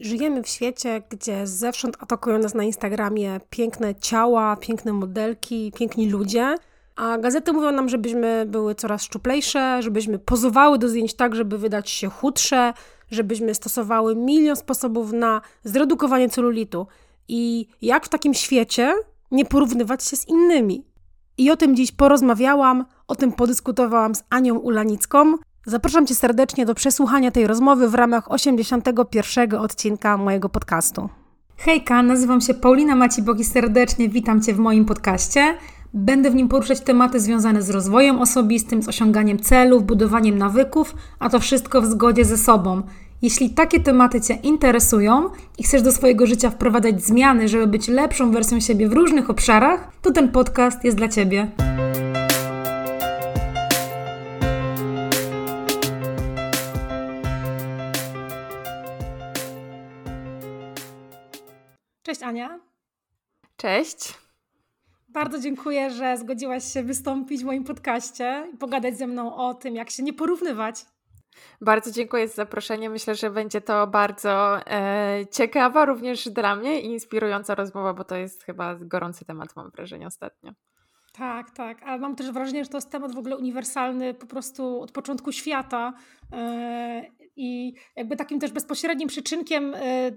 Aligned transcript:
Żyjemy 0.00 0.42
w 0.42 0.48
świecie, 0.48 1.02
gdzie 1.10 1.46
zewsząd 1.46 1.96
atakują 2.00 2.38
nas 2.38 2.54
na 2.54 2.64
Instagramie 2.64 3.40
piękne 3.50 3.94
ciała, 3.94 4.56
piękne 4.56 4.92
modelki, 4.92 5.72
piękni 5.76 6.10
ludzie, 6.10 6.54
a 6.96 7.18
gazety 7.18 7.52
mówią 7.52 7.72
nam, 7.72 7.88
żebyśmy 7.88 8.46
były 8.46 8.74
coraz 8.74 9.02
szczuplejsze, 9.02 9.82
żebyśmy 9.82 10.18
pozowały 10.18 10.78
do 10.78 10.88
zdjęć 10.88 11.14
tak, 11.14 11.34
żeby 11.34 11.58
wydać 11.58 11.90
się 11.90 12.08
chudsze, 12.08 12.72
żebyśmy 13.10 13.54
stosowały 13.54 14.16
milion 14.16 14.56
sposobów 14.56 15.12
na 15.12 15.40
zredukowanie 15.64 16.28
celulitu. 16.28 16.86
I 17.28 17.66
jak 17.82 18.06
w 18.06 18.08
takim 18.08 18.34
świecie 18.34 18.94
nie 19.30 19.44
porównywać 19.44 20.04
się 20.04 20.16
z 20.16 20.28
innymi? 20.28 20.84
I 21.38 21.50
o 21.50 21.56
tym 21.56 21.76
dziś 21.76 21.92
porozmawiałam, 21.92 22.84
o 23.08 23.14
tym 23.14 23.32
podyskutowałam 23.32 24.14
z 24.14 24.22
Anią 24.30 24.58
Ulanicką, 24.58 25.34
Zapraszam 25.70 26.06
Cię 26.06 26.14
serdecznie 26.14 26.66
do 26.66 26.74
przesłuchania 26.74 27.30
tej 27.30 27.46
rozmowy 27.46 27.88
w 27.88 27.94
ramach 27.94 28.32
81 28.32 29.54
odcinka 29.54 30.16
mojego 30.16 30.48
podcastu. 30.48 31.08
Hejka, 31.56 32.02
nazywam 32.02 32.40
się 32.40 32.54
Paulina 32.54 32.96
Macibok 32.96 33.38
i 33.38 33.44
serdecznie 33.44 34.08
witam 34.08 34.42
Cię 34.42 34.54
w 34.54 34.58
moim 34.58 34.84
podcaście. 34.84 35.54
Będę 35.94 36.30
w 36.30 36.34
nim 36.34 36.48
poruszać 36.48 36.80
tematy 36.80 37.20
związane 37.20 37.62
z 37.62 37.70
rozwojem 37.70 38.18
osobistym, 38.18 38.82
z 38.82 38.88
osiąganiem 38.88 39.38
celów, 39.38 39.84
budowaniem 39.84 40.38
nawyków, 40.38 40.94
a 41.18 41.30
to 41.30 41.40
wszystko 41.40 41.82
w 41.82 41.86
zgodzie 41.86 42.24
ze 42.24 42.38
sobą. 42.38 42.82
Jeśli 43.22 43.50
takie 43.50 43.80
tematy 43.80 44.20
Cię 44.20 44.34
interesują 44.34 45.30
i 45.58 45.62
chcesz 45.62 45.82
do 45.82 45.92
swojego 45.92 46.26
życia 46.26 46.50
wprowadzać 46.50 47.04
zmiany, 47.04 47.48
żeby 47.48 47.66
być 47.66 47.88
lepszą 47.88 48.30
wersją 48.30 48.60
siebie 48.60 48.88
w 48.88 48.92
różnych 48.92 49.30
obszarach, 49.30 49.90
to 50.02 50.12
ten 50.12 50.28
podcast 50.28 50.84
jest 50.84 50.96
dla 50.96 51.08
Ciebie. 51.08 51.50
Cześć 62.10 62.22
Ania. 62.22 62.60
Cześć. 63.56 64.14
Bardzo 65.08 65.38
dziękuję, 65.38 65.90
że 65.90 66.16
zgodziłaś 66.16 66.72
się 66.72 66.82
wystąpić 66.82 67.42
w 67.42 67.44
moim 67.44 67.64
podcaście 67.64 68.48
i 68.54 68.56
pogadać 68.56 68.98
ze 68.98 69.06
mną 69.06 69.36
o 69.36 69.54
tym, 69.54 69.74
jak 69.74 69.90
się 69.90 70.02
nie 70.02 70.12
porównywać. 70.12 70.86
Bardzo 71.60 71.90
dziękuję 71.90 72.28
za 72.28 72.34
zaproszenie. 72.34 72.90
Myślę, 72.90 73.14
że 73.14 73.30
będzie 73.30 73.60
to 73.60 73.86
bardzo 73.86 74.66
e, 74.66 75.26
ciekawa 75.30 75.84
również 75.84 76.28
dla 76.28 76.56
mnie 76.56 76.80
i 76.80 76.86
inspirująca 76.86 77.54
rozmowa, 77.54 77.94
bo 77.94 78.04
to 78.04 78.16
jest 78.16 78.42
chyba 78.42 78.74
gorący 78.74 79.24
temat, 79.24 79.56
mam 79.56 79.70
wrażenie, 79.70 80.06
ostatnio. 80.06 80.52
Tak, 81.12 81.50
tak. 81.50 81.82
Ale 81.82 81.98
mam 81.98 82.16
też 82.16 82.30
wrażenie, 82.30 82.64
że 82.64 82.70
to 82.70 82.76
jest 82.76 82.90
temat 82.90 83.14
w 83.14 83.18
ogóle 83.18 83.36
uniwersalny 83.36 84.14
po 84.14 84.26
prostu 84.26 84.80
od 84.80 84.92
początku 84.92 85.32
świata. 85.32 85.92
I 87.42 87.74
jakby 87.96 88.16
takim 88.16 88.40
też 88.40 88.52
bezpośrednim 88.52 89.08
przyczynkiem 89.08 89.74
e, 89.74 90.10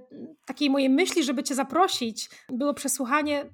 takiej 0.46 0.70
mojej 0.70 0.90
myśli, 0.90 1.24
żeby 1.24 1.44
Cię 1.44 1.56
zaprosić, 1.56 2.30
było 2.50 2.74
przesłuchanie 2.74 3.46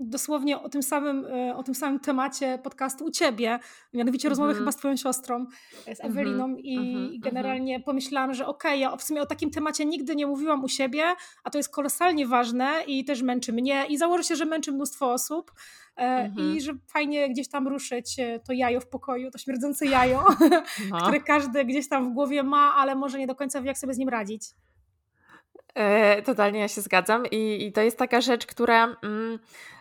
dosłownie 0.00 0.58
o 0.58 0.68
tym 0.68 0.82
samym, 0.82 1.26
e, 1.26 1.56
o 1.56 1.62
tym 1.62 1.74
samym 1.74 2.00
temacie 2.00 2.58
podcastu 2.62 3.04
u 3.04 3.10
ciebie, 3.10 3.58
mianowicie 3.92 4.28
rozmowy 4.28 4.50
mm 4.50 4.56
-hmm. 4.56 4.64
chyba 4.64 4.72
z 4.72 4.76
twoją 4.76 4.96
siostrą, 4.96 5.46
e, 5.86 5.96
z 5.96 6.04
Eweliną 6.04 6.44
mm 6.44 6.56
-hmm. 6.56 6.60
i, 6.62 6.78
mm 6.78 7.08
-hmm. 7.08 7.20
generalnie 7.20 7.80
pomyślałam, 7.80 8.34
że 8.34 8.46
okej, 8.46 8.70
okay, 8.70 8.78
ja 8.78 8.96
w 8.96 9.02
sumie 9.02 9.22
o 9.22 9.26
takim 9.26 9.50
temacie 9.50 9.84
nigdy 9.84 10.16
nie 10.16 10.26
mówiłam 10.26 10.64
u 10.64 10.68
siebie, 10.68 11.14
a 11.44 11.50
to 11.50 11.58
jest 11.58 11.74
kolosalnie 11.74 12.26
ważne 12.26 12.82
i 12.86 13.04
też 13.04 13.22
męczy 13.22 13.52
mnie 13.52 13.84
i 13.88 13.98
założę 13.98 14.24
się, 14.24 14.36
że 14.36 14.44
męczy 14.44 14.72
mnóstwo 14.72 15.12
osób 15.12 15.52
e, 15.96 16.26
i 16.26 16.28
mhm. 16.28 16.60
że 16.60 16.72
fajnie 16.86 17.30
gdzieś 17.30 17.48
tam 17.48 17.68
ruszyć 17.68 18.16
to 18.46 18.52
jajo 18.52 18.80
w 18.80 18.86
pokoju, 18.86 19.30
to 19.30 19.38
śmierdzące 19.38 19.86
jajo, 19.86 20.24
no. 20.90 20.98
które 21.02 21.20
każdy 21.20 21.64
gdzieś 21.64 21.88
tam 21.88 22.10
w 22.10 22.14
głowie 22.14 22.42
ma, 22.42 22.74
ale 22.74 22.94
może 22.94 23.18
nie 23.18 23.26
do 23.26 23.34
końca 23.34 23.60
wie, 23.60 23.66
jak 23.66 23.78
sobie 23.78 23.94
z 23.94 23.98
nim 23.98 24.08
radzić. 24.08 24.42
E, 25.78 26.22
totalnie 26.22 26.60
ja 26.60 26.68
się 26.68 26.80
zgadzam 26.80 27.26
I, 27.30 27.66
i 27.66 27.72
to 27.72 27.80
jest 27.80 27.98
taka 27.98 28.20
rzecz, 28.20 28.46
która 28.46 28.96
mm, 29.02 29.38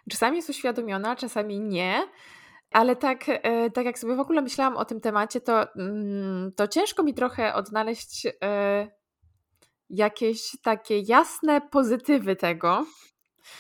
czasami 0.10 0.36
jest 0.36 0.50
uświadomiona, 0.50 1.16
czasami 1.16 1.60
nie, 1.60 2.08
ale 2.72 2.96
tak, 2.96 3.26
e, 3.28 3.72
tak 3.72 3.86
jak 3.86 4.00
sobie 4.00 4.16
w 4.16 4.20
ogóle 4.20 4.42
myślałam 4.42 4.78
o 4.78 4.86
tym 4.86 5.02
temacie, 5.02 5.42
to, 5.42 5.76
mm, 5.76 6.52
to 6.56 6.68
ciężko 6.68 7.04
mi 7.04 7.14
trochę 7.14 7.54
odnaleźć 7.54 8.28
e, 8.44 8.88
jakieś 9.90 10.58
takie 10.64 11.00
jasne 11.00 11.62
pozytywy 11.62 12.36
tego. 12.36 12.86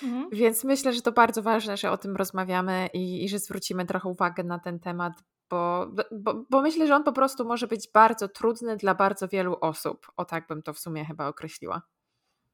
Mhm. 0.03 0.29
Więc 0.31 0.63
myślę, 0.63 0.93
że 0.93 1.01
to 1.01 1.11
bardzo 1.11 1.41
ważne, 1.41 1.77
że 1.77 1.91
o 1.91 1.97
tym 1.97 2.15
rozmawiamy 2.15 2.89
i, 2.93 3.25
i 3.25 3.29
że 3.29 3.39
zwrócimy 3.39 3.85
trochę 3.85 4.09
uwagę 4.09 4.43
na 4.43 4.59
ten 4.59 4.79
temat, 4.79 5.13
bo, 5.49 5.87
bo, 6.11 6.45
bo, 6.49 6.61
myślę, 6.61 6.87
że 6.87 6.95
on 6.95 7.03
po 7.03 7.13
prostu 7.13 7.45
może 7.45 7.67
być 7.67 7.89
bardzo 7.93 8.27
trudny 8.27 8.77
dla 8.77 8.95
bardzo 8.95 9.27
wielu 9.27 9.57
osób. 9.61 10.07
O 10.17 10.25
tak 10.25 10.47
bym 10.47 10.63
to 10.63 10.73
w 10.73 10.79
sumie 10.79 11.05
chyba 11.05 11.27
określiła. 11.27 11.81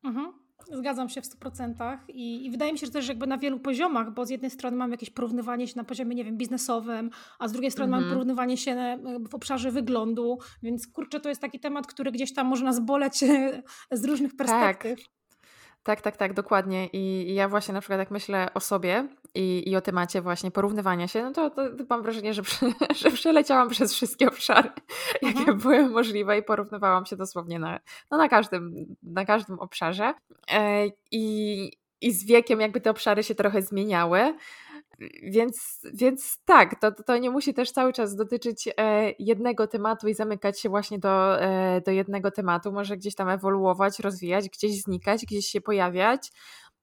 Mhm. 0.04 0.43
Zgadzam 0.72 1.10
się 1.10 1.22
w 1.22 1.26
100% 1.26 1.98
I, 2.08 2.46
i 2.46 2.52
wydaje 2.52 2.74
mi 2.74 2.80
się, 2.80 2.86
że 2.86 2.92
też 2.92 3.08
jakby 3.08 3.28
na 3.28 3.38
wielu 3.38 3.60
poziomach, 3.60 4.14
bo 4.14 4.26
z 4.26 4.30
jednej 4.30 4.52
strony 4.52 4.78
mamy 4.78 4.94
jakieś 4.94 5.10
porównywanie 5.10 5.68
się 5.68 5.74
na 5.76 5.84
poziomie, 5.84 6.16
nie 6.16 6.26
wiem, 6.26 6.38
biznesowym, 6.38 7.10
a 7.40 7.48
z 7.48 7.52
drugiej 7.52 7.72
strony 7.72 7.92
mamy 7.92 8.04
mhm. 8.04 8.16
porównywanie 8.16 8.58
się 8.58 8.98
w 9.30 9.36
obszarze 9.36 9.72
wyglądu, 9.72 10.40
więc 10.64 10.88
kurczę, 10.88 11.20
to 11.20 11.30
jest 11.30 11.42
taki 11.42 11.60
temat, 11.60 11.88
który 11.88 12.12
gdzieś 12.12 12.34
tam 12.34 12.48
może 12.48 12.66
nas 12.66 12.80
boleć 12.80 13.18
z 13.92 14.06
różnych 14.06 14.32
tak. 14.32 14.38
perspektyw. 14.38 15.00
Tak. 15.00 15.23
Tak, 15.84 16.02
tak, 16.02 16.18
tak, 16.18 16.34
dokładnie. 16.34 16.88
I 16.94 17.34
ja 17.34 17.50
właśnie 17.50 17.74
na 17.74 17.82
przykład 17.82 18.00
jak 18.00 18.12
myślę 18.12 18.50
o 18.54 18.60
sobie 18.60 19.08
i, 19.36 19.70
i 19.70 19.76
o 19.76 19.82
temacie 19.82 20.22
właśnie 20.22 20.52
porównywania 20.52 21.08
się, 21.08 21.24
no 21.24 21.32
to, 21.32 21.50
to, 21.50 21.70
to 21.70 21.84
mam 21.90 22.04
wrażenie, 22.04 22.34
że, 22.34 22.42
że 23.02 23.12
przeleciałam 23.12 23.70
przez 23.70 23.94
wszystkie 23.94 24.28
obszary, 24.28 24.70
jakie 25.22 25.40
mhm. 25.40 25.58
były 25.58 25.90
możliwe 25.90 26.38
i 26.38 26.44
porównywałam 26.44 27.06
się 27.06 27.16
dosłownie 27.16 27.60
na, 27.60 27.80
no 28.12 28.18
na, 28.18 28.30
każdym, 28.30 28.96
na 29.04 29.26
każdym 29.26 29.60
obszarze. 29.60 30.14
E, 30.52 30.88
I, 31.12 31.72
I 32.02 32.12
z 32.12 32.26
wiekiem 32.26 32.62
jakby 32.62 32.82
te 32.82 32.90
obszary 32.90 33.24
się 33.24 33.36
trochę 33.36 33.62
zmieniały. 33.62 34.34
Więc, 35.24 35.80
więc 35.94 36.40
tak, 36.46 36.80
to, 36.80 36.92
to 36.92 37.18
nie 37.18 37.30
musi 37.30 37.54
też 37.54 37.72
cały 37.72 37.94
czas 37.94 38.16
dotyczyć 38.16 38.70
e, 38.78 39.12
jednego 39.20 39.68
tematu 39.68 40.08
i 40.08 40.14
zamykać 40.14 40.60
się 40.60 40.70
właśnie 40.70 41.00
do, 41.00 41.42
e, 41.42 41.82
do 41.82 41.92
jednego 41.92 42.32
tematu. 42.32 42.72
Może 42.72 42.98
gdzieś 42.98 43.16
tam 43.16 43.30
ewoluować, 43.30 44.00
rozwijać, 44.00 44.50
gdzieś 44.50 44.82
znikać, 44.82 45.26
gdzieś 45.26 45.46
się 45.46 45.62
pojawiać. 45.62 46.32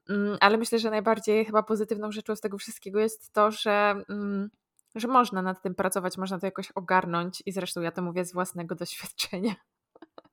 Mm, 0.08 0.36
ale 0.40 0.58
myślę, 0.58 0.78
że 0.78 0.90
najbardziej 0.90 1.44
chyba 1.44 1.62
pozytywną 1.62 2.12
rzeczą 2.12 2.36
z 2.36 2.40
tego 2.40 2.58
wszystkiego 2.58 3.00
jest 3.00 3.32
to, 3.32 3.50
że, 3.50 4.04
mm, 4.08 4.50
że 4.94 5.08
można 5.08 5.42
nad 5.42 5.62
tym 5.62 5.74
pracować, 5.74 6.18
można 6.18 6.38
to 6.38 6.46
jakoś 6.46 6.70
ogarnąć 6.70 7.42
i 7.46 7.52
zresztą 7.52 7.80
ja 7.80 7.90
to 7.92 8.02
mówię 8.02 8.24
z 8.24 8.32
własnego 8.32 8.74
doświadczenia. 8.74 9.54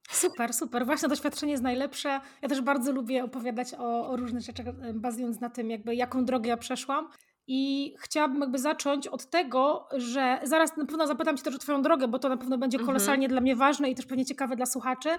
Super, 0.09 0.53
super. 0.53 0.85
Właśnie 0.85 1.09
doświadczenie 1.09 1.51
jest 1.51 1.63
najlepsze. 1.63 2.21
Ja 2.41 2.49
też 2.49 2.61
bardzo 2.61 2.91
lubię 2.91 3.23
opowiadać 3.23 3.73
o, 3.73 4.09
o 4.09 4.15
różnych 4.15 4.43
rzeczach, 4.43 4.65
bazując 4.93 5.39
na 5.39 5.49
tym, 5.49 5.69
jakby 5.69 5.95
jaką 5.95 6.25
drogę 6.25 6.49
ja 6.49 6.57
przeszłam. 6.57 7.09
I 7.47 7.93
chciałabym 7.99 8.41
jakby 8.41 8.59
zacząć 8.59 9.07
od 9.07 9.29
tego, 9.29 9.87
że 9.91 10.39
zaraz 10.43 10.77
na 10.77 10.85
pewno 10.85 11.07
zapytam 11.07 11.37
Cię 11.37 11.43
też 11.43 11.55
o 11.55 11.57
Twoją 11.57 11.81
drogę, 11.81 12.07
bo 12.07 12.19
to 12.19 12.29
na 12.29 12.37
pewno 12.37 12.57
będzie 12.57 12.77
mhm. 12.77 12.87
kolosalnie 12.87 13.25
mhm. 13.25 13.29
dla 13.31 13.41
mnie 13.41 13.55
ważne 13.55 13.89
i 13.89 13.95
też 13.95 14.05
pewnie 14.05 14.25
ciekawe 14.25 14.55
dla 14.55 14.65
słuchaczy. 14.65 15.09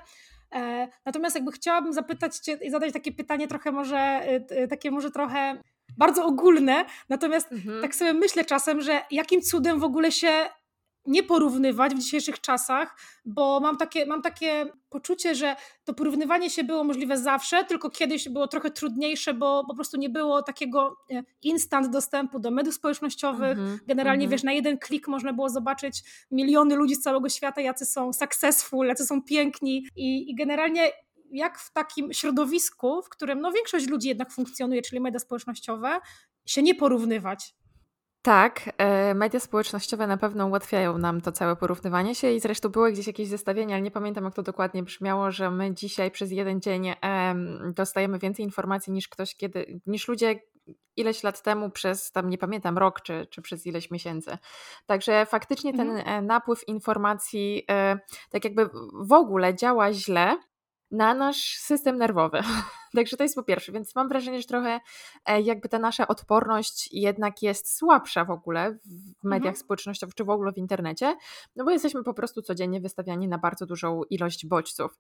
E, 0.55 0.89
natomiast 1.05 1.37
jakby 1.37 1.53
chciałabym 1.53 1.93
zapytać 1.93 2.39
Cię 2.39 2.59
i 2.63 2.71
zadać 2.71 2.93
takie 2.93 3.13
pytanie 3.13 3.49
trochę 3.49 3.73
może, 3.73 4.23
y, 4.65 4.69
takie 4.69 4.91
może 4.91 5.11
trochę 5.11 5.63
bardzo 5.99 6.25
ogólne, 6.25 6.85
natomiast 7.09 7.53
mhm. 7.53 7.83
tak 7.83 7.95
sobie 7.95 8.13
myślę 8.13 8.45
czasem, 8.45 8.81
że 8.81 9.01
jakim 9.11 9.41
cudem 9.41 9.81
w 9.81 9.85
ogóle 9.85 10.13
się 10.13 10.49
nie 11.09 11.23
porównywać 11.23 11.95
w 11.95 11.99
dzisiejszych 11.99 12.41
czasach, 12.41 12.97
bo 13.25 13.61
mam 13.61 13.77
takie, 13.77 14.07
mam 14.07 14.23
takie 14.23 14.67
poczucie, 14.91 15.35
że 15.35 15.57
to 15.85 15.95
porównywanie 15.95 16.51
się 16.51 16.65
było 16.65 16.85
możliwe 16.85 17.19
zawsze, 17.19 17.65
tylko 17.65 17.91
kiedyś 17.91 18.29
było 18.29 18.49
trochę 18.49 18.71
trudniejsze, 18.71 19.35
bo 19.35 19.65
po 19.69 19.75
prostu 19.75 19.97
nie 19.97 20.09
było 20.09 20.43
takiego 20.43 20.97
e, 21.11 21.23
instant 21.43 21.91
dostępu 21.91 22.39
do 22.39 22.51
mediów 22.51 22.75
społecznościowych. 22.75 23.59
Mm 23.59 23.77
-hmm, 23.77 23.79
Generalnie, 23.87 24.25
mm 24.25 24.29
-hmm. 24.29 24.33
wiesz, 24.33 24.43
na 24.43 24.53
jeden 24.53 24.79
klik 24.79 25.09
można 25.09 25.33
było 25.33 25.49
zobaczyć 25.49 26.03
miliony 26.31 26.77
ludzi 26.77 26.95
z 26.95 27.01
całego 27.01 27.29
świata, 27.29 27.61
jacy 27.61 27.87
są 27.87 28.13
successful, 28.13 28.87
jacy 28.87 29.07
są 29.07 29.23
piękni 29.23 29.87
i, 29.97 30.31
i 30.31 30.35
generalnie 30.35 30.91
jak 31.31 31.59
w 31.59 31.73
takim 31.73 32.13
środowisku, 32.13 33.03
w 33.03 33.09
którym 33.09 33.41
no, 33.41 33.53
większość 33.53 33.89
ludzi 33.89 34.09
jednak 34.09 34.33
funkcjonuje, 34.33 34.83
czyli 34.83 35.01
media 35.01 35.19
społecznościowe, 35.19 36.01
się 36.47 36.63
nie 36.63 36.75
porównywać. 36.75 37.55
Tak, 38.29 38.71
e, 38.79 39.15
media 39.15 39.41
społecznościowe 39.41 40.07
na 40.07 40.17
pewno 40.17 40.47
ułatwiają 40.47 40.99
nam 40.99 41.21
to 41.21 41.33
całe 41.33 41.57
porównywanie 41.57 42.15
się 42.15 42.31
i 42.31 42.41
zresztą 42.41 42.69
były 42.69 42.93
gdzieś 42.93 43.07
jakieś 43.07 43.29
zestawienia, 43.29 43.75
ale 43.75 43.83
nie 43.83 43.91
pamiętam 43.91 44.25
jak 44.25 44.35
to 44.35 44.43
dokładnie 44.43 44.83
brzmiało, 44.83 45.31
że 45.31 45.51
my 45.51 45.75
dzisiaj 45.75 46.11
przez 46.11 46.31
jeden 46.31 46.61
dzień 46.61 46.95
dostajemy 47.75 48.19
więcej 48.19 48.45
informacji 48.45 48.93
niż 48.93 49.09
ktoś 49.09 49.37
kiedy, 49.37 49.81
niż 49.87 50.09
ludzie 50.09 50.41
ileś 50.97 51.23
lat 51.23 51.43
temu 51.43 51.71
przez 51.71 52.13
tam 52.13 52.31
nie 52.31 52.39
pamiętam 52.39 52.79
rok 52.79 53.01
czy, 53.01 53.27
czy 53.31 53.43
przez 53.43 53.67
ileś 53.67 53.91
miesięcy. 53.91 54.39
Także 54.87 55.27
faktycznie 55.27 55.73
ten 55.73 55.91
mhm. 55.91 56.19
E, 56.19 56.27
napływ 56.27 56.69
informacji 56.69 57.65
e, 57.71 57.99
tak 58.31 58.45
jakby 58.45 58.71
w 58.93 59.13
ogóle 59.13 59.55
działa 59.55 59.93
źle 59.93 60.37
na 60.91 61.15
nasz 61.15 61.57
system 61.59 61.99
nerwowy. 61.99 62.41
Także 62.97 63.17
to 63.17 63.23
jest 63.23 63.35
po 63.35 63.43
pierwsze, 63.43 63.73
więc 63.73 63.95
mam 63.95 64.09
wrażenie, 64.09 64.41
że 64.41 64.49
trochę 64.49 64.81
e, 65.27 65.41
jakby 65.41 65.69
ta 65.69 65.79
nasza 65.79 66.09
odporność 66.09 66.89
jednak 66.93 67.43
jest 67.43 67.77
słabsza 67.77 68.25
w 68.25 68.31
ogóle 68.31 68.79
w 69.21 69.25
mediach 69.25 69.47
mhm. 69.47 69.57
społecznościowych 69.57 70.15
czy 70.15 70.25
w 70.25 70.31
ogóle 70.31 70.53
w 70.53 70.59
internecie, 70.59 71.17
no 71.57 71.65
bo 71.65 71.71
jesteśmy 71.71 72.05
po 72.05 72.15
prostu 72.15 72.43
codziennie 72.43 72.81
wystawiani 72.81 73.29
na 73.29 73.39
bardzo 73.39 73.67
dużą 73.67 74.03
ilość 74.11 74.47
bodźców. 74.47 74.99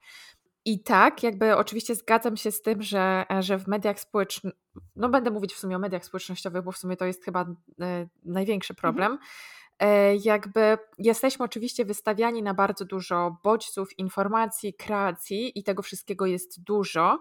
I 0.65 0.83
tak, 0.83 1.23
jakby 1.23 1.57
oczywiście 1.57 1.95
zgadzam 1.95 2.37
się 2.37 2.53
z 2.53 2.63
tym, 2.63 2.83
że, 2.83 3.25
że 3.41 3.59
w 3.59 3.69
mediach 3.69 4.01
społecznych, 4.01 4.55
no 4.97 5.09
będę 5.09 5.31
mówić 5.31 5.55
w 5.55 5.59
sumie 5.59 5.77
o 5.77 5.79
mediach 5.79 6.05
społecznościowych, 6.05 6.65
bo 6.65 6.73
w 6.73 6.79
sumie 6.79 6.97
to 6.97 7.05
jest 7.05 7.25
chyba 7.25 7.47
e, 7.81 8.07
największy 8.25 8.73
mhm. 8.73 8.81
problem. 8.81 9.13
Mhm. 9.13 9.29
E, 9.79 10.17
jakby 10.17 10.79
jesteśmy 10.99 11.45
oczywiście 11.45 11.85
wystawiani 11.85 12.43
na 12.43 12.55
bardzo 12.55 12.85
dużo 12.85 13.39
bodźców, 13.45 13.99
informacji, 13.99 14.75
kreacji 14.75 15.59
i 15.59 15.63
tego 15.63 15.83
wszystkiego 15.83 16.27
jest 16.27 16.65
dużo, 16.65 17.19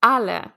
ale 0.00 0.50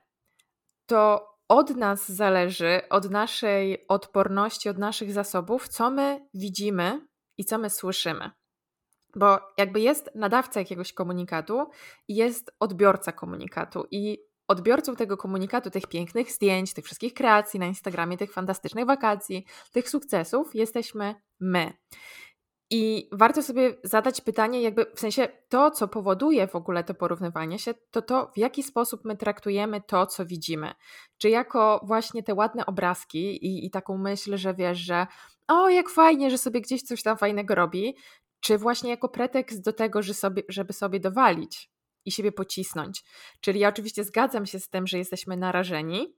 to 0.85 1.29
od 1.47 1.75
nas 1.75 2.11
zależy, 2.11 2.81
od 2.89 3.09
naszej 3.09 3.87
odporności, 3.87 4.69
od 4.69 4.77
naszych 4.77 5.11
zasobów, 5.11 5.67
co 5.67 5.91
my 5.91 6.27
widzimy 6.33 7.07
i 7.37 7.45
co 7.45 7.57
my 7.57 7.69
słyszymy. 7.69 8.31
Bo 9.15 9.39
jakby 9.57 9.79
jest 9.79 10.09
nadawca 10.15 10.59
jakiegoś 10.59 10.93
komunikatu 10.93 11.69
i 12.07 12.15
jest 12.15 12.51
odbiorca 12.59 13.11
komunikatu. 13.11 13.87
I 13.91 14.28
odbiorcą 14.49 14.95
tego 14.95 15.17
komunikatu, 15.17 15.69
tych 15.69 15.87
pięknych 15.87 16.31
zdjęć, 16.31 16.73
tych 16.73 16.85
wszystkich 16.85 17.13
kreacji 17.13 17.59
na 17.59 17.65
Instagramie, 17.65 18.17
tych 18.17 18.33
fantastycznych 18.33 18.85
wakacji, 18.85 19.45
tych 19.71 19.89
sukcesów 19.89 20.55
jesteśmy 20.55 21.15
my. 21.39 21.73
I 22.71 23.09
warto 23.11 23.43
sobie 23.43 23.75
zadać 23.83 24.21
pytanie, 24.21 24.61
jakby 24.61 24.85
w 24.95 24.99
sensie 24.99 25.27
to, 25.49 25.71
co 25.71 25.87
powoduje 25.87 26.47
w 26.47 26.55
ogóle 26.55 26.83
to 26.83 26.93
porównywanie 26.93 27.59
się, 27.59 27.73
to 27.91 28.01
to, 28.01 28.31
w 28.35 28.37
jaki 28.37 28.63
sposób 28.63 29.05
my 29.05 29.17
traktujemy 29.17 29.81
to, 29.81 30.05
co 30.05 30.25
widzimy. 30.25 30.71
Czy 31.17 31.29
jako 31.29 31.81
właśnie 31.83 32.23
te 32.23 32.33
ładne 32.33 32.65
obrazki 32.65 33.45
i, 33.45 33.65
i 33.65 33.71
taką 33.71 33.97
myśl, 33.97 34.37
że 34.37 34.53
wiesz, 34.53 34.77
że 34.77 35.07
o, 35.47 35.69
jak 35.69 35.89
fajnie, 35.89 36.31
że 36.31 36.37
sobie 36.37 36.61
gdzieś 36.61 36.81
coś 36.81 37.03
tam 37.03 37.17
fajnego 37.17 37.55
robi, 37.55 37.95
czy 38.39 38.57
właśnie 38.57 38.89
jako 38.89 39.09
pretekst 39.09 39.63
do 39.63 39.73
tego, 39.73 40.01
że 40.01 40.13
sobie, 40.13 40.43
żeby 40.49 40.73
sobie 40.73 40.99
dowalić 40.99 41.69
i 42.09 42.11
siebie 42.11 42.31
pocisnąć. 42.31 43.03
Czyli 43.41 43.59
ja 43.59 43.69
oczywiście 43.69 44.03
zgadzam 44.03 44.45
się 44.45 44.59
z 44.59 44.69
tym, 44.69 44.87
że 44.87 44.97
jesteśmy 44.97 45.37
narażeni, 45.37 46.15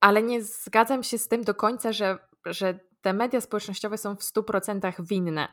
ale 0.00 0.22
nie 0.22 0.42
zgadzam 0.42 1.02
się 1.02 1.18
z 1.18 1.28
tym 1.28 1.42
do 1.42 1.54
końca, 1.54 1.92
że, 1.92 2.18
że 2.46 2.80
te 3.00 3.12
media 3.12 3.40
społecznościowe 3.40 3.98
są 3.98 4.16
w 4.16 4.22
100% 4.22 5.06
winne. 5.06 5.48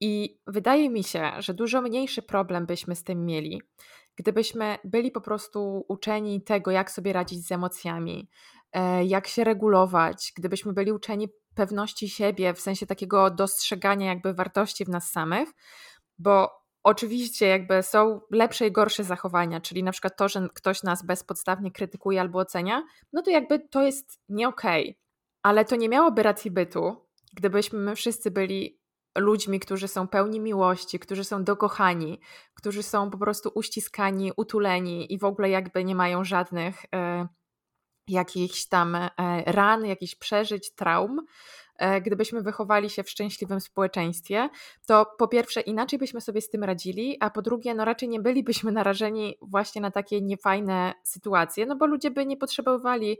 I 0.00 0.40
wydaje 0.46 0.90
mi 0.90 1.04
się, 1.04 1.32
że 1.38 1.54
dużo 1.54 1.82
mniejszy 1.82 2.22
problem 2.22 2.66
byśmy 2.66 2.96
z 2.96 3.04
tym 3.04 3.26
mieli, 3.26 3.62
gdybyśmy 4.16 4.78
byli 4.84 5.10
po 5.10 5.20
prostu 5.20 5.84
uczeni 5.88 6.42
tego, 6.42 6.70
jak 6.70 6.90
sobie 6.90 7.12
radzić 7.12 7.46
z 7.46 7.52
emocjami, 7.52 8.28
e, 8.72 9.04
jak 9.04 9.26
się 9.26 9.44
regulować, 9.44 10.32
gdybyśmy 10.36 10.72
byli 10.72 10.92
uczeni 10.92 11.28
pewności 11.54 12.08
siebie, 12.08 12.54
w 12.54 12.60
sensie 12.60 12.86
takiego 12.86 13.30
dostrzegania 13.30 14.06
jakby 14.06 14.34
wartości 14.34 14.84
w 14.84 14.88
nas 14.88 15.10
samych, 15.10 15.48
bo 16.18 16.50
oczywiście 16.88 17.46
jakby 17.46 17.82
są 17.82 18.20
lepsze 18.30 18.66
i 18.66 18.72
gorsze 18.72 19.04
zachowania, 19.04 19.60
czyli 19.60 19.82
na 19.82 19.92
przykład 19.92 20.16
to, 20.16 20.28
że 20.28 20.48
ktoś 20.54 20.82
nas 20.82 21.02
bezpodstawnie 21.02 21.70
krytykuje 21.70 22.20
albo 22.20 22.38
ocenia, 22.38 22.82
no 23.12 23.22
to 23.22 23.30
jakby 23.30 23.58
to 23.58 23.82
jest 23.82 24.20
nie 24.28 24.48
okej. 24.48 24.82
Okay. 24.82 24.94
Ale 25.42 25.64
to 25.64 25.76
nie 25.76 25.88
miałoby 25.88 26.22
racji 26.22 26.50
bytu, 26.50 26.96
gdybyśmy 27.32 27.78
my 27.78 27.96
wszyscy 27.96 28.30
byli 28.30 28.78
ludźmi, 29.18 29.60
którzy 29.60 29.88
są 29.88 30.08
pełni 30.08 30.40
miłości, 30.40 30.98
którzy 30.98 31.24
są 31.24 31.44
dokochani, 31.44 32.20
którzy 32.54 32.82
są 32.82 33.10
po 33.10 33.18
prostu 33.18 33.50
uściskani, 33.54 34.32
utuleni 34.36 35.12
i 35.12 35.18
w 35.18 35.24
ogóle 35.24 35.50
jakby 35.50 35.84
nie 35.84 35.94
mają 35.94 36.24
żadnych 36.24 36.84
e, 36.94 37.28
jakichś 38.08 38.66
tam 38.66 38.94
e, 38.94 39.10
ran, 39.46 39.86
jakichś 39.86 40.14
przeżyć, 40.14 40.74
traum, 40.74 41.26
gdybyśmy 42.02 42.42
wychowali 42.42 42.90
się 42.90 43.02
w 43.02 43.10
szczęśliwym 43.10 43.60
społeczeństwie, 43.60 44.48
to 44.86 45.06
po 45.18 45.28
pierwsze 45.28 45.60
inaczej 45.60 45.98
byśmy 45.98 46.20
sobie 46.20 46.40
z 46.40 46.50
tym 46.50 46.64
radzili, 46.64 47.16
a 47.20 47.30
po 47.30 47.42
drugie, 47.42 47.74
no 47.74 47.84
raczej 47.84 48.08
nie 48.08 48.20
bylibyśmy 48.20 48.72
narażeni 48.72 49.38
właśnie 49.42 49.80
na 49.80 49.90
takie 49.90 50.20
niefajne 50.20 50.94
sytuacje, 51.02 51.66
no 51.66 51.76
bo 51.76 51.86
ludzie 51.86 52.10
by 52.10 52.26
nie 52.26 52.36
potrzebowali 52.36 53.18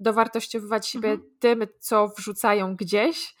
dowartościowywać 0.00 0.88
siebie 0.88 1.10
mhm. 1.10 1.30
tym, 1.38 1.66
co 1.78 2.08
wrzucają 2.08 2.76
gdzieś, 2.76 3.34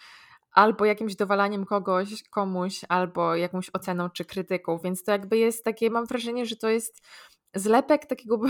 albo 0.52 0.84
jakimś 0.84 1.16
dowalaniem 1.16 1.64
kogoś, 1.64 2.22
komuś, 2.28 2.80
albo 2.88 3.36
jakąś 3.36 3.70
oceną 3.72 4.10
czy 4.10 4.24
krytyką, 4.24 4.78
więc 4.78 5.04
to 5.04 5.12
jakby 5.12 5.38
jest 5.38 5.64
takie, 5.64 5.90
mam 5.90 6.06
wrażenie, 6.06 6.46
że 6.46 6.56
to 6.56 6.68
jest 6.68 7.06
zlepek 7.54 8.06
takiego 8.06 8.40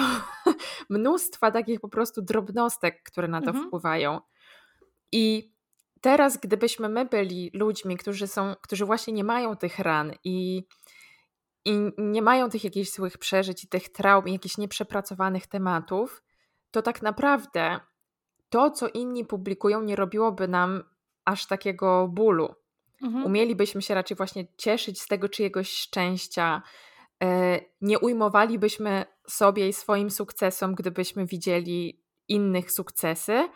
mnóstwa 0.91 1.51
takich 1.51 1.81
po 1.81 1.89
prostu 1.89 2.23
drobnostek, 2.23 3.03
które 3.03 3.29
na 3.29 3.41
to 3.41 3.49
mhm. 3.49 3.67
wpływają. 3.67 4.21
I 5.13 5.54
teraz, 6.05 6.37
gdybyśmy 6.37 6.89
my 6.89 7.05
byli 7.05 7.51
ludźmi, 7.55 7.97
którzy 7.97 8.27
są, 8.27 8.55
którzy 8.61 8.85
właśnie 8.85 9.13
nie 9.13 9.25
mają 9.25 9.57
tych 9.57 9.79
ran 9.79 10.13
i, 10.25 10.67
i 11.65 11.91
nie 11.99 12.23
mają 12.23 12.51
tych 12.51 12.65
jakichś 12.65 12.91
złych 12.91 13.19
przeżyć 13.19 13.65
i 13.65 13.69
tych 13.69 13.89
traum 13.89 14.29
i 14.29 14.33
jakichś 14.33 14.59
nieprzepracowanych 14.59 15.47
tematów, 15.47 16.23
to 16.71 16.83
tak 16.83 17.03
naprawdę 17.03 17.81
to, 18.49 18.71
co 18.71 18.89
inni 18.89 19.25
publikują, 19.25 19.83
nie 19.83 19.97
robiłoby 19.97 20.49
nam 20.49 20.83
aż 21.25 21.47
takiego 21.47 22.09
bólu. 22.09 22.55
Mhm. 23.03 23.25
Umielibyśmy 23.25 23.83
się 23.83 23.95
raczej 23.95 24.17
właśnie 24.17 24.47
cieszyć 24.57 25.01
z 25.01 25.09
tego 25.09 25.29
czyjegoś 25.29 25.71
szczęścia, 25.71 26.63
E, 27.23 27.61
nie 27.81 27.99
ujmowalibyśmy 27.99 29.05
sobie 29.29 29.69
i 29.69 29.73
swoim 29.73 30.11
sukcesom, 30.11 30.75
gdybyśmy 30.75 31.27
widzieli 31.27 32.03
innych 32.29 32.73
sukcesy. 32.73 33.49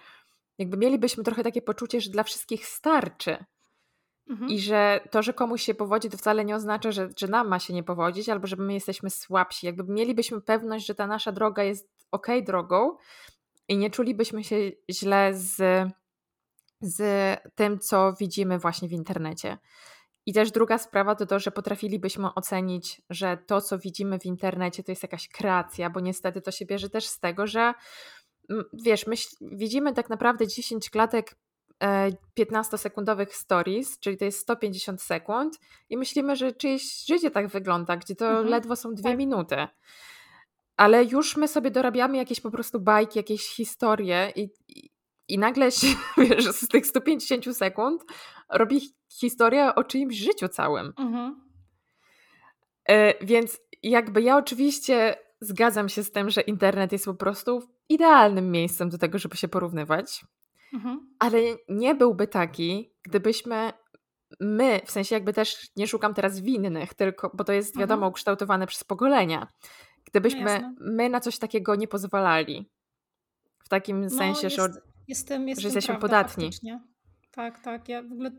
Jakby 0.58 0.76
mielibyśmy 0.76 1.24
trochę 1.24 1.42
takie 1.42 1.62
poczucie, 1.62 2.00
że 2.00 2.10
dla 2.10 2.22
wszystkich 2.22 2.66
starczy. 2.66 3.44
Mhm. 4.30 4.50
I 4.50 4.60
że 4.60 5.00
to, 5.10 5.22
że 5.22 5.32
komuś 5.32 5.62
się 5.62 5.74
powodzi, 5.74 6.10
to 6.10 6.18
wcale 6.18 6.44
nie 6.44 6.56
oznacza, 6.56 6.92
że, 6.92 7.08
że 7.16 7.28
nam 7.28 7.48
ma 7.48 7.58
się 7.58 7.74
nie 7.74 7.82
powodzić, 7.82 8.28
albo 8.28 8.46
że 8.46 8.56
my 8.56 8.74
jesteśmy 8.74 9.10
słabsi. 9.10 9.66
Jakby 9.66 9.92
mielibyśmy 9.92 10.40
pewność, 10.40 10.86
że 10.86 10.94
ta 10.94 11.06
nasza 11.06 11.32
droga 11.32 11.62
jest 11.62 11.88
ok 12.10 12.26
drogą 12.46 12.96
i 13.68 13.76
nie 13.76 13.90
czulibyśmy 13.90 14.44
się 14.44 14.56
źle 14.90 15.34
z, 15.34 15.56
z 16.80 17.00
tym, 17.54 17.78
co 17.78 18.12
widzimy 18.20 18.58
właśnie 18.58 18.88
w 18.88 18.92
internecie. 18.92 19.58
I 20.26 20.32
też 20.32 20.50
druga 20.50 20.78
sprawa 20.78 21.14
to 21.14 21.26
to, 21.26 21.38
że 21.38 21.50
potrafilibyśmy 21.50 22.34
ocenić, 22.34 23.02
że 23.10 23.38
to, 23.46 23.60
co 23.60 23.78
widzimy 23.78 24.18
w 24.18 24.26
internecie, 24.26 24.82
to 24.82 24.92
jest 24.92 25.02
jakaś 25.02 25.28
kreacja, 25.28 25.90
bo 25.90 26.00
niestety 26.00 26.40
to 26.40 26.50
się 26.50 26.66
bierze 26.66 26.90
też 26.90 27.06
z 27.06 27.20
tego, 27.20 27.46
że 27.46 27.74
wiesz, 28.72 29.06
myśl, 29.06 29.28
widzimy 29.40 29.94
tak 29.94 30.10
naprawdę 30.10 30.46
10 30.46 30.90
klatek 30.90 31.34
15-sekundowych 32.38 33.28
e, 33.28 33.32
stories, 33.32 33.98
czyli 33.98 34.16
to 34.16 34.24
jest 34.24 34.38
150 34.38 35.02
sekund, 35.02 35.58
i 35.90 35.96
myślimy, 35.96 36.36
że 36.36 36.52
czyjeś 36.52 37.04
życie 37.06 37.30
tak 37.30 37.48
wygląda, 37.48 37.96
gdzie 37.96 38.14
to 38.14 38.28
mhm, 38.28 38.48
ledwo 38.48 38.76
są 38.76 38.94
dwie 38.94 39.10
tak. 39.10 39.18
minuty. 39.18 39.56
Ale 40.76 41.04
już 41.04 41.36
my 41.36 41.48
sobie 41.48 41.70
dorabiamy 41.70 42.16
jakieś 42.16 42.40
po 42.40 42.50
prostu 42.50 42.80
bajki, 42.80 43.18
jakieś 43.18 43.48
historie, 43.48 44.32
i, 44.36 44.50
i 45.28 45.38
nagle 45.38 45.70
się, 45.70 45.86
wiesz, 46.28 46.44
z 46.44 46.68
tych 46.68 46.86
150 46.86 47.56
sekund 47.56 48.02
robi 48.48 48.80
historia 49.08 49.74
o 49.74 49.84
czyimś 49.84 50.16
życiu 50.16 50.48
całym. 50.48 50.92
Mhm. 50.98 51.48
E, 52.88 53.24
więc 53.24 53.60
jakby 53.82 54.22
ja 54.22 54.36
oczywiście 54.36 55.16
zgadzam 55.40 55.88
się 55.88 56.04
z 56.04 56.12
tym, 56.12 56.30
że 56.30 56.40
internet 56.40 56.92
jest 56.92 57.04
po 57.04 57.14
prostu 57.14 57.62
idealnym 57.88 58.50
miejscem 58.50 58.88
do 58.88 58.98
tego, 58.98 59.18
żeby 59.18 59.36
się 59.36 59.48
porównywać. 59.48 60.24
Mhm. 60.74 61.14
Ale 61.18 61.38
nie 61.68 61.94
byłby 61.94 62.26
taki, 62.26 62.92
gdybyśmy 63.02 63.72
my, 64.40 64.80
w 64.84 64.90
sensie 64.90 65.14
jakby 65.14 65.32
też 65.32 65.70
nie 65.76 65.86
szukam 65.86 66.14
teraz 66.14 66.40
winnych, 66.40 66.94
tylko, 66.94 67.30
bo 67.34 67.44
to 67.44 67.52
jest 67.52 67.68
mhm. 67.68 67.80
wiadomo 67.80 68.08
ukształtowane 68.08 68.66
przez 68.66 68.84
pokolenia. 68.84 69.46
Gdybyśmy 70.04 70.60
no 70.60 70.74
my 70.80 71.08
na 71.08 71.20
coś 71.20 71.38
takiego 71.38 71.74
nie 71.74 71.88
pozwalali. 71.88 72.70
W 73.64 73.68
takim 73.68 74.00
no, 74.00 74.10
sensie, 74.10 74.46
jest, 74.46 74.56
że 74.56 74.68
Jestem, 75.08 75.48
jestem 75.48 75.62
że 75.62 75.68
jesteśmy 75.68 75.94
prawda, 75.94 76.08
podatni. 76.08 76.44
Faktycznie. 76.44 76.80
Tak, 77.30 77.60
tak. 77.60 77.88
Ja 77.88 78.02
w 78.02 78.12
ogóle 78.12 78.30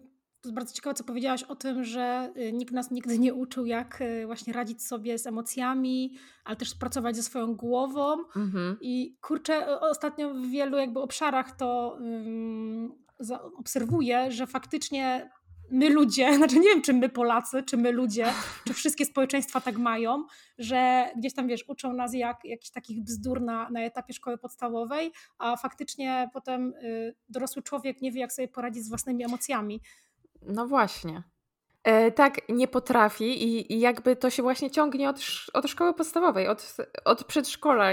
to 0.41 0.49
jest 0.49 0.55
bardzo 0.55 0.73
ciekawe, 0.73 0.93
co 0.93 1.03
powiedziałaś 1.03 1.43
o 1.43 1.55
tym, 1.55 1.83
że 1.83 2.33
y, 2.37 2.53
nikt 2.53 2.73
nas 2.73 2.91
nigdy 2.91 3.19
nie 3.19 3.33
uczył, 3.33 3.65
jak 3.65 4.01
y, 4.01 4.25
właśnie 4.25 4.53
radzić 4.53 4.83
sobie 4.83 5.17
z 5.17 5.27
emocjami, 5.27 6.17
ale 6.43 6.55
też 6.55 6.75
pracować 6.75 7.15
ze 7.15 7.23
swoją 7.23 7.55
głową. 7.55 8.17
Mhm. 8.35 8.77
I 8.81 9.17
kurczę, 9.21 9.79
ostatnio 9.79 10.33
w 10.33 10.47
wielu 10.47 10.77
jakby 10.77 10.99
obszarach 10.99 11.55
to 11.55 11.97
um, 12.01 12.91
obserwuję, 13.57 14.31
że 14.31 14.47
faktycznie 14.47 15.29
my 15.71 15.89
ludzie, 15.89 16.33
znaczy 16.37 16.59
nie 16.59 16.69
wiem, 16.69 16.81
czy 16.81 16.93
my 16.93 17.09
Polacy, 17.09 17.63
czy 17.63 17.77
my 17.77 17.91
ludzie, 17.91 18.25
czy 18.67 18.73
wszystkie 18.73 19.05
społeczeństwa 19.05 19.61
tak 19.61 19.77
mają, 19.77 20.25
że 20.57 21.11
gdzieś 21.17 21.33
tam, 21.33 21.47
wiesz, 21.47 21.65
uczą 21.67 21.93
nas 21.93 22.13
jak 22.13 22.45
jakichś 22.45 22.71
takich 22.71 23.03
bzdur 23.03 23.41
na, 23.41 23.69
na 23.69 23.81
etapie 23.81 24.13
szkoły 24.13 24.37
podstawowej, 24.37 25.11
a 25.37 25.57
faktycznie 25.57 26.29
potem 26.33 26.73
y, 26.73 27.15
dorosły 27.29 27.61
człowiek 27.61 28.01
nie 28.01 28.11
wie, 28.11 28.21
jak 28.21 28.33
sobie 28.33 28.47
poradzić 28.47 28.83
z 28.83 28.89
własnymi 28.89 29.23
emocjami. 29.23 29.81
No 30.41 30.67
właśnie. 30.67 31.23
E, 31.83 32.11
tak, 32.11 32.49
nie 32.49 32.67
potrafi 32.67 33.43
i, 33.43 33.73
i, 33.73 33.79
jakby 33.79 34.15
to 34.15 34.29
się 34.29 34.43
właśnie 34.43 34.71
ciągnie 34.71 35.09
od, 35.09 35.19
od 35.53 35.67
szkoły 35.67 35.93
podstawowej, 35.93 36.47
od, 36.47 36.75
od 37.05 37.23
przedszkola, 37.23 37.85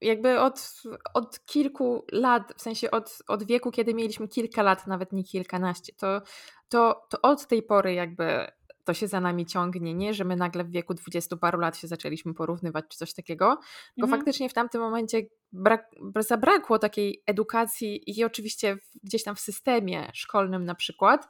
jakby 0.00 0.40
od, 0.40 0.82
od 1.14 1.46
kilku 1.46 2.04
lat, 2.12 2.52
w 2.56 2.62
sensie 2.62 2.90
od, 2.90 3.18
od 3.28 3.42
wieku, 3.44 3.70
kiedy 3.70 3.94
mieliśmy 3.94 4.28
kilka 4.28 4.62
lat, 4.62 4.86
nawet 4.86 5.12
nie 5.12 5.24
kilkanaście, 5.24 5.92
to, 5.96 6.22
to, 6.68 7.06
to 7.08 7.20
od 7.22 7.46
tej 7.46 7.62
pory 7.62 7.94
jakby 7.94 8.46
to 8.88 8.94
się 8.94 9.08
za 9.08 9.20
nami 9.20 9.46
ciągnie, 9.46 9.94
nie, 9.94 10.14
że 10.14 10.24
my 10.24 10.36
nagle 10.36 10.64
w 10.64 10.70
wieku 10.70 10.94
dwudziestu 10.94 11.36
paru 11.36 11.60
lat 11.60 11.76
się 11.76 11.88
zaczęliśmy 11.88 12.34
porównywać 12.34 12.84
czy 12.88 12.98
coś 12.98 13.14
takiego, 13.14 13.58
tylko 13.94 14.06
mhm. 14.06 14.20
faktycznie 14.20 14.48
w 14.48 14.54
tamtym 14.54 14.80
momencie 14.80 15.22
brak, 15.52 15.90
zabrakło 16.18 16.78
takiej 16.78 17.22
edukacji 17.26 18.10
i 18.10 18.24
oczywiście 18.24 18.76
gdzieś 19.02 19.24
tam 19.24 19.36
w 19.36 19.40
systemie 19.40 20.10
szkolnym 20.14 20.64
na 20.64 20.74
przykład, 20.74 21.28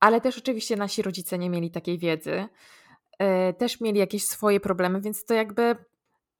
ale 0.00 0.20
też 0.20 0.38
oczywiście 0.38 0.76
nasi 0.76 1.02
rodzice 1.02 1.38
nie 1.38 1.50
mieli 1.50 1.70
takiej 1.70 1.98
wiedzy, 1.98 2.48
e, 3.18 3.52
też 3.52 3.80
mieli 3.80 3.98
jakieś 3.98 4.24
swoje 4.24 4.60
problemy, 4.60 5.00
więc 5.00 5.24
to 5.24 5.34
jakby 5.34 5.76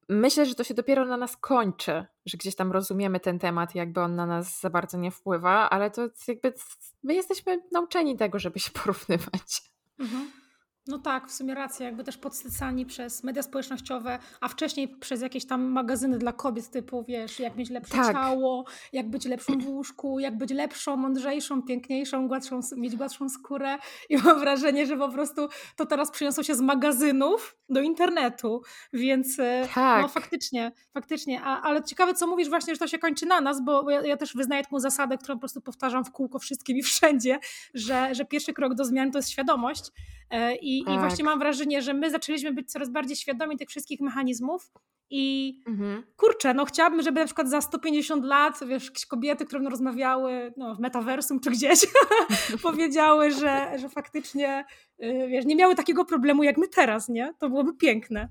myślę, 0.08 0.46
że 0.46 0.54
to 0.54 0.64
się 0.64 0.74
dopiero 0.74 1.04
na 1.04 1.16
nas 1.16 1.36
kończy, 1.36 2.04
że 2.26 2.38
gdzieś 2.38 2.56
tam 2.56 2.72
rozumiemy 2.72 3.20
ten 3.20 3.38
temat, 3.38 3.74
jakby 3.74 4.00
on 4.00 4.14
na 4.14 4.26
nas 4.26 4.60
za 4.60 4.70
bardzo 4.70 4.98
nie 4.98 5.10
wpływa, 5.10 5.70
ale 5.70 5.90
to 5.90 6.08
jakby 6.28 6.54
my 7.02 7.14
jesteśmy 7.14 7.62
nauczeni 7.72 8.16
tego, 8.16 8.38
żeby 8.38 8.58
się 8.58 8.70
porównywać. 8.82 9.77
Mhm. 9.98 10.47
No 10.88 10.98
tak, 10.98 11.28
w 11.28 11.32
sumie 11.32 11.54
racja, 11.54 11.86
jakby 11.86 12.04
też 12.04 12.16
podsycani 12.16 12.86
przez 12.86 13.24
media 13.24 13.42
społecznościowe, 13.42 14.18
a 14.40 14.48
wcześniej 14.48 14.88
przez 14.88 15.22
jakieś 15.22 15.46
tam 15.46 15.64
magazyny 15.64 16.18
dla 16.18 16.32
kobiet 16.32 16.70
typu, 16.70 17.04
wiesz, 17.08 17.40
jak 17.40 17.56
mieć 17.56 17.70
lepsze 17.70 17.92
tak. 17.94 18.12
ciało, 18.12 18.64
jak 18.92 19.10
być 19.10 19.24
lepszą 19.24 19.58
w 19.58 19.68
łóżku, 19.68 20.18
jak 20.18 20.38
być 20.38 20.50
lepszą, 20.50 20.96
mądrzejszą, 20.96 21.62
piękniejszą, 21.62 22.28
gładszą, 22.28 22.60
mieć 22.76 22.96
gładszą 22.96 23.28
skórę 23.28 23.78
i 24.08 24.16
mam 24.16 24.40
wrażenie, 24.40 24.86
że 24.86 24.96
po 24.96 25.08
prostu 25.08 25.48
to 25.76 25.86
teraz 25.86 26.10
przyniosło 26.10 26.42
się 26.42 26.54
z 26.54 26.60
magazynów 26.60 27.56
do 27.68 27.80
internetu, 27.80 28.62
więc 28.92 29.38
e, 29.38 29.60
no, 29.62 29.68
tak. 29.74 30.02
no 30.02 30.08
faktycznie, 30.08 30.72
faktycznie, 30.94 31.40
a, 31.44 31.62
ale 31.62 31.82
ciekawe 31.82 32.14
co 32.14 32.26
mówisz 32.26 32.48
właśnie, 32.48 32.74
że 32.74 32.78
to 32.78 32.88
się 32.88 32.98
kończy 32.98 33.26
na 33.26 33.40
nas, 33.40 33.64
bo 33.64 33.90
ja, 33.90 34.02
ja 34.02 34.16
też 34.16 34.34
wyznaję 34.34 34.62
taką 34.62 34.80
zasadę, 34.80 35.18
którą 35.18 35.34
po 35.34 35.40
prostu 35.40 35.60
powtarzam 35.60 36.04
w 36.04 36.10
kółko 36.10 36.38
wszystkim 36.38 36.76
i 36.76 36.82
wszędzie, 36.82 37.38
że, 37.74 38.14
że 38.14 38.24
pierwszy 38.24 38.52
krok 38.52 38.74
do 38.74 38.84
zmian 38.84 39.10
to 39.10 39.18
jest 39.18 39.30
świadomość 39.30 39.84
e, 40.30 40.56
i 40.78 40.84
tak. 40.84 40.94
I 40.94 40.98
właśnie 40.98 41.24
mam 41.24 41.38
wrażenie, 41.38 41.82
że 41.82 41.94
my 41.94 42.10
zaczęliśmy 42.10 42.52
być 42.52 42.70
coraz 42.70 42.90
bardziej 42.90 43.16
świadomi 43.16 43.56
tych 43.56 43.68
wszystkich 43.68 44.00
mechanizmów. 44.00 44.72
I 45.10 45.56
mhm. 45.66 46.02
kurczę, 46.16 46.54
no 46.54 46.64
chciałabym, 46.64 47.02
żeby 47.02 47.20
na 47.20 47.26
przykład 47.26 47.50
za 47.50 47.60
150 47.60 48.24
lat, 48.24 48.60
wiesz, 48.68 48.86
jakieś 48.86 49.06
kobiety, 49.06 49.46
które 49.46 49.70
rozmawiały 49.70 50.52
no, 50.56 50.74
w 50.74 50.80
metaversum 50.80 51.40
czy 51.40 51.50
gdzieś, 51.50 51.86
powiedziały, 52.62 53.30
że, 53.30 53.78
że 53.78 53.88
faktycznie, 53.88 54.64
y, 55.02 55.28
wiesz, 55.28 55.44
nie 55.44 55.56
miały 55.56 55.74
takiego 55.74 56.04
problemu 56.04 56.42
jak 56.42 56.56
my 56.56 56.68
teraz, 56.68 57.08
nie? 57.08 57.34
To 57.38 57.48
byłoby 57.48 57.76
piękne. 57.76 58.28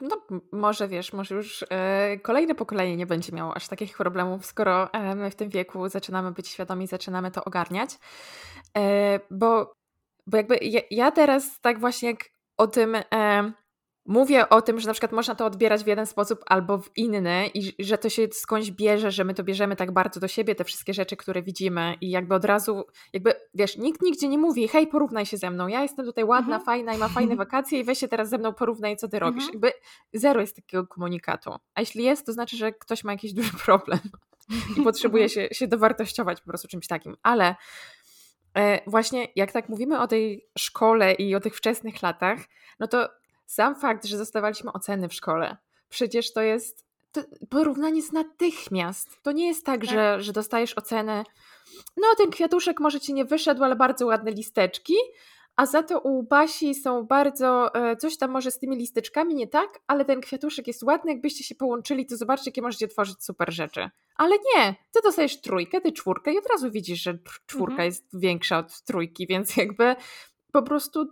No, 0.00 0.22
może 0.52 0.88
wiesz, 0.88 1.12
może 1.12 1.34
już 1.34 1.64
e, 1.70 2.18
kolejne 2.18 2.54
pokolenie 2.54 2.96
nie 2.96 3.06
będzie 3.06 3.32
miało 3.32 3.56
aż 3.56 3.68
takich 3.68 3.96
problemów, 3.96 4.46
skoro 4.46 4.92
e, 4.92 5.14
my 5.14 5.30
w 5.30 5.34
tym 5.34 5.48
wieku 5.48 5.88
zaczynamy 5.88 6.32
być 6.32 6.48
świadomi, 6.48 6.86
zaczynamy 6.86 7.30
to 7.30 7.44
ogarniać. 7.44 7.90
E, 8.76 9.20
bo 9.30 9.77
bo 10.28 10.36
jakby 10.36 10.58
ja, 10.62 10.80
ja 10.90 11.10
teraz 11.10 11.60
tak 11.60 11.80
właśnie 11.80 12.08
jak 12.08 12.24
o 12.56 12.66
tym 12.66 12.96
e, 13.14 13.52
mówię 14.06 14.48
o 14.48 14.62
tym, 14.62 14.80
że 14.80 14.86
na 14.86 14.92
przykład 14.92 15.12
można 15.12 15.34
to 15.34 15.46
odbierać 15.46 15.84
w 15.84 15.86
jeden 15.86 16.06
sposób 16.06 16.40
albo 16.46 16.78
w 16.78 16.90
inny 16.96 17.50
i 17.54 17.84
że 17.84 17.98
to 17.98 18.08
się 18.08 18.28
skądś 18.32 18.70
bierze, 18.70 19.10
że 19.10 19.24
my 19.24 19.34
to 19.34 19.44
bierzemy 19.44 19.76
tak 19.76 19.92
bardzo 19.92 20.20
do 20.20 20.28
siebie, 20.28 20.54
te 20.54 20.64
wszystkie 20.64 20.94
rzeczy, 20.94 21.16
które 21.16 21.42
widzimy 21.42 21.94
i 22.00 22.10
jakby 22.10 22.34
od 22.34 22.44
razu, 22.44 22.84
jakby 23.12 23.34
wiesz, 23.54 23.76
nikt 23.76 24.02
nigdzie 24.02 24.28
nie 24.28 24.38
mówi, 24.38 24.68
hej, 24.68 24.86
porównaj 24.86 25.26
się 25.26 25.36
ze 25.36 25.50
mną, 25.50 25.68
ja 25.68 25.82
jestem 25.82 26.06
tutaj 26.06 26.24
ładna, 26.24 26.56
mhm. 26.56 26.64
fajna 26.64 26.94
i 26.94 26.98
ma 26.98 27.08
fajne 27.08 27.36
wakacje 27.46 27.80
i 27.80 27.84
weź 27.84 27.98
się 27.98 28.08
teraz 28.08 28.28
ze 28.28 28.38
mną 28.38 28.54
porównaj, 28.54 28.96
co 28.96 29.08
ty 29.08 29.18
robisz. 29.18 29.44
Mhm. 29.44 29.52
Jakby 29.52 29.72
zero 30.12 30.40
jest 30.40 30.56
takiego 30.56 30.86
komunikatu. 30.86 31.50
A 31.74 31.80
jeśli 31.80 32.04
jest, 32.04 32.26
to 32.26 32.32
znaczy, 32.32 32.56
że 32.56 32.72
ktoś 32.72 33.04
ma 33.04 33.12
jakiś 33.12 33.32
duży 33.32 33.52
problem 33.64 34.00
i 34.76 34.82
potrzebuje 34.82 35.24
mhm. 35.24 35.48
się, 35.48 35.54
się 35.54 35.68
dowartościować 35.68 36.40
po 36.40 36.46
prostu 36.46 36.68
czymś 36.68 36.86
takim. 36.86 37.16
Ale 37.22 37.54
właśnie 38.86 39.28
jak 39.36 39.52
tak 39.52 39.68
mówimy 39.68 40.00
o 40.00 40.06
tej 40.06 40.48
szkole 40.58 41.12
i 41.12 41.34
o 41.34 41.40
tych 41.40 41.56
wczesnych 41.56 42.02
latach, 42.02 42.38
no 42.80 42.86
to 42.86 43.08
sam 43.46 43.76
fakt, 43.76 44.04
że 44.04 44.18
dostawaliśmy 44.18 44.72
oceny 44.72 45.08
w 45.08 45.14
szkole, 45.14 45.56
przecież 45.88 46.32
to 46.32 46.42
jest 46.42 46.88
to 47.12 47.20
porównanie 47.50 47.96
jest 47.96 48.12
natychmiast. 48.12 49.22
To 49.22 49.32
nie 49.32 49.46
jest 49.46 49.66
tak, 49.66 49.80
tak, 49.80 49.90
Że, 49.90 50.22
że 50.22 50.32
dostajesz 50.32 50.74
ocenę, 50.74 51.24
no 51.96 52.06
ten 52.18 52.30
kwiatuszek 52.30 52.80
może 52.80 53.00
ci 53.00 53.14
nie 53.14 53.24
wyszedł, 53.24 53.64
ale 53.64 53.76
bardzo 53.76 54.06
ładne 54.06 54.30
listeczki, 54.30 54.94
a 55.58 55.66
za 55.66 55.82
to 55.82 56.00
u 56.00 56.22
Basi 56.22 56.74
są 56.74 57.06
bardzo, 57.06 57.74
e, 57.74 57.96
coś 57.96 58.18
tam 58.18 58.30
może 58.30 58.50
z 58.50 58.58
tymi 58.58 58.76
listeczkami 58.76 59.34
nie 59.34 59.46
tak, 59.46 59.80
ale 59.86 60.04
ten 60.04 60.20
kwiatuszek 60.20 60.66
jest 60.66 60.82
ładny, 60.82 61.12
jakbyście 61.12 61.44
się 61.44 61.54
połączyli, 61.54 62.06
to 62.06 62.16
zobaczcie, 62.16 62.50
jakie 62.50 62.62
możecie 62.62 62.88
tworzyć 62.88 63.24
super 63.24 63.52
rzeczy. 63.52 63.90
Ale 64.16 64.36
nie, 64.36 64.74
ty 64.92 65.00
dostajesz 65.04 65.40
trójkę, 65.40 65.80
ty 65.80 65.92
czwórkę 65.92 66.32
i 66.32 66.38
od 66.38 66.46
razu 66.46 66.70
widzisz, 66.70 67.02
że 67.02 67.18
czwórka 67.46 67.72
mhm. 67.72 67.86
jest 67.86 68.20
większa 68.20 68.58
od 68.58 68.82
trójki, 68.82 69.26
więc 69.26 69.56
jakby 69.56 69.96
po 70.52 70.62
prostu 70.62 71.06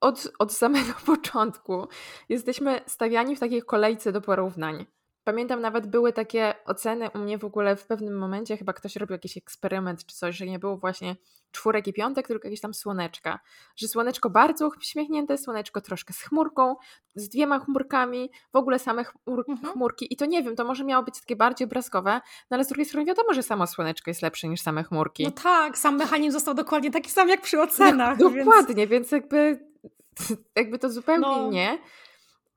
od, 0.00 0.32
od 0.38 0.52
samego 0.52 0.92
początku 1.06 1.88
jesteśmy 2.28 2.80
stawiani 2.86 3.36
w 3.36 3.40
takiej 3.40 3.62
kolejce 3.62 4.12
do 4.12 4.20
porównań. 4.20 4.86
Pamiętam 5.24 5.60
nawet 5.60 5.86
były 5.86 6.12
takie 6.12 6.54
oceny 6.64 7.10
u 7.14 7.18
mnie 7.18 7.38
w 7.38 7.44
ogóle 7.44 7.76
w 7.76 7.86
pewnym 7.86 8.18
momencie, 8.18 8.56
chyba 8.56 8.72
ktoś 8.72 8.96
robił 8.96 9.12
jakiś 9.12 9.36
eksperyment 9.36 10.04
czy 10.06 10.16
coś, 10.16 10.36
że 10.36 10.46
nie 10.46 10.58
było 10.58 10.76
właśnie 10.76 11.16
czwórek 11.52 11.86
i 11.86 11.92
piątek, 11.92 12.28
tylko 12.28 12.48
jakieś 12.48 12.60
tam 12.60 12.74
słoneczka. 12.74 13.40
Że 13.76 13.88
słoneczko 13.88 14.30
bardzo 14.30 14.68
uśmiechnięte, 14.78 15.38
słoneczko 15.38 15.80
troszkę 15.80 16.12
z 16.12 16.20
chmurką, 16.20 16.76
z 17.14 17.28
dwiema 17.28 17.58
chmurkami, 17.58 18.30
w 18.52 18.56
ogóle 18.56 18.78
same 18.78 19.04
chmur, 19.04 19.44
mhm. 19.48 19.72
chmurki. 19.72 20.12
I 20.14 20.16
to 20.16 20.26
nie 20.26 20.42
wiem, 20.42 20.56
to 20.56 20.64
może 20.64 20.84
miało 20.84 21.04
być 21.04 21.20
takie 21.20 21.36
bardziej 21.36 21.64
obrazkowe, 21.64 22.20
no 22.50 22.54
ale 22.54 22.64
z 22.64 22.68
drugiej 22.68 22.86
strony 22.86 23.06
wiadomo, 23.06 23.34
że 23.34 23.42
samo 23.42 23.66
słoneczko 23.66 24.10
jest 24.10 24.22
lepsze 24.22 24.48
niż 24.48 24.60
same 24.60 24.84
chmurki. 24.84 25.24
No 25.24 25.30
tak, 25.30 25.78
sam 25.78 25.96
mechanizm 25.96 26.32
został 26.32 26.54
dokładnie 26.54 26.90
taki 26.90 27.10
sam 27.10 27.28
jak 27.28 27.40
przy 27.40 27.60
ocenach. 27.60 28.18
No, 28.18 28.30
dokładnie, 28.30 28.86
więc... 28.86 29.10
więc 29.10 29.12
jakby, 29.12 29.66
jakby 30.56 30.78
to 30.78 30.90
zupełnie 30.90 31.26
no. 31.26 31.50
nie. 31.50 31.78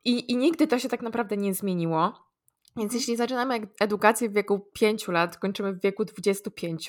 I, 0.06 0.32
I 0.32 0.38
nigdy 0.38 0.68
to 0.68 0.80
się 0.80 0.90
tak 0.90 1.02
naprawdę 1.02 1.38
nie 1.38 1.54
zmieniło. 1.54 2.25
Więc 2.78 2.90
mhm. 2.90 3.00
jeśli 3.00 3.16
zaczynamy 3.16 3.68
edukację 3.80 4.30
w 4.30 4.34
wieku 4.34 4.60
5 4.74 5.08
lat, 5.08 5.38
kończymy 5.38 5.74
w 5.74 5.82
wieku 5.82 6.06
25, 6.06 6.88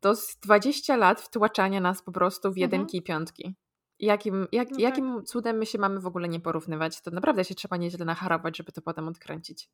to 0.00 0.16
z 0.16 0.36
20 0.36 0.96
lat 0.96 1.20
wtłaczania 1.20 1.80
nas 1.80 2.02
po 2.02 2.12
prostu 2.12 2.52
w 2.52 2.56
jedynki 2.56 2.96
mhm. 2.96 3.02
i 3.02 3.02
piątki. 3.02 3.54
Jakim, 4.00 4.46
jak, 4.52 4.70
no 4.70 4.78
jakim 4.78 5.16
tak. 5.16 5.24
cudem 5.24 5.56
my 5.56 5.66
się 5.66 5.78
mamy 5.78 6.00
w 6.00 6.06
ogóle 6.06 6.28
nie 6.28 6.40
porównywać? 6.40 7.00
To 7.00 7.10
naprawdę 7.10 7.44
się 7.44 7.54
trzeba 7.54 7.76
nieźle 7.76 8.04
nacharować, 8.04 8.56
żeby 8.56 8.72
to 8.72 8.82
potem 8.82 9.08
odkręcić. 9.08 9.70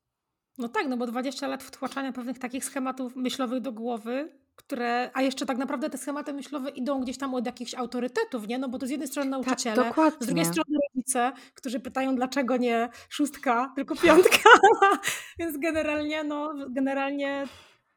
No 0.58 0.68
tak, 0.68 0.86
no 0.86 0.96
bo 0.96 1.06
20 1.06 1.48
lat 1.48 1.62
wtłaczania 1.62 2.12
pewnych 2.12 2.38
takich 2.38 2.64
schematów 2.64 3.16
myślowych 3.16 3.60
do 3.60 3.72
głowy, 3.72 4.32
które, 4.56 5.10
a 5.14 5.22
jeszcze 5.22 5.46
tak 5.46 5.58
naprawdę 5.58 5.90
te 5.90 5.98
schematy 5.98 6.32
myślowe 6.32 6.70
idą 6.70 7.00
gdzieś 7.00 7.18
tam 7.18 7.34
od 7.34 7.46
jakichś 7.46 7.74
autorytetów, 7.74 8.48
nie? 8.48 8.58
No 8.58 8.68
bo 8.68 8.78
to 8.78 8.86
z 8.86 8.90
jednej 8.90 9.08
strony 9.08 9.30
tak, 9.30 9.46
nauczyciele, 9.46 9.92
tak, 9.94 10.14
z 10.20 10.26
drugiej 10.26 10.44
strony 10.44 10.78
rodzice, 11.04 11.32
którzy 11.54 11.80
pytają, 11.80 12.16
dlaczego 12.16 12.56
nie 12.56 12.88
szóstka, 13.08 13.72
tylko 13.76 13.96
piątka. 13.96 14.50
Więc 15.38 15.58
generalnie, 15.58 16.24
no, 16.24 16.54
generalnie 16.70 17.44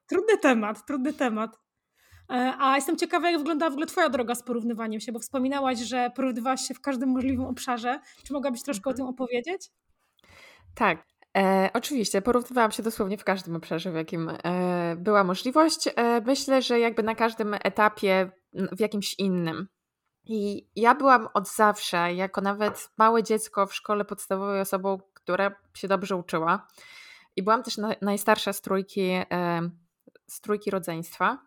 trudny 0.07 0.37
temat, 0.37 0.85
trudny 0.85 1.13
temat. 1.13 1.59
E, 2.31 2.53
a 2.59 2.75
jestem 2.75 2.97
ciekawa, 2.97 3.29
jak 3.29 3.39
wygląda 3.39 3.69
w 3.69 3.73
ogóle 3.73 3.87
Twoja 3.87 4.09
droga 4.09 4.35
z 4.35 4.43
porównywaniem 4.43 5.01
się, 5.01 5.11
bo 5.11 5.19
wspominałaś, 5.19 5.79
że 5.79 6.11
porównywałaś 6.15 6.61
się 6.61 6.73
w 6.73 6.81
każdym 6.81 7.09
możliwym 7.09 7.45
obszarze. 7.45 7.99
Czy 8.23 8.33
mogłabyś 8.33 8.63
troszkę 8.63 8.89
o 8.89 8.93
tym 8.93 9.05
opowiedzieć? 9.05 9.69
Tak. 10.75 11.03
E, 11.37 11.69
oczywiście, 11.73 12.21
porównywałam 12.21 12.71
się 12.71 12.83
dosłownie 12.83 13.17
w 13.17 13.23
każdym 13.23 13.55
obszarze, 13.55 13.91
w 13.91 13.95
jakim 13.95 14.31
e, 14.43 14.95
była 14.95 15.23
możliwość. 15.23 15.89
E, 15.95 16.21
myślę, 16.21 16.61
że 16.61 16.79
jakby 16.79 17.03
na 17.03 17.15
każdym 17.15 17.55
etapie 17.63 18.31
w 18.53 18.79
jakimś 18.79 19.15
innym. 19.19 19.67
I 20.29 20.67
ja 20.75 20.95
byłam 20.95 21.27
od 21.33 21.49
zawsze, 21.49 22.13
jako 22.13 22.41
nawet 22.41 22.89
małe 22.97 23.23
dziecko 23.23 23.67
w 23.67 23.75
szkole 23.75 24.05
podstawowej, 24.05 24.61
osobą, 24.61 24.99
która 25.13 25.51
się 25.73 25.87
dobrze 25.87 26.15
uczyła. 26.15 26.67
I 27.35 27.43
byłam 27.43 27.63
też 27.63 27.77
na, 27.77 27.95
najstarsza 28.01 28.53
z 28.53 28.61
trójki, 28.61 29.01
e, 29.01 29.69
z 30.27 30.41
trójki 30.41 30.71
rodzeństwa. 30.71 31.37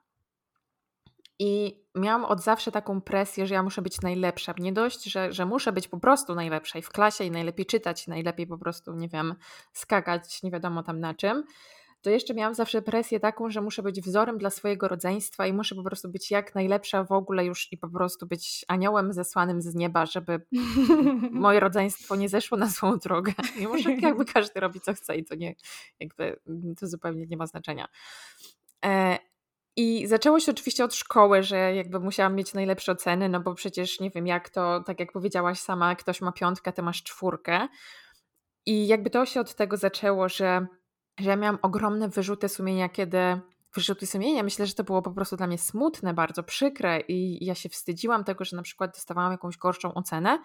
I 1.39 1.83
miałam 1.95 2.25
od 2.25 2.41
zawsze 2.41 2.73
taką 2.73 3.01
presję, 3.01 3.47
że 3.47 3.55
ja 3.55 3.63
muszę 3.63 3.83
być 3.83 4.01
najlepsza. 4.01 4.55
Nie 4.59 4.73
dość, 4.73 5.05
że, 5.05 5.33
że 5.33 5.47
muszę 5.47 5.73
być 5.73 5.89
po 5.89 5.99
prostu 5.99 6.35
najlepsza 6.35 6.79
i 6.79 6.83
w 6.83 6.89
klasie, 6.89 7.25
i 7.25 7.31
najlepiej 7.31 7.67
czytać, 7.67 8.07
i 8.07 8.11
najlepiej 8.11 8.47
po 8.47 8.59
prostu, 8.59 8.95
nie 8.95 9.09
wiem, 9.09 9.35
skakać, 9.73 10.43
nie 10.43 10.51
wiadomo 10.51 10.83
tam 10.83 11.01
na 11.01 11.15
czym. 11.15 11.45
To 12.03 12.11
jeszcze 12.11 12.35
miałam 12.35 12.55
zawsze 12.55 12.83
presję 12.83 13.21
taką, 13.21 13.51
że 13.51 13.61
muszę 13.61 13.83
być 13.83 14.01
wzorem 14.01 14.39
dla 14.39 14.51
swojego 14.51 14.89
rodzeństwa 14.89 15.47
i 15.47 15.53
muszę 15.53 15.75
po 15.75 15.83
prostu 15.83 16.09
być 16.09 16.31
jak 16.31 16.55
najlepsza 16.55 17.05
w 17.05 17.13
ogóle 17.13 17.45
już 17.45 17.73
i 17.73 17.79
po 17.79 17.89
prostu 17.89 18.27
być 18.27 18.65
aniołem 18.69 19.13
zesłanym 19.13 19.63
z 19.63 19.75
nieba, 19.75 20.07
żeby 20.07 20.41
moje 21.31 21.61
rodzeństwo 21.61 22.17
nie 22.17 22.29
zeszło 22.29 22.59
na 22.59 22.67
złą 22.67 22.99
drogę. 22.99 23.33
Nie 23.59 23.69
może 23.69 23.93
jakby 23.93 24.25
każdy 24.35 24.61
robi 24.61 24.81
co 24.81 24.95
chce 24.95 25.17
i 25.17 25.25
to 25.25 25.35
nie, 25.35 25.55
jakby 26.01 26.41
to 26.81 26.87
zupełnie 26.87 27.27
nie 27.27 27.37
ma 27.37 27.47
znaczenia. 27.47 27.89
E, 28.85 29.19
i 29.77 30.07
zaczęło 30.07 30.41
się 30.41 30.53
oczywiście 30.53 30.85
od 30.85 30.95
szkoły, 30.95 31.43
że 31.43 31.75
jakby 31.75 32.01
musiałam 32.01 32.35
mieć 32.35 32.55
najlepsze 32.55 32.93
oceny, 32.93 33.29
no 33.29 33.41
bo 33.41 33.55
przecież 33.55 34.01
nie 34.01 34.11
wiem 34.11 34.27
jak 34.27 34.49
to, 34.49 34.83
tak 34.87 35.01
jak 35.01 35.13
powiedziałaś 35.13 35.61
sama, 35.61 35.97
ktoś 35.97 36.21
ma 36.21 36.33
piątkę, 36.33 36.73
ty 36.73 36.83
masz 36.83 37.03
czwórkę. 37.03 37.69
I 38.67 38.87
jakby 38.87 39.11
to 39.11 39.27
się 39.27 39.41
od 39.41 39.55
tego 39.55 39.77
zaczęło, 39.77 40.29
że, 40.29 40.67
że 41.21 41.31
ja 41.31 41.37
miałam 41.37 41.59
ogromne 41.63 42.09
wyrzuty 42.09 42.49
sumienia, 42.49 42.89
kiedy 42.89 43.41
wyrzuty 43.75 44.07
sumienia. 44.07 44.43
Myślę, 44.43 44.67
że 44.67 44.75
to 44.75 44.85
było 44.85 45.03
po 45.03 45.11
prostu 45.11 45.37
dla 45.37 45.47
mnie 45.47 45.59
smutne, 45.59 46.15
bardzo 46.15 46.43
przykre 46.43 47.01
i 47.01 47.45
ja 47.45 47.55
się 47.55 47.69
wstydziłam 47.69 48.25
tego, 48.25 48.45
że 48.45 48.57
na 48.57 48.63
przykład 48.63 48.95
dostawałam 48.95 49.33
jakąś 49.33 49.57
gorszą 49.57 49.95
ocenę. 49.95 50.39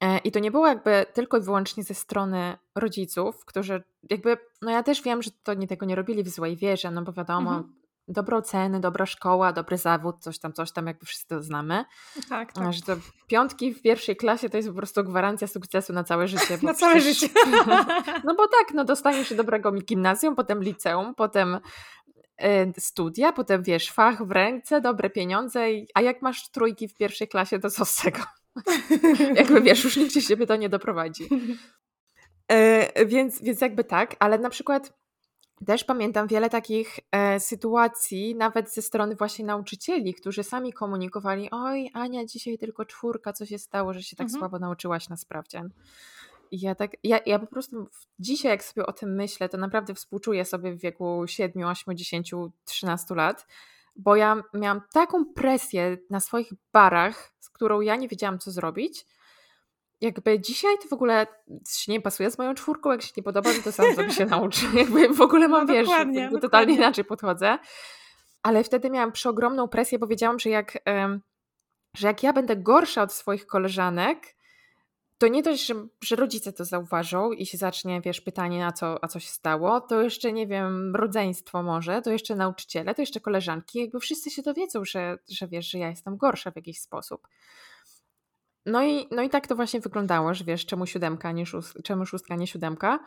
E, 0.00 0.18
I 0.18 0.32
to 0.32 0.38
nie 0.38 0.50
było 0.50 0.66
jakby 0.66 1.06
tylko 1.14 1.36
i 1.36 1.40
wyłącznie 1.40 1.84
ze 1.84 1.94
strony 1.94 2.56
rodziców, 2.74 3.44
którzy 3.44 3.82
jakby, 4.10 4.36
no 4.62 4.70
ja 4.70 4.82
też 4.82 5.02
wiem, 5.02 5.22
że 5.22 5.30
to 5.42 5.54
nie 5.54 5.66
tego 5.66 5.86
nie 5.86 5.94
robili 5.94 6.22
w 6.22 6.28
złej 6.28 6.56
wierze, 6.56 6.90
no 6.90 7.02
bo 7.02 7.12
wiadomo, 7.12 7.50
mhm. 7.50 7.74
Dobre 8.08 8.36
oceny, 8.36 8.80
dobra 8.80 9.06
szkoła, 9.06 9.52
dobry 9.52 9.78
zawód, 9.78 10.16
coś 10.20 10.38
tam, 10.38 10.52
coś 10.52 10.72
tam, 10.72 10.86
jakby 10.86 11.06
wszyscy 11.06 11.28
to 11.28 11.42
znamy. 11.42 11.84
Tak, 12.28 12.52
tak. 12.52 12.72
Że 12.72 12.82
to 12.82 12.96
piątki 13.26 13.74
w 13.74 13.82
pierwszej 13.82 14.16
klasie 14.16 14.50
to 14.50 14.56
jest 14.56 14.68
po 14.68 14.74
prostu 14.74 15.04
gwarancja 15.04 15.46
sukcesu 15.46 15.92
na 15.92 16.04
całe 16.04 16.28
życie. 16.28 16.58
na 16.62 16.74
całe 16.74 17.00
życie. 17.00 17.28
no 18.24 18.34
bo 18.34 18.48
tak, 18.48 18.74
no 18.74 18.84
dostaniesz 18.84 19.28
się 19.28 19.34
dobrego 19.34 19.72
gimnazjum, 19.72 20.36
potem 20.36 20.62
liceum, 20.62 21.14
potem 21.14 21.58
Y, 22.44 22.80
studia, 22.80 23.32
potem 23.32 23.62
wiesz, 23.62 23.90
fach 23.90 24.26
w 24.26 24.30
ręce, 24.30 24.80
dobre 24.80 25.10
pieniądze, 25.10 25.66
a 25.94 26.02
jak 26.02 26.22
masz 26.22 26.50
trójki 26.50 26.88
w 26.88 26.94
pierwszej 26.94 27.28
klasie, 27.28 27.58
to 27.58 27.70
co 27.70 27.84
z 27.84 27.96
tego? 27.96 28.18
jakby 29.40 29.60
wiesz, 29.60 29.84
już 29.84 29.96
nigdzie 29.96 30.22
się 30.22 30.36
to 30.36 30.56
nie 30.56 30.68
doprowadzi. 30.68 31.28
E, 32.48 33.06
więc, 33.06 33.42
więc 33.42 33.60
jakby 33.60 33.84
tak, 33.84 34.16
ale 34.18 34.38
na 34.38 34.50
przykład 34.50 34.98
też 35.66 35.84
pamiętam 35.84 36.26
wiele 36.26 36.50
takich 36.50 36.98
e, 37.12 37.40
sytuacji, 37.40 38.34
nawet 38.34 38.74
ze 38.74 38.82
strony 38.82 39.16
właśnie 39.16 39.44
nauczycieli, 39.44 40.14
którzy 40.14 40.44
sami 40.44 40.72
komunikowali: 40.72 41.48
Oj, 41.50 41.90
Ania, 41.94 42.24
dzisiaj 42.24 42.58
tylko 42.58 42.84
czwórka, 42.84 43.32
co 43.32 43.46
się 43.46 43.58
stało, 43.58 43.94
że 43.94 44.02
się 44.02 44.16
tak 44.16 44.24
mhm. 44.24 44.40
słabo 44.40 44.58
nauczyłaś 44.58 45.08
na 45.08 45.16
sprawdzian. 45.16 45.70
Ja 46.52 46.74
tak, 46.74 46.90
ja, 47.04 47.18
ja 47.26 47.38
po 47.38 47.46
prostu 47.46 47.88
dzisiaj, 48.18 48.50
jak 48.50 48.64
sobie 48.64 48.86
o 48.86 48.92
tym 48.92 49.14
myślę, 49.14 49.48
to 49.48 49.58
naprawdę 49.58 49.94
współczuję 49.94 50.44
sobie 50.44 50.72
w 50.72 50.80
wieku 50.80 51.24
7, 51.26 51.64
8, 51.64 51.96
10, 51.96 52.34
13 52.64 53.14
lat, 53.14 53.46
bo 53.96 54.16
ja 54.16 54.42
miałam 54.54 54.80
taką 54.92 55.24
presję 55.24 55.98
na 56.10 56.20
swoich 56.20 56.52
barach, 56.72 57.32
z 57.40 57.50
którą 57.50 57.80
ja 57.80 57.96
nie 57.96 58.08
wiedziałam, 58.08 58.38
co 58.38 58.50
zrobić. 58.50 59.06
Jakby 60.00 60.40
dzisiaj 60.40 60.78
to 60.82 60.88
w 60.88 60.92
ogóle 60.92 61.26
się 61.68 61.92
nie 61.92 62.00
pasuje 62.00 62.30
z 62.30 62.38
moją 62.38 62.54
czwórką, 62.54 62.90
jak 62.90 63.02
się 63.02 63.12
nie 63.16 63.22
podoba, 63.22 63.50
to 63.64 63.72
sam 63.72 63.94
sobie 63.94 64.10
się 64.10 64.26
nauczy. 64.26 64.66
Jakby 64.74 65.08
w 65.08 65.20
ogóle 65.20 65.48
mam, 65.48 65.66
no, 65.66 65.72
wiesz, 65.74 65.86
dokładnie, 65.88 66.30
totalnie 66.40 66.74
inaczej 66.74 67.04
podchodzę. 67.04 67.58
Ale 68.42 68.64
wtedy 68.64 68.90
miałam 68.90 69.12
przeogromną 69.12 69.68
presję, 69.68 69.98
bo 69.98 70.06
wiedziałam, 70.06 70.38
że 70.38 70.50
jak, 70.50 70.78
że 71.96 72.06
jak 72.06 72.22
ja 72.22 72.32
będę 72.32 72.56
gorsza 72.56 73.02
od 73.02 73.12
swoich 73.12 73.46
koleżanek, 73.46 74.38
to 75.18 75.28
nie 75.28 75.42
dość, 75.42 75.66
że, 75.66 75.74
że 76.04 76.16
rodzice 76.16 76.52
to 76.52 76.64
zauważą 76.64 77.32
i 77.32 77.46
się 77.46 77.58
zacznie, 77.58 78.00
wiesz, 78.00 78.20
pytanie, 78.20 78.66
a 78.66 78.72
co, 78.72 79.04
a 79.04 79.08
co 79.08 79.20
się 79.20 79.28
stało, 79.28 79.80
to 79.80 80.02
jeszcze, 80.02 80.32
nie 80.32 80.46
wiem, 80.46 80.96
rodzeństwo 80.96 81.62
może, 81.62 82.02
to 82.02 82.10
jeszcze 82.10 82.34
nauczyciele, 82.34 82.94
to 82.94 83.02
jeszcze 83.02 83.20
koleżanki, 83.20 83.78
jakby 83.78 84.00
wszyscy 84.00 84.30
się 84.30 84.42
dowiedzą, 84.42 84.84
że, 84.84 85.18
że 85.28 85.48
wiesz, 85.48 85.70
że 85.70 85.78
ja 85.78 85.90
jestem 85.90 86.16
gorsza 86.16 86.50
w 86.50 86.56
jakiś 86.56 86.80
sposób. 86.80 87.28
No 88.70 88.84
i, 88.84 89.06
no 89.10 89.22
i 89.22 89.28
tak 89.28 89.46
to 89.46 89.56
właśnie 89.56 89.80
wyglądało, 89.80 90.34
że 90.34 90.44
wiesz, 90.44 90.66
czemu 90.66 90.86
siódemka, 90.86 91.32
nie 91.32 91.46
szóst, 91.46 91.78
czemu 91.84 92.06
szóstka, 92.06 92.36
nie 92.36 92.46
siódemka. 92.46 92.98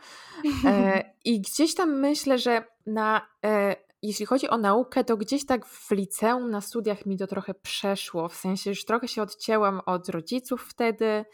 E, 0.64 1.04
I 1.24 1.40
gdzieś 1.40 1.74
tam 1.74 2.00
myślę, 2.00 2.38
że 2.38 2.64
na, 2.86 3.28
e, 3.44 3.76
jeśli 4.02 4.26
chodzi 4.26 4.48
o 4.48 4.58
naukę, 4.58 5.04
to 5.04 5.16
gdzieś 5.16 5.46
tak 5.46 5.66
w 5.66 5.90
liceum, 5.90 6.50
na 6.50 6.60
studiach 6.60 7.06
mi 7.06 7.18
to 7.18 7.26
trochę 7.26 7.54
przeszło, 7.54 8.28
w 8.28 8.34
sensie 8.34 8.70
już 8.70 8.84
trochę 8.84 9.08
się 9.08 9.22
odcięłam 9.22 9.80
od 9.86 10.08
rodziców 10.08 10.66
wtedy, 10.68 11.24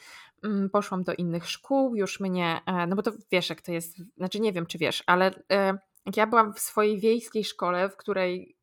Mm, 0.43 0.71
poszłam 0.71 1.03
do 1.03 1.15
innych 1.15 1.49
szkół, 1.49 1.97
już 1.97 2.21
mnie, 2.21 2.61
e, 2.67 2.87
no 2.87 2.97
bo 2.97 3.03
to 3.03 3.13
wiesz 3.31 3.51
jak 3.51 3.63
to 3.63 3.73
jest, 3.73 3.97
znaczy 4.17 4.41
nie 4.41 4.53
wiem 4.53 4.67
czy 4.67 4.79
wiesz, 4.79 5.03
ale 5.07 5.43
e, 5.53 5.79
jak 6.07 6.17
ja 6.17 6.27
byłam 6.27 6.55
w 6.55 6.61
swojej 6.61 6.99
wiejskiej 6.99 7.45
szkole, 7.45 7.89
w 7.89 7.97
której 7.97 8.57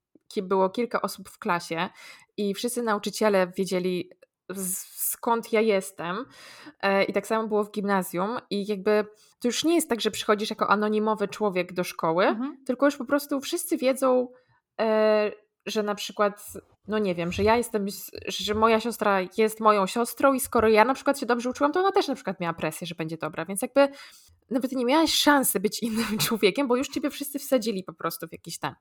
było 0.43 0.69
kilka 0.69 1.01
osób 1.01 1.29
w 1.29 1.39
klasie 1.39 1.89
i 2.37 2.53
wszyscy 2.53 2.83
nauczyciele 2.83 3.47
wiedzieli 3.57 4.09
skąd 4.95 5.53
ja 5.53 5.61
jestem 5.61 6.25
e, 6.81 7.03
i 7.03 7.13
tak 7.13 7.27
samo 7.27 7.47
było 7.47 7.63
w 7.63 7.71
gimnazjum 7.71 8.39
i 8.49 8.65
jakby 8.67 9.05
to 9.39 9.47
już 9.47 9.63
nie 9.63 9.75
jest 9.75 9.89
tak, 9.89 10.01
że 10.01 10.11
przychodzisz 10.11 10.49
jako 10.49 10.69
anonimowy 10.69 11.27
człowiek 11.27 11.73
do 11.73 11.83
szkoły, 11.83 12.25
mhm. 12.25 12.57
tylko 12.65 12.85
już 12.85 12.97
po 12.97 13.05
prostu 13.05 13.41
wszyscy 13.41 13.77
wiedzą, 13.77 14.27
że 15.65 15.83
na 15.83 15.95
przykład 15.95 16.53
no 16.87 16.99
nie 16.99 17.15
wiem, 17.15 17.31
że 17.31 17.43
ja 17.43 17.57
jestem, 17.57 17.85
że 18.27 18.53
moja 18.53 18.79
siostra 18.79 19.19
jest 19.37 19.59
moją 19.59 19.87
siostrą 19.87 20.33
i 20.33 20.39
skoro 20.39 20.69
ja 20.69 20.85
na 20.85 20.93
przykład 20.93 21.19
się 21.19 21.25
dobrze 21.25 21.49
uczyłam, 21.49 21.71
to 21.71 21.79
ona 21.79 21.91
też 21.91 22.07
na 22.07 22.15
przykład 22.15 22.39
miała 22.39 22.53
presję, 22.53 22.87
że 22.87 22.95
będzie 22.95 23.17
dobra, 23.17 23.45
więc 23.45 23.61
jakby 23.61 23.87
nawet 24.49 24.71
nie 24.71 24.85
miałaś 24.85 25.13
szansy 25.13 25.59
być 25.59 25.79
innym 25.83 26.17
człowiekiem, 26.17 26.67
bo 26.67 26.75
już 26.75 26.87
ciebie 26.87 27.09
wszyscy 27.09 27.39
wsadzili 27.39 27.83
po 27.83 27.93
prostu 27.93 28.27
w 28.27 28.31
jakiś 28.31 28.59
ten 28.59 28.75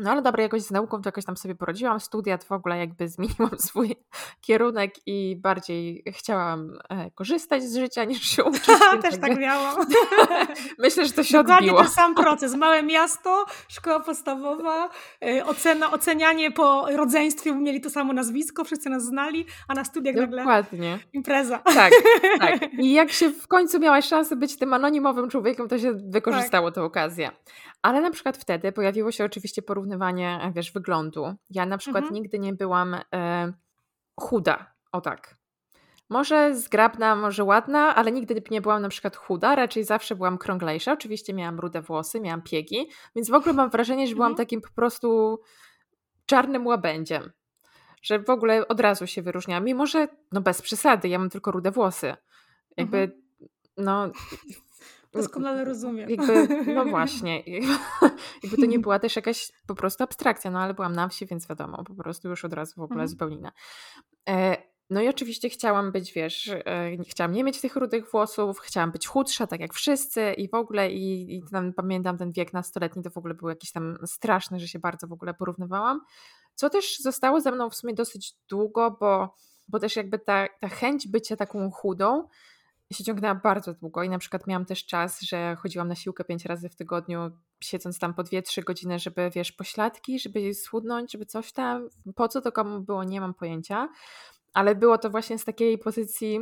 no 0.00 0.10
ale 0.10 0.22
dobra, 0.22 0.42
jakoś 0.42 0.62
z 0.62 0.70
nauką 0.70 1.02
to 1.02 1.08
jakoś 1.08 1.24
tam 1.24 1.36
sobie 1.36 1.54
poradziłam. 1.54 2.00
Studia 2.00 2.38
to 2.38 2.46
w 2.46 2.52
ogóle 2.52 2.78
jakby 2.78 3.08
zmieniłam 3.18 3.58
swój 3.58 3.96
kierunek 4.40 4.94
i 5.06 5.36
bardziej 5.36 6.02
chciałam 6.12 6.78
e, 6.88 7.10
korzystać 7.10 7.62
z 7.62 7.76
życia 7.76 8.04
niż 8.04 8.22
się 8.22 8.44
uczyć. 8.48 8.66
Też 9.02 9.18
tak 9.20 9.38
miałam. 9.38 9.86
Myślę, 10.78 11.06
że 11.06 11.12
to 11.12 11.24
się 11.24 11.38
Dokładnie 11.38 11.70
odbiło. 11.70 11.82
ten 11.82 11.90
sam 11.90 12.14
proces. 12.14 12.54
Małe 12.54 12.82
miasto, 12.82 13.46
szkoła 13.68 14.00
podstawowa, 14.00 14.90
e, 15.24 15.46
ocena, 15.46 15.92
ocenianie 15.92 16.50
po 16.50 16.86
rodzeństwie, 16.96 17.54
mieli 17.54 17.80
to 17.80 17.90
samo 17.90 18.12
nazwisko, 18.12 18.64
wszyscy 18.64 18.90
nas 18.90 19.04
znali, 19.04 19.46
a 19.68 19.74
na 19.74 19.84
studiach 19.84 20.14
Dokładnie. 20.14 20.90
nagle 20.90 20.98
impreza. 21.12 21.58
Tak, 21.58 21.92
tak. 22.38 22.72
I 22.78 22.92
jak 22.92 23.12
się 23.12 23.30
w 23.30 23.48
końcu 23.48 23.78
miałaś 23.78 24.08
szansę 24.08 24.36
być 24.36 24.58
tym 24.58 24.72
anonimowym 24.72 25.30
człowiekiem, 25.30 25.68
to 25.68 25.78
się 25.78 25.92
wykorzystało 25.92 26.68
tak. 26.70 26.74
tę 26.74 26.82
okazję. 26.82 27.30
Ale 27.82 28.00
na 28.00 28.10
przykład 28.10 28.36
wtedy 28.36 28.72
pojawiło 28.72 29.12
się 29.12 29.24
oczywiście 29.24 29.62
porównywanie, 29.88 30.40
e, 30.42 30.52
wiesz, 30.52 30.72
wyglądu. 30.72 31.34
Ja 31.50 31.66
na 31.66 31.78
przykład 31.78 32.04
mhm. 32.04 32.22
nigdy 32.22 32.38
nie 32.38 32.52
byłam 32.52 32.96
e, 33.14 33.52
chuda, 34.20 34.74
o 34.92 35.00
tak. 35.00 35.36
Może 36.08 36.56
zgrabna, 36.56 37.16
może 37.16 37.44
ładna, 37.44 37.94
ale 37.94 38.12
nigdy 38.12 38.42
nie 38.50 38.60
byłam 38.60 38.82
na 38.82 38.88
przykład 38.88 39.16
chuda, 39.16 39.54
raczej 39.54 39.84
zawsze 39.84 40.16
byłam 40.16 40.38
krąglejsza. 40.38 40.92
Oczywiście 40.92 41.34
miałam 41.34 41.60
rude 41.60 41.82
włosy, 41.82 42.20
miałam 42.20 42.42
piegi, 42.42 42.88
więc 43.16 43.30
w 43.30 43.34
ogóle 43.34 43.52
mam 43.52 43.70
wrażenie, 43.70 44.06
że 44.06 44.14
byłam 44.14 44.32
mhm. 44.32 44.46
takim 44.46 44.60
po 44.60 44.70
prostu 44.74 45.40
czarnym 46.26 46.66
łabędziem. 46.66 47.32
Że 48.02 48.18
w 48.18 48.30
ogóle 48.30 48.68
od 48.68 48.80
razu 48.80 49.06
się 49.06 49.22
wyróżniałam. 49.22 49.64
Mimo, 49.64 49.86
że 49.86 50.08
no 50.32 50.40
bez 50.40 50.62
przesady, 50.62 51.08
ja 51.08 51.18
mam 51.18 51.30
tylko 51.30 51.50
rude 51.50 51.70
włosy. 51.70 52.16
Jakby, 52.76 52.98
mhm. 52.98 53.20
no 53.76 54.10
Doskonale 55.12 55.64
rozumiem. 55.64 56.10
Jakby, 56.10 56.48
no 56.74 56.84
właśnie. 56.96 57.42
Jakby 58.42 58.56
to 58.60 58.66
nie 58.66 58.78
była 58.78 58.98
też 58.98 59.16
jakaś 59.16 59.52
po 59.66 59.74
prostu 59.74 60.04
abstrakcja, 60.04 60.50
no 60.50 60.58
ale 60.58 60.74
byłam 60.74 60.92
na 60.92 61.08
wsi, 61.08 61.26
więc 61.26 61.48
wiadomo, 61.48 61.84
po 61.84 61.94
prostu 61.94 62.28
już 62.28 62.44
od 62.44 62.52
razu 62.52 62.74
w 62.76 62.84
ogóle 62.84 63.02
mhm. 63.02 63.08
zupełnie 63.08 63.36
inna. 63.36 63.52
E, 64.28 64.56
no 64.90 65.00
i 65.00 65.08
oczywiście 65.08 65.48
chciałam 65.48 65.92
być, 65.92 66.12
wiesz, 66.12 66.48
e, 66.48 66.96
chciałam 67.08 67.32
nie 67.32 67.44
mieć 67.44 67.60
tych 67.60 67.76
rudych 67.76 68.10
włosów, 68.10 68.58
chciałam 68.58 68.90
być 68.90 69.06
chudsza, 69.06 69.46
tak 69.46 69.60
jak 69.60 69.74
wszyscy 69.74 70.32
i 70.32 70.48
w 70.48 70.54
ogóle 70.54 70.92
i, 70.92 71.36
i 71.36 71.42
tam, 71.52 71.72
pamiętam 71.72 72.18
ten 72.18 72.32
wiek 72.32 72.52
nastoletni, 72.52 73.02
to 73.02 73.10
w 73.10 73.16
ogóle 73.16 73.34
był 73.34 73.48
jakiś 73.48 73.72
tam 73.72 73.98
straszny, 74.06 74.60
że 74.60 74.68
się 74.68 74.78
bardzo 74.78 75.06
w 75.06 75.12
ogóle 75.12 75.34
porównywałam, 75.34 76.00
co 76.54 76.70
też 76.70 76.98
zostało 76.98 77.40
ze 77.40 77.52
mną 77.52 77.70
w 77.70 77.74
sumie 77.74 77.94
dosyć 77.94 78.34
długo, 78.48 78.96
bo, 79.00 79.34
bo 79.68 79.78
też 79.78 79.96
jakby 79.96 80.18
ta, 80.18 80.46
ta 80.60 80.68
chęć 80.68 81.08
bycia 81.08 81.36
taką 81.36 81.70
chudą 81.70 82.28
się 82.92 83.04
ciągnęła 83.04 83.34
bardzo 83.34 83.74
długo 83.74 84.02
i 84.02 84.08
na 84.08 84.18
przykład 84.18 84.46
miałam 84.46 84.64
też 84.64 84.86
czas, 84.86 85.20
że 85.20 85.56
chodziłam 85.56 85.88
na 85.88 85.94
siłkę 85.94 86.24
pięć 86.24 86.44
razy 86.44 86.68
w 86.68 86.76
tygodniu, 86.76 87.30
siedząc 87.60 87.98
tam 87.98 88.14
po 88.14 88.22
dwie, 88.22 88.42
trzy 88.42 88.62
godziny, 88.62 88.98
żeby 88.98 89.30
wiesz, 89.34 89.52
pośladki, 89.52 90.18
żeby 90.18 90.54
schudnąć, 90.54 91.12
żeby 91.12 91.26
coś 91.26 91.52
tam. 91.52 91.88
Po 92.14 92.28
co 92.28 92.40
to 92.40 92.52
komu 92.52 92.80
było, 92.80 93.04
nie 93.04 93.20
mam 93.20 93.34
pojęcia. 93.34 93.88
Ale 94.54 94.74
było 94.74 94.98
to 94.98 95.10
właśnie 95.10 95.38
z 95.38 95.44
takiej 95.44 95.78
pozycji 95.78 96.40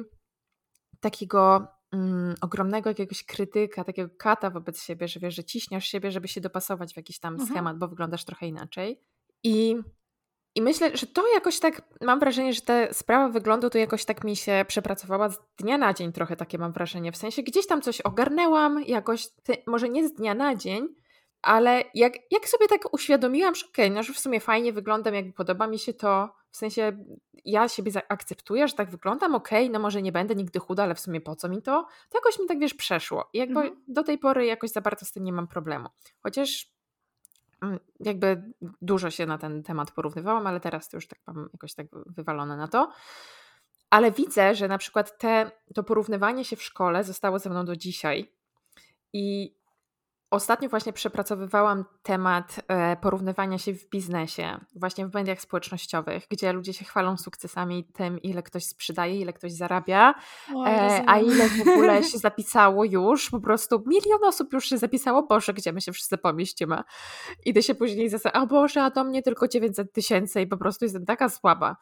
takiego 1.01 1.69
mm, 1.93 2.35
ogromnego 2.41 2.91
jakiegoś 2.91 3.25
krytyka, 3.25 3.85
takiego 3.85 4.15
kata 4.19 4.51
wobec 4.51 4.83
siebie, 4.83 5.09
że 5.09 5.21
wiesz, 5.21 5.35
że 5.35 5.45
ciśniesz 5.45 5.89
siebie, 5.89 6.11
żeby 6.11 6.29
się 6.29 6.41
dopasować 6.41 6.95
w 6.95 6.97
jakiś 6.97 7.19
tam 7.19 7.35
mhm. 7.35 7.51
schemat, 7.51 7.79
bo 7.79 7.89
wyglądasz 7.89 8.25
trochę 8.25 8.47
inaczej. 8.47 9.01
I 9.45 9.77
i 10.57 10.63
myślę, 10.63 10.97
że 10.97 11.07
to 11.07 11.33
jakoś 11.35 11.61
tak, 11.61 11.83
mam 12.01 12.21
wrażenie, 12.21 12.53
że 12.53 12.61
ta 12.61 12.93
sprawa 12.93 13.29
wyglądu 13.29 13.71
to 13.71 13.79
jakoś 13.79 14.05
tak 14.05 14.25
mi 14.25 14.37
się 14.37 14.65
przepracowała 14.69 15.29
z 15.29 15.39
dnia 15.59 15.79
na 15.79 15.95
dzień 15.95 16.13
trochę 16.13 16.37
takie 16.37 16.59
mam 16.59 16.73
wrażenie. 16.73 17.13
W 17.13 17.17
sensie 17.17 17.43
gdzieś 17.43 17.67
tam 17.67 17.83
coś 17.83 18.01
ogarnęłam, 18.01 18.83
jakoś, 18.87 19.29
może 19.67 19.89
nie 19.89 20.09
z 20.09 20.13
dnia 20.13 20.35
na 20.35 20.55
dzień, 20.55 20.89
ale 21.43 21.83
jak, 21.95 22.13
jak 22.31 22.49
sobie 22.49 22.69
tak 22.69 22.95
uświadomiłam, 22.95 23.55
że 23.55 23.67
okej, 23.67 23.87
okay, 23.87 23.97
no 23.97 24.03
że 24.03 24.13
w 24.13 24.19
sumie 24.19 24.41
fajnie 24.41 24.73
wyglądam, 24.73 25.15
jakby 25.15 25.33
podoba 25.33 25.67
mi 25.67 25.79
się 25.79 25.95
to, 25.95 26.29
w 26.51 26.57
sensie 26.57 27.05
ja 27.45 27.69
siebie 27.69 27.93
akceptuję, 28.09 28.69
że 28.69 28.75
tak 28.75 28.91
wyglądam, 28.91 29.35
okej, 29.35 29.65
okay, 29.65 29.73
no 29.73 29.79
może 29.79 30.03
nie 30.03 30.13
będę 30.13 30.35
nigdy 30.35 30.59
chuda, 30.59 30.83
ale 30.83 30.95
w 30.95 31.01
sumie 31.01 31.21
po 31.21 31.37
co 31.37 31.49
mi 31.49 31.63
to? 31.63 31.87
To 32.09 32.19
jakoś 32.19 32.39
mi 32.39 32.47
tak, 32.47 32.59
wiesz, 32.59 32.75
przeszło. 32.75 33.29
I 33.33 33.39
jakby 33.39 33.61
mhm. 33.61 33.83
do 33.89 34.03
tej 34.03 34.19
pory 34.19 34.47
jakoś 34.47 34.71
za 34.71 34.81
bardzo 34.81 35.07
z 35.07 35.13
tym 35.13 35.25
nie 35.25 35.33
mam 35.33 35.49
problemu. 35.49 35.89
Chociaż 36.23 36.76
jakby 38.01 38.53
dużo 38.83 39.11
się 39.11 39.27
na 39.27 39.39
ten 39.39 39.63
temat 39.63 39.91
porównywałam, 39.91 40.47
ale 40.47 40.61
teraz 40.61 40.89
to 40.89 40.97
już 40.97 41.09
tak 41.09 41.19
mam 41.27 41.49
jakoś 41.53 41.75
tak 41.75 41.87
wywalone 42.07 42.57
na 42.57 42.69
to. 42.69 42.93
Ale 43.91 44.13
widzę, 44.13 44.55
że 44.55 44.69
na 44.69 44.79
przykład 44.79 45.19
te, 45.19 45.51
to 45.75 45.83
porównywanie 45.83 46.45
się 46.45 46.57
w 46.57 46.63
szkole 46.63 47.05
zostało 47.05 47.39
ze 47.39 47.51
mną 47.51 47.65
do 47.65 47.77
dzisiaj. 47.77 48.33
I 49.13 49.55
Ostatnio 50.31 50.69
właśnie 50.69 50.93
przepracowywałam 50.93 51.85
temat 52.03 52.61
e, 52.69 52.97
porównywania 52.97 53.59
się 53.59 53.73
w 53.73 53.91
biznesie, 53.91 54.61
właśnie 54.75 55.07
w 55.07 55.15
mediach 55.15 55.41
społecznościowych, 55.41 56.27
gdzie 56.31 56.53
ludzie 56.53 56.73
się 56.73 56.85
chwalą 56.85 57.17
sukcesami 57.17 57.85
tym, 57.85 58.23
ile 58.23 58.43
ktoś 58.43 58.65
sprzedaje, 58.65 59.21
ile 59.21 59.33
ktoś 59.33 59.53
zarabia, 59.53 60.15
e, 60.67 61.05
a 61.07 61.19
ile 61.19 61.49
w 61.49 61.61
ogóle 61.61 62.03
się 62.11 62.19
zapisało 62.19 62.85
już. 62.85 63.31
Po 63.31 63.41
prostu 63.41 63.83
milion 63.87 64.25
osób 64.25 64.53
już 64.53 64.69
się 64.69 64.79
zapisało. 64.79 65.23
Boże, 65.23 65.55
gdzie 65.55 65.73
my 65.73 65.81
się 65.81 65.93
wszyscy 65.93 66.19
pomieścimy? 66.19 66.83
Idę 67.45 67.63
się 67.63 67.75
później 67.75 68.09
zastanawiać, 68.09 68.43
a 68.43 68.47
Boże, 68.47 68.83
a 68.83 68.91
do 68.91 69.05
mnie 69.05 69.23
tylko 69.23 69.49
900 69.49 69.93
tysięcy 69.93 70.41
i 70.41 70.47
po 70.47 70.57
prostu 70.57 70.85
jestem 70.85 71.07
taka 71.07 71.29
słaba. 71.29 71.77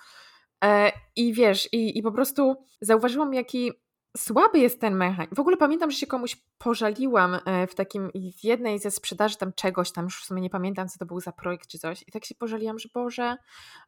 E, 0.64 0.92
I 1.16 1.32
wiesz, 1.32 1.72
i, 1.72 1.98
i 1.98 2.02
po 2.02 2.12
prostu 2.12 2.56
zauważyłam, 2.80 3.34
jaki 3.34 3.72
słaby 4.16 4.58
jest 4.58 4.80
ten 4.80 4.94
mechanizm. 4.94 5.34
W 5.34 5.40
ogóle 5.40 5.56
pamiętam, 5.56 5.90
że 5.90 5.96
się 5.96 6.06
komuś 6.06 6.36
pożaliłam 6.58 7.38
e, 7.44 7.66
w 7.66 7.74
takim, 7.74 8.10
w 8.38 8.44
jednej 8.44 8.78
ze 8.78 8.90
sprzedaży 8.90 9.36
tam 9.36 9.52
czegoś, 9.52 9.92
tam 9.92 10.04
już 10.04 10.22
w 10.22 10.24
sumie 10.24 10.42
nie 10.42 10.50
pamiętam, 10.50 10.88
co 10.88 10.98
to 10.98 11.06
był 11.06 11.20
za 11.20 11.32
projekt 11.32 11.68
czy 11.68 11.78
coś. 11.78 12.02
I 12.02 12.12
tak 12.12 12.24
się 12.24 12.34
pożaliłam, 12.34 12.78
że 12.78 12.88
Boże, 12.94 13.36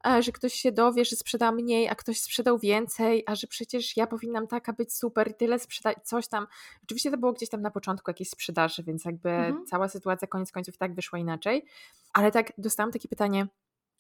e, 0.07 0.23
że 0.23 0.33
ktoś 0.33 0.55
się 0.55 0.73
dowie, 0.73 1.05
że 1.05 1.17
sprzeda 1.17 1.53
mniej, 1.53 1.89
a 1.89 1.95
ktoś 1.95 2.21
sprzedał 2.21 2.59
więcej, 2.59 3.25
a 3.27 3.35
że 3.35 3.47
przecież 3.47 3.97
ja 3.97 4.07
powinnam 4.07 4.47
taka 4.47 4.73
być 4.73 4.95
super 4.95 5.31
i 5.31 5.35
tyle 5.35 5.59
sprzedać, 5.59 5.99
coś 6.05 6.29
tam. 6.29 6.47
Oczywiście 6.85 7.11
to 7.11 7.19
było 7.19 7.33
gdzieś 7.33 7.49
tam 7.49 7.63
na 7.63 7.71
początku 7.71 8.11
jakiejś 8.11 8.31
sprzedaży, 8.31 8.83
więc 8.83 9.05
jakby 9.05 9.31
mhm. 9.31 9.67
cała 9.67 9.89
sytuacja 9.89 10.29
koniec 10.29 10.53
końców 10.53 10.77
tak 10.77 10.95
wyszła 10.95 11.19
inaczej. 11.19 11.65
Ale 12.13 12.31
tak 12.31 12.53
dostałam 12.59 12.93
takie 12.93 13.09
pytanie, 13.09 13.47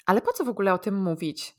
ale 0.07 0.21
po 0.21 0.33
co 0.33 0.45
w 0.45 0.49
ogóle 0.49 0.75
o 0.75 0.79
tym 0.79 1.03
mówić? 1.03 1.57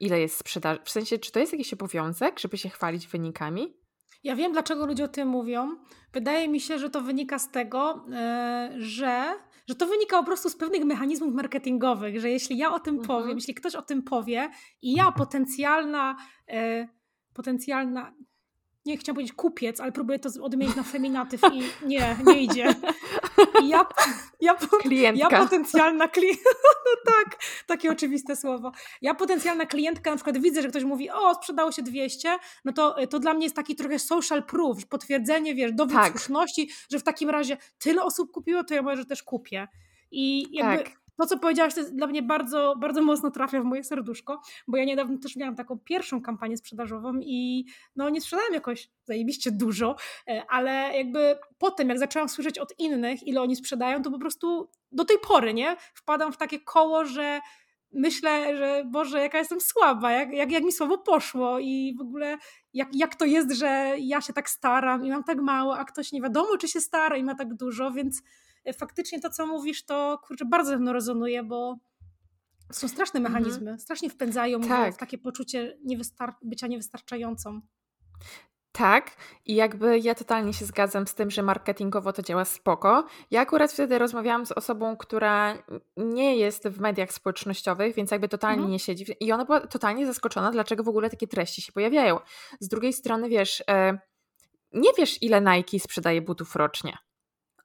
Ile 0.00 0.20
jest 0.20 0.36
sprzedaży? 0.38 0.80
W 0.84 0.90
sensie, 0.90 1.18
czy 1.18 1.32
to 1.32 1.40
jest 1.40 1.52
jakiś 1.52 1.72
obowiązek, 1.72 2.38
żeby 2.38 2.58
się 2.58 2.68
chwalić 2.68 3.06
wynikami? 3.06 3.79
Ja 4.24 4.36
wiem, 4.36 4.52
dlaczego 4.52 4.86
ludzie 4.86 5.04
o 5.04 5.08
tym 5.08 5.28
mówią. 5.28 5.76
Wydaje 6.12 6.48
mi 6.48 6.60
się, 6.60 6.78
że 6.78 6.90
to 6.90 7.00
wynika 7.00 7.38
z 7.38 7.50
tego, 7.50 8.04
e, 8.12 8.72
że, 8.76 9.34
że 9.66 9.74
to 9.74 9.86
wynika 9.86 10.18
po 10.18 10.24
prostu 10.24 10.48
z 10.50 10.56
pewnych 10.56 10.84
mechanizmów 10.84 11.34
marketingowych, 11.34 12.20
że 12.20 12.30
jeśli 12.30 12.58
ja 12.58 12.72
o 12.72 12.80
tym 12.80 12.94
mhm. 12.94 13.06
powiem, 13.06 13.36
jeśli 13.36 13.54
ktoś 13.54 13.74
o 13.74 13.82
tym 13.82 14.02
powie 14.02 14.50
i 14.82 14.92
ja 14.94 15.12
potencjalna, 15.12 16.16
e, 16.48 16.88
potencjalna, 17.34 18.12
nie 18.86 18.96
chciałam 18.96 19.14
powiedzieć 19.14 19.32
kupiec, 19.32 19.80
ale 19.80 19.92
próbuję 19.92 20.18
to 20.18 20.28
odmienić 20.42 20.76
na 20.76 20.82
feminatyw 20.82 21.40
i 21.52 21.86
nie, 21.86 22.16
nie 22.26 22.42
idzie. 22.42 22.74
ja, 23.64 23.86
ja, 24.40 24.54
klientka. 24.82 25.28
ja 25.30 25.42
potencjalna 25.42 26.08
klientka, 26.08 26.50
no 26.86 27.12
tak, 27.12 27.38
takie 27.66 27.92
oczywiste 27.92 28.36
słowo. 28.36 28.72
Ja 29.02 29.14
potencjalna 29.14 29.66
klientka 29.66 30.10
na 30.10 30.16
przykład 30.16 30.38
widzę, 30.38 30.62
że 30.62 30.68
ktoś 30.68 30.84
mówi, 30.84 31.10
o 31.10 31.34
sprzedało 31.34 31.72
się 31.72 31.82
200, 31.82 32.38
no 32.64 32.72
to, 32.72 32.96
to 33.06 33.18
dla 33.18 33.34
mnie 33.34 33.46
jest 33.46 33.56
taki 33.56 33.76
trochę 33.76 33.98
social 33.98 34.42
proof, 34.42 34.86
potwierdzenie, 34.86 35.54
wiesz, 35.54 35.72
dowód 35.72 35.94
tak. 35.94 36.10
słuszności, 36.10 36.70
że 36.90 36.98
w 36.98 37.02
takim 37.02 37.30
razie 37.30 37.56
tyle 37.78 38.02
osób 38.02 38.30
kupiło, 38.30 38.64
to 38.64 38.74
ja 38.74 38.82
może 38.82 39.04
też 39.04 39.22
kupię. 39.22 39.68
I 40.10 40.56
jakby 40.56 40.84
tak 40.84 40.99
to, 41.20 41.26
co 41.26 41.38
powiedziałaś, 41.38 41.74
to 41.74 41.80
dla 41.92 42.06
mnie 42.06 42.22
bardzo, 42.22 42.74
bardzo 42.78 43.02
mocno 43.02 43.30
trafia 43.30 43.60
w 43.60 43.64
moje 43.64 43.84
serduszko, 43.84 44.40
bo 44.68 44.76
ja 44.76 44.84
niedawno 44.84 45.18
też 45.18 45.36
miałam 45.36 45.56
taką 45.56 45.78
pierwszą 45.78 46.22
kampanię 46.22 46.56
sprzedażową 46.56 47.12
i 47.20 47.64
no 47.96 48.08
nie 48.08 48.20
sprzedałam 48.20 48.54
jakoś 48.54 48.90
zajebiście 49.04 49.50
dużo, 49.50 49.96
e, 50.28 50.42
ale 50.48 50.70
jakby 50.96 51.38
potem, 51.58 51.88
jak 51.88 51.98
zaczęłam 51.98 52.28
słyszeć 52.28 52.58
od 52.58 52.78
innych, 52.78 53.26
ile 53.26 53.42
oni 53.42 53.56
sprzedają, 53.56 54.02
to 54.02 54.10
po 54.10 54.18
prostu 54.18 54.70
do 54.92 55.04
tej 55.04 55.16
pory, 55.28 55.54
nie? 55.54 55.76
Wpadam 55.94 56.32
w 56.32 56.36
takie 56.36 56.60
koło, 56.60 57.04
że 57.04 57.40
myślę, 57.92 58.56
że 58.56 58.84
Boże, 58.86 59.20
jaka 59.20 59.38
jestem 59.38 59.60
słaba, 59.60 60.12
jak, 60.12 60.32
jak, 60.32 60.52
jak 60.52 60.64
mi 60.64 60.72
słowo 60.72 60.98
poszło 60.98 61.58
i 61.58 61.94
w 61.98 62.00
ogóle 62.00 62.38
jak, 62.74 62.88
jak 62.94 63.14
to 63.14 63.24
jest, 63.24 63.52
że 63.52 63.96
ja 63.98 64.20
się 64.20 64.32
tak 64.32 64.50
staram 64.50 65.06
i 65.06 65.10
mam 65.10 65.24
tak 65.24 65.38
mało, 65.38 65.78
a 65.78 65.84
ktoś 65.84 66.12
nie 66.12 66.22
wiadomo, 66.22 66.56
czy 66.56 66.68
się 66.68 66.80
stara 66.80 67.16
i 67.16 67.24
ma 67.24 67.34
tak 67.34 67.54
dużo, 67.54 67.90
więc 67.90 68.22
faktycznie 68.78 69.20
to, 69.20 69.30
co 69.30 69.46
mówisz, 69.46 69.84
to 69.84 70.18
kurczę, 70.26 70.44
bardzo 70.44 70.78
mną 70.78 70.92
rezonuje, 70.92 71.42
bo 71.42 71.76
są 72.72 72.88
straszne 72.88 73.18
mhm. 73.18 73.32
mechanizmy, 73.32 73.60
mhm. 73.60 73.78
strasznie 73.78 74.10
wpędzają 74.10 74.60
tak. 74.60 74.94
w 74.94 74.98
takie 74.98 75.18
poczucie 75.18 75.78
niewystar- 75.86 76.34
bycia 76.42 76.66
niewystarczającą. 76.66 77.60
Tak, 78.72 79.16
i 79.46 79.54
jakby 79.54 79.98
ja 79.98 80.14
totalnie 80.14 80.52
się 80.52 80.64
zgadzam 80.64 81.06
z 81.06 81.14
tym, 81.14 81.30
że 81.30 81.42
marketingowo 81.42 82.12
to 82.12 82.22
działa 82.22 82.44
spoko. 82.44 83.06
Ja 83.30 83.40
akurat 83.40 83.72
wtedy 83.72 83.98
rozmawiałam 83.98 84.46
z 84.46 84.52
osobą, 84.52 84.96
która 84.96 85.62
nie 85.96 86.36
jest 86.36 86.68
w 86.68 86.80
mediach 86.80 87.12
społecznościowych, 87.12 87.94
więc 87.94 88.10
jakby 88.10 88.28
totalnie 88.28 88.56
mhm. 88.56 88.72
nie 88.72 88.78
siedzi. 88.78 89.06
I 89.20 89.32
ona 89.32 89.44
była 89.44 89.60
totalnie 89.60 90.06
zaskoczona, 90.06 90.50
dlaczego 90.50 90.82
w 90.82 90.88
ogóle 90.88 91.10
takie 91.10 91.26
treści 91.26 91.62
się 91.62 91.72
pojawiają. 91.72 92.18
Z 92.60 92.68
drugiej 92.68 92.92
strony, 92.92 93.28
wiesz, 93.28 93.62
e, 93.70 93.98
nie 94.72 94.90
wiesz, 94.98 95.22
ile 95.22 95.40
Nike 95.40 95.80
sprzedaje 95.80 96.22
butów 96.22 96.56
rocznie 96.56 96.98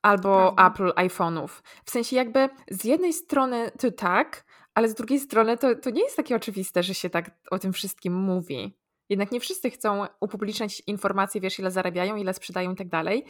albo 0.05 0.53
Prawda. 0.53 0.67
Apple 0.67 0.91
iPhone'ów. 0.95 1.47
W 1.85 1.91
sensie 1.91 2.15
jakby 2.15 2.49
z 2.71 2.83
jednej 2.83 3.13
strony 3.13 3.71
to 3.79 3.91
tak, 3.91 4.45
ale 4.73 4.89
z 4.89 4.93
drugiej 4.93 5.19
strony 5.19 5.57
to, 5.57 5.75
to 5.75 5.89
nie 5.89 6.03
jest 6.03 6.15
takie 6.15 6.35
oczywiste, 6.35 6.83
że 6.83 6.93
się 6.93 7.09
tak 7.09 7.31
o 7.51 7.59
tym 7.59 7.73
wszystkim 7.73 8.13
mówi. 8.13 8.77
Jednak 9.09 9.31
nie 9.31 9.39
wszyscy 9.39 9.69
chcą 9.69 10.05
upubliczniać 10.19 10.83
informacje, 10.87 11.41
wiesz, 11.41 11.59
ile 11.59 11.71
zarabiają, 11.71 12.15
ile 12.15 12.33
sprzedają 12.33 12.73
i 12.73 12.75
tak 12.75 12.89
dalej. 12.89 13.25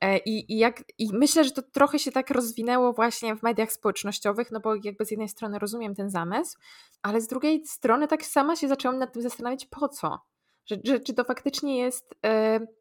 E, 0.00 0.18
I, 0.18 0.52
i, 0.52 0.58
jak, 0.58 0.84
I 0.98 1.08
myślę, 1.12 1.44
że 1.44 1.50
to 1.50 1.62
trochę 1.62 1.98
się 1.98 2.12
tak 2.12 2.30
rozwinęło 2.30 2.92
właśnie 2.92 3.36
w 3.36 3.42
mediach 3.42 3.72
społecznościowych, 3.72 4.50
no 4.50 4.60
bo 4.60 4.74
jakby 4.74 5.04
z 5.04 5.10
jednej 5.10 5.28
strony 5.28 5.58
rozumiem 5.58 5.94
ten 5.94 6.10
zamysł, 6.10 6.58
ale 7.02 7.20
z 7.20 7.26
drugiej 7.26 7.66
strony 7.66 8.08
tak 8.08 8.24
sama 8.24 8.56
się 8.56 8.68
zaczęłam 8.68 8.98
nad 8.98 9.12
tym 9.12 9.22
zastanawiać, 9.22 9.66
po 9.66 9.88
co? 9.88 10.18
Że, 10.66 10.76
że 10.84 11.00
czy 11.00 11.14
to 11.14 11.24
faktycznie 11.24 11.78
jest. 11.78 12.14
Yy, 12.22 12.77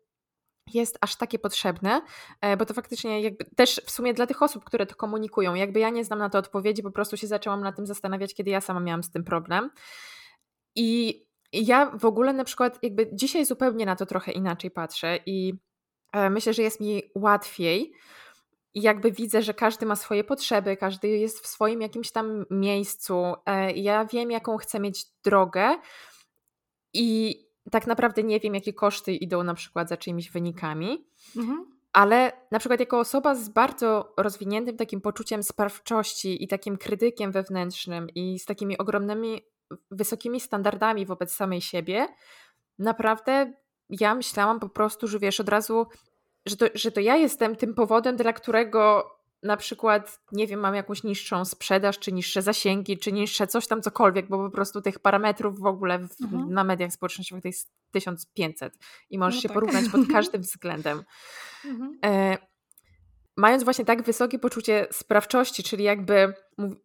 jest 0.74 0.98
aż 1.02 1.16
takie 1.16 1.40
potrzebne, 1.40 2.02
e, 2.42 2.58
bo 2.58 2.66
to 2.66 2.74
faktycznie 2.74 3.22
jakby 3.22 3.46
też 3.46 3.82
w 3.86 3.92
sumie 3.92 4.14
dla 4.14 4.28
tych 4.28 4.42
osób, 4.44 4.64
które 4.64 4.86
to 4.86 4.96
komunikują, 4.96 5.56
jakby 5.56 5.80
ja 5.80 5.90
nie 5.90 6.06
znam 6.06 6.20
na 6.20 6.30
to 6.30 6.38
odpowiedzi, 6.38 6.84
po 6.84 6.92
prostu 6.92 7.18
się 7.18 7.28
zaczęłam 7.28 7.62
na 7.62 7.72
tym 7.72 7.86
zastanawiać, 7.86 8.34
kiedy 8.34 8.52
ja 8.52 8.62
sama 8.62 8.80
miałam 8.80 9.04
z 9.04 9.12
tym 9.12 9.24
problem. 9.24 9.70
I 10.76 11.22
ja 11.54 11.92
w 12.00 12.06
ogóle 12.06 12.34
na 12.34 12.44
przykład 12.44 12.80
jakby 12.82 13.10
dzisiaj 13.14 13.46
zupełnie 13.46 13.86
na 13.86 13.96
to 13.96 14.06
trochę 14.06 14.32
inaczej 14.32 14.72
patrzę 14.72 15.20
i 15.26 15.54
e, 16.14 16.30
myślę, 16.30 16.54
że 16.54 16.62
jest 16.62 16.80
mi 16.80 17.04
łatwiej 17.16 17.94
i 18.74 18.82
jakby 18.82 19.12
widzę, 19.12 19.42
że 19.42 19.54
każdy 19.54 19.86
ma 19.86 19.96
swoje 19.96 20.24
potrzeby, 20.24 20.78
każdy 20.78 21.08
jest 21.08 21.40
w 21.40 21.48
swoim 21.48 21.82
jakimś 21.82 22.12
tam 22.12 22.46
miejscu. 22.52 23.34
E, 23.46 23.72
ja 23.72 24.06
wiem, 24.06 24.32
jaką 24.32 24.58
chcę 24.58 24.80
mieć 24.80 25.06
drogę 25.24 25.76
i 26.94 27.36
tak 27.72 27.88
naprawdę 27.88 28.24
nie 28.24 28.40
wiem, 28.40 28.56
jakie 28.56 28.74
koszty 28.74 29.14
idą 29.14 29.44
na 29.44 29.54
przykład 29.54 29.90
za 29.90 29.98
czyimiś 29.98 30.32
wynikami. 30.32 31.08
Mhm. 31.38 31.66
Ale 31.94 32.32
na 32.52 32.60
przykład 32.60 32.80
jako 32.80 33.00
osoba 33.00 33.36
z 33.36 33.50
bardzo 33.50 34.14
rozwiniętym 34.18 34.78
takim 34.78 35.02
poczuciem 35.02 35.44
sprawczości 35.44 36.44
i 36.44 36.48
takim 36.48 36.78
krytykiem 36.78 37.32
wewnętrznym 37.32 38.08
i 38.16 38.40
z 38.40 38.46
takimi 38.46 38.78
ogromnymi, 38.78 39.42
wysokimi 39.92 40.40
standardami 40.40 41.06
wobec 41.06 41.34
samej 41.34 41.62
siebie, 41.62 42.08
naprawdę 42.80 43.54
ja 43.90 44.16
myślałam 44.16 44.60
po 44.60 44.70
prostu, 44.70 45.08
że 45.08 45.20
wiesz, 45.20 45.40
od 45.40 45.50
razu, 45.50 45.88
że 46.46 46.58
to, 46.58 46.66
że 46.74 46.92
to 46.92 47.00
ja 47.00 47.16
jestem 47.16 47.56
tym 47.56 47.74
powodem, 47.74 48.16
dla 48.16 48.34
którego 48.34 49.12
na 49.48 49.58
przykład, 49.58 50.20
nie 50.32 50.48
wiem, 50.48 50.60
mam 50.60 50.76
jakąś 50.76 51.04
niższą 51.04 51.46
sprzedaż, 51.46 52.00
czy 52.00 52.12
niższe 52.12 52.42
zasięgi, 52.42 52.98
czy 52.98 53.12
niższe 53.12 53.48
coś 53.48 53.68
tam 53.68 53.82
cokolwiek, 53.82 54.28
bo 54.28 54.38
po 54.38 54.50
prostu 54.50 54.82
tych 54.82 55.00
parametrów 55.00 55.60
w 55.60 55.66
ogóle 55.66 56.00
w, 56.00 56.22
mhm. 56.22 56.54
na 56.54 56.64
mediach 56.64 56.92
społecznościowych 56.92 57.42
to 57.42 57.48
jest 57.48 57.72
1500 57.92 58.78
i 59.10 59.18
możesz 59.18 59.36
no 59.36 59.42
się 59.42 59.48
tak. 59.48 59.54
porównać 59.54 59.90
pod 59.90 60.02
każdym 60.12 60.42
względem. 60.42 61.04
Mhm. 61.66 62.00
E, 62.06 62.38
mając 63.38 63.64
właśnie 63.64 63.86
tak 63.86 64.04
wysokie 64.04 64.40
poczucie 64.40 64.88
sprawczości, 64.92 65.64
czyli 65.64 65.84
jakby 65.84 66.34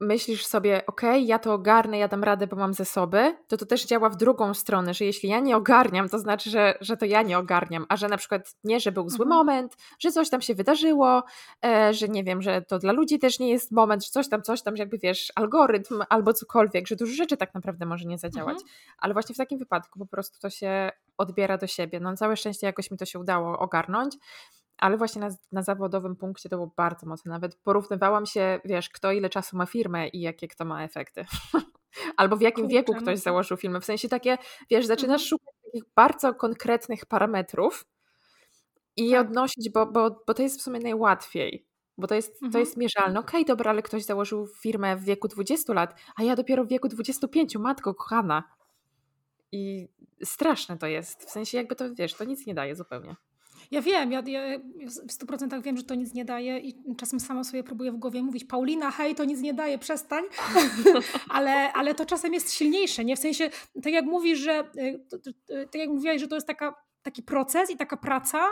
myślisz 0.01 0.47
sobie, 0.47 0.87
ok, 0.87 1.03
ja 1.21 1.39
to 1.39 1.55
ogarnę, 1.55 1.99
ja 1.99 2.09
dam 2.09 2.25
radę, 2.25 2.47
bo 2.47 2.57
mam 2.57 2.75
zasoby, 2.75 3.37
to 3.49 3.57
to 3.57 3.67
też 3.67 3.87
działa 3.87 4.09
w 4.09 4.17
drugą 4.17 4.55
stronę, 4.55 4.95
że 4.95 5.05
jeśli 5.05 5.29
ja 5.29 5.41
nie 5.41 5.57
ogarniam, 5.57 6.09
to 6.09 6.19
znaczy, 6.19 6.51
że, 6.51 6.75
że 6.81 6.97
to 6.97 7.05
ja 7.05 7.23
nie 7.23 7.39
ogarniam, 7.39 7.87
a 7.89 7.97
że 7.97 8.09
na 8.09 8.17
przykład 8.17 8.55
nie, 8.65 8.81
że 8.81 8.93
był 8.93 9.09
zły 9.09 9.25
mhm. 9.25 9.39
moment, 9.39 9.77
że 9.99 10.13
coś 10.13 10.31
tam 10.31 10.43
się 10.43 10.55
wydarzyło, 10.55 11.23
e, 11.65 11.95
że 11.95 12.09
nie 12.09 12.25
wiem, 12.25 12.43
że 12.43 12.63
to 12.63 12.79
dla 12.79 12.93
ludzi 12.93 13.19
też 13.19 13.39
nie 13.39 13.51
jest 13.51 13.71
moment, 13.71 14.05
że 14.05 14.11
coś 14.11 14.29
tam, 14.29 14.43
coś 14.43 14.63
tam, 14.63 14.77
jakby 14.77 14.99
wiesz, 14.99 15.33
algorytm 15.35 16.03
albo 16.09 16.33
cokolwiek, 16.33 16.89
że 16.89 16.97
dużo 16.97 17.15
rzeczy 17.15 17.37
tak 17.37 17.55
naprawdę 17.55 17.87
może 17.87 18.05
nie 18.05 18.19
zadziałać. 18.19 18.55
Mhm. 18.55 18.71
Ale 18.99 19.13
właśnie 19.13 19.35
w 19.35 19.39
takim 19.39 19.59
wypadku 19.59 19.99
po 19.99 20.07
prostu 20.07 20.41
to 20.41 20.51
się 20.51 20.91
odbiera 21.19 21.59
do 21.59 21.67
siebie. 21.67 22.01
No 22.01 22.17
całe 22.17 22.37
szczęście 22.37 22.67
jakoś 22.67 22.91
mi 22.91 22.99
to 22.99 23.05
się 23.05 23.19
udało 23.19 23.59
ogarnąć 23.59 24.15
ale 24.83 24.97
właśnie 24.97 25.21
na, 25.21 25.29
na 25.53 25.63
zawodowym 25.63 26.17
punkcie 26.17 26.49
to 26.49 26.57
było 26.57 26.73
bardzo 26.77 27.07
mocne. 27.07 27.31
Nawet 27.33 27.57
porównywałam 27.57 28.27
się, 28.27 28.61
wiesz, 28.65 28.91
kto 28.91 29.13
ile 29.13 29.31
czasu 29.31 29.57
ma 29.57 29.67
firmę 29.67 30.09
i 30.09 30.21
jakie 30.21 30.49
kto 30.49 30.65
ma 30.65 30.85
efekty. 30.85 31.25
Albo 32.17 32.37
w 32.37 32.41
jakim 32.41 32.65
Kurczę, 32.65 32.77
wieku 32.77 32.93
ktoś 32.93 33.19
no 33.19 33.23
założył 33.23 33.57
firmę. 33.57 33.81
W 33.81 33.85
sensie 33.85 34.09
takie, 34.09 34.39
wiesz, 34.71 34.87
zaczynasz 34.87 35.23
mhm. 35.23 35.29
szukać 35.29 35.55
takich 35.65 35.85
bardzo 35.97 36.35
konkretnych 36.35 37.07
parametrów 37.07 37.85
i 38.97 39.09
je 39.09 39.19
tak. 39.19 39.27
odnosić, 39.27 39.71
bo, 39.71 39.87
bo, 39.87 40.23
bo 40.27 40.35
to 40.35 40.43
jest 40.43 40.61
w 40.61 40.63
sumie 40.63 40.81
najłatwiej. 40.81 41.67
Bo 41.99 42.07
to 42.07 42.15
jest, 42.15 42.33
mhm. 42.33 42.53
to 42.53 42.59
jest 42.59 42.77
mierzalne. 42.77 43.21
Okej, 43.21 43.41
okay, 43.41 43.45
dobra, 43.45 43.71
ale 43.71 43.83
ktoś 43.83 44.05
założył 44.05 44.47
firmę 44.47 44.97
w 44.97 45.05
wieku 45.05 45.29
20 45.29 45.73
lat, 45.73 46.01
a 46.17 46.23
ja 46.23 46.37
dopiero 46.37 46.65
w 46.65 46.69
wieku 46.69 46.89
25. 46.89 47.57
Matko 47.57 47.95
kochana. 47.95 48.43
I 49.53 49.89
straszne 50.25 50.79
to 50.79 50.87
jest. 50.87 51.25
W 51.25 51.31
sensie 51.31 51.59
jakby 51.59 51.77
to, 51.77 51.95
wiesz, 51.95 52.15
to 52.15 52.25
nic 52.25 52.47
nie 52.47 52.55
daje 52.55 52.77
zupełnie. 52.77 53.17
Ja 53.73 53.83
wiem, 53.83 54.13
ja, 54.13 54.23
ja 54.27 54.59
w 54.87 55.25
100% 55.25 55.63
wiem, 55.63 55.77
że 55.77 55.83
to 55.83 55.95
nic 55.95 56.15
nie 56.15 56.25
daje 56.25 56.59
i 56.59 56.97
czasem 56.97 57.21
sama 57.21 57.45
sobie 57.45 57.65
próbuję 57.65 57.93
w 57.93 57.97
głowie 57.97 58.23
mówić 58.23 58.45
Paulina, 58.45 58.91
hej, 58.91 59.15
to 59.15 59.25
nic 59.25 59.41
nie 59.41 59.55
daje, 59.55 59.79
przestań. 59.79 60.25
ale, 61.29 61.73
ale 61.73 61.95
to 61.95 62.07
czasem 62.07 62.35
jest 62.35 62.53
silniejsze, 62.53 63.05
nie? 63.05 63.17
W 63.17 63.19
sensie, 63.19 63.51
tak 63.83 63.93
jak 63.93 64.05
mówisz, 64.05 64.39
że 64.39 64.65
y, 64.79 65.67
tak 65.67 65.75
jak 65.75 65.89
mówiłaś, 65.89 66.21
że 66.21 66.29
to 66.29 66.35
jest 66.35 66.47
taka, 66.47 66.75
taki 67.03 67.23
proces 67.23 67.71
i 67.71 67.77
taka 67.77 67.97
praca 67.97 68.45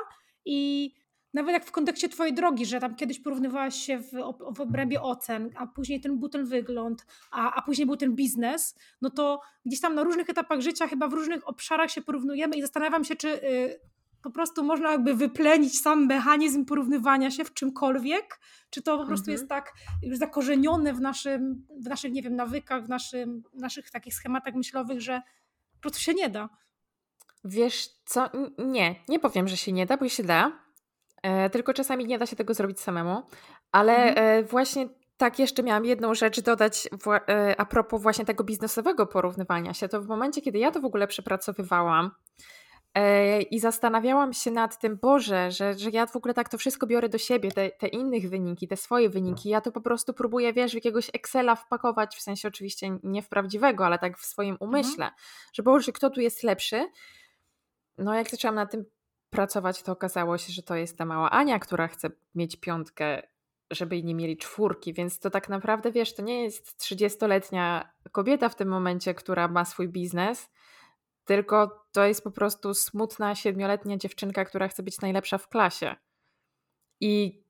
i 0.44 0.90
nawet 1.34 1.52
jak 1.52 1.64
w 1.64 1.72
kontekście 1.72 2.08
twojej 2.08 2.34
drogi, 2.34 2.66
że 2.66 2.80
tam 2.80 2.94
kiedyś 2.94 3.20
porównywałaś 3.20 3.74
się 3.74 3.98
w, 3.98 4.10
w 4.56 4.60
obrębie 4.60 5.02
ocen, 5.02 5.50
a 5.56 5.66
później 5.66 6.00
ten 6.00 6.18
był 6.18 6.28
ten 6.28 6.44
wygląd, 6.44 7.06
a, 7.30 7.54
a 7.54 7.62
później 7.62 7.86
był 7.86 7.96
ten 7.96 8.14
biznes, 8.14 8.78
no 9.00 9.10
to 9.10 9.40
gdzieś 9.66 9.80
tam 9.80 9.94
na 9.94 10.02
różnych 10.02 10.30
etapach 10.30 10.60
życia, 10.60 10.88
chyba 10.88 11.08
w 11.08 11.12
różnych 11.12 11.48
obszarach 11.48 11.90
się 11.90 12.02
porównujemy 12.02 12.56
i 12.56 12.60
zastanawiam 12.60 13.04
się, 13.04 13.16
czy 13.16 13.28
y, 13.28 13.80
po 14.22 14.30
prostu 14.30 14.64
można 14.64 14.92
jakby 14.92 15.14
wyplenić 15.14 15.80
sam 15.80 16.06
mechanizm 16.06 16.64
porównywania 16.64 17.30
się 17.30 17.44
w 17.44 17.54
czymkolwiek, 17.54 18.40
czy 18.70 18.82
to 18.82 18.98
po 18.98 19.06
prostu 19.06 19.30
mhm. 19.30 19.32
jest 19.32 19.48
tak 19.48 19.72
już 20.02 20.18
zakorzenione 20.18 20.94
w, 20.94 21.00
naszym, 21.00 21.66
w 21.80 21.88
naszych, 21.88 22.12
nie 22.12 22.22
wiem, 22.22 22.36
nawykach, 22.36 22.84
w 22.84 22.88
naszym, 22.88 23.42
naszych 23.54 23.90
takich 23.90 24.14
schematach 24.14 24.54
myślowych, 24.54 25.00
że 25.00 25.22
po 25.74 25.80
prostu 25.80 26.00
się 26.00 26.14
nie 26.14 26.28
da. 26.28 26.48
Wiesz 27.44 27.88
co? 28.04 28.30
Nie, 28.58 28.94
nie 29.08 29.18
powiem, 29.18 29.48
że 29.48 29.56
się 29.56 29.72
nie 29.72 29.86
da, 29.86 29.96
bo 29.96 30.08
się 30.08 30.22
da. 30.22 30.52
E, 31.22 31.50
tylko 31.50 31.74
czasami 31.74 32.06
nie 32.06 32.18
da 32.18 32.26
się 32.26 32.36
tego 32.36 32.54
zrobić 32.54 32.80
samemu. 32.80 33.22
Ale 33.72 33.96
mhm. 33.96 34.26
e, 34.26 34.42
właśnie 34.42 34.88
tak, 35.16 35.38
jeszcze 35.38 35.62
miałam 35.62 35.84
jedną 35.84 36.14
rzecz 36.14 36.40
dodać 36.40 36.88
e, 37.28 37.60
a 37.60 37.64
propos 37.64 38.02
właśnie 38.02 38.24
tego 38.24 38.44
biznesowego 38.44 39.06
porównywania 39.06 39.74
się. 39.74 39.88
To 39.88 40.02
w 40.02 40.06
momencie, 40.06 40.40
kiedy 40.40 40.58
ja 40.58 40.70
to 40.70 40.80
w 40.80 40.84
ogóle 40.84 41.06
przepracowywałam, 41.06 42.10
I 43.50 43.60
zastanawiałam 43.60 44.32
się 44.32 44.50
nad 44.50 44.78
tym, 44.78 44.96
Boże, 44.96 45.50
że, 45.50 45.78
że 45.78 45.90
ja 45.90 46.06
w 46.06 46.16
ogóle 46.16 46.34
tak 46.34 46.48
to 46.48 46.58
wszystko 46.58 46.86
biorę 46.86 47.08
do 47.08 47.18
siebie, 47.18 47.52
te, 47.52 47.70
te 47.70 47.88
innych 47.88 48.30
wyniki, 48.30 48.68
te 48.68 48.76
swoje 48.76 49.10
wyniki. 49.10 49.48
Ja 49.48 49.60
to 49.60 49.72
po 49.72 49.80
prostu 49.80 50.14
próbuję, 50.14 50.52
wiesz, 50.52 50.72
w 50.72 50.74
jakiegoś 50.74 51.10
Excela 51.12 51.56
wpakować, 51.56 52.16
w 52.16 52.20
sensie 52.20 52.48
oczywiście 52.48 52.98
nie 53.02 53.22
w 53.22 53.28
prawdziwego, 53.28 53.86
ale 53.86 53.98
tak 53.98 54.18
w 54.18 54.24
swoim 54.24 54.52
mhm. 54.52 54.70
umyśle, 54.70 55.04
mhm. 55.04 55.22
że 55.52 55.62
Boże, 55.62 55.92
kto 55.92 56.10
tu 56.10 56.20
jest 56.20 56.42
lepszy. 56.42 56.90
No, 57.98 58.14
jak 58.14 58.30
zaczęłam 58.30 58.54
nad 58.54 58.70
tym 58.70 58.84
pracować, 59.30 59.82
to 59.82 59.92
okazało 59.92 60.38
się, 60.38 60.52
że 60.52 60.62
to 60.62 60.74
jest 60.74 60.98
ta 60.98 61.04
mała 61.04 61.30
Ania, 61.30 61.58
która 61.58 61.88
chce 61.88 62.10
mieć 62.34 62.56
piątkę, 62.56 63.22
żeby 63.70 64.02
nie 64.02 64.14
mieli 64.14 64.36
czwórki, 64.36 64.92
więc 64.92 65.18
to 65.18 65.30
tak 65.30 65.48
naprawdę, 65.48 65.92
wiesz, 65.92 66.14
to 66.14 66.22
nie 66.22 66.42
jest 66.42 66.78
30-letnia 66.78 67.90
kobieta 68.12 68.48
w 68.48 68.54
tym 68.54 68.68
momencie, 68.68 69.14
która 69.14 69.48
ma 69.48 69.64
swój 69.64 69.88
biznes 69.88 70.50
tylko 71.30 71.86
to 71.92 72.06
jest 72.06 72.24
po 72.24 72.30
prostu 72.30 72.74
smutna 72.74 73.34
siedmioletnia 73.34 73.96
dziewczynka, 73.96 74.44
która 74.44 74.68
chce 74.68 74.82
być 74.82 75.00
najlepsza 75.00 75.38
w 75.38 75.48
klasie. 75.48 75.96
I 77.00 77.42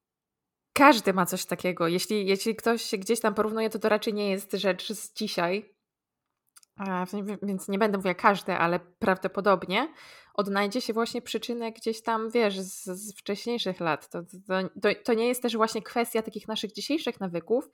każdy 0.72 1.12
ma 1.12 1.26
coś 1.26 1.46
takiego. 1.46 1.88
Jeśli, 1.88 2.26
jeśli 2.26 2.56
ktoś 2.56 2.82
się 2.82 2.98
gdzieś 2.98 3.20
tam 3.20 3.34
porównuje, 3.34 3.70
to 3.70 3.78
to 3.78 3.88
raczej 3.88 4.14
nie 4.14 4.30
jest 4.30 4.52
rzecz 4.52 4.92
z 4.92 5.12
dzisiaj. 5.12 5.74
Więc 7.42 7.68
nie 7.68 7.78
będę 7.78 7.98
mówiła 7.98 8.14
każdy, 8.14 8.52
ale 8.52 8.80
prawdopodobnie 8.80 9.94
odnajdzie 10.34 10.80
się 10.80 10.92
właśnie 10.92 11.22
przyczynę 11.22 11.72
gdzieś 11.72 12.02
tam, 12.02 12.30
wiesz, 12.30 12.60
z, 12.60 12.84
z 12.84 13.18
wcześniejszych 13.18 13.80
lat. 13.80 14.08
To, 14.08 14.22
to, 14.82 14.88
to, 15.04 15.14
nie 15.14 15.28
jest 15.28 15.42
też 15.42 15.56
właśnie 15.56 15.82
kwestia 15.82 16.22
takich 16.22 16.48
naszych 16.48 16.72
dzisiejszych 16.72 17.20
nawyków, 17.20 17.68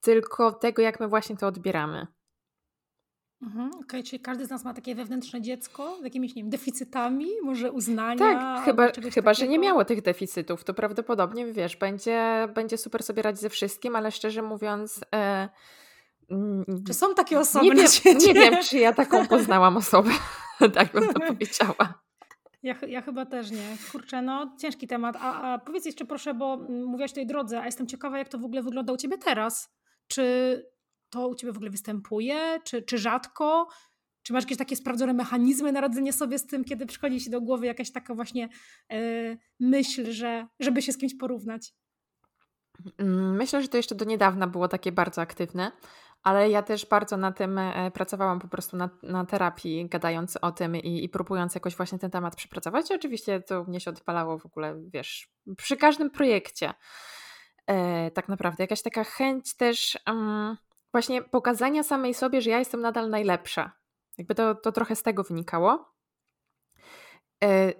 tylko 0.00 0.52
tego, 0.52 0.82
jak 0.82 1.00
my 1.00 1.08
właśnie 1.08 1.36
to 1.36 1.46
odbieramy. 1.46 2.06
Mhm, 3.42 3.68
Okej, 3.68 3.80
okay, 3.80 4.02
czyli 4.02 4.20
każdy 4.20 4.46
z 4.46 4.50
nas 4.50 4.64
ma 4.64 4.74
takie 4.74 4.94
wewnętrzne 4.94 5.42
dziecko 5.42 5.96
z 6.00 6.04
jakimiś, 6.04 6.34
nie 6.34 6.42
wiem, 6.42 6.50
deficytami, 6.50 7.26
może 7.42 7.72
uznania. 7.72 8.18
Tak, 8.18 8.64
chyba, 8.64 8.88
chyba 9.14 9.34
że 9.34 9.48
nie 9.48 9.58
miało 9.58 9.84
tych 9.84 10.02
deficytów, 10.02 10.64
to 10.64 10.74
prawdopodobnie, 10.74 11.46
wiesz, 11.46 11.76
będzie, 11.76 12.48
będzie 12.54 12.78
super 12.78 13.02
sobie 13.02 13.22
radzić 13.22 13.40
ze 13.40 13.50
wszystkim, 13.50 13.96
ale 13.96 14.10
szczerze 14.10 14.42
mówiąc... 14.42 15.00
E, 15.14 15.48
czy 16.86 16.94
są 16.94 17.14
takie 17.14 17.38
osoby 17.38 17.66
nie 17.66 17.74
wiem, 17.74 18.18
nie 18.26 18.34
wiem, 18.34 18.54
czy 18.62 18.78
ja 18.78 18.92
taką 18.92 19.26
poznałam 19.26 19.76
osobę, 19.76 20.10
tak 20.74 20.92
bym 20.92 21.12
to 21.12 21.20
powiedziała. 21.34 22.02
Ja, 22.62 22.74
ja 22.88 23.02
chyba 23.02 23.26
też 23.26 23.50
nie. 23.50 23.76
Kurczę, 23.92 24.22
no 24.22 24.56
ciężki 24.58 24.86
temat. 24.86 25.16
A, 25.20 25.52
a 25.52 25.58
powiedz 25.58 25.86
jeszcze 25.86 26.04
proszę, 26.04 26.34
bo 26.34 26.56
mówiłaś 26.68 27.10
o 27.10 27.14
tej 27.14 27.26
drodze, 27.26 27.60
a 27.60 27.66
jestem 27.66 27.86
ciekawa, 27.86 28.18
jak 28.18 28.28
to 28.28 28.38
w 28.38 28.44
ogóle 28.44 28.62
wygląda 28.62 28.92
u 28.92 28.96
Ciebie 28.96 29.18
teraz. 29.18 29.74
Czy 30.06 30.75
to 31.10 31.28
u 31.28 31.34
Ciebie 31.34 31.52
w 31.52 31.56
ogóle 31.56 31.70
występuje, 31.70 32.60
czy, 32.64 32.82
czy 32.82 32.98
rzadko? 32.98 33.68
Czy 34.22 34.32
masz 34.32 34.44
jakieś 34.44 34.58
takie 34.58 34.76
sprawdzone 34.76 35.12
mechanizmy 35.12 35.72
na 35.72 35.80
radzenie 35.80 36.12
sobie 36.12 36.38
z 36.38 36.46
tym, 36.46 36.64
kiedy 36.64 36.86
przychodzi 36.86 37.20
Ci 37.20 37.30
do 37.30 37.40
głowy 37.40 37.66
jakaś 37.66 37.92
taka 37.92 38.14
właśnie 38.14 38.48
yy, 38.90 39.38
myśl, 39.60 40.12
że 40.12 40.46
żeby 40.60 40.82
się 40.82 40.92
z 40.92 40.98
kimś 40.98 41.14
porównać? 41.14 41.74
Mm, 42.98 43.36
myślę, 43.36 43.62
że 43.62 43.68
to 43.68 43.76
jeszcze 43.76 43.94
do 43.94 44.04
niedawna 44.04 44.46
było 44.46 44.68
takie 44.68 44.92
bardzo 44.92 45.20
aktywne, 45.20 45.72
ale 46.22 46.50
ja 46.50 46.62
też 46.62 46.86
bardzo 46.86 47.16
na 47.16 47.32
tym 47.32 47.58
e, 47.58 47.90
pracowałam 47.90 48.38
po 48.38 48.48
prostu 48.48 48.76
na, 48.76 48.90
na 49.02 49.24
terapii, 49.24 49.88
gadając 49.88 50.36
o 50.36 50.52
tym 50.52 50.76
i, 50.76 51.04
i 51.04 51.08
próbując 51.08 51.54
jakoś 51.54 51.76
właśnie 51.76 51.98
ten 51.98 52.10
temat 52.10 52.36
przepracować. 52.36 52.90
I 52.90 52.94
oczywiście 52.94 53.40
to 53.40 53.64
mnie 53.64 53.80
się 53.80 53.90
odpalało 53.90 54.38
w 54.38 54.46
ogóle, 54.46 54.82
wiesz, 54.92 55.30
przy 55.56 55.76
każdym 55.76 56.10
projekcie. 56.10 56.74
E, 57.66 58.10
tak 58.10 58.28
naprawdę 58.28 58.64
jakaś 58.64 58.82
taka 58.82 59.04
chęć 59.04 59.56
też 59.56 59.98
um, 60.06 60.56
właśnie 60.96 61.22
pokazania 61.22 61.82
samej 61.82 62.14
sobie, 62.14 62.42
że 62.42 62.50
ja 62.50 62.58
jestem 62.58 62.80
nadal 62.80 63.10
najlepsza. 63.10 63.72
Jakby 64.18 64.34
to, 64.34 64.54
to 64.54 64.72
trochę 64.72 64.96
z 64.96 65.02
tego 65.02 65.22
wynikało. 65.22 65.92
E, 67.44 67.72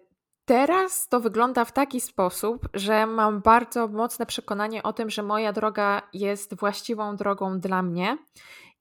teraz 0.45 1.09
to 1.09 1.21
wygląda 1.21 1.65
w 1.65 1.73
taki 1.73 2.01
sposób, 2.01 2.69
że 2.75 3.07
mam 3.07 3.43
bardzo 3.43 3.89
mocne 3.89 4.27
przekonanie 4.27 4.83
o 4.83 4.93
tym, 4.93 5.11
że 5.11 5.23
moja 5.23 5.53
droga 5.53 6.09
jest 6.13 6.55
właściwą 6.55 7.17
drogą 7.17 7.61
dla 7.61 7.83
mnie 7.83 8.19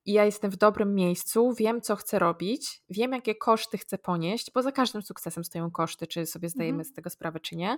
i 0.05 0.13
ja 0.13 0.25
jestem 0.25 0.51
w 0.51 0.57
dobrym 0.57 0.95
miejscu, 0.95 1.53
wiem, 1.53 1.81
co 1.81 1.95
chcę 1.95 2.19
robić, 2.19 2.81
wiem, 2.89 3.11
jakie 3.11 3.35
koszty 3.35 3.77
chcę 3.77 3.97
ponieść, 3.97 4.51
bo 4.53 4.61
za 4.61 4.71
każdym 4.71 5.01
sukcesem 5.01 5.43
stoją 5.43 5.71
koszty, 5.71 6.07
czy 6.07 6.25
sobie 6.25 6.49
zdajemy 6.49 6.79
mhm. 6.79 6.85
z 6.85 6.93
tego 6.93 7.09
sprawę, 7.09 7.39
czy 7.39 7.55
nie. 7.55 7.77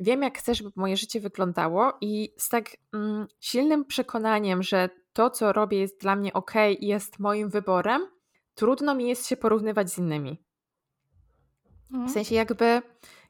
Wiem, 0.00 0.22
jak 0.22 0.38
chcę, 0.38 0.54
żeby 0.54 0.70
moje 0.76 0.96
życie 0.96 1.20
wyglądało, 1.20 1.92
i 2.00 2.34
z 2.38 2.48
tak 2.48 2.76
mm, 2.94 3.26
silnym 3.40 3.84
przekonaniem, 3.84 4.62
że 4.62 4.88
to, 5.18 5.30
co 5.30 5.52
robię, 5.52 5.78
jest 5.78 6.00
dla 6.00 6.16
mnie 6.16 6.32
ok 6.32 6.52
i 6.78 6.86
jest 6.86 7.18
moim 7.18 7.48
wyborem, 7.48 8.08
trudno 8.54 8.94
mi 8.94 9.08
jest 9.08 9.26
się 9.26 9.36
porównywać 9.36 9.90
z 9.90 9.98
innymi. 9.98 10.44
W 11.90 11.94
mhm. 11.94 12.08
sensie, 12.08 12.34
jakby 12.34 12.82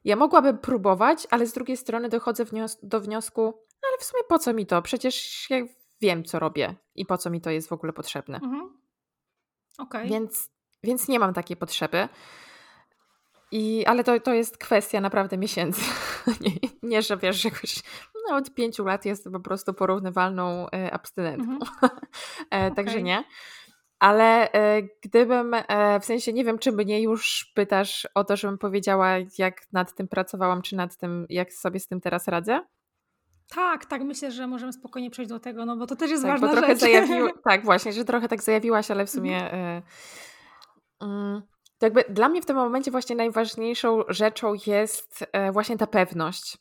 ja 0.03 0.15
mogłabym 0.15 0.57
próbować, 0.57 1.27
ale 1.31 1.45
z 1.47 1.53
drugiej 1.53 1.77
strony 1.77 2.09
dochodzę 2.09 2.45
wnios 2.45 2.77
do 2.83 3.01
wniosku, 3.01 3.41
no 3.81 3.87
ale 3.89 3.97
w 3.99 4.03
sumie 4.03 4.23
po 4.23 4.39
co 4.39 4.53
mi 4.53 4.65
to? 4.65 4.81
Przecież 4.81 5.47
ja 5.49 5.57
wiem, 6.01 6.23
co 6.23 6.39
robię 6.39 6.75
i 6.95 7.05
po 7.05 7.17
co 7.17 7.29
mi 7.29 7.41
to 7.41 7.49
jest 7.49 7.69
w 7.69 7.73
ogóle 7.73 7.93
potrzebne. 7.93 8.39
Mhm. 8.43 8.79
Okay. 9.77 10.07
Więc, 10.07 10.49
więc 10.83 11.07
nie 11.07 11.19
mam 11.19 11.33
takiej 11.33 11.57
potrzeby. 11.57 12.09
I, 13.51 13.85
ale 13.85 14.03
to, 14.03 14.19
to 14.19 14.33
jest 14.33 14.57
kwestia 14.57 15.01
naprawdę 15.01 15.37
miesięcy. 15.37 15.81
nie, 16.41 16.51
nie, 16.83 17.01
że 17.01 17.17
wiesz, 17.17 17.45
jakoś 17.45 17.83
no, 18.29 18.35
od 18.35 18.53
pięciu 18.53 18.85
lat 18.85 19.05
jest 19.05 19.29
po 19.31 19.39
prostu 19.39 19.73
porównywalną 19.73 20.69
e, 20.69 20.91
abstynentką. 20.91 21.53
Mhm. 21.53 21.91
e, 22.51 22.71
także 22.71 22.93
okay. 22.93 23.03
nie. 23.03 23.23
Ale 23.99 24.51
e, 24.51 24.81
gdybym, 25.03 25.55
w 26.01 26.05
sensie 26.05 26.33
nie 26.33 26.43
wiem, 26.43 26.59
czy 26.59 26.71
mnie 26.71 27.01
już 27.01 27.51
pytasz 27.55 28.07
o 28.15 28.23
to, 28.23 28.35
żebym 28.35 28.57
powiedziała, 28.57 29.15
jak 29.37 29.61
nad 29.71 29.95
tym 29.95 30.07
pracowałam, 30.07 30.61
czy 30.61 30.75
nad 30.75 30.97
tym, 30.97 31.25
jak 31.29 31.53
sobie 31.53 31.79
z 31.79 31.87
tym 31.87 32.01
teraz 32.01 32.27
radzę? 32.27 32.61
Tak, 33.55 33.85
tak, 33.85 34.01
myślę, 34.01 34.31
że 34.31 34.47
możemy 34.47 34.73
spokojnie 34.73 35.11
przejść 35.11 35.29
do 35.29 35.39
tego, 35.39 35.65
no 35.65 35.77
bo 35.77 35.87
to 35.87 35.95
też 35.95 36.11
jest 36.11 36.23
tak, 36.23 36.31
ważna 36.31 36.47
bo 36.47 36.53
trochę 36.53 36.67
rzecz. 36.67 36.79
Zajawił, 36.79 37.29
tak, 37.49 37.65
właśnie, 37.65 37.93
że 37.93 38.05
trochę 38.05 38.27
tak 38.27 38.43
zajawiłaś, 38.43 38.91
ale 38.91 39.05
w 39.05 39.09
sumie... 39.09 39.51
Mhm. 39.51 41.37
Y, 41.37 41.41
to 41.77 41.85
jakby 41.85 42.03
dla 42.09 42.29
mnie 42.29 42.41
w 42.41 42.45
tym 42.45 42.55
momencie 42.55 42.91
właśnie 42.91 43.15
najważniejszą 43.15 44.03
rzeczą 44.07 44.53
jest 44.67 45.25
właśnie 45.51 45.77
ta 45.77 45.87
pewność. 45.87 46.57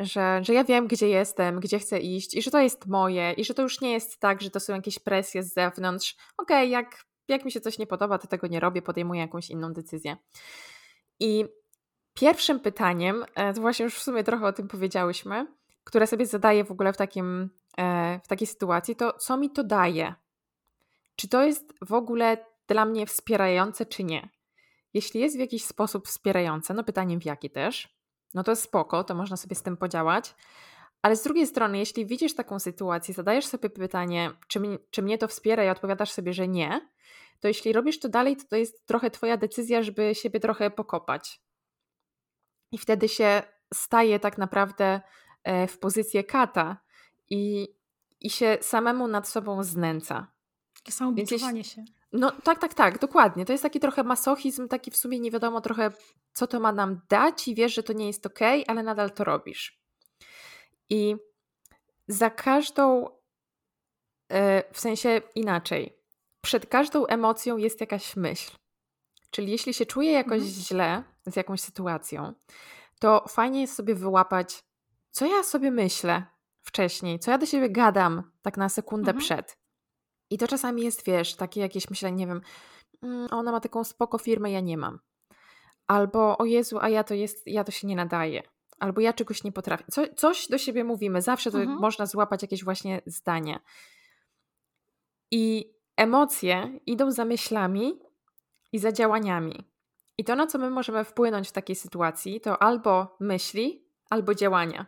Że, 0.00 0.40
że 0.44 0.54
ja 0.54 0.64
wiem, 0.64 0.86
gdzie 0.86 1.08
jestem, 1.08 1.60
gdzie 1.60 1.78
chcę 1.78 1.98
iść 1.98 2.34
i 2.34 2.42
że 2.42 2.50
to 2.50 2.60
jest 2.60 2.86
moje 2.86 3.32
i 3.32 3.44
że 3.44 3.54
to 3.54 3.62
już 3.62 3.80
nie 3.80 3.92
jest 3.92 4.20
tak, 4.20 4.42
że 4.42 4.50
to 4.50 4.60
są 4.60 4.74
jakieś 4.74 4.98
presje 4.98 5.42
z 5.42 5.54
zewnątrz. 5.54 6.16
Okej, 6.36 6.56
okay, 6.56 6.66
jak, 6.66 7.04
jak 7.28 7.44
mi 7.44 7.52
się 7.52 7.60
coś 7.60 7.78
nie 7.78 7.86
podoba, 7.86 8.18
to 8.18 8.28
tego 8.28 8.46
nie 8.46 8.60
robię, 8.60 8.82
podejmuję 8.82 9.20
jakąś 9.20 9.50
inną 9.50 9.72
decyzję. 9.72 10.16
I 11.20 11.44
pierwszym 12.14 12.60
pytaniem, 12.60 13.24
e, 13.34 13.54
to 13.54 13.60
właśnie 13.60 13.84
już 13.84 13.94
w 13.94 14.02
sumie 14.02 14.24
trochę 14.24 14.46
o 14.46 14.52
tym 14.52 14.68
powiedziałyśmy, 14.68 15.46
które 15.84 16.06
sobie 16.06 16.26
zadaję 16.26 16.64
w 16.64 16.70
ogóle 16.70 16.92
w, 16.92 16.96
takim, 16.96 17.50
e, 17.78 18.20
w 18.24 18.28
takiej 18.28 18.46
sytuacji, 18.46 18.96
to 18.96 19.12
co 19.12 19.36
mi 19.36 19.50
to 19.50 19.64
daje? 19.64 20.14
Czy 21.16 21.28
to 21.28 21.44
jest 21.44 21.74
w 21.82 21.92
ogóle 21.92 22.46
dla 22.66 22.84
mnie 22.84 23.06
wspierające, 23.06 23.86
czy 23.86 24.04
nie. 24.04 24.28
Jeśli 24.94 25.20
jest 25.20 25.36
w 25.36 25.40
jakiś 25.40 25.64
sposób 25.64 26.08
wspierające, 26.08 26.74
no 26.74 26.84
pytanie 26.84 27.18
w 27.18 27.24
jaki 27.24 27.50
też, 27.50 27.97
no 28.34 28.44
to 28.44 28.52
jest 28.52 28.62
spoko, 28.62 29.04
to 29.04 29.14
można 29.14 29.36
sobie 29.36 29.56
z 29.56 29.62
tym 29.62 29.76
podziałać. 29.76 30.34
Ale 31.02 31.16
z 31.16 31.22
drugiej 31.22 31.46
strony, 31.46 31.78
jeśli 31.78 32.06
widzisz 32.06 32.34
taką 32.34 32.58
sytuację, 32.58 33.14
zadajesz 33.14 33.46
sobie 33.46 33.70
pytanie, 33.70 34.30
czy, 34.48 34.60
mi, 34.60 34.78
czy 34.90 35.02
mnie 35.02 35.18
to 35.18 35.28
wspiera 35.28 35.64
i 35.64 35.68
odpowiadasz 35.68 36.10
sobie, 36.10 36.32
że 36.32 36.48
nie, 36.48 36.88
to 37.40 37.48
jeśli 37.48 37.72
robisz 37.72 37.98
to 37.98 38.08
dalej, 38.08 38.36
to 38.36 38.44
to 38.44 38.56
jest 38.56 38.86
trochę 38.86 39.10
Twoja 39.10 39.36
decyzja, 39.36 39.82
żeby 39.82 40.14
siebie 40.14 40.40
trochę 40.40 40.70
pokopać. 40.70 41.40
i 42.72 42.78
wtedy 42.78 43.08
się 43.08 43.42
staje 43.74 44.20
tak 44.20 44.38
naprawdę 44.38 45.00
e, 45.44 45.66
w 45.66 45.78
pozycję 45.78 46.24
kata 46.24 46.76
i, 47.30 47.68
i 48.20 48.30
się 48.30 48.58
samemu 48.60 49.08
nad 49.08 49.28
sobą 49.28 49.62
znęca. 49.62 50.26
Takie 50.74 50.92
samobiczowanie 50.92 51.64
się. 51.64 51.84
No 52.12 52.30
tak, 52.30 52.58
tak, 52.58 52.74
tak, 52.74 52.98
dokładnie. 52.98 53.44
To 53.44 53.52
jest 53.52 53.62
taki 53.62 53.80
trochę 53.80 54.02
masochizm, 54.02 54.68
taki 54.68 54.90
w 54.90 54.96
sumie 54.96 55.20
nie 55.20 55.30
wiadomo 55.30 55.60
trochę, 55.60 55.92
co 56.32 56.46
to 56.46 56.60
ma 56.60 56.72
nam 56.72 57.00
dać 57.08 57.48
i 57.48 57.54
wiesz, 57.54 57.74
że 57.74 57.82
to 57.82 57.92
nie 57.92 58.06
jest 58.06 58.26
ok, 58.26 58.38
ale 58.66 58.82
nadal 58.82 59.10
to 59.10 59.24
robisz. 59.24 59.80
I 60.90 61.16
za 62.08 62.30
każdą, 62.30 63.06
e, 64.28 64.72
w 64.72 64.80
sensie 64.80 65.20
inaczej, 65.34 65.98
przed 66.40 66.66
każdą 66.66 67.06
emocją 67.06 67.56
jest 67.56 67.80
jakaś 67.80 68.16
myśl. 68.16 68.52
Czyli 69.30 69.52
jeśli 69.52 69.74
się 69.74 69.86
czuję 69.86 70.12
jakoś 70.12 70.42
mhm. 70.42 70.50
źle 70.50 71.02
z 71.26 71.36
jakąś 71.36 71.60
sytuacją, 71.60 72.34
to 73.00 73.24
fajnie 73.28 73.60
jest 73.60 73.74
sobie 73.74 73.94
wyłapać, 73.94 74.64
co 75.10 75.26
ja 75.26 75.42
sobie 75.42 75.70
myślę 75.70 76.26
wcześniej, 76.62 77.18
co 77.18 77.30
ja 77.30 77.38
do 77.38 77.46
siebie 77.46 77.70
gadam 77.70 78.30
tak 78.42 78.56
na 78.56 78.68
sekundę 78.68 79.10
mhm. 79.10 79.24
przed. 79.24 79.57
I 80.30 80.38
to 80.38 80.48
czasami 80.48 80.82
jest, 80.82 81.04
wiesz, 81.04 81.34
takie 81.34 81.60
jakieś 81.60 81.90
myślenie, 81.90 82.16
nie 82.16 82.26
wiem, 82.26 82.40
mm, 83.02 83.28
ona 83.30 83.52
ma 83.52 83.60
taką 83.60 83.84
spoko 83.84 84.18
firmę, 84.18 84.50
ja 84.50 84.60
nie 84.60 84.76
mam. 84.76 84.98
Albo 85.86 86.38
o 86.38 86.44
Jezu, 86.44 86.78
a 86.80 86.88
ja 86.88 87.04
to 87.04 87.14
jest, 87.14 87.46
ja 87.46 87.64
to 87.64 87.72
się 87.72 87.86
nie 87.86 87.96
nadaje. 87.96 88.42
Albo 88.78 89.00
ja 89.00 89.12
czegoś 89.12 89.44
nie 89.44 89.52
potrafię. 89.52 89.84
Co, 89.90 90.14
coś 90.16 90.48
do 90.48 90.58
siebie 90.58 90.84
mówimy, 90.84 91.22
zawsze 91.22 91.50
to 91.50 91.58
mhm. 91.58 91.78
można 91.78 92.06
złapać 92.06 92.42
jakieś 92.42 92.64
właśnie 92.64 93.02
zdanie. 93.06 93.60
I 95.30 95.72
emocje 95.96 96.80
idą 96.86 97.10
za 97.10 97.24
myślami 97.24 97.98
i 98.72 98.78
za 98.78 98.92
działaniami. 98.92 99.64
I 100.18 100.24
to, 100.24 100.36
na 100.36 100.46
co 100.46 100.58
my 100.58 100.70
możemy 100.70 101.04
wpłynąć 101.04 101.48
w 101.48 101.52
takiej 101.52 101.76
sytuacji, 101.76 102.40
to 102.40 102.62
albo 102.62 103.16
myśli, 103.20 103.84
albo 104.10 104.34
działania. 104.34 104.86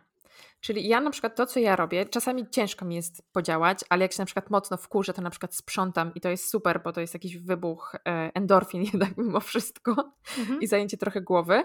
Czyli 0.61 0.87
ja 0.87 1.01
na 1.01 1.11
przykład 1.11 1.35
to, 1.35 1.45
co 1.45 1.59
ja 1.59 1.75
robię, 1.75 2.05
czasami 2.05 2.49
ciężko 2.49 2.85
mi 2.85 2.95
jest 2.95 3.31
podziałać, 3.31 3.79
ale 3.89 4.01
jak 4.05 4.13
się 4.13 4.21
na 4.21 4.25
przykład 4.25 4.49
mocno 4.49 4.77
wkurzę, 4.77 5.13
to 5.13 5.21
na 5.21 5.29
przykład 5.29 5.55
sprzątam 5.55 6.13
i 6.15 6.21
to 6.21 6.29
jest 6.29 6.49
super, 6.49 6.81
bo 6.83 6.93
to 6.93 7.01
jest 7.01 7.13
jakiś 7.13 7.37
wybuch 7.37 7.95
e, 7.95 8.31
endorfin 8.33 8.83
jednak 8.93 9.17
mimo 9.17 9.39
wszystko 9.39 10.11
mhm. 10.39 10.61
i 10.61 10.67
zajęcie 10.67 10.97
trochę 10.97 11.21
głowy, 11.21 11.63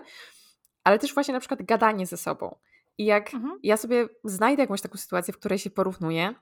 ale 0.85 0.99
też 0.99 1.15
właśnie 1.15 1.35
na 1.35 1.41
przykład 1.41 1.63
gadanie 1.63 2.07
ze 2.07 2.17
sobą. 2.17 2.57
I 2.99 3.05
jak 3.05 3.35
mhm. 3.35 3.59
ja 3.63 3.77
sobie 3.77 4.09
znajdę 4.25 4.63
jakąś 4.63 4.81
taką 4.81 4.99
sytuację, 4.99 5.35
w 5.35 5.39
której 5.39 5.59
się 5.59 5.71
porównuję, 5.71 6.35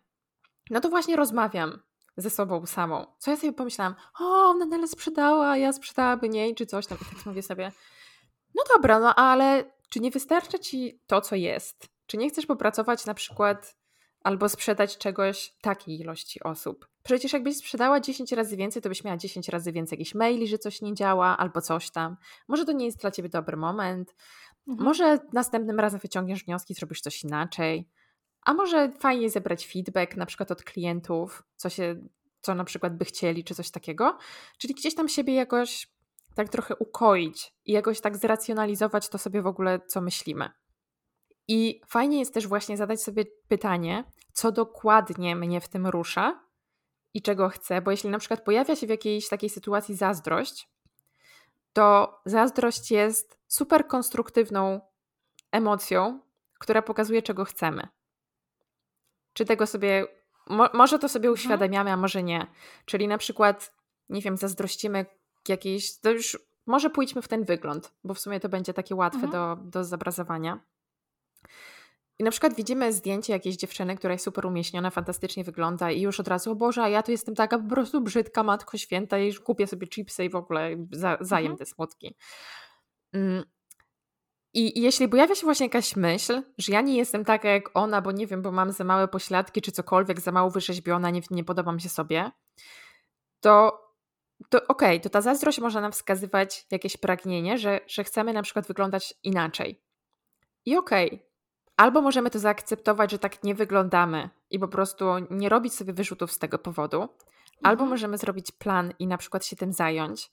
no 0.71 0.81
to 0.81 0.89
właśnie 0.89 1.17
rozmawiam 1.17 1.83
ze 2.17 2.31
sobą 2.31 2.67
samą. 2.67 3.07
Co 3.19 3.31
ja 3.31 3.37
sobie 3.37 3.53
pomyślałam, 3.53 3.95
o, 4.21 4.25
ona 4.25 4.67
nagle 4.67 4.89
sprzedała, 4.89 5.57
ja 5.57 5.73
sprzedałaby 5.73 6.29
niej, 6.29 6.55
czy 6.55 6.67
coś 6.67 6.87
tam. 6.87 6.99
I 6.99 7.15
tak 7.15 7.27
mówię 7.27 7.43
sobie, 7.43 7.73
no 8.55 8.63
dobra, 8.75 9.01
no 9.01 9.15
ale 9.15 9.65
czy 9.89 10.01
nie 10.01 10.11
wystarcza 10.11 10.59
ci 10.59 11.01
to, 11.07 11.21
co 11.21 11.37
jest? 11.37 11.94
Czy 12.07 12.17
nie 12.17 12.31
chcesz 12.31 12.47
popracować 12.47 13.07
na 13.07 13.15
przykład 13.15 13.77
albo 14.21 14.49
sprzedać 14.49 14.99
czegoś 14.99 15.55
takiej 15.61 16.01
ilości 16.01 16.43
osób? 16.43 16.89
Przecież 17.03 17.33
jakbyś 17.33 17.57
sprzedała 17.57 18.01
10 18.01 18.33
razy 18.33 18.57
więcej, 18.57 18.83
to 18.83 18.89
byś 18.89 19.05
miała 19.05 19.17
10 19.17 19.49
razy 19.49 19.73
więcej 19.73 19.97
jakichś 19.97 20.15
maili, 20.15 20.49
że 20.49 20.59
coś 20.59 20.83
nie 20.83 20.95
działa, 20.95 21.37
albo 21.37 21.61
coś 21.61 21.91
tam. 21.91 22.17
Może 22.49 22.65
to 22.65 22.73
nie 22.73 22.87
jest 22.87 23.01
dla 23.01 23.11
ciebie 23.11 23.29
dobry 23.29 23.57
moment. 23.57 24.15
Mhm. 24.69 24.85
Może 24.85 25.19
następnym 25.33 25.81
razem 25.81 26.01
wyciągniesz 26.01 26.45
wnioski, 26.45 26.75
zrobisz 26.75 27.01
coś 27.01 27.25
inaczej. 27.25 27.89
A 28.45 28.55
może 28.55 28.93
fajnie 28.93 29.31
zebrać 29.31 29.67
feedback 29.67 30.17
na 30.17 30.27
przykład 30.27 30.51
od 30.51 30.63
klientów, 30.63 31.43
co 31.57 31.71
się, 31.71 31.97
co 32.41 32.55
na 32.55 32.65
przykład 32.65 32.97
by 32.97 33.05
chcieli, 33.05 33.45
czy 33.45 33.55
coś 33.55 33.71
takiego. 33.71 34.19
Czyli 34.59 34.75
gdzieś 34.75 34.95
tam 34.95 35.09
siebie 35.09 35.35
jakoś 35.35 35.89
tak 36.35 36.49
trochę 36.49 36.77
ukoić 36.77 37.55
i 37.65 37.73
jakoś 37.73 38.01
tak 38.01 38.17
zracjonalizować 38.17 39.09
to 39.09 39.19
sobie 39.19 39.43
w 39.43 39.47
ogóle, 39.47 39.81
co 39.87 40.01
myślimy. 40.01 40.51
I 41.49 41.81
fajnie 41.87 42.19
jest 42.19 42.35
też 42.35 42.47
właśnie 42.47 42.77
zadać 42.77 43.03
sobie 43.03 43.25
pytanie, 43.49 44.05
co 44.33 44.53
dokładnie 44.53 45.37
mnie 45.37 45.61
w 45.61 45.69
tym 45.69 45.87
rusza 45.87 46.41
i 47.15 47.23
czego 47.23 47.49
chcę, 47.49 47.83
bo 47.83 47.91
jeśli 47.91 48.11
na 48.11 48.19
przykład 48.19 48.45
pojawia 48.45 48.77
się 48.77 48.87
w 48.87 48.91
jakiejś 48.91 49.29
takiej 49.29 49.51
sytuacji 49.51 49.95
zazdrość, 49.95 50.69
to 51.73 52.19
zazdrość 52.25 52.91
jest 52.91 53.39
super 53.49 53.87
konstruktywną 53.87 54.81
emocją, 55.53 56.21
która 56.59 56.83
pokazuje, 56.83 57.23
czego 57.23 57.45
chcemy. 57.45 57.89
Czy 59.33 59.45
tego 59.45 59.67
sobie, 59.67 60.07
mo, 60.47 60.69
może 60.75 60.99
to 60.99 61.09
sobie 61.09 61.29
mhm. 61.29 61.35
uświadamiamy, 61.35 61.91
a 61.91 61.97
może 61.97 62.23
nie. 62.23 62.47
Czyli 62.85 63.09
na 63.09 63.19
przykład, 63.19 63.75
nie 64.09 64.21
wiem, 64.21 64.37
zazdrościmy 64.37 65.07
jakiejś, 65.49 66.01
to 66.01 66.11
już 66.11 66.39
może 66.67 66.91
pójdźmy 66.91 67.23
w 67.23 67.29
ten 67.29 67.45
wygląd, 67.45 67.93
bo 68.05 68.15
w 68.15 68.19
sumie 68.19 68.41
to 68.41 68.49
będzie 68.49 68.75
takie 68.75 68.95
łatwe 68.95 69.25
mhm. 69.25 69.33
do, 69.33 69.71
do 69.71 69.85
zobrazowania. 69.85 70.61
I 72.19 72.25
na 72.25 72.31
przykład 72.31 72.55
widzimy 72.55 72.93
zdjęcie 72.93 73.33
jakiejś 73.33 73.57
dziewczyny, 73.57 73.97
która 73.97 74.13
jest 74.13 74.25
super 74.25 74.47
umieśniona, 74.47 74.91
fantastycznie 74.91 75.45
wygląda 75.45 75.91
i 75.91 76.01
już 76.01 76.21
od 76.21 76.29
razu, 76.29 76.51
o 76.51 76.55
Boże, 76.55 76.83
a 76.83 76.89
ja 76.89 77.03
tu 77.03 77.11
jestem 77.11 77.35
taka 77.35 77.59
po 77.59 77.69
prostu 77.69 78.01
brzydka, 78.01 78.43
matko 78.43 78.79
święta 78.79 79.19
i 79.19 79.35
kupię 79.35 79.67
sobie 79.67 79.87
chipsy 79.87 80.25
i 80.25 80.31
w 80.31 80.37
ogóle 80.37 80.77
za, 80.93 81.19
zajem 81.21 81.53
mhm. 81.53 81.59
te 81.59 81.67
smutki. 81.67 82.17
Mm. 83.13 83.45
I 84.55 84.81
jeśli 84.81 85.09
pojawia 85.09 85.35
się 85.35 85.45
właśnie 85.45 85.67
jakaś 85.67 85.97
myśl, 85.97 86.43
że 86.59 86.73
ja 86.73 86.81
nie 86.81 86.97
jestem 86.97 87.25
taka 87.25 87.49
jak 87.49 87.71
ona, 87.75 88.03
bo 88.03 88.13
nie 88.13 88.27
wiem, 88.27 88.43
bo 88.43 88.53
mam 88.53 88.73
za 88.73 88.85
małe 88.85 89.09
pośladki 89.09 89.63
czy 89.63 89.73
cokolwiek, 89.73 90.21
za 90.21 90.33
mało 90.33 90.51
wyrzeźbiona, 90.51 91.11
nie, 91.11 91.23
nie 91.31 91.45
podobam 91.45 91.81
się 91.81 91.89
sobie, 91.89 92.31
to, 93.41 93.81
to 94.49 94.59
okej, 94.59 94.69
okay, 94.69 95.01
to 95.01 95.11
ta 95.11 95.21
zazdrość 95.21 95.61
może 95.61 95.81
nam 95.81 95.93
wskazywać 95.93 96.67
jakieś 96.71 96.97
pragnienie, 96.97 97.59
że, 97.59 97.81
że 97.87 98.05
chcemy 98.05 98.33
na 98.33 98.43
przykład 98.43 98.67
wyglądać 98.67 99.15
inaczej. 99.23 99.83
I 100.67 100.77
okej, 100.77 101.07
okay, 101.07 101.34
albo 101.77 102.01
możemy 102.01 102.31
to 102.31 102.39
zaakceptować, 102.39 103.11
że 103.11 103.19
tak 103.19 103.45
nie 103.45 103.55
wyglądamy 103.55 104.31
i 104.51 104.59
po 104.59 104.69
prostu 104.69 105.05
nie 105.31 105.49
robić 105.49 105.75
sobie 105.75 105.93
wyrzutów 105.93 106.33
z 106.33 106.39
tego 106.39 106.59
powodu, 106.59 107.03
mhm. 107.03 107.13
albo 107.63 107.87
możemy 107.87 108.19
zrobić 108.19 108.53
plan 108.53 108.93
i 108.99 109.07
na 109.07 109.19
przykład 109.19 109.47
się 109.47 109.57
tym 109.57 109.73
zająć 109.73 110.31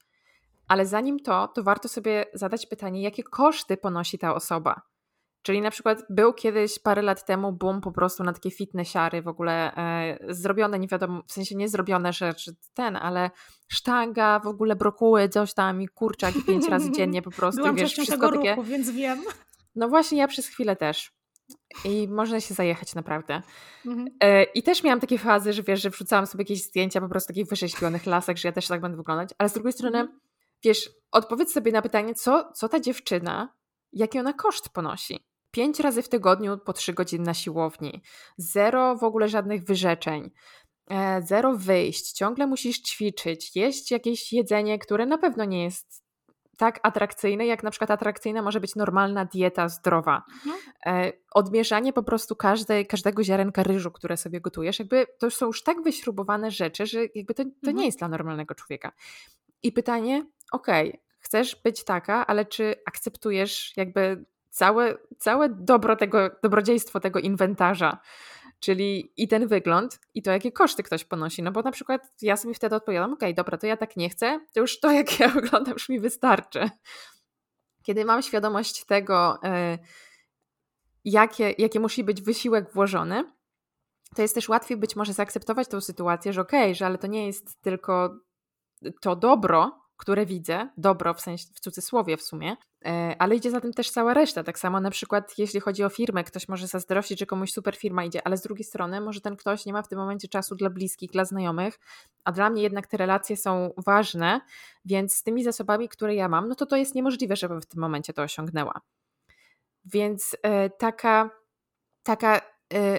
ale 0.72 0.86
zanim 0.86 1.20
to, 1.20 1.48
to 1.48 1.64
warto 1.64 1.90
sobie 1.90 2.26
zadać 2.34 2.66
pytanie, 2.66 3.02
jakie 3.02 3.24
koszty 3.24 3.78
ponosi 3.78 4.20
ta 4.20 4.36
osoba. 4.36 4.82
Czyli 5.42 5.62
na 5.62 5.72
przykład 5.72 6.04
był 6.10 6.34
kiedyś 6.34 6.80
parę 6.80 7.02
lat 7.02 7.26
temu 7.26 7.52
boom 7.52 7.82
po 7.82 7.92
prostu 7.92 8.24
na 8.24 8.34
takie 8.34 8.52
fitnessiary 8.52 9.22
w 9.22 9.28
ogóle 9.28 9.76
e, 9.76 10.18
zrobione, 10.30 10.80
nie 10.80 10.88
wiadomo, 10.88 11.22
w 11.28 11.32
sensie 11.32 11.56
nie 11.56 11.70
zrobione 11.70 12.14
rzeczy 12.14 12.56
ten, 12.74 12.96
ale 12.96 13.32
sztanga, 13.68 14.40
w 14.40 14.48
ogóle 14.48 14.76
brokuły, 14.76 15.30
coś 15.30 15.54
tam 15.54 15.82
i 15.82 15.88
kurczak 15.88 16.34
pięć 16.48 16.68
razy 16.68 16.92
dziennie 16.98 17.22
po 17.22 17.32
prostu. 17.32 17.62
Byłam 17.62 17.76
wiesz, 17.76 17.92
wszystko 17.92 18.30
tego 18.30 18.32
takie... 18.32 18.64
więc 18.64 18.90
wiem. 18.90 19.24
No 19.76 19.90
właśnie, 19.90 20.18
ja 20.18 20.28
przez 20.28 20.48
chwilę 20.48 20.76
też. 20.76 21.14
I 21.86 22.08
można 22.08 22.40
się 22.40 22.54
zajechać 22.54 22.96
naprawdę. 22.96 23.42
Mhm. 23.86 24.08
E, 24.24 24.44
I 24.44 24.64
też 24.64 24.84
miałam 24.84 25.00
takie 25.00 25.18
fazy, 25.18 25.54
że 25.54 25.64
wiesz, 25.64 25.82
że 25.82 25.90
wrzucałam 25.90 26.28
sobie 26.28 26.42
jakieś 26.42 26.64
zdjęcia 26.64 27.02
po 27.02 27.10
prostu 27.10 27.28
takich 27.28 27.48
wyrzeźbionych 27.48 28.06
lasek, 28.06 28.38
że 28.38 28.48
ja 28.48 28.52
też 28.52 28.68
tak 28.68 28.82
będę 28.82 28.98
wyglądać, 28.98 29.30
ale 29.38 29.50
z 29.50 29.54
drugiej 29.54 29.74
strony 29.74 30.00
mhm 30.00 30.20
wiesz, 30.64 30.90
odpowiedz 31.12 31.54
sobie 31.54 31.72
na 31.72 31.82
pytanie, 31.82 32.16
co, 32.16 32.52
co 32.54 32.70
ta 32.70 32.80
dziewczyna, 32.80 33.56
jaki 33.94 34.20
ona 34.20 34.34
koszt 34.34 34.70
ponosi. 34.70 35.20
Pięć 35.52 35.80
razy 35.80 36.02
w 36.02 36.10
tygodniu 36.10 36.58
po 36.58 36.74
trzy 36.74 36.94
godziny 36.94 37.26
na 37.26 37.34
siłowni, 37.34 38.02
zero 38.38 38.96
w 38.96 39.04
ogóle 39.04 39.30
żadnych 39.30 39.64
wyrzeczeń, 39.64 40.32
e, 40.90 41.22
zero 41.22 41.58
wyjść, 41.58 42.12
ciągle 42.12 42.48
musisz 42.48 42.82
ćwiczyć, 42.82 43.56
jeść 43.56 43.92
jakieś 43.92 44.34
jedzenie, 44.34 44.80
które 44.80 45.06
na 45.06 45.18
pewno 45.18 45.46
nie 45.46 45.64
jest 45.64 46.04
tak 46.58 46.80
atrakcyjne, 46.84 47.46
jak 47.46 47.64
na 47.64 47.72
przykład 47.72 47.92
atrakcyjna 47.92 48.42
może 48.42 48.60
być 48.60 48.76
normalna 48.76 49.26
dieta 49.26 49.70
zdrowa. 49.70 50.24
Mhm. 50.46 50.56
E, 50.86 51.12
odmierzanie 51.32 51.94
po 51.94 52.04
prostu 52.04 52.36
każdej, 52.36 52.88
każdego 52.88 53.24
ziarenka 53.24 53.64
ryżu, 53.64 53.92
które 53.92 54.18
sobie 54.18 54.42
gotujesz, 54.42 54.80
jakby 54.80 55.08
to 55.20 55.32
są 55.32 55.46
już 55.46 55.64
tak 55.64 55.82
wyśrubowane 55.82 56.52
rzeczy, 56.52 56.86
że 56.86 57.00
jakby 57.16 57.34
to, 57.34 57.44
to 57.44 57.50
mhm. 57.50 57.78
nie 57.78 57.86
jest 57.86 58.00
dla 58.00 58.08
normalnego 58.08 58.56
człowieka. 58.56 58.92
I 59.64 59.72
pytanie, 59.72 60.26
okej, 60.52 60.90
okay, 60.90 61.02
chcesz 61.20 61.56
być 61.64 61.84
taka, 61.84 62.28
ale 62.28 62.46
czy 62.46 62.76
akceptujesz 62.86 63.74
jakby 63.78 64.26
całe, 64.50 64.98
całe 65.18 65.50
dobro 65.50 65.96
tego, 65.96 66.30
dobrodziejstwo 66.44 67.00
tego 67.00 67.20
inwentarza, 67.20 67.98
czyli 68.62 69.14
i 69.18 69.28
ten 69.28 69.48
wygląd, 69.48 70.00
i 70.14 70.22
to, 70.22 70.32
jakie 70.32 70.52
koszty 70.52 70.84
ktoś 70.84 71.04
ponosi. 71.04 71.44
No 71.44 71.52
bo 71.52 71.62
na 71.62 71.72
przykład 71.72 72.14
ja 72.22 72.38
sobie 72.38 72.54
wtedy 72.54 72.76
odpowiadam, 72.76 73.14
okej, 73.14 73.30
okay, 73.30 73.34
dobra, 73.34 73.58
to 73.58 73.68
ja 73.68 73.78
tak 73.78 73.98
nie 73.98 74.10
chcę, 74.10 74.40
to 74.54 74.60
już 74.60 74.80
to, 74.80 74.92
jak 75.02 75.20
ja 75.20 75.28
wyglądam, 75.28 75.74
już 75.74 75.90
mi 75.90 76.00
wystarczy. 76.00 76.70
Kiedy 77.84 78.06
mam 78.06 78.22
świadomość 78.22 78.86
tego, 78.86 79.40
yy, 79.44 79.80
jakie, 81.06 81.56
jakie 81.58 81.80
musi 81.80 82.04
być 82.04 82.22
wysiłek 82.22 82.74
włożony, 82.74 83.24
to 84.16 84.22
jest 84.22 84.36
też 84.36 84.50
łatwiej 84.50 84.78
być 84.78 84.96
może 84.96 85.14
zaakceptować 85.14 85.68
tą 85.68 85.82
sytuację, 85.82 86.34
że 86.34 86.42
okej, 86.42 86.64
okay, 86.64 86.76
że 86.76 86.86
ale 86.86 86.98
to 86.98 87.08
nie 87.08 87.28
jest 87.28 87.62
tylko 87.62 88.20
to 89.02 89.16
dobro, 89.16 89.81
które 90.02 90.26
widzę, 90.26 90.70
dobro 90.78 91.14
w 91.14 91.22
sensie 91.22 91.46
w 91.56 91.60
cudzysłowie 91.60 92.18
w 92.18 92.22
sumie, 92.22 92.58
e, 92.86 93.16
ale 93.20 93.36
idzie 93.36 93.52
za 93.52 93.62
tym 93.62 93.74
też 93.74 93.90
cała 93.90 94.14
reszta. 94.14 94.44
Tak 94.44 94.60
samo 94.60 94.80
na 94.80 94.92
przykład 94.92 95.38
jeśli 95.38 95.60
chodzi 95.60 95.84
o 95.84 95.90
firmę, 95.90 96.24
ktoś 96.24 96.48
może 96.48 96.68
zazdrościć, 96.68 97.20
że 97.20 97.26
komuś 97.26 97.52
super 97.52 97.76
firma 97.76 98.04
idzie, 98.04 98.28
ale 98.28 98.38
z 98.38 98.42
drugiej 98.42 98.64
strony 98.64 99.02
może 99.02 99.22
ten 99.22 99.36
ktoś 99.36 99.66
nie 99.66 99.74
ma 99.74 99.82
w 99.82 99.88
tym 99.88 100.00
momencie 100.00 100.28
czasu 100.28 100.56
dla 100.56 100.70
bliskich, 100.70 101.12
dla 101.12 101.26
znajomych, 101.26 101.80
a 102.24 102.32
dla 102.32 102.50
mnie 102.50 102.64
jednak 102.64 102.88
te 102.88 102.98
relacje 102.98 103.38
są 103.38 103.74
ważne, 103.78 104.42
więc 104.86 105.14
z 105.14 105.24
tymi 105.24 105.44
zasobami, 105.44 105.90
które 105.90 106.16
ja 106.16 106.30
mam, 106.30 106.48
no 106.48 106.56
to 106.56 106.66
to 106.66 106.76
jest 106.76 106.96
niemożliwe, 106.96 107.36
żebym 107.36 107.62
w 107.62 107.66
tym 107.66 107.82
momencie 107.82 108.14
to 108.14 108.22
osiągnęła. 108.22 108.82
Więc 109.86 110.36
e, 110.44 110.70
taka, 110.70 111.30
taka 112.04 112.42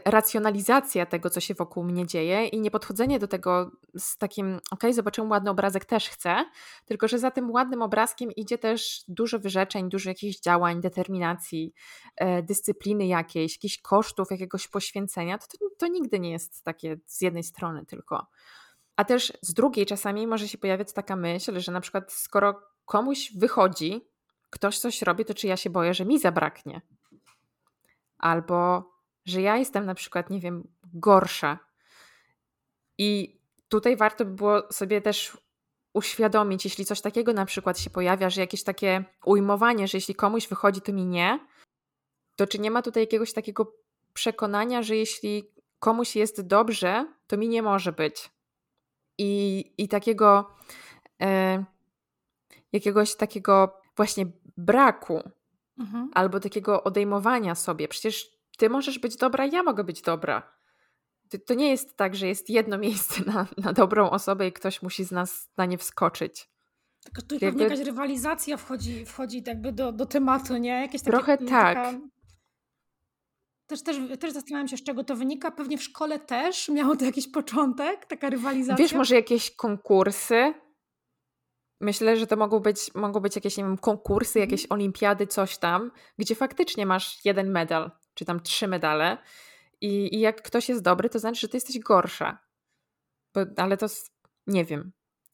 racjonalizacja 0.04 1.06
tego, 1.06 1.30
co 1.30 1.40
się 1.40 1.54
wokół 1.54 1.84
mnie 1.84 2.06
dzieje 2.06 2.46
i 2.46 2.60
nie 2.60 2.70
podchodzenie 2.70 3.18
do 3.18 3.28
tego 3.28 3.70
z 3.98 4.18
takim, 4.18 4.60
ok, 4.70 4.82
zobaczyłem 4.90 5.30
ładny 5.30 5.50
obrazek, 5.50 5.84
też 5.84 6.08
chcę, 6.08 6.44
tylko 6.84 7.08
że 7.08 7.18
za 7.18 7.30
tym 7.30 7.50
ładnym 7.50 7.82
obrazkiem 7.82 8.32
idzie 8.32 8.58
też 8.58 9.04
dużo 9.08 9.38
wyrzeczeń, 9.38 9.88
dużo 9.88 10.10
jakichś 10.10 10.40
działań, 10.40 10.80
determinacji, 10.80 11.72
e, 12.16 12.42
dyscypliny 12.42 13.06
jakiejś, 13.06 13.52
jakichś 13.52 13.78
kosztów, 13.78 14.30
jakiegoś 14.30 14.68
poświęcenia, 14.68 15.38
to, 15.38 15.46
to, 15.46 15.56
to 15.78 15.86
nigdy 15.86 16.20
nie 16.20 16.30
jest 16.30 16.64
takie 16.64 16.96
z 17.06 17.20
jednej 17.20 17.42
strony 17.42 17.86
tylko. 17.86 18.26
A 18.96 19.04
też 19.04 19.32
z 19.42 19.54
drugiej 19.54 19.86
czasami 19.86 20.26
może 20.26 20.48
się 20.48 20.58
pojawiać 20.58 20.92
taka 20.92 21.16
myśl, 21.16 21.60
że 21.60 21.72
na 21.72 21.80
przykład 21.80 22.12
skoro 22.12 22.60
komuś 22.84 23.32
wychodzi, 23.36 24.08
ktoś 24.50 24.78
coś 24.78 25.02
robi, 25.02 25.24
to 25.24 25.34
czy 25.34 25.46
ja 25.46 25.56
się 25.56 25.70
boję, 25.70 25.94
że 25.94 26.04
mi 26.04 26.18
zabraknie? 26.18 26.80
Albo 28.18 28.91
że 29.24 29.42
ja 29.42 29.56
jestem 29.56 29.86
na 29.86 29.94
przykład, 29.94 30.30
nie 30.30 30.40
wiem, 30.40 30.68
gorsza. 30.94 31.58
I 32.98 33.40
tutaj 33.68 33.96
warto 33.96 34.24
by 34.24 34.30
było 34.30 34.72
sobie 34.72 35.00
też 35.00 35.36
uświadomić, 35.92 36.64
jeśli 36.64 36.84
coś 36.84 37.00
takiego 37.00 37.32
na 37.32 37.44
przykład 37.44 37.78
się 37.78 37.90
pojawia, 37.90 38.30
że 38.30 38.40
jakieś 38.40 38.62
takie 38.62 39.04
ujmowanie, 39.24 39.88
że 39.88 39.98
jeśli 39.98 40.14
komuś 40.14 40.48
wychodzi, 40.48 40.80
to 40.80 40.92
mi 40.92 41.06
nie, 41.06 41.46
to 42.36 42.46
czy 42.46 42.58
nie 42.58 42.70
ma 42.70 42.82
tutaj 42.82 43.02
jakiegoś 43.02 43.32
takiego 43.32 43.74
przekonania, 44.12 44.82
że 44.82 44.96
jeśli 44.96 45.44
komuś 45.78 46.16
jest 46.16 46.46
dobrze, 46.46 47.06
to 47.26 47.36
mi 47.36 47.48
nie 47.48 47.62
może 47.62 47.92
być. 47.92 48.30
I, 49.18 49.64
i 49.78 49.88
takiego 49.88 50.50
e, 51.22 51.64
jakiegoś 52.72 53.14
takiego 53.16 53.80
właśnie 53.96 54.26
braku 54.56 55.22
mhm. 55.78 56.10
albo 56.14 56.40
takiego 56.40 56.84
odejmowania 56.84 57.54
sobie. 57.54 57.88
Przecież 57.88 58.31
ty 58.58 58.70
możesz 58.70 58.98
być 58.98 59.16
dobra, 59.16 59.46
ja 59.46 59.62
mogę 59.62 59.84
być 59.84 60.02
dobra. 60.02 60.52
To 61.46 61.54
nie 61.54 61.70
jest 61.70 61.96
tak, 61.96 62.16
że 62.16 62.26
jest 62.26 62.50
jedno 62.50 62.78
miejsce 62.86 63.24
na, 63.24 63.46
na 63.58 63.72
dobrą 63.72 64.10
osobę 64.10 64.48
i 64.48 64.52
ktoś 64.52 64.82
musi 64.82 65.04
z 65.04 65.10
nas 65.10 65.50
na 65.56 65.66
nie 65.66 65.78
wskoczyć. 65.78 66.52
Tylko 67.04 67.22
tu 67.22 67.36
jakby... 67.40 67.62
jakaś 67.62 67.80
rywalizacja 67.80 68.56
wchodzi, 68.56 69.06
wchodzi 69.06 69.42
jakby 69.46 69.72
do, 69.72 69.92
do 69.92 70.06
tematu, 70.06 70.56
nie? 70.56 70.80
Jakieś 70.80 71.02
takie, 71.02 71.10
Trochę 71.10 71.38
tak. 71.38 71.76
Taka... 71.76 71.98
Też, 73.66 73.82
też, 73.82 73.96
też 74.20 74.32
zastanawiam 74.32 74.68
się, 74.68 74.76
z 74.76 74.82
czego 74.82 75.04
to 75.04 75.16
wynika. 75.16 75.50
Pewnie 75.50 75.78
w 75.78 75.82
szkole 75.82 76.18
też 76.18 76.68
miało 76.68 76.96
to 76.96 77.04
jakiś 77.04 77.28
początek, 77.28 78.06
taka 78.06 78.30
rywalizacja. 78.30 78.84
Wiesz, 78.84 78.92
może 78.92 79.14
jakieś 79.14 79.56
konkursy? 79.56 80.54
Myślę, 81.80 82.16
że 82.16 82.26
to 82.26 82.36
mogą 82.36 82.60
być, 82.60 82.94
mogą 82.94 83.20
być 83.20 83.36
jakieś, 83.36 83.56
nie 83.56 83.64
wiem, 83.64 83.78
konkursy, 83.78 84.38
mhm. 84.38 84.50
jakieś 84.50 84.66
olimpiady, 84.66 85.26
coś 85.26 85.58
tam, 85.58 85.90
gdzie 86.18 86.34
faktycznie 86.34 86.86
masz 86.86 87.24
jeden 87.24 87.50
medal 87.50 87.90
czy 88.14 88.24
tam 88.24 88.40
trzy 88.40 88.68
medale. 88.68 89.18
I, 89.80 90.16
I 90.16 90.20
jak 90.20 90.42
ktoś 90.42 90.68
jest 90.68 90.82
dobry, 90.82 91.08
to 91.08 91.18
znaczy, 91.18 91.40
że 91.40 91.48
ty 91.48 91.56
jesteś 91.56 91.78
gorsza. 91.78 92.38
Bo, 93.34 93.40
ale 93.56 93.76
to 93.76 93.86
nie 94.46 94.64
wiem. 94.64 94.92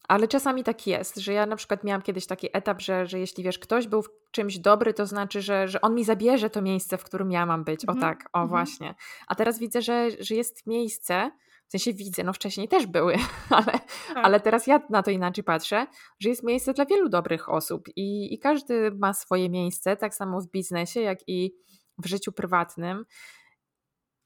Ale 0.08 0.28
czasami 0.28 0.64
tak 0.64 0.86
jest, 0.86 1.16
że 1.16 1.32
ja 1.32 1.46
na 1.46 1.56
przykład 1.56 1.84
miałam 1.84 2.02
kiedyś 2.02 2.26
taki 2.26 2.48
etap, 2.52 2.80
że, 2.80 3.06
że 3.06 3.18
jeśli 3.18 3.44
wiesz, 3.44 3.58
ktoś 3.58 3.86
był 3.86 4.02
w 4.02 4.08
czymś 4.30 4.58
dobry, 4.58 4.94
to 4.94 5.06
znaczy, 5.06 5.42
że, 5.42 5.68
że 5.68 5.80
on 5.80 5.94
mi 5.94 6.04
zabierze 6.04 6.50
to 6.50 6.62
miejsce, 6.62 6.98
w 6.98 7.04
którym 7.04 7.30
ja 7.30 7.46
mam 7.46 7.64
być. 7.64 7.88
O 7.88 7.92
mhm, 7.92 8.00
tak, 8.00 8.28
o 8.32 8.42
mhm. 8.42 8.48
właśnie. 8.48 8.94
A 9.26 9.34
teraz 9.34 9.58
widzę, 9.58 9.82
że, 9.82 10.08
że 10.20 10.34
jest 10.34 10.66
miejsce, 10.66 11.30
w 11.68 11.70
sensie 11.70 11.92
widzę, 11.92 12.24
no 12.24 12.32
wcześniej 12.32 12.68
też 12.68 12.86
były, 12.86 13.14
ale, 13.50 13.72
tak. 13.72 13.86
ale 14.14 14.40
teraz 14.40 14.66
ja 14.66 14.80
na 14.90 15.02
to 15.02 15.10
inaczej 15.10 15.44
patrzę, 15.44 15.86
że 16.20 16.28
jest 16.28 16.42
miejsce 16.42 16.72
dla 16.72 16.84
wielu 16.86 17.08
dobrych 17.08 17.48
osób 17.48 17.88
i, 17.96 18.34
i 18.34 18.38
każdy 18.38 18.90
ma 18.90 19.14
swoje 19.14 19.50
miejsce, 19.50 19.96
tak 19.96 20.14
samo 20.14 20.40
w 20.40 20.50
biznesie, 20.50 21.00
jak 21.00 21.18
i 21.26 21.54
w 21.98 22.06
życiu 22.06 22.32
prywatnym. 22.32 23.04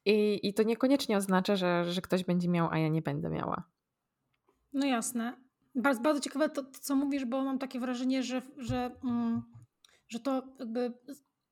I, 0.05 0.49
i 0.49 0.55
to 0.55 0.63
niekoniecznie 0.63 1.17
oznacza, 1.17 1.57
że, 1.57 1.93
że 1.93 2.01
ktoś 2.01 2.25
będzie 2.25 2.49
miał, 2.49 2.69
a 2.71 2.79
ja 2.79 2.89
nie 2.89 3.03
będę 3.03 3.31
miała. 3.31 3.63
No 4.73 4.87
jasne. 4.87 5.37
Bardzo, 5.75 6.03
bardzo 6.03 6.21
ciekawe 6.21 6.49
to, 6.49 6.63
to, 6.63 6.81
co 6.81 6.97
mówisz, 6.97 7.25
bo 7.25 7.45
mam 7.45 7.59
takie 7.59 7.81
wrażenie, 7.81 8.23
że, 8.23 8.43
że, 8.57 8.91
mm, 9.05 9.43
że 10.09 10.21
to 10.21 10.43
jakby 10.59 10.93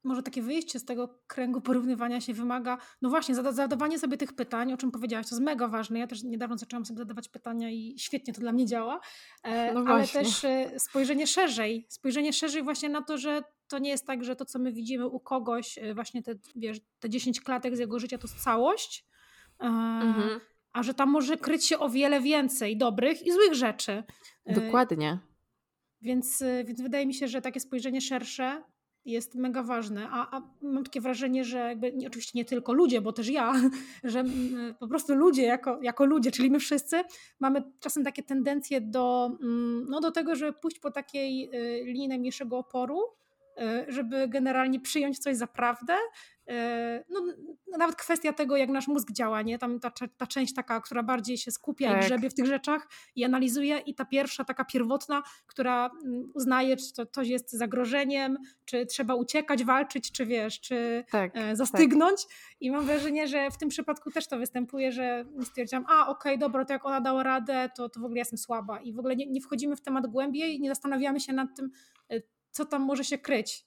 może 0.05 0.23
takie 0.23 0.43
wyjście 0.43 0.79
z 0.79 0.85
tego 0.85 1.21
kręgu 1.27 1.61
porównywania 1.61 2.21
się 2.21 2.35
wymaga, 2.35 2.79
no 3.03 3.09
właśnie, 3.09 3.35
zadawanie 3.35 3.99
sobie 3.99 4.16
tych 4.16 4.33
pytań, 4.33 4.73
o 4.73 4.77
czym 4.77 4.91
powiedziałaś, 4.91 5.29
to 5.29 5.35
jest 5.35 5.45
mega 5.45 5.68
ważne. 5.68 5.99
Ja 5.99 6.07
też 6.07 6.23
niedawno 6.23 6.59
zaczęłam 6.59 6.87
sobie 6.87 6.99
zadawać 6.99 7.29
pytania 7.29 7.71
i 7.71 7.95
świetnie 7.99 8.35
to 8.35 8.41
dla 8.41 8.53
mnie 8.53 8.66
działa, 8.66 9.01
e, 9.43 9.75
no 9.75 9.85
ale 9.87 10.09
też 10.09 10.45
e, 10.45 10.79
spojrzenie 10.79 11.27
szerzej, 11.27 11.87
spojrzenie 11.89 12.33
szerzej 12.33 12.62
właśnie 12.62 12.89
na 12.89 13.03
to, 13.03 13.18
że 13.18 13.43
to 13.71 13.79
nie 13.79 13.91
jest 13.91 14.07
tak, 14.07 14.25
że 14.25 14.37
to, 14.37 14.45
co 14.45 14.59
my 14.59 14.73
widzimy 14.73 15.07
u 15.07 15.21
kogoś, 15.21 15.79
e, 15.79 15.95
właśnie 15.95 16.23
te, 16.23 16.35
wiesz, 16.57 16.81
te 17.01 17.11
10 17.11 17.41
klatek 17.41 17.77
z 17.77 17.79
jego 17.79 17.99
życia 17.99 18.18
to 18.18 18.29
jest 18.29 18.45
całość, 18.45 19.07
mhm. 19.59 20.41
a 20.73 20.83
że 20.83 20.95
tam 20.95 21.11
może 21.11 21.37
kryć 21.37 21.66
się 21.66 21.79
o 21.79 21.89
wiele 21.89 22.21
więcej 22.21 22.77
dobrych 22.77 23.27
i 23.27 23.33
złych 23.33 23.55
rzeczy. 23.55 24.03
Dokładnie. 24.47 25.18
Więc, 26.03 26.43
więc 26.64 26.83
wydaje 26.83 27.07
mi 27.07 27.14
się, 27.14 27.29
że 27.29 27.41
takie 27.41 27.61
spojrzenie 27.61 28.01
szersze 28.01 28.62
jest 29.05 29.35
mega 29.35 29.62
ważne. 29.62 30.09
A, 30.11 30.37
a, 30.37 30.43
mam 30.62 30.85
takie 30.85 31.01
wrażenie, 31.01 31.45
że 31.45 31.59
jakby, 31.59 31.93
nie, 31.93 32.07
oczywiście 32.07 32.39
nie 32.39 32.45
tylko 32.45 32.73
ludzie, 32.73 33.01
bo 33.01 33.12
też 33.12 33.29
ja, 33.29 33.53
że 34.05 34.25
po 34.79 34.89
prostu 34.89 35.14
ludzie 35.14 35.43
jako, 35.43 35.83
jako 35.83 36.05
ludzie, 36.05 36.31
czyli 36.31 36.51
my 36.51 36.59
wszyscy, 36.59 37.03
mamy 37.41 37.62
czasem 37.81 38.05
takie 38.05 38.23
tendencje 38.23 38.81
do, 38.81 39.31
mm, 39.43 39.87
no, 39.89 40.01
do 40.01 40.11
tego, 40.11 40.37
żeby 40.37 40.53
pójść 40.53 40.79
po 40.79 40.91
takiej 40.91 41.51
linii 41.85 42.09
najmniejszego 42.09 42.59
oporu, 42.59 43.01
żeby 43.89 44.29
generalnie 44.29 44.81
przyjąć 44.81 45.19
coś 45.19 45.37
za 45.37 45.47
prawdę 45.47 45.95
E, 46.51 47.05
no, 47.09 47.21
nawet 47.79 47.97
kwestia 47.97 48.33
tego, 48.33 48.57
jak 48.57 48.69
nasz 48.71 48.89
mózg 48.89 49.13
działa, 49.13 49.43
nie? 49.43 49.59
Tam 49.59 49.81
ta, 49.81 49.91
ta 50.17 50.27
część 50.27 50.55
taka, 50.55 50.81
która 50.81 51.03
bardziej 51.03 51.39
się 51.39 51.51
skupia 51.51 51.91
tak. 51.93 52.03
i 52.03 52.07
grzebie 52.07 52.31
w 52.31 52.35
tych 52.35 52.47
rzeczach 52.47 52.89
i 53.17 53.25
analizuje 53.25 53.79
i 53.79 53.95
ta 53.95 54.05
pierwsza 54.05 54.45
taka 54.45 54.65
pierwotna, 54.65 55.23
która 55.47 55.91
uznaje, 56.35 56.77
czy 56.77 56.93
to 56.93 57.07
coś 57.07 57.29
jest 57.29 57.53
zagrożeniem, 57.53 58.39
czy 58.65 58.87
trzeba 58.87 59.15
uciekać, 59.15 59.65
walczyć, 59.65 60.13
czy 60.13 60.27
wiesz, 60.27 60.61
czy 60.61 61.05
tak, 61.11 61.31
e, 61.37 61.41
tak. 61.41 61.57
zastygnąć. 61.57 62.23
Tak. 62.27 62.37
I 62.61 62.71
mam 62.71 62.85
wrażenie, 62.85 63.29
że 63.29 63.51
w 63.51 63.59
tym 63.59 63.69
przypadku 63.69 64.11
też 64.11 64.27
to 64.27 64.39
występuje, 64.39 64.93
że 64.93 65.25
stwierdziłam, 65.43 65.85
a 65.89 66.09
okej, 66.09 66.33
okay, 66.33 66.39
dobra, 66.39 66.65
to 66.65 66.73
jak 66.73 66.87
ona 66.87 67.01
dała 67.01 67.23
radę, 67.23 67.71
to, 67.77 67.89
to 67.89 68.01
w 68.01 68.05
ogóle 68.05 68.19
jestem 68.19 68.39
słaba. 68.39 68.81
I 68.81 68.93
w 68.93 68.99
ogóle 68.99 69.17
nie, 69.17 69.27
nie 69.27 69.41
wchodzimy 69.41 69.77
w 69.77 69.81
temat 69.81 70.07
głębiej, 70.07 70.61
nie 70.61 70.69
zastanawiamy 70.69 71.21
się 71.21 71.33
nad 71.33 71.57
tym, 71.57 71.71
e, 72.13 72.21
co 72.51 72.65
tam 72.65 72.83
może 72.83 73.05
się 73.05 73.19
kryć. 73.19 73.67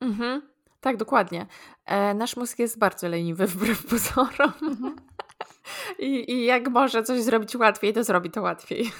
Mhm. 0.00 0.54
Tak, 0.80 0.96
dokładnie. 0.96 1.46
E, 1.86 2.14
nasz 2.14 2.36
mózg 2.36 2.58
jest 2.58 2.78
bardzo 2.78 3.08
leniwy 3.08 3.46
wbrew 3.46 3.86
pozorom. 3.86 4.52
Mhm. 4.62 4.96
I, 5.98 6.32
I 6.32 6.44
jak 6.44 6.68
może 6.68 7.02
coś 7.02 7.22
zrobić 7.22 7.56
łatwiej, 7.56 7.92
to 7.92 8.04
zrobi 8.04 8.30
to 8.30 8.42
łatwiej. 8.42 8.90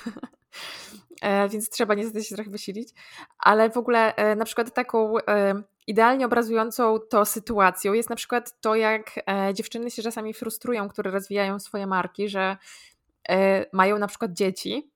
E, 1.23 1.49
więc 1.49 1.71
trzeba 1.71 1.95
niestety 1.95 2.25
się 2.25 2.35
trochę 2.35 2.51
wysilić. 2.51 2.89
Ale 3.39 3.71
w 3.71 3.77
ogóle 3.77 4.15
e, 4.15 4.37
na 4.37 4.45
przykład 4.45 4.75
taką 4.75 5.19
e, 5.19 5.63
idealnie 5.87 6.27
obrazującą 6.27 6.99
to 7.11 7.25
sytuacją 7.25 7.93
jest 7.93 8.11
na 8.11 8.17
przykład 8.17 8.61
to, 8.61 8.75
jak 8.75 9.21
e, 9.31 9.55
dziewczyny 9.55 9.91
się 9.91 10.03
czasami 10.03 10.35
frustrują, 10.35 10.89
które 10.89 11.11
rozwijają 11.11 11.59
swoje 11.59 11.87
marki, 11.87 12.29
że 12.29 12.57
e, 13.29 13.67
mają 13.73 13.99
na 13.99 14.07
przykład 14.07 14.33
dzieci 14.33 14.91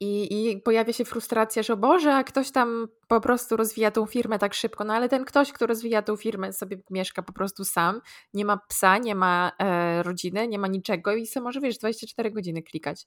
i, 0.00 0.50
I, 0.50 0.60
pojawia 0.60 0.92
się 0.92 1.04
frustracja, 1.04 1.62
że 1.62 1.76
Boże, 1.76 2.14
a 2.14 2.24
ktoś 2.24 2.50
tam 2.50 2.88
po 3.08 3.20
prostu 3.20 3.56
rozwija 3.56 3.90
tą 3.90 4.06
firmę 4.06 4.38
tak 4.38 4.54
szybko. 4.54 4.84
No 4.84 4.94
ale 4.94 5.08
ten 5.08 5.24
ktoś, 5.24 5.52
kto 5.52 5.66
rozwija 5.66 6.02
tą 6.02 6.16
firmę, 6.16 6.52
sobie 6.52 6.78
mieszka 6.90 7.22
po 7.22 7.32
prostu 7.32 7.64
sam, 7.64 8.00
nie 8.34 8.44
ma 8.44 8.56
psa, 8.68 8.98
nie 8.98 9.14
ma 9.14 9.52
e, 9.58 10.02
rodziny, 10.02 10.48
nie 10.48 10.58
ma 10.58 10.66
niczego 10.66 11.14
i 11.14 11.26
sobie 11.26 11.44
może, 11.44 11.60
wiesz, 11.60 11.78
24 11.78 12.30
godziny 12.30 12.62
klikać. 12.62 13.06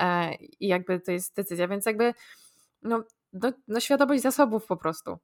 E, 0.00 0.34
I 0.34 0.68
jakby 0.68 1.00
to 1.00 1.12
jest 1.12 1.36
decyzja, 1.36 1.68
więc 1.68 1.86
jakby 1.86 2.14
no, 2.82 3.02
no, 3.32 3.52
no 3.68 3.80
świadomość 3.80 4.22
zasobów 4.22 4.66
po 4.66 4.76
prostu. 4.76 5.18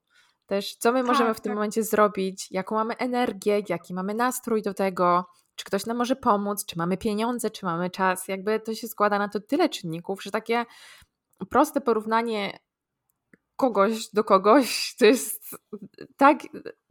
Też 0.47 0.75
co 0.75 0.93
my 0.93 1.03
możemy 1.03 1.31
tak, 1.31 1.37
w 1.37 1.41
tym 1.41 1.51
tak. 1.51 1.57
momencie 1.57 1.83
zrobić, 1.83 2.49
jaką 2.51 2.75
mamy 2.75 2.97
energię, 2.97 3.63
jaki 3.69 3.95
mamy 3.95 4.15
nastrój 4.15 4.63
do 4.63 4.75
tego, 4.75 5.25
czy 5.59 5.65
ktoś 5.65 5.87
nam 5.87 5.97
może 5.97 6.17
pomóc, 6.17 6.67
czy 6.67 6.79
mamy 6.79 6.97
pieniądze, 6.97 7.51
czy 7.51 7.65
mamy 7.65 7.91
czas. 7.91 8.29
Jakby 8.29 8.61
to 8.61 8.75
się 8.75 8.89
składa 8.89 9.19
na 9.19 9.29
to 9.29 9.41
tyle 9.41 9.69
czynników, 9.69 10.23
że 10.23 10.31
takie 10.31 10.65
proste 11.47 11.80
porównanie 11.80 12.59
kogoś 13.59 14.09
do 14.12 14.24
kogoś 14.24 14.97
to 14.99 15.07
jest, 15.07 15.57
tak, 16.16 16.39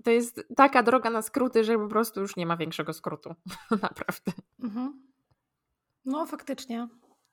to 0.03 0.11
jest 0.11 0.43
taka 0.55 0.83
droga 0.83 1.09
na 1.09 1.21
skróty, 1.21 1.63
że 1.63 1.77
po 1.77 1.87
prostu 1.87 2.21
już 2.21 2.35
nie 2.35 2.45
ma 2.45 2.57
większego 2.57 2.93
skrótu. 2.93 3.35
Naprawdę. 3.71 4.31
Mhm. 4.63 5.07
No, 6.05 6.25
faktycznie. 6.25 6.87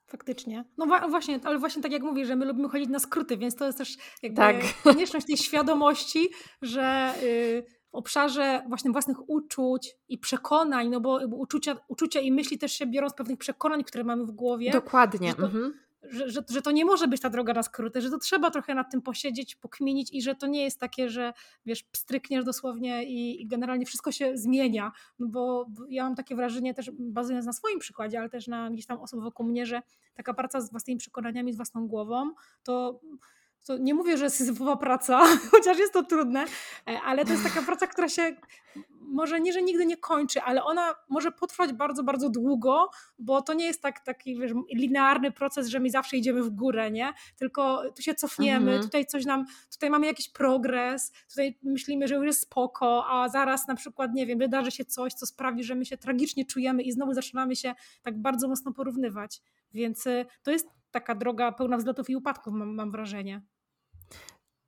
Faktycznie. 0.07 0.65
No 0.77 0.85
właśnie, 1.09 1.39
ale 1.43 1.59
właśnie 1.59 1.81
tak 1.81 1.91
jak 1.91 2.03
mówię, 2.03 2.25
że 2.25 2.35
my 2.35 2.45
lubimy 2.45 2.69
chodzić 2.69 2.89
na 2.89 2.99
skróty, 2.99 3.37
więc 3.37 3.55
to 3.55 3.65
jest 3.65 3.77
też 3.77 3.97
jakby 4.23 4.37
tak. 4.37 4.55
konieczność 4.83 5.27
tej 5.27 5.37
świadomości, 5.37 6.29
że 6.61 7.13
y, 7.23 7.63
w 7.91 7.95
obszarze 7.95 8.63
właśnie 8.67 8.91
własnych 8.91 9.29
uczuć 9.29 9.95
i 10.07 10.17
przekonań, 10.17 10.89
no 10.89 11.01
bo 11.01 11.19
uczucia, 11.31 11.77
uczucia 11.87 12.19
i 12.19 12.31
myśli 12.31 12.57
też 12.57 12.71
się 12.71 12.85
biorą 12.85 13.09
z 13.09 13.13
pewnych 13.13 13.37
przekonań, 13.37 13.83
które 13.83 14.03
mamy 14.03 14.25
w 14.25 14.31
głowie. 14.31 14.71
Dokładnie. 14.71 15.33
To, 15.33 15.45
mhm 15.45 15.84
że, 16.09 16.29
że, 16.29 16.41
że, 16.49 16.61
to 16.61 16.71
nie 16.71 16.85
może 16.85 17.07
być 17.07 17.21
ta 17.21 17.29
droga 17.29 17.53
na 17.53 17.63
skróty, 17.63 18.01
że 18.01 18.09
to 18.09 18.17
trzeba 18.17 18.51
trochę 18.51 18.75
nad 18.75 18.91
tym 18.91 19.01
posiedzieć, 19.01 19.55
pokminić 19.55 20.13
i 20.13 20.21
że 20.21 20.35
to 20.35 20.47
nie 20.47 20.63
jest 20.63 20.79
takie, 20.79 21.09
że 21.09 21.33
wiesz, 21.65 21.83
pstrykniesz 21.83 22.45
dosłownie 22.45 23.03
i, 23.03 23.41
i 23.41 23.47
generalnie 23.47 23.85
wszystko 23.85 24.11
się 24.11 24.37
zmienia, 24.37 24.91
no 25.19 25.27
bo 25.27 25.65
ja 25.89 26.03
mam 26.03 26.15
takie 26.15 26.35
wrażenie 26.35 26.73
też 26.73 26.91
bazując 26.99 27.45
na 27.45 27.53
swoim 27.53 27.79
przykładzie, 27.79 28.19
ale 28.19 28.29
też 28.29 28.47
na 28.47 28.69
gdzieś 28.69 28.85
tam 28.85 28.99
osób 28.99 29.23
wokół 29.23 29.45
mnie, 29.45 29.65
że 29.65 29.81
taka 30.13 30.33
praca 30.33 30.61
z 30.61 30.71
własnymi 30.71 30.99
przekonaniami, 30.99 31.53
z 31.53 31.55
własną 31.55 31.87
głową, 31.87 32.31
to 32.63 32.99
to 33.65 33.77
nie 33.77 33.93
mówię, 33.93 34.17
że 34.17 34.23
jest 34.23 34.37
syzyfowa 34.41 34.77
praca, 34.77 35.21
chociaż 35.51 35.77
jest 35.77 35.93
to 35.93 36.03
trudne, 36.03 36.45
e, 36.89 37.01
ale 37.05 37.25
to 37.25 37.31
jest 37.31 37.43
taka 37.43 37.61
praca, 37.69 37.87
która 37.87 38.09
się 38.09 38.35
może 39.15 39.39
nie, 39.41 39.53
że 39.53 39.61
nigdy 39.61 39.85
nie 39.85 39.97
kończy, 39.97 40.41
ale 40.41 40.63
ona 40.63 40.95
może 41.09 41.31
potrwać 41.31 41.73
bardzo, 41.73 42.03
bardzo 42.03 42.29
długo, 42.29 42.89
bo 43.19 43.41
to 43.41 43.53
nie 43.53 43.65
jest 43.65 43.81
tak, 43.81 43.99
taki 43.99 44.39
wiesz, 44.39 44.51
linearny 44.73 45.31
proces, 45.31 45.67
że 45.67 45.79
my 45.79 45.89
zawsze 45.89 46.17
idziemy 46.17 46.43
w 46.43 46.49
górę, 46.49 46.91
nie? 46.91 47.13
Tylko 47.37 47.91
tu 47.95 48.01
się 48.01 48.15
cofniemy, 48.15 48.71
mhm. 48.71 48.83
tutaj 48.83 49.05
coś 49.05 49.25
nam, 49.25 49.45
tutaj 49.71 49.89
mamy 49.89 50.05
jakiś 50.05 50.29
progres, 50.29 51.11
tutaj 51.29 51.59
myślimy, 51.63 52.07
że 52.07 52.15
już 52.15 52.25
jest 52.25 52.41
spoko, 52.41 53.05
a 53.07 53.29
zaraz 53.29 53.67
na 53.67 53.75
przykład, 53.75 54.13
nie 54.13 54.25
wiem, 54.25 54.39
wydarzy 54.39 54.71
się 54.71 54.85
coś, 54.85 55.13
co 55.13 55.25
sprawi, 55.25 55.63
że 55.63 55.75
my 55.75 55.85
się 55.85 55.97
tragicznie 55.97 56.45
czujemy 56.45 56.83
i 56.83 56.91
znowu 56.91 57.13
zaczynamy 57.13 57.55
się 57.55 57.75
tak 58.03 58.21
bardzo 58.21 58.47
mocno 58.47 58.73
porównywać. 58.73 59.41
Więc 59.73 60.07
y, 60.07 60.25
to 60.43 60.51
jest 60.51 60.67
taka 60.91 61.15
droga 61.15 61.51
pełna 61.51 61.77
wzlotów 61.77 62.09
i 62.09 62.15
upadków, 62.15 62.53
mam, 62.53 62.75
mam 62.75 62.91
wrażenie. 62.91 63.41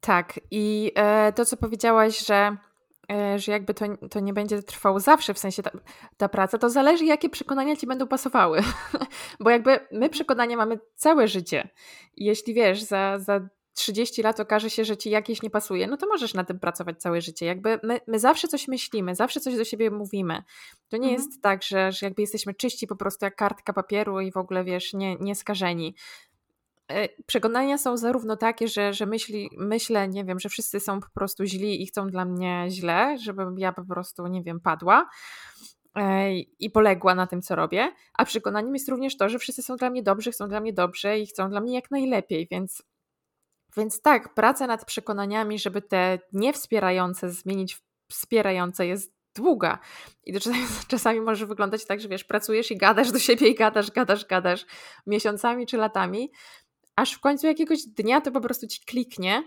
Tak, 0.08 0.40
i 0.52 0.92
e, 0.96 1.34
to, 1.34 1.46
co 1.46 1.58
powiedziałaś, 1.58 2.26
że, 2.26 2.58
e, 3.12 3.40
że 3.40 3.52
jakby 3.52 3.74
to, 3.74 3.86
to 4.12 4.20
nie 4.20 4.34
będzie 4.34 4.64
trwało 4.64 5.00
zawsze, 5.00 5.34
w 5.34 5.40
sensie 5.40 5.64
ta, 5.64 5.72
ta 6.18 6.30
praca, 6.30 6.58
to 6.58 6.70
zależy, 6.70 7.06
jakie 7.06 7.30
przekonania 7.30 7.76
ci 7.76 7.88
będą 7.88 8.08
pasowały. 8.08 8.62
Bo 9.40 9.50
jakby 9.50 9.80
my 9.92 10.10
przekonania 10.10 10.58
mamy 10.58 10.80
całe 10.96 11.28
życie. 11.28 11.70
Jeśli 12.18 12.54
wiesz, 12.54 12.84
za, 12.84 13.20
za 13.20 13.40
30 13.78 14.22
lat 14.22 14.40
okaże 14.40 14.70
się, 14.70 14.86
że 14.86 14.98
ci 14.98 15.10
jakieś 15.10 15.42
nie 15.42 15.50
pasuje, 15.50 15.88
no 15.88 15.98
to 15.98 16.08
możesz 16.08 16.34
na 16.34 16.44
tym 16.44 16.60
pracować 16.60 17.02
całe 17.02 17.22
życie. 17.22 17.46
Jakby 17.46 17.80
my, 17.84 18.00
my 18.08 18.20
zawsze 18.20 18.48
coś 18.48 18.68
myślimy, 18.68 19.16
zawsze 19.16 19.40
coś 19.40 19.56
do 19.56 19.64
siebie 19.64 19.92
mówimy. 19.92 20.44
To 20.90 20.98
nie 20.98 21.10
mhm. 21.10 21.14
jest 21.14 21.42
tak, 21.42 21.64
że, 21.64 21.92
że 21.92 22.06
jakby 22.06 22.22
jesteśmy 22.22 22.54
czyści 22.54 22.88
po 22.88 22.96
prostu 22.96 23.26
jak 23.26 23.36
kartka 23.36 23.74
papieru 23.74 24.20
i 24.20 24.32
w 24.32 24.38
ogóle 24.38 24.64
wiesz, 24.64 24.94
nie, 24.94 25.16
nie 25.16 25.36
skażeni. 25.36 25.96
E, 25.96 26.27
przekonania 27.26 27.78
są 27.78 27.98
zarówno 27.98 28.38
takie, 28.38 28.68
że, 28.68 28.94
że 28.94 29.06
myśli, 29.06 29.50
myślę, 29.58 30.08
nie 30.08 30.26
wiem, 30.26 30.40
że 30.40 30.50
wszyscy 30.50 30.80
są 30.80 31.00
po 31.00 31.10
prostu 31.14 31.46
źli 31.46 31.84
i 31.84 31.88
chcą 31.88 32.08
dla 32.08 32.26
mnie 32.26 32.66
źle, 32.70 33.18
żebym 33.18 33.60
ja 33.60 33.74
po 33.74 33.86
prostu, 33.86 34.28
nie 34.28 34.44
wiem, 34.44 34.60
padła 34.60 35.10
e, 35.96 36.34
i 36.40 36.70
poległa 36.70 37.16
na 37.16 37.28
tym, 37.28 37.42
co 37.42 37.56
robię, 37.56 37.92
a 38.14 38.26
przekonaniem 38.26 38.74
jest 38.74 38.90
również 38.90 39.18
to, 39.18 39.30
że 39.30 39.40
wszyscy 39.40 39.64
są 39.64 39.76
dla 39.76 39.90
mnie 39.90 40.04
dobrzy, 40.04 40.32
chcą 40.32 40.48
dla 40.48 40.60
mnie 40.60 40.74
dobrze 40.74 41.20
i 41.20 41.26
chcą 41.28 41.50
dla 41.50 41.62
mnie 41.62 41.74
jak 41.74 41.92
najlepiej, 41.92 42.48
więc, 42.52 42.84
więc 43.78 44.02
tak, 44.02 44.34
praca 44.34 44.68
nad 44.68 44.86
przekonaniami, 44.86 45.60
żeby 45.60 45.82
te 45.82 46.20
niewspierające 46.34 47.30
zmienić 47.30 47.76
w 47.76 47.88
wspierające 48.10 48.88
jest 48.88 49.14
długa. 49.36 49.80
I 50.24 50.34
to 50.34 50.40
czasami, 50.40 50.66
czasami 50.88 51.22
może 51.22 51.46
wyglądać 51.46 51.86
tak, 51.86 52.02
że 52.02 52.08
wiesz, 52.08 52.24
pracujesz 52.24 52.72
i 52.72 52.78
gadasz 52.78 53.12
do 53.12 53.20
siebie 53.20 53.48
i 53.48 53.56
gadasz, 53.56 53.92
gadasz, 53.92 54.26
gadasz 54.26 54.66
miesiącami 55.08 55.66
czy 55.66 55.78
latami, 55.78 56.32
aż 56.98 57.14
w 57.14 57.20
końcu 57.20 57.48
jakiegoś 57.48 57.86
dnia 57.86 58.22
to 58.22 58.32
po 58.32 58.42
prostu 58.42 58.68
ci 58.68 58.86
kliknie 58.86 59.44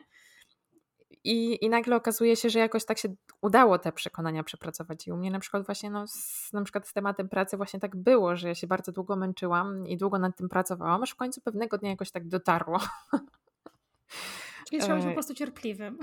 i, 1.24 1.64
i 1.64 1.68
nagle 1.68 1.96
okazuje 1.96 2.36
się, 2.36 2.50
że 2.50 2.58
jakoś 2.58 2.84
tak 2.84 2.98
się 2.98 3.14
udało 3.42 3.78
te 3.78 3.92
przekonania 3.92 4.42
przepracować. 4.42 5.06
I 5.06 5.12
u 5.12 5.16
mnie 5.16 5.30
na 5.30 5.40
przykład 5.40 5.66
właśnie 5.66 5.90
no, 5.90 6.06
z, 6.06 6.52
na 6.52 6.62
przykład 6.64 6.88
z 6.88 6.92
tematem 6.92 7.28
pracy 7.28 7.56
właśnie 7.56 7.80
tak 7.80 7.96
było, 7.96 8.36
że 8.36 8.48
ja 8.48 8.54
się 8.54 8.66
bardzo 8.66 8.92
długo 8.92 9.16
męczyłam 9.16 9.86
i 9.86 9.96
długo 9.96 10.18
nad 10.18 10.36
tym 10.36 10.48
pracowałam, 10.48 11.02
aż 11.02 11.10
w 11.10 11.16
końcu 11.16 11.40
pewnego 11.40 11.78
dnia 11.78 11.90
jakoś 11.90 12.10
tak 12.10 12.28
dotarło. 12.28 12.78
Czyli 14.68 14.82
trzeba 14.82 14.94
być 14.94 15.04
po 15.04 15.10
e, 15.10 15.14
prostu 15.14 15.34
cierpliwym. 15.34 15.98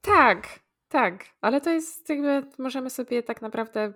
Tak, 0.00 0.60
tak, 0.88 1.24
ale 1.40 1.60
to 1.60 1.70
jest 1.70 2.08
jakby, 2.08 2.46
możemy 2.58 2.90
sobie 2.90 3.22
tak 3.22 3.42
naprawdę 3.42 3.94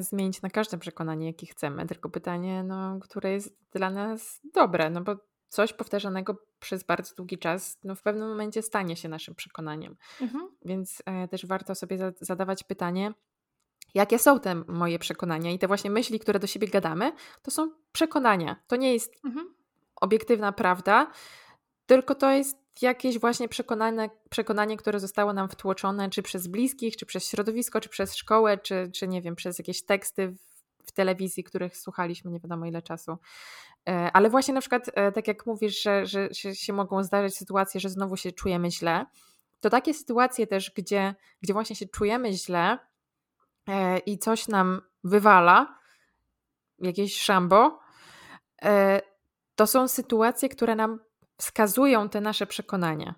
zmienić 0.00 0.42
na 0.42 0.50
każde 0.50 0.78
przekonanie, 0.78 1.26
jakie 1.26 1.46
chcemy. 1.46 1.86
Tylko 1.86 2.08
pytanie, 2.08 2.62
no, 2.62 2.98
które 3.00 3.32
jest 3.32 3.56
dla 3.70 3.90
nas 3.90 4.40
dobre, 4.54 4.90
no 4.90 5.00
bo 5.00 5.16
coś 5.48 5.72
powtarzanego 5.72 6.36
przez 6.58 6.84
bardzo 6.84 7.14
długi 7.14 7.38
czas, 7.38 7.78
no 7.84 7.94
w 7.94 8.02
pewnym 8.02 8.28
momencie 8.28 8.62
stanie 8.62 8.96
się 8.96 9.08
naszym 9.08 9.34
przekonaniem. 9.34 9.96
Mhm. 10.20 10.48
Więc 10.64 11.02
e, 11.06 11.28
też 11.28 11.46
warto 11.46 11.74
sobie 11.74 11.98
za 11.98 12.12
zadawać 12.20 12.64
pytanie, 12.64 13.14
jakie 13.94 14.18
są 14.18 14.40
te 14.40 14.54
moje 14.54 14.98
przekonania 14.98 15.50
i 15.50 15.58
te 15.58 15.66
właśnie 15.66 15.90
myśli, 15.90 16.20
które 16.20 16.38
do 16.38 16.46
siebie 16.46 16.68
gadamy, 16.68 17.12
to 17.42 17.50
są 17.50 17.70
przekonania. 17.92 18.56
To 18.66 18.76
nie 18.76 18.92
jest 18.92 19.24
mhm. 19.24 19.54
obiektywna 20.00 20.52
prawda, 20.52 21.10
tylko 21.86 22.14
to 22.14 22.30
jest 22.30 22.65
jakieś 22.82 23.18
właśnie 23.18 23.48
przekonanie, 23.48 24.10
przekonanie, 24.30 24.76
które 24.76 25.00
zostało 25.00 25.32
nam 25.32 25.48
wtłoczone, 25.48 26.10
czy 26.10 26.22
przez 26.22 26.46
bliskich, 26.46 26.96
czy 26.96 27.06
przez 27.06 27.26
środowisko, 27.26 27.80
czy 27.80 27.88
przez 27.88 28.16
szkołę, 28.16 28.58
czy, 28.58 28.90
czy 28.94 29.08
nie 29.08 29.22
wiem, 29.22 29.36
przez 29.36 29.58
jakieś 29.58 29.84
teksty 29.84 30.28
w, 30.86 30.92
telewizji, 30.92 31.44
których 31.44 31.76
słuchaliśmy 31.76 32.30
nie 32.30 32.40
wiadomo 32.40 32.66
ile 32.66 32.82
czasu. 32.82 33.18
E, 33.88 34.10
ale 34.12 34.30
właśnie 34.30 34.54
na 34.54 34.60
przykład, 34.60 34.90
e, 34.94 35.12
tak 35.12 35.28
jak 35.28 35.46
mówisz, 35.46 35.82
że, 35.82 36.06
że 36.06 36.34
się, 36.34 36.54
się 36.54 36.72
mogą 36.72 37.02
zdarzyć 37.02 37.36
sytuacje, 37.36 37.80
że 37.80 37.88
znowu 37.88 38.16
się 38.16 38.32
czujemy 38.32 38.70
źle, 38.70 39.06
to 39.60 39.70
takie 39.70 39.94
sytuacje 39.94 40.46
też, 40.46 40.72
gdzie, 40.76 41.14
gdzie 41.42 41.52
właśnie 41.52 41.76
się 41.76 41.86
czujemy 41.86 42.32
źle 42.32 42.78
e, 43.68 43.98
i 43.98 44.18
coś 44.18 44.48
nam 44.48 44.80
wywala, 45.04 45.78
jakieś 46.78 47.20
szambo, 47.20 47.78
to 49.56 49.66
są 49.66 49.88
sytuacje, 49.88 50.48
które 50.48 50.76
nam 50.76 51.00
wskazują 51.36 52.08
te 52.08 52.20
nasze 52.20 52.46
przekonania. 52.46 53.14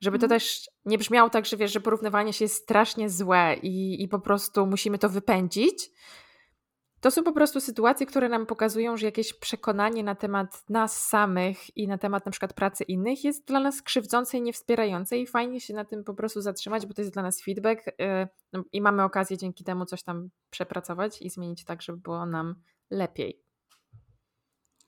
Żeby 0.00 0.18
to 0.18 0.26
mhm. 0.26 0.40
też 0.40 0.70
nie 0.84 0.98
brzmiało 0.98 1.30
tak, 1.30 1.46
że 1.46 1.56
wiesz, 1.56 1.72
że 1.72 1.80
porównywanie 1.80 2.32
się 2.32 2.44
jest 2.44 2.62
strasznie 2.62 3.10
złe 3.10 3.56
i, 3.62 4.02
i 4.02 4.08
po 4.08 4.18
prostu 4.18 4.66
musimy 4.66 4.98
to 4.98 5.08
wypędzić. 5.08 5.90
To 7.00 7.10
są 7.10 7.22
po 7.22 7.32
prostu 7.32 7.60
sytuacje, 7.60 8.06
które 8.06 8.28
nam 8.28 8.46
pokazują, 8.46 8.96
że 8.96 9.06
jakieś 9.06 9.32
przekonanie 9.32 10.04
na 10.04 10.14
temat 10.14 10.70
nas 10.70 11.08
samych 11.08 11.76
i 11.76 11.88
na 11.88 11.98
temat 11.98 12.26
na 12.26 12.32
przykład 12.32 12.52
pracy 12.52 12.84
innych 12.84 13.24
jest 13.24 13.46
dla 13.46 13.60
nas 13.60 13.82
krzywdzące 13.82 14.38
i 14.38 14.42
niewspierające 14.42 15.18
i 15.18 15.26
fajnie 15.26 15.60
się 15.60 15.74
na 15.74 15.84
tym 15.84 16.04
po 16.04 16.14
prostu 16.14 16.40
zatrzymać, 16.40 16.86
bo 16.86 16.94
to 16.94 17.00
jest 17.00 17.12
dla 17.12 17.22
nas 17.22 17.42
feedback 17.42 17.86
yy, 17.86 18.28
no, 18.52 18.64
i 18.72 18.80
mamy 18.80 19.02
okazję 19.02 19.38
dzięki 19.38 19.64
temu 19.64 19.84
coś 19.86 20.02
tam 20.02 20.28
przepracować 20.50 21.22
i 21.22 21.30
zmienić 21.30 21.64
tak, 21.64 21.82
żeby 21.82 21.98
było 21.98 22.26
nam 22.26 22.54
lepiej. 22.90 23.49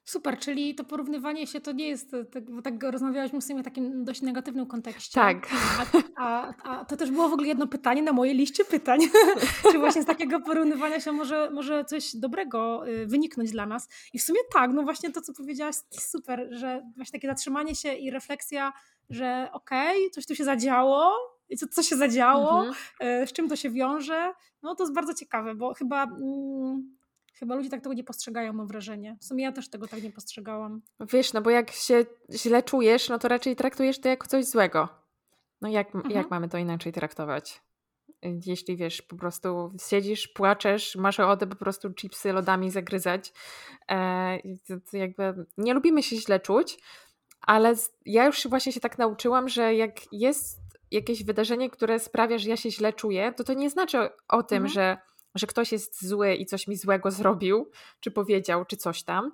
Super, 0.05 0.39
czyli 0.39 0.75
to 0.75 0.85
porównywanie 0.85 1.47
się 1.47 1.61
to 1.61 1.73
nie 1.73 1.89
jest, 1.89 2.15
e, 2.15 2.25
tak, 2.25 2.51
bo 2.51 2.63
tak 2.63 2.83
rozmawiałyśmy 2.83 3.41
w 3.41 3.45
sumie 3.45 3.63
takim 3.63 4.05
dość 4.05 4.23
negatywnym 4.23 4.67
kontekście. 4.67 5.21
Tak. 5.21 5.49
A, 5.79 5.85
a, 6.17 6.55
a, 6.65 6.85
to 6.85 6.97
też 6.97 7.11
było 7.11 7.29
w 7.29 7.33
ogóle 7.33 7.49
jedno 7.49 7.67
pytanie 7.67 8.03
na 8.03 8.13
mojej 8.13 8.35
liście 8.35 8.65
pytań. 8.65 9.01
Czy 9.73 9.79
właśnie 9.79 10.03
z 10.03 10.07
takiego 10.07 10.41
porównywania 10.41 11.01
się 11.01 11.13
może, 11.13 11.51
może 11.51 11.85
coś 11.85 12.17
dobrego 12.17 12.89
y, 12.89 13.07
wyniknąć 13.07 13.51
dla 13.51 13.67
nas? 13.67 13.89
I 14.13 14.19
w 14.19 14.23
sumie 14.23 14.41
tak, 14.53 14.71
no 14.73 14.83
właśnie 14.83 15.13
to, 15.13 15.21
co 15.21 15.33
powiedziałaś, 15.33 15.75
super, 15.91 16.49
że 16.51 16.83
właśnie 16.97 17.19
takie 17.19 17.29
zatrzymanie 17.29 17.75
się 17.75 17.95
i 17.95 18.11
refleksja, 18.11 18.73
że 19.11 19.49
okej, 19.53 19.97
okay, 19.97 20.11
coś 20.11 20.27
tu 20.27 20.35
się 20.35 20.45
zadziało, 20.45 21.13
i 21.49 21.57
co, 21.57 21.67
co 21.67 21.83
się 21.83 21.97
zadziało, 21.97 22.67
mhm. 22.67 23.23
Y, 23.23 23.27
z 23.27 23.33
czym 23.33 23.49
to 23.49 23.57
się 23.57 23.71
wiąże, 23.71 24.33
no 24.63 24.75
to 24.75 24.83
jest 24.83 24.95
bardzo 24.95 25.15
ciekawe, 25.15 25.55
bo 25.55 25.75
chyba... 25.75 26.03
Mm, 26.05 26.97
Chyba 27.43 27.55
ludzie 27.55 27.71
tak 27.71 27.81
tego 27.81 27.95
nie 27.95 28.05
postrzegają, 28.05 28.53
mam 28.53 28.67
wrażenie. 28.67 29.17
W 29.21 29.25
sumie 29.25 29.45
ja 29.45 29.53
też 29.53 29.71
tego 29.71 29.87
tak 29.87 30.03
nie 30.03 30.11
postrzegałam. 30.11 30.83
Wiesz, 31.01 31.33
no 31.33 31.43
bo 31.43 31.51
jak 31.51 31.71
się 31.71 32.05
źle 32.31 32.63
czujesz, 32.63 33.09
no 33.09 33.19
to 33.19 33.29
raczej 33.29 33.57
traktujesz 33.57 34.01
to 34.01 34.09
jako 34.09 34.29
coś 34.29 34.45
złego. 34.45 34.89
No 35.61 35.69
jak, 35.69 35.95
mhm. 35.95 36.15
jak 36.15 36.31
mamy 36.31 36.49
to 36.49 36.59
inaczej 36.59 36.93
traktować? 36.93 37.63
Jeśli 38.47 38.77
wiesz, 38.77 39.03
po 39.03 39.17
prostu 39.17 39.73
siedzisz, 39.89 40.29
płaczesz, 40.29 40.97
masz 40.97 41.21
ochotę 41.21 41.47
po 41.47 41.57
prostu 41.57 41.95
chipsy 41.95 42.33
lodami 42.33 42.71
zagryzać, 42.71 43.33
e, 43.91 44.39
to, 44.69 44.75
to 44.91 44.97
jakby 44.97 45.47
nie 45.59 45.75
lubimy 45.75 46.03
się 46.03 46.17
źle 46.17 46.41
czuć, 46.41 46.79
ale 47.41 47.75
ja 48.07 48.27
już 48.27 48.47
właśnie 48.47 48.73
się 48.73 48.81
tak 48.81 48.99
nauczyłam, 48.99 49.49
że 49.49 49.75
jak 49.75 50.13
jest 50.13 50.61
jakieś 50.91 51.25
wydarzenie, 51.25 51.71
które 51.71 51.99
sprawia, 51.99 52.39
że 52.39 52.51
ja 52.51 52.57
się 52.57 52.71
źle 52.71 52.93
czuję, 52.93 53.33
to 53.37 53.45
to 53.45 53.55
nie 53.55 53.71
znaczy 53.71 53.99
o 54.29 54.43
tym, 54.43 54.65
mhm. 54.65 54.69
że 54.69 55.12
że 55.35 55.47
ktoś 55.47 55.73
jest 55.73 56.09
zły 56.09 56.35
i 56.35 56.47
coś 56.47 56.69
mi 56.69 56.77
złego 56.77 57.11
zrobił, 57.11 57.71
czy 58.01 58.11
powiedział, 58.11 58.65
czy 58.65 58.77
coś 58.77 59.03
tam, 59.03 59.33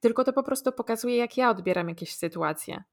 tylko 0.00 0.24
to 0.24 0.32
po 0.32 0.42
prostu 0.42 0.72
pokazuje, 0.72 1.16
jak 1.16 1.36
ja 1.36 1.50
odbieram 1.50 1.88
jakieś 1.88 2.14
sytuacje. 2.16 2.84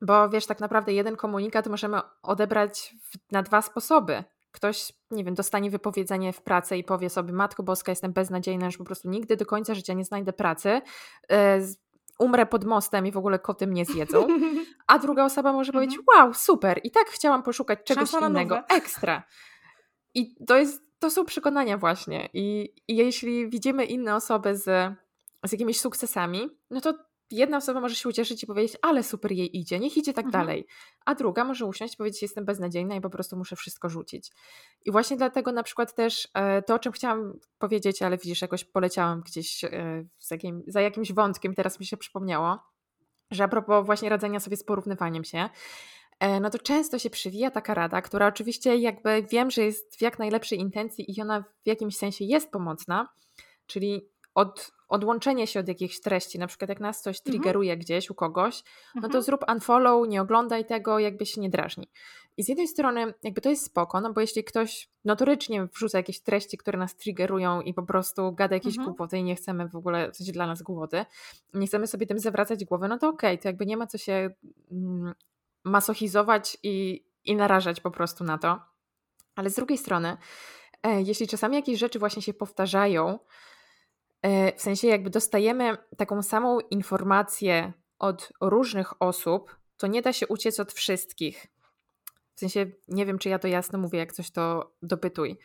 Bo 0.00 0.28
wiesz, 0.28 0.46
tak 0.46 0.60
naprawdę 0.60 0.92
jeden 0.92 1.16
komunikat 1.16 1.66
możemy 1.66 2.00
odebrać 2.22 2.94
w, 3.02 3.32
na 3.32 3.42
dwa 3.42 3.62
sposoby. 3.62 4.24
Ktoś, 4.52 4.92
nie 5.10 5.24
wiem, 5.24 5.34
dostanie 5.34 5.70
wypowiedzenie 5.70 6.32
w 6.32 6.42
pracy 6.42 6.76
i 6.76 6.84
powie 6.84 7.10
sobie: 7.10 7.32
Matko 7.32 7.62
Boska, 7.62 7.92
jestem 7.92 8.12
beznadziejna, 8.12 8.70
że 8.70 8.78
po 8.78 8.84
prostu 8.84 9.10
nigdy 9.10 9.36
do 9.36 9.46
końca 9.46 9.74
życia 9.74 9.92
nie 9.94 10.04
znajdę 10.04 10.32
pracy. 10.32 10.80
Yy, 11.30 11.36
umrę 12.18 12.46
pod 12.46 12.64
mostem 12.64 13.06
i 13.06 13.12
w 13.12 13.16
ogóle 13.16 13.38
koty 13.38 13.66
mnie 13.66 13.84
zjedzą. 13.84 14.26
A 14.86 14.98
druga 14.98 15.24
osoba 15.24 15.52
może 15.52 15.68
mhm. 15.68 15.84
powiedzieć: 15.84 16.06
Wow, 16.08 16.34
super, 16.34 16.80
i 16.84 16.90
tak 16.90 17.06
chciałam 17.08 17.42
poszukać 17.42 17.78
czegoś 17.84 18.12
innego, 18.12 18.68
ekstra. 18.68 19.22
I 20.14 20.44
to 20.46 20.56
jest 20.56 20.85
to 20.98 21.10
są 21.10 21.24
przekonania 21.24 21.78
właśnie. 21.78 22.28
I, 22.32 22.74
I, 22.88 22.96
jeśli 22.96 23.50
widzimy 23.50 23.84
inne 23.84 24.14
osoby 24.14 24.56
z, 24.56 24.64
z 25.46 25.52
jakimiś 25.52 25.80
sukcesami, 25.80 26.48
no 26.70 26.80
to 26.80 26.94
jedna 27.30 27.56
osoba 27.56 27.80
może 27.80 27.94
się 27.94 28.08
ucieszyć 28.08 28.42
i 28.42 28.46
powiedzieć, 28.46 28.76
ale 28.82 29.02
super 29.02 29.32
jej 29.32 29.58
idzie, 29.58 29.78
niech 29.78 29.96
idzie 29.96 30.12
tak 30.12 30.24
mhm. 30.24 30.44
dalej. 30.44 30.66
A 31.04 31.14
druga 31.14 31.44
może 31.44 31.66
usiąść 31.66 31.94
i 31.94 31.96
powiedzieć, 31.96 32.22
jestem 32.22 32.44
beznadziejna 32.44 32.96
i 32.96 33.00
po 33.00 33.10
prostu 33.10 33.36
muszę 33.36 33.56
wszystko 33.56 33.88
rzucić. 33.88 34.30
I 34.84 34.92
właśnie 34.92 35.16
dlatego 35.16 35.52
na 35.52 35.62
przykład 35.62 35.94
też 35.94 36.28
e, 36.34 36.62
to, 36.62 36.74
o 36.74 36.78
czym 36.78 36.92
chciałam 36.92 37.38
powiedzieć, 37.58 38.02
ale 38.02 38.18
widzisz, 38.18 38.42
jakoś 38.42 38.64
poleciałam 38.64 39.20
gdzieś 39.20 39.64
e, 39.64 40.04
jakim, 40.30 40.62
za 40.66 40.80
jakimś 40.80 41.12
wątkiem, 41.12 41.54
teraz 41.54 41.80
mi 41.80 41.86
się 41.86 41.96
przypomniało, 41.96 42.58
że 43.30 43.44
a 43.44 43.48
propos 43.48 43.86
właśnie 43.86 44.08
radzenia 44.08 44.40
sobie 44.40 44.56
z 44.56 44.64
porównywaniem 44.64 45.24
się, 45.24 45.48
no 46.20 46.50
to 46.50 46.58
często 46.58 46.98
się 46.98 47.10
przywija 47.10 47.50
taka 47.50 47.74
rada, 47.74 48.02
która 48.02 48.26
oczywiście 48.26 48.76
jakby 48.76 49.22
wiem, 49.30 49.50
że 49.50 49.62
jest 49.62 49.96
w 49.96 50.00
jak 50.02 50.18
najlepszej 50.18 50.58
intencji 50.58 51.18
i 51.18 51.22
ona 51.22 51.40
w 51.40 51.66
jakimś 51.66 51.96
sensie 51.96 52.24
jest 52.24 52.50
pomocna, 52.50 53.08
czyli 53.66 54.08
od, 54.34 54.72
odłączenie 54.88 55.46
się 55.46 55.60
od 55.60 55.68
jakichś 55.68 56.00
treści, 56.00 56.38
na 56.38 56.46
przykład 56.46 56.68
jak 56.68 56.80
nas 56.80 57.02
coś 57.02 57.16
mhm. 57.16 57.32
triggeruje 57.32 57.72
mhm. 57.72 57.84
gdzieś 57.84 58.10
u 58.10 58.14
kogoś, 58.14 58.62
no 58.94 59.00
to 59.00 59.06
mhm. 59.06 59.24
zrób 59.24 59.44
unfollow, 59.52 60.08
nie 60.08 60.22
oglądaj 60.22 60.64
tego, 60.64 60.98
jakby 60.98 61.26
się 61.26 61.40
nie 61.40 61.50
drażni. 61.50 61.88
I 62.36 62.42
z 62.42 62.48
jednej 62.48 62.68
strony 62.68 63.14
jakby 63.22 63.40
to 63.40 63.50
jest 63.50 63.64
spoko, 63.64 64.00
no 64.00 64.12
bo 64.12 64.20
jeśli 64.20 64.44
ktoś 64.44 64.88
notorycznie 65.04 65.66
wrzuca 65.66 65.98
jakieś 65.98 66.20
treści, 66.20 66.58
które 66.58 66.78
nas 66.78 66.96
triggerują 66.96 67.60
i 67.60 67.74
po 67.74 67.82
prostu 67.82 68.32
gada 68.32 68.54
jakieś 68.54 68.74
mhm. 68.74 68.86
głupoty 68.86 69.18
i 69.18 69.24
nie 69.24 69.36
chcemy 69.36 69.68
w 69.68 69.76
ogóle, 69.76 70.12
coś 70.12 70.26
dla 70.30 70.46
nas 70.46 70.62
głupoty, 70.62 71.04
nie 71.54 71.66
chcemy 71.66 71.86
sobie 71.86 72.06
tym 72.06 72.18
zawracać 72.18 72.64
głowę, 72.64 72.88
no 72.88 72.98
to 72.98 73.08
okej, 73.08 73.34
okay, 73.34 73.42
to 73.42 73.48
jakby 73.48 73.66
nie 73.66 73.76
ma 73.76 73.86
co 73.86 73.98
się 73.98 74.30
mm, 74.72 75.14
masochizować 75.66 76.58
i, 76.62 77.06
i 77.24 77.36
narażać 77.36 77.80
po 77.80 77.90
prostu 77.90 78.24
na 78.24 78.38
to. 78.38 78.60
Ale 79.34 79.50
z 79.50 79.54
drugiej 79.54 79.78
strony, 79.78 80.16
e, 80.82 81.02
jeśli 81.02 81.28
czasami 81.28 81.56
jakieś 81.56 81.78
rzeczy 81.78 81.98
właśnie 81.98 82.22
się 82.22 82.34
powtarzają, 82.34 83.18
E, 84.26 84.56
w 84.56 84.60
sensie, 84.60 84.88
jakby 84.88 85.10
dostajemy 85.10 85.76
taką 85.96 86.22
samą 86.22 86.60
informację 86.60 87.72
od 87.98 88.32
różnych 88.40 89.02
osób, 89.02 89.56
to 89.76 89.86
nie 89.86 90.02
da 90.02 90.12
się 90.12 90.26
uciec 90.26 90.60
od 90.60 90.72
wszystkich. 90.72 91.46
W 92.34 92.40
sensie, 92.40 92.66
nie 92.88 93.06
wiem, 93.06 93.18
czy 93.18 93.28
ja 93.28 93.38
to 93.38 93.48
jasno 93.48 93.78
mówię, 93.78 93.98
jak 93.98 94.12
coś 94.12 94.30
to 94.30 94.72
dopytuj. 94.82 95.38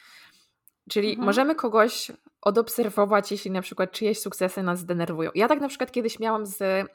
Czyli 0.90 1.10
mhm. 1.10 1.26
możemy 1.26 1.56
kogoś 1.56 2.12
odobserwować, 2.42 3.32
jeśli 3.32 3.52
na 3.52 3.62
przykład 3.62 3.92
czyjeś 3.92 4.20
sukcesy 4.20 4.64
nas 4.64 4.86
denerwują. 4.86 5.32
Ja 5.36 5.48
tak 5.48 5.62
na 5.62 5.68
przykład 5.68 5.92
kiedyś 5.92 6.20
miałam 6.20 6.46
z, 6.46 6.88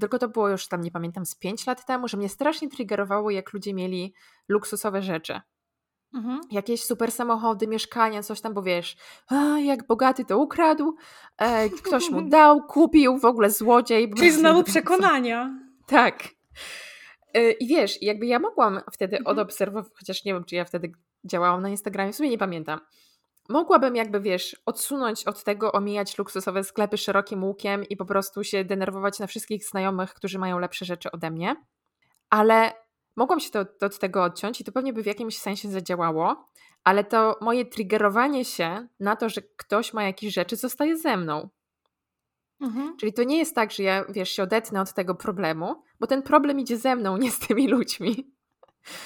tylko 0.00 0.18
to 0.18 0.28
było 0.28 0.48
już 0.48 0.68
tam, 0.68 0.80
nie 0.80 0.90
pamiętam, 0.90 1.26
z 1.26 1.34
5 1.34 1.66
lat 1.66 1.86
temu, 1.86 2.08
że 2.08 2.16
mnie 2.16 2.28
strasznie 2.28 2.68
triggerowało, 2.68 3.30
jak 3.30 3.52
ludzie 3.52 3.74
mieli 3.74 4.14
luksusowe 4.48 5.02
rzeczy. 5.02 5.40
Mhm. 6.14 6.40
Jakieś 6.50 6.84
super 6.84 7.12
samochody, 7.12 7.66
mieszkania, 7.66 8.22
coś 8.22 8.40
tam, 8.40 8.54
bo 8.54 8.62
wiesz, 8.62 8.96
a, 9.28 9.58
jak 9.58 9.86
bogaty 9.86 10.24
to 10.24 10.38
ukradł, 10.38 10.96
e, 11.38 11.68
ktoś 11.70 12.10
mu 12.10 12.22
dał, 12.38 12.62
kupił, 12.66 13.18
w 13.18 13.24
ogóle 13.24 13.50
złodziej. 13.50 14.14
Czyli 14.14 14.30
znowu 14.30 14.64
przekonania. 14.64 15.58
Tak. 15.86 16.28
E, 17.34 17.50
I 17.50 17.66
wiesz, 17.66 18.02
jakby 18.02 18.26
ja 18.26 18.38
mogłam 18.38 18.80
wtedy 18.92 19.16
mhm. 19.16 19.36
odobserwować, 19.36 19.92
chociaż 19.98 20.24
nie 20.24 20.34
wiem, 20.34 20.44
czy 20.44 20.54
ja 20.54 20.64
wtedy 20.64 20.92
działałam 21.24 21.62
na 21.62 21.68
Instagramie, 21.68 22.12
w 22.12 22.16
sumie 22.16 22.30
nie 22.30 22.38
pamiętam. 22.38 22.80
Mogłabym 23.52 23.96
jakby, 23.96 24.20
wiesz, 24.20 24.62
odsunąć 24.66 25.24
od 25.24 25.44
tego, 25.44 25.72
omijać 25.72 26.18
luksusowe 26.18 26.64
sklepy 26.64 26.98
szerokim 26.98 27.44
łukiem 27.44 27.84
i 27.84 27.96
po 27.96 28.04
prostu 28.04 28.44
się 28.44 28.64
denerwować 28.64 29.18
na 29.18 29.26
wszystkich 29.26 29.64
znajomych, 29.64 30.14
którzy 30.14 30.38
mają 30.38 30.58
lepsze 30.58 30.84
rzeczy 30.84 31.10
ode 31.10 31.30
mnie. 31.30 31.56
Ale 32.30 32.72
Mogłam 33.16 33.40
się 33.40 33.50
to, 33.50 33.64
to 33.64 33.86
od 33.86 33.98
tego 33.98 34.22
odciąć 34.22 34.60
i 34.60 34.64
to 34.64 34.72
pewnie 34.72 34.92
by 34.92 35.02
w 35.02 35.06
jakimś 35.06 35.38
sensie 35.38 35.70
zadziałało, 35.70 36.48
ale 36.84 37.04
to 37.04 37.38
moje 37.40 37.64
triggerowanie 37.64 38.44
się 38.44 38.88
na 39.00 39.16
to, 39.16 39.28
że 39.28 39.42
ktoś 39.56 39.92
ma 39.92 40.04
jakieś 40.04 40.34
rzeczy, 40.34 40.56
zostaje 40.56 40.96
ze 40.96 41.16
mną. 41.16 41.48
Mhm. 42.60 42.96
Czyli 42.96 43.12
to 43.12 43.24
nie 43.24 43.38
jest 43.38 43.54
tak, 43.54 43.72
że 43.72 43.82
ja, 43.82 44.04
wiesz, 44.08 44.30
się 44.30 44.42
odetnę 44.42 44.80
od 44.80 44.92
tego 44.92 45.14
problemu, 45.14 45.82
bo 46.00 46.06
ten 46.06 46.22
problem 46.22 46.60
idzie 46.60 46.76
ze 46.76 46.96
mną, 46.96 47.16
nie 47.16 47.30
z 47.30 47.38
tymi 47.38 47.68
ludźmi. 47.68 48.32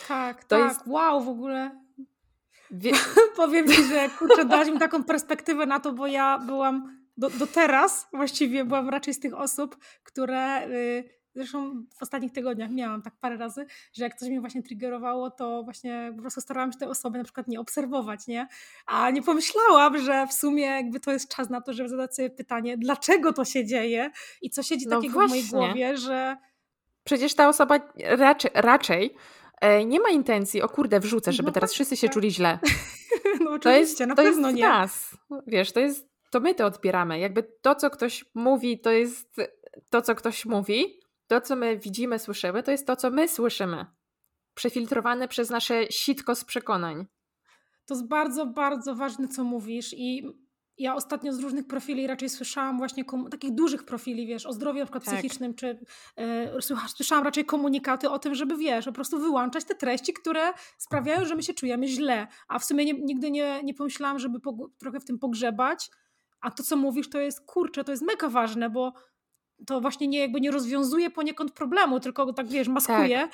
Tak, 0.08 0.44
to 0.44 0.56
tak. 0.56 0.68
Jest... 0.68 0.86
Wow, 0.86 1.20
w 1.20 1.28
ogóle. 1.28 1.85
Wie... 2.70 2.92
Powiem 3.36 3.68
ci, 3.68 3.84
że 3.84 4.08
kurczę, 4.18 4.44
dałaś 4.44 4.68
mi 4.68 4.78
taką 4.78 5.04
perspektywę 5.04 5.66
na 5.66 5.80
to, 5.80 5.92
bo 5.92 6.06
ja 6.06 6.38
byłam 6.38 7.06
do, 7.16 7.30
do 7.30 7.46
teraz 7.46 8.08
właściwie 8.12 8.64
byłam 8.64 8.88
raczej 8.88 9.14
z 9.14 9.20
tych 9.20 9.34
osób, 9.34 9.76
które 10.04 10.68
y, 10.68 11.16
Zresztą 11.36 11.84
w 11.98 12.02
ostatnich 12.02 12.32
tygodniach 12.32 12.70
miałam 12.70 13.02
tak 13.02 13.14
parę 13.20 13.36
razy, 13.36 13.66
że 13.92 14.04
jak 14.04 14.14
coś 14.14 14.28
mnie 14.28 14.40
właśnie 14.40 14.62
triggerowało, 14.62 15.30
to 15.30 15.62
właśnie 15.62 16.12
po 16.16 16.20
prostu 16.20 16.40
starałam 16.40 16.72
się 16.72 16.78
tej 16.78 16.88
osoby 16.88 17.18
na 17.18 17.24
przykład 17.24 17.48
nie 17.48 17.60
obserwować, 17.60 18.26
nie? 18.26 18.48
A 18.86 19.10
nie 19.10 19.22
pomyślałam, 19.22 19.98
że 19.98 20.26
w 20.26 20.32
sumie 20.32 20.64
jakby 20.64 21.00
to 21.00 21.12
jest 21.12 21.28
czas 21.28 21.50
na 21.50 21.60
to, 21.60 21.72
żeby 21.72 21.88
zadać 21.88 22.14
sobie 22.14 22.30
pytanie, 22.30 22.78
dlaczego 22.78 23.32
to 23.32 23.44
się 23.44 23.64
dzieje 23.64 24.10
i 24.42 24.50
co 24.50 24.62
siedzi 24.62 24.86
no 24.88 24.96
takiego 24.96 25.14
właśnie. 25.14 25.42
w 25.42 25.52
mojej 25.52 25.68
głowie, 25.68 25.96
że... 25.96 26.36
Przecież 27.04 27.34
ta 27.34 27.48
osoba 27.48 27.78
raczej, 28.18 28.50
raczej 28.54 29.14
nie 29.86 30.00
ma 30.00 30.10
intencji, 30.10 30.62
o 30.62 30.68
kurde, 30.68 31.00
wrzucę, 31.00 31.32
żeby 31.32 31.46
no 31.46 31.52
teraz 31.52 31.72
wszyscy 31.72 31.96
się 31.96 32.08
czuli 32.08 32.30
źle. 32.30 32.58
no 33.40 33.50
oczywiście, 33.50 33.60
to 33.60 33.70
jest, 33.70 34.00
na 34.00 34.14
to 34.14 34.22
pewno 34.22 34.48
jest 34.48 34.58
nie. 34.58 34.68
nas. 34.68 35.16
Wiesz, 35.46 35.72
to 35.72 35.80
jest, 35.80 36.08
to 36.30 36.40
my 36.40 36.54
to 36.54 36.66
odbieramy. 36.66 37.18
Jakby 37.18 37.42
to, 37.42 37.74
co 37.74 37.90
ktoś 37.90 38.24
mówi, 38.34 38.80
to 38.80 38.90
jest 38.90 39.36
to, 39.90 40.02
co 40.02 40.14
ktoś 40.14 40.46
mówi, 40.46 41.00
to, 41.26 41.40
co 41.40 41.56
my 41.56 41.78
widzimy, 41.78 42.18
słyszymy, 42.18 42.62
to 42.62 42.70
jest 42.70 42.86
to, 42.86 42.96
co 42.96 43.10
my 43.10 43.28
słyszymy. 43.28 43.86
Przefiltrowane 44.54 45.28
przez 45.28 45.50
nasze 45.50 45.86
sitko 45.90 46.34
z 46.34 46.44
przekonań. 46.44 47.06
To 47.86 47.94
jest 47.94 48.08
bardzo, 48.08 48.46
bardzo 48.46 48.94
ważne, 48.94 49.28
co 49.28 49.44
mówisz. 49.44 49.94
I 49.96 50.26
ja 50.78 50.94
ostatnio 50.94 51.32
z 51.32 51.40
różnych 51.40 51.66
profili 51.66 52.06
raczej 52.06 52.28
słyszałam 52.28 52.78
właśnie 52.78 53.04
takich 53.30 53.54
dużych 53.54 53.84
profili, 53.84 54.26
wiesz, 54.26 54.46
o 54.46 54.52
zdrowiu 54.52 54.78
na 54.78 54.84
przykład 54.84 55.04
tak. 55.04 55.14
psychicznym, 55.14 55.54
czy 55.54 55.78
yy, 56.16 56.78
słyszałam 56.88 57.24
raczej 57.24 57.44
komunikaty 57.44 58.10
o 58.10 58.18
tym, 58.18 58.34
żeby, 58.34 58.56
wiesz, 58.56 58.84
po 58.84 58.92
prostu 58.92 59.18
wyłączać 59.18 59.64
te 59.64 59.74
treści, 59.74 60.12
które 60.12 60.52
sprawiają, 60.78 61.24
że 61.24 61.34
my 61.34 61.42
się 61.42 61.54
czujemy 61.54 61.88
źle. 61.88 62.26
A 62.48 62.58
w 62.58 62.64
sumie 62.64 62.84
nie, 62.84 62.92
nigdy 62.92 63.30
nie, 63.30 63.60
nie 63.64 63.74
pomyślałam, 63.74 64.18
żeby 64.18 64.38
trochę 64.78 65.00
w 65.00 65.04
tym 65.04 65.18
pogrzebać. 65.18 65.90
A 66.40 66.50
to, 66.50 66.62
co 66.62 66.76
mówisz, 66.76 67.10
to 67.10 67.18
jest, 67.18 67.40
kurczę, 67.40 67.84
to 67.84 67.92
jest 67.92 68.02
mega 68.02 68.28
ważne, 68.28 68.70
bo 68.70 68.92
to 69.66 69.80
właśnie 69.80 70.08
nie, 70.08 70.18
jakby 70.18 70.40
nie 70.40 70.50
rozwiązuje 70.50 71.10
poniekąd 71.10 71.52
problemu, 71.52 72.00
tylko 72.00 72.32
tak 72.32 72.46
wiesz, 72.46 72.68
maskuje. 72.68 73.28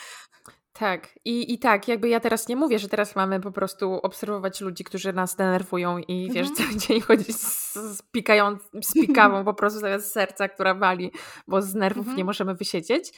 Tak. 0.44 0.61
Tak, 0.72 1.18
I, 1.24 1.52
i 1.52 1.58
tak, 1.58 1.88
jakby 1.88 2.08
ja 2.08 2.20
teraz 2.20 2.48
nie 2.48 2.56
mówię, 2.56 2.78
że 2.78 2.88
teraz 2.88 3.16
mamy 3.16 3.40
po 3.40 3.52
prostu 3.52 3.92
obserwować 3.92 4.60
ludzi, 4.60 4.84
którzy 4.84 5.12
nas 5.12 5.36
denerwują 5.36 5.98
i 5.98 6.30
wiesz, 6.32 6.48
mhm. 6.48 6.68
cały 6.68 6.80
dzień 6.80 7.00
chodzić 7.00 7.36
z, 7.36 7.74
z, 7.74 8.02
pikają, 8.02 8.56
z 8.82 8.92
pikawą 8.92 9.44
po 9.44 9.54
prostu 9.54 9.80
zamiast 9.80 10.12
serca, 10.12 10.48
która 10.48 10.74
wali, 10.74 11.12
bo 11.48 11.62
z 11.62 11.74
nerwów 11.74 12.00
mhm. 12.00 12.16
nie 12.16 12.24
możemy 12.24 12.54
wysiedzieć. 12.54 13.12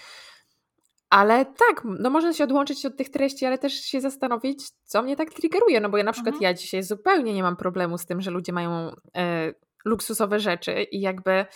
Ale 1.10 1.44
tak, 1.44 1.82
no 1.84 2.10
można 2.10 2.32
się 2.32 2.44
odłączyć 2.44 2.86
od 2.86 2.96
tych 2.96 3.10
treści, 3.10 3.46
ale 3.46 3.58
też 3.58 3.72
się 3.72 4.00
zastanowić, 4.00 4.70
co 4.84 5.02
mnie 5.02 5.16
tak 5.16 5.30
triggeruje. 5.30 5.80
No 5.80 5.88
bo 5.88 5.98
ja 5.98 6.04
na 6.04 6.12
przykład 6.12 6.34
mhm. 6.34 6.42
ja 6.42 6.54
dzisiaj 6.54 6.82
zupełnie 6.82 7.34
nie 7.34 7.42
mam 7.42 7.56
problemu 7.56 7.98
z 7.98 8.06
tym, 8.06 8.20
że 8.20 8.30
ludzie 8.30 8.52
mają 8.52 8.90
e, 9.16 9.52
luksusowe 9.84 10.40
rzeczy 10.40 10.82
i 10.82 11.00
jakby 11.00 11.46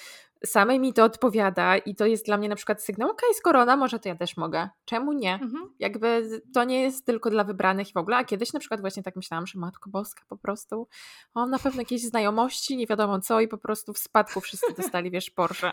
samej 0.46 0.80
mi 0.80 0.92
to 0.92 1.04
odpowiada 1.04 1.76
i 1.76 1.94
to 1.94 2.06
jest 2.06 2.26
dla 2.26 2.36
mnie 2.36 2.48
na 2.48 2.56
przykład 2.56 2.82
sygnał, 2.82 3.10
okej, 3.10 3.28
okay, 3.28 3.38
skoro 3.38 3.60
ona 3.60 3.76
może, 3.76 3.98
to 3.98 4.08
ja 4.08 4.16
też 4.16 4.36
mogę. 4.36 4.68
Czemu 4.84 5.12
nie? 5.12 5.34
Mhm. 5.34 5.74
Jakby 5.78 6.40
to 6.54 6.64
nie 6.64 6.82
jest 6.82 7.06
tylko 7.06 7.30
dla 7.30 7.44
wybranych 7.44 7.90
i 7.90 7.92
w 7.92 7.96
ogóle, 7.96 8.16
a 8.16 8.24
kiedyś 8.24 8.52
na 8.52 8.60
przykład 8.60 8.80
właśnie 8.80 9.02
tak 9.02 9.16
myślałam, 9.16 9.46
że 9.46 9.58
Matko 9.58 9.90
Boska 9.90 10.24
po 10.28 10.36
prostu, 10.36 10.88
on 11.34 11.50
na 11.50 11.58
pewno 11.58 11.80
jakieś 11.80 12.02
znajomości, 12.02 12.76
nie 12.76 12.86
wiadomo 12.86 13.20
co 13.20 13.40
i 13.40 13.48
po 13.48 13.58
prostu 13.58 13.92
w 13.92 13.98
spadku 13.98 14.40
wszyscy 14.40 14.74
dostali, 14.76 15.10
wiesz, 15.10 15.30
Porsche. 15.30 15.72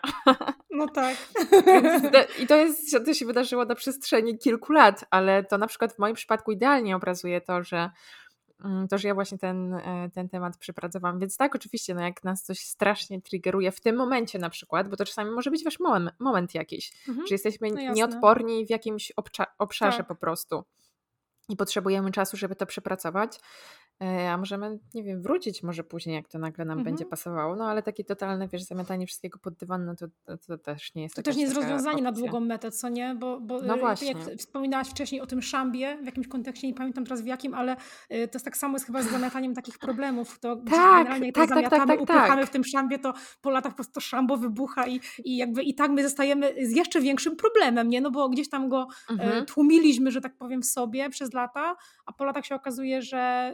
No 0.72 0.88
tak. 0.88 1.18
I 2.41 2.47
to 2.47 2.55
jest, 2.55 2.97
to 3.05 3.13
się 3.13 3.26
wydarzyło 3.26 3.66
na 3.66 3.76
przestrzeni 3.76 4.38
kilku 4.38 4.74
lat, 4.74 5.05
ale 5.11 5.43
to 5.43 5.57
na 5.57 5.68
przykład 5.68 5.93
w 5.93 5.99
moim 5.99 6.16
przypadku 6.16 6.51
idealnie 6.51 6.95
obrazuje 6.95 7.41
to, 7.41 7.63
że 7.63 7.89
to, 8.89 8.97
że 8.97 9.07
ja 9.07 9.13
właśnie 9.13 9.38
ten, 9.38 9.74
e, 9.74 10.09
ten 10.13 10.30
temat 10.30 10.57
przepracowałam. 10.57 11.20
Więc 11.20 11.38
tak, 11.38 11.55
oczywiście, 11.55 11.95
no 11.95 12.01
jak 12.01 12.24
nas 12.24 12.43
coś 12.43 12.59
strasznie 12.59 13.22
triggeruje 13.22 13.72
w 13.72 13.82
tym 13.82 13.95
momencie 13.95 14.39
na 14.39 14.49
przykład, 14.49 14.89
bo 14.89 14.97
to 14.97 15.05
czasami 15.05 15.32
może 15.32 15.51
być 15.51 15.63
wasz 15.63 15.80
moment, 15.80 16.20
moment 16.20 16.55
jakiś, 16.55 16.93
mhm. 17.07 17.28
że 17.28 17.36
jesteśmy 17.36 17.72
no 17.72 17.93
nieodporni 17.93 18.66
w 18.66 18.70
jakimś 18.70 19.11
obszarze 19.57 19.97
tak. 19.97 20.07
po 20.07 20.16
prostu 20.16 20.63
i 21.49 21.55
potrzebujemy 21.55 22.11
czasu, 22.11 22.38
żeby 22.38 22.55
to 22.55 22.66
przepracować. 22.66 23.39
E, 24.04 24.32
a 24.32 24.38
możemy, 24.38 24.80
nie 24.93 25.04
wiem, 25.04 25.22
wrócić 25.22 25.64
może 25.64 25.84
później, 25.84 26.16
jak 26.16 26.28
to 26.28 26.39
nagle 26.39 26.66
nam 26.66 26.78
mhm. 26.78 26.84
będzie 26.86 27.06
pasowało, 27.06 27.56
no 27.56 27.66
ale 27.66 27.84
takie 27.84 28.04
totalne, 28.04 28.48
wiesz, 28.48 28.64
zamiatanie 28.64 29.08
wszystkiego 29.08 29.39
pod 29.39 29.54
dywan, 29.54 29.86
no 29.86 29.96
to, 29.96 30.08
to, 30.26 30.38
to 30.38 30.58
też 30.58 30.96
nie 30.96 31.04
jest 31.04 31.16
To 31.16 31.22
też 31.22 31.36
nie 31.36 31.43
jest 31.43 31.56
rozwiązanie 31.56 31.98
opcja. 31.98 32.04
na 32.04 32.12
długą 32.12 32.39
metę, 32.39 32.72
co 32.72 32.89
nie? 32.89 33.16
Bo, 33.20 33.39
bo 33.39 33.62
no 33.62 33.76
y, 33.76 33.80
właśnie. 33.80 34.08
jak 34.08 34.18
wspominałaś 34.38 34.88
wcześniej 34.88 35.22
o 35.22 35.28
tym 35.28 35.41
szambie, 35.41 35.98
w 36.02 36.06
jakimś 36.06 36.28
kontekście, 36.28 36.68
nie 36.68 36.74
pamiętam 36.74 37.04
teraz 37.04 37.22
w 37.22 37.26
jakim, 37.26 37.54
ale 37.54 37.74
y, 37.74 37.78
to 38.08 38.36
jest 38.36 38.46
tak 38.46 38.58
samo 38.58 38.76
jest 38.76 38.86
chyba 38.86 39.02
z 39.02 39.12
zamiataniem 39.12 39.54
takich 39.54 39.78
problemów, 39.78 40.39
to 40.39 40.56
tak, 40.56 40.66
generalnie 40.66 41.26
jak 41.26 41.36
tak, 41.36 41.50
tak, 41.50 41.58
zamiatamy, 41.58 41.88
tak, 41.88 41.88
tak, 41.88 42.02
upychamy 42.02 42.41
tak. 42.41 42.50
w 42.50 42.54
tym 42.54 42.64
szambie, 42.64 43.00
to 43.00 43.14
po 43.41 43.50
latach 43.50 43.72
po 43.72 43.76
prostu 43.76 44.02
szambo 44.02 44.38
wybucha 44.38 44.88
i, 44.88 45.00
i 45.26 45.38
jakby 45.38 45.64
i 45.64 45.76
tak 45.76 45.91
my 45.91 46.04
zostajemy 46.04 46.54
z 46.68 46.76
jeszcze 46.76 47.02
większym 47.02 47.36
problemem, 47.36 47.89
nie? 47.89 48.02
No 48.02 48.12
bo 48.12 48.30
gdzieś 48.30 48.50
tam 48.50 48.70
go 48.70 48.88
y, 49.10 49.14
mhm. 49.14 49.46
tłumiliśmy, 49.46 50.12
że 50.12 50.22
tak 50.22 50.38
powiem, 50.38 50.62
w 50.62 50.66
sobie 50.66 51.10
przez 51.10 51.34
lata, 51.34 51.76
a 52.06 52.14
po 52.14 52.26
latach 52.26 52.46
się 52.46 52.56
okazuje, 52.56 53.02
że 53.02 53.54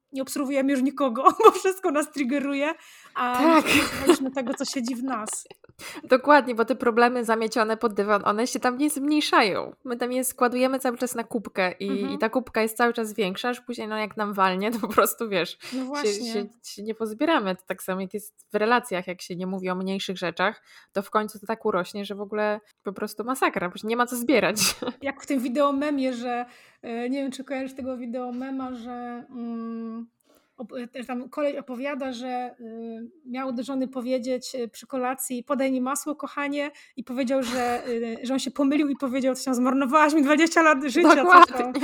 nie 0.13 0.21
obserwujemy 0.21 0.71
już 0.71 0.81
nikogo, 0.81 1.23
bo 1.45 1.51
wszystko 1.51 1.91
nas 1.91 2.11
triggeruje, 2.11 2.73
a 3.15 3.35
tak. 3.35 3.65
nie 4.21 4.31
tego, 4.31 4.53
co 4.53 4.65
siedzi 4.65 4.95
w 4.95 5.03
nas. 5.03 5.47
Dokładnie, 6.03 6.55
bo 6.55 6.65
te 6.65 6.75
problemy 6.75 7.25
zamiecione 7.25 7.77
pod 7.77 7.93
dywan, 7.93 8.21
one 8.25 8.47
się 8.47 8.59
tam 8.59 8.77
nie 8.77 8.89
zmniejszają. 8.89 9.75
My 9.85 9.97
tam 9.97 10.11
je 10.11 10.23
składujemy 10.23 10.79
cały 10.79 10.97
czas 10.97 11.15
na 11.15 11.23
kubkę 11.23 11.71
i, 11.71 11.89
mhm. 11.89 12.13
i 12.13 12.17
ta 12.17 12.29
kubka 12.29 12.61
jest 12.61 12.77
cały 12.77 12.93
czas 12.93 13.13
większa, 13.13 13.49
aż 13.49 13.61
później 13.61 13.87
no 13.87 13.97
jak 13.97 14.17
nam 14.17 14.33
walnie, 14.33 14.71
to 14.71 14.79
po 14.79 14.87
prostu 14.87 15.29
wiesz, 15.29 15.57
no 15.73 16.03
się, 16.03 16.13
się, 16.13 16.45
się, 16.63 16.83
nie 16.83 16.95
pozbieramy. 16.95 17.55
To 17.55 17.61
tak 17.67 17.83
samo 17.83 18.01
jak 18.01 18.13
jest 18.13 18.45
w 18.53 18.55
relacjach, 18.55 19.07
jak 19.07 19.21
się 19.21 19.35
nie 19.35 19.47
mówi 19.47 19.69
o 19.69 19.75
mniejszych 19.75 20.17
rzeczach, 20.17 20.63
to 20.93 21.01
w 21.01 21.09
końcu 21.09 21.39
to 21.39 21.47
tak 21.47 21.65
urośnie, 21.65 22.05
że 22.05 22.15
w 22.15 22.21
ogóle 22.21 22.59
po 22.83 22.93
prostu 22.93 23.23
masakra, 23.23 23.69
bo 23.69 23.75
nie 23.83 23.97
ma 23.97 24.07
co 24.07 24.15
zbierać. 24.15 24.57
Jak 25.01 25.21
w 25.21 25.25
tym 25.25 25.39
wideo 25.39 25.71
memie, 25.71 26.13
że 26.13 26.45
e, 26.81 27.09
nie 27.09 27.21
wiem, 27.21 27.31
czy 27.31 27.43
kojarzysz 27.43 27.75
tego 27.75 27.97
wideo 27.97 28.31
mema, 28.31 28.73
że... 28.73 29.25
Mm 29.29 30.00
tam 31.07 31.29
kolej 31.29 31.59
opowiada, 31.59 32.13
że 32.13 32.55
y, 32.59 33.09
miał 33.25 33.53
do 33.53 33.63
żony 33.63 33.87
powiedzieć 33.87 34.55
y, 34.55 34.67
przy 34.67 34.87
kolacji 34.87 35.43
podaj 35.43 35.71
mi 35.71 35.81
masło 35.81 36.15
kochanie 36.15 36.71
i 36.95 37.03
powiedział, 37.03 37.43
że, 37.43 37.87
y, 37.87 38.17
że 38.23 38.33
on 38.33 38.39
się 38.39 38.51
pomylił 38.51 38.87
i 38.87 38.95
powiedział 38.95 39.35
coś 39.35 39.45
tam 39.45 39.55
zmarnowałaś 39.55 40.13
mi 40.13 40.23
20 40.23 40.61
lat 40.61 40.83
życia. 40.83 41.15
Dokładnie. 41.15 41.73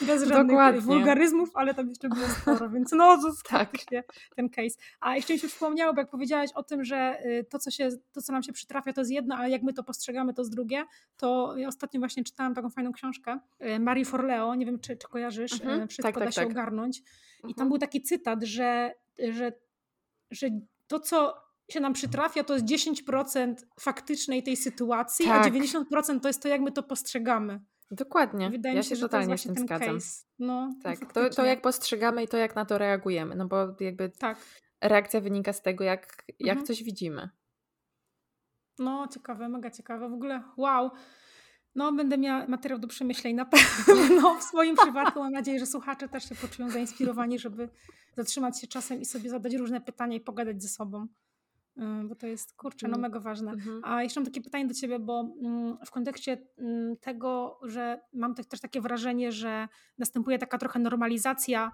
Bez 0.00 0.22
żadnych 0.22 0.46
Dokładnie. 0.46 0.80
wulgaryzmów, 0.80 1.50
ale 1.54 1.74
tam 1.74 1.88
jeszcze 1.88 2.08
było 2.08 2.26
sporo, 2.40 2.70
więc 2.70 2.92
no 2.92 3.16
to 3.16 3.32
tak. 3.48 3.70
ten 4.36 4.48
case. 4.48 4.76
A 5.00 5.16
jeszcze 5.16 5.32
mi 5.32 5.38
się 5.38 5.48
przypomniało, 5.48 5.94
bo 5.94 6.00
jak 6.00 6.10
powiedziałaś 6.10 6.50
o 6.54 6.62
tym, 6.62 6.84
że 6.84 7.22
to 7.50 7.58
co, 7.58 7.70
się, 7.70 7.88
to, 8.12 8.22
co 8.22 8.32
nam 8.32 8.42
się 8.42 8.52
przytrafia, 8.52 8.92
to 8.92 9.00
jest 9.00 9.10
jedno, 9.10 9.36
ale 9.36 9.50
jak 9.50 9.62
my 9.62 9.72
to 9.72 9.84
postrzegamy, 9.84 10.34
to 10.34 10.42
jest 10.42 10.52
drugie, 10.52 10.84
to 11.16 11.54
ja 11.56 11.68
ostatnio 11.68 12.00
właśnie 12.00 12.24
czytałam 12.24 12.54
taką 12.54 12.70
fajną 12.70 12.92
książkę 12.92 13.38
Marii 13.80 14.04
Forleo, 14.04 14.54
nie 14.54 14.66
wiem, 14.66 14.78
czy, 14.78 14.96
czy 14.96 15.08
kojarzysz, 15.08 15.52
mhm. 15.52 15.88
Wszystko 15.88 16.08
tak, 16.08 16.14
tak, 16.14 16.24
da 16.24 16.32
się 16.32 16.40
tak. 16.40 16.50
ogarnąć. 16.50 17.02
I 17.48 17.54
tam 17.54 17.66
mhm. 17.66 17.68
był 17.68 17.78
taki 17.78 18.02
cytat, 18.02 18.44
że, 18.44 18.94
że, 19.18 19.52
że 20.30 20.48
to, 20.86 21.00
co 21.00 21.34
się 21.70 21.80
nam 21.80 21.92
przytrafia, 21.92 22.44
to 22.44 22.54
jest 22.54 22.66
10% 22.66 23.54
faktycznej 23.80 24.42
tej 24.42 24.56
sytuacji, 24.56 25.26
tak. 25.26 25.46
a 25.46 25.50
90% 25.50 26.20
to 26.20 26.28
jest 26.28 26.42
to, 26.42 26.48
jak 26.48 26.60
my 26.60 26.72
to 26.72 26.82
postrzegamy. 26.82 27.60
Dokładnie. 27.90 28.50
Wydaje 28.50 28.74
ja 28.74 28.80
mi 28.80 28.84
się, 28.84 28.96
że 28.96 29.08
się 29.08 29.38
z 29.38 29.42
tym 29.42 29.56
zgadzam. 29.56 29.94
Case. 29.94 30.24
No, 30.38 30.74
tak, 30.82 31.12
to, 31.12 31.30
to 31.30 31.44
jak 31.44 31.62
postrzegamy 31.62 32.22
i 32.22 32.28
to 32.28 32.36
jak 32.36 32.56
na 32.56 32.64
to 32.64 32.78
reagujemy, 32.78 33.34
no 33.34 33.46
bo 33.46 33.76
jakby 33.80 34.08
tak. 34.08 34.38
reakcja 34.80 35.20
wynika 35.20 35.52
z 35.52 35.62
tego, 35.62 35.84
jak, 35.84 36.24
jak 36.38 36.56
mhm. 36.56 36.66
coś 36.66 36.82
widzimy. 36.82 37.28
No, 38.78 39.08
ciekawe, 39.08 39.48
mega 39.48 39.70
ciekawe. 39.70 40.08
W 40.08 40.12
ogóle 40.12 40.42
wow. 40.56 40.90
No, 41.74 41.92
będę 41.92 42.18
miała 42.18 42.46
materiał 42.46 42.78
do 42.78 42.88
przemyśleń 42.88 43.34
na 43.34 43.44
pewno 43.44 44.34
w 44.40 44.42
swoim 44.42 44.76
przypadku. 44.76 45.20
Mam 45.20 45.32
nadzieję, 45.32 45.58
że 45.58 45.66
słuchacze 45.66 46.08
też 46.08 46.28
się 46.28 46.34
poczują 46.34 46.70
zainspirowani, 46.70 47.38
żeby 47.38 47.68
zatrzymać 48.16 48.60
się 48.60 48.66
czasem 48.66 49.00
i 49.00 49.04
sobie 49.04 49.30
zadać 49.30 49.54
różne 49.54 49.80
pytania 49.80 50.16
i 50.16 50.20
pogadać 50.20 50.62
ze 50.62 50.68
sobą. 50.68 51.06
Y, 51.78 52.08
bo 52.08 52.14
to 52.14 52.26
jest 52.26 52.52
kurczę, 52.52 52.88
no 52.88 52.96
mm, 52.96 53.00
mega 53.00 53.20
ważne. 53.20 53.50
Mhm. 53.50 53.80
A 53.84 54.02
jeszcze 54.02 54.20
mam 54.20 54.26
takie 54.26 54.40
pytanie 54.40 54.66
do 54.66 54.74
Ciebie, 54.74 54.98
bo 54.98 55.34
mm, 55.42 55.76
w 55.86 55.90
kontekście 55.90 56.38
mm, 56.58 56.96
tego, 56.96 57.58
że 57.62 58.00
mam 58.12 58.34
też 58.34 58.60
takie 58.60 58.80
wrażenie, 58.80 59.32
że 59.32 59.68
następuje 59.98 60.38
taka 60.38 60.58
trochę 60.58 60.78
normalizacja, 60.78 61.72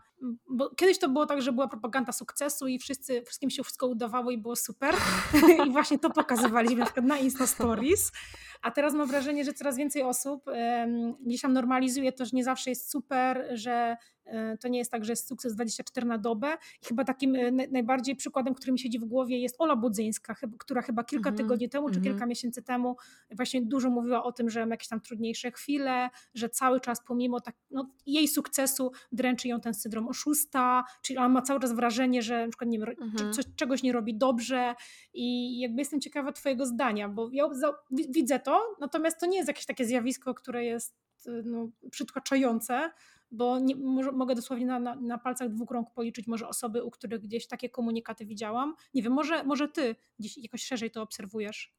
bo 0.51 0.75
kiedyś 0.75 0.99
to 0.99 1.09
było 1.09 1.27
tak, 1.27 1.43
że 1.43 1.53
była 1.53 1.69
propaganda 1.69 2.13
sukcesu 2.13 2.67
i 2.67 2.79
wszyscy, 2.79 3.23
wszystkim 3.23 3.51
się 3.51 3.63
wszystko 3.63 3.87
udawało 3.87 4.31
i 4.31 4.39
było 4.39 4.57
super 4.57 4.95
i 5.67 5.71
właśnie 5.71 5.99
to 5.99 6.11
pokazywaliśmy 6.11 6.77
na 6.79 6.85
przykład 6.85 7.07
na 7.07 7.19
Insta 7.19 7.47
Stories, 7.47 8.13
a 8.63 8.71
teraz 8.71 8.95
mam 8.95 9.09
wrażenie, 9.09 9.45
że 9.45 9.53
coraz 9.53 9.77
więcej 9.77 10.03
osób 10.03 10.45
gdzieś 11.21 11.41
tam 11.41 11.53
normalizuje 11.53 12.13
to, 12.13 12.25
że 12.25 12.31
nie 12.35 12.45
zawsze 12.45 12.71
jest 12.71 12.91
super, 12.91 13.49
że 13.53 13.97
to 14.61 14.69
nie 14.69 14.79
jest 14.79 14.91
tak, 14.91 15.05
że 15.05 15.13
jest 15.13 15.29
sukces 15.29 15.55
24 15.55 16.07
na 16.07 16.19
dobę. 16.19 16.57
I 16.83 16.87
chyba 16.87 17.05
takim 17.05 17.35
e, 17.35 17.51
najbardziej 17.53 18.17
przykładem, 18.17 18.55
który 18.55 18.73
mi 18.73 18.79
siedzi 18.79 18.99
w 18.99 19.05
głowie 19.05 19.39
jest 19.39 19.57
Ola 19.59 19.77
Budzyńska, 19.77 20.35
która 20.59 20.83
chyba 20.83 21.05
kilka 21.05 21.29
mm 21.29 21.35
-hmm. 21.35 21.43
tygodni 21.43 21.69
temu 21.69 21.89
czy 21.89 21.93
mm 21.93 22.03
-hmm. 22.03 22.11
kilka 22.11 22.27
miesięcy 22.27 22.63
temu 22.63 22.97
właśnie 23.31 23.63
dużo 23.63 23.91
mówiła 23.91 24.25
o 24.25 24.33
tym, 24.33 24.51
że 24.51 24.67
ma 24.67 24.75
jakieś 24.75 24.89
tam 24.89 25.01
trudniejsze 25.01 25.51
chwile, 25.51 26.11
że 26.35 26.49
cały 26.49 26.81
czas 26.81 27.05
pomimo 27.07 27.41
tak, 27.41 27.55
no, 27.71 27.91
jej 28.07 28.29
sukcesu 28.29 28.93
dręczy 29.13 29.49
ją 29.49 29.61
ten 29.61 29.75
syndrom 29.75 30.09
oszusta, 30.09 30.85
czyli 31.03 31.19
ona 31.19 31.29
ma 31.29 31.43
cały 31.43 31.61
czas 31.61 31.73
wrażenie, 31.73 32.23
że 32.23 32.43
na 32.43 32.49
przykład 32.49 32.71
nie 32.71 32.79
wiem, 32.79 32.89
mm 32.89 33.11
-hmm. 33.11 33.33
coś, 33.33 33.45
czegoś 33.57 33.83
nie 33.83 33.93
robi 33.93 34.15
dobrze 34.15 34.75
i 35.15 35.59
jakby 35.61 35.79
jestem 35.79 36.01
ciekawa 36.01 36.33
twojego 36.33 36.67
zdania, 36.67 37.09
bo 37.09 37.29
ja 37.33 37.45
widzę 37.91 38.41
to, 38.41 38.77
natomiast 38.81 39.21
to 39.21 39.27
nie 39.27 39.37
jest 39.37 39.49
jakieś 39.49 39.67
takie 39.67 39.85
zjawisko, 39.85 40.35
które 40.35 40.65
jest 40.65 40.95
no, 41.45 41.69
przytłaczające, 41.91 42.91
bo 43.31 43.59
nie, 43.59 43.77
może, 43.77 44.13
mogę 44.13 44.35
dosłownie 44.35 44.67
na, 44.67 44.79
na, 44.79 44.95
na, 44.95 45.19
palcach 45.19 45.49
dwóch 45.49 45.71
rąk 45.71 45.91
policzyć 45.91 46.27
może 46.27 46.49
osoby, 46.49 46.85
u 46.85 46.91
których 46.91 47.21
gdzieś 47.21 47.47
takie 47.47 47.69
komunikaty 47.69 48.27
widziałam. 48.27 48.75
Nie 48.95 49.03
wiem, 49.03 49.13
może, 49.13 49.45
może 49.45 49.69
ty 49.69 49.97
gdzieś 50.19 50.39
jakoś 50.39 50.65
szerzej 50.65 50.91
to 50.91 51.03
obserwujesz. 51.03 51.75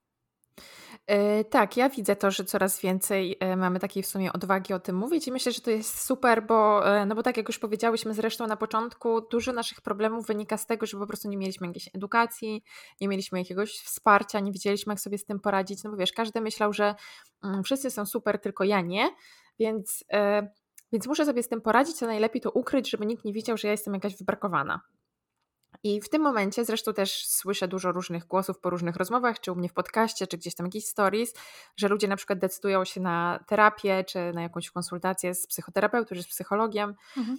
Yy, 1.07 1.45
tak, 1.45 1.77
ja 1.77 1.89
widzę 1.89 2.15
to, 2.15 2.31
że 2.31 2.45
coraz 2.45 2.81
więcej 2.81 3.37
yy, 3.41 3.55
mamy 3.55 3.79
takiej 3.79 4.03
w 4.03 4.07
sumie 4.07 4.33
odwagi 4.33 4.73
o 4.73 4.79
tym 4.79 4.95
mówić 4.95 5.27
i 5.27 5.31
myślę, 5.31 5.51
że 5.51 5.61
to 5.61 5.71
jest 5.71 5.99
super, 6.01 6.45
bo, 6.45 6.87
yy, 6.87 7.05
no 7.05 7.15
bo 7.15 7.23
tak 7.23 7.37
jak 7.37 7.47
już 7.47 7.59
powiedziałyśmy 7.59 8.13
zresztą 8.13 8.47
na 8.47 8.57
początku, 8.57 9.21
dużo 9.21 9.53
naszych 9.53 9.81
problemów 9.81 10.27
wynika 10.27 10.57
z 10.57 10.65
tego, 10.65 10.85
że 10.85 10.97
po 10.97 11.07
prostu 11.07 11.29
nie 11.29 11.37
mieliśmy 11.37 11.67
jakiejś 11.67 11.89
edukacji, 11.95 12.63
nie 13.01 13.07
mieliśmy 13.07 13.39
jakiegoś 13.39 13.71
wsparcia, 13.79 14.39
nie 14.39 14.51
wiedzieliśmy 14.51 14.93
jak 14.93 14.99
sobie 14.99 15.17
z 15.17 15.25
tym 15.25 15.39
poradzić, 15.39 15.83
no 15.83 15.91
bo 15.91 15.97
wiesz, 15.97 16.13
każdy 16.13 16.41
myślał, 16.41 16.73
że 16.73 16.95
mm, 17.43 17.63
wszyscy 17.63 17.91
są 17.91 18.05
super, 18.05 18.39
tylko 18.39 18.63
ja 18.63 18.81
nie, 18.81 19.09
więc 19.59 20.03
więc 20.91 21.07
muszę 21.07 21.25
sobie 21.25 21.43
z 21.43 21.47
tym 21.47 21.61
poradzić, 21.61 22.03
a 22.03 22.07
najlepiej 22.07 22.41
to 22.41 22.51
ukryć, 22.51 22.89
żeby 22.89 23.05
nikt 23.05 23.25
nie 23.25 23.33
widział, 23.33 23.57
że 23.57 23.67
ja 23.67 23.71
jestem 23.71 23.93
jakaś 23.93 24.17
wybrakowana. 24.17 24.81
I 25.83 26.01
w 26.01 26.09
tym 26.09 26.21
momencie 26.21 26.65
zresztą 26.65 26.93
też 26.93 27.27
słyszę 27.27 27.67
dużo 27.67 27.91
różnych 27.91 28.25
głosów 28.25 28.59
po 28.59 28.69
różnych 28.69 28.95
rozmowach, 28.95 29.39
czy 29.39 29.51
u 29.51 29.55
mnie 29.55 29.69
w 29.69 29.73
podcaście, 29.73 30.27
czy 30.27 30.37
gdzieś 30.37 30.55
tam 30.55 30.65
jakieś 30.65 30.85
stories, 30.85 31.33
że 31.77 31.87
ludzie 31.87 32.07
na 32.07 32.15
przykład 32.15 32.39
decydują 32.39 32.85
się 32.85 33.01
na 33.01 33.43
terapię, 33.47 34.03
czy 34.03 34.33
na 34.33 34.41
jakąś 34.41 34.71
konsultację 34.71 35.35
z 35.35 35.47
psychoterapeutą, 35.47 36.15
czy 36.15 36.23
z 36.23 36.27
psychologiem. 36.27 36.95
Mhm. 37.17 37.37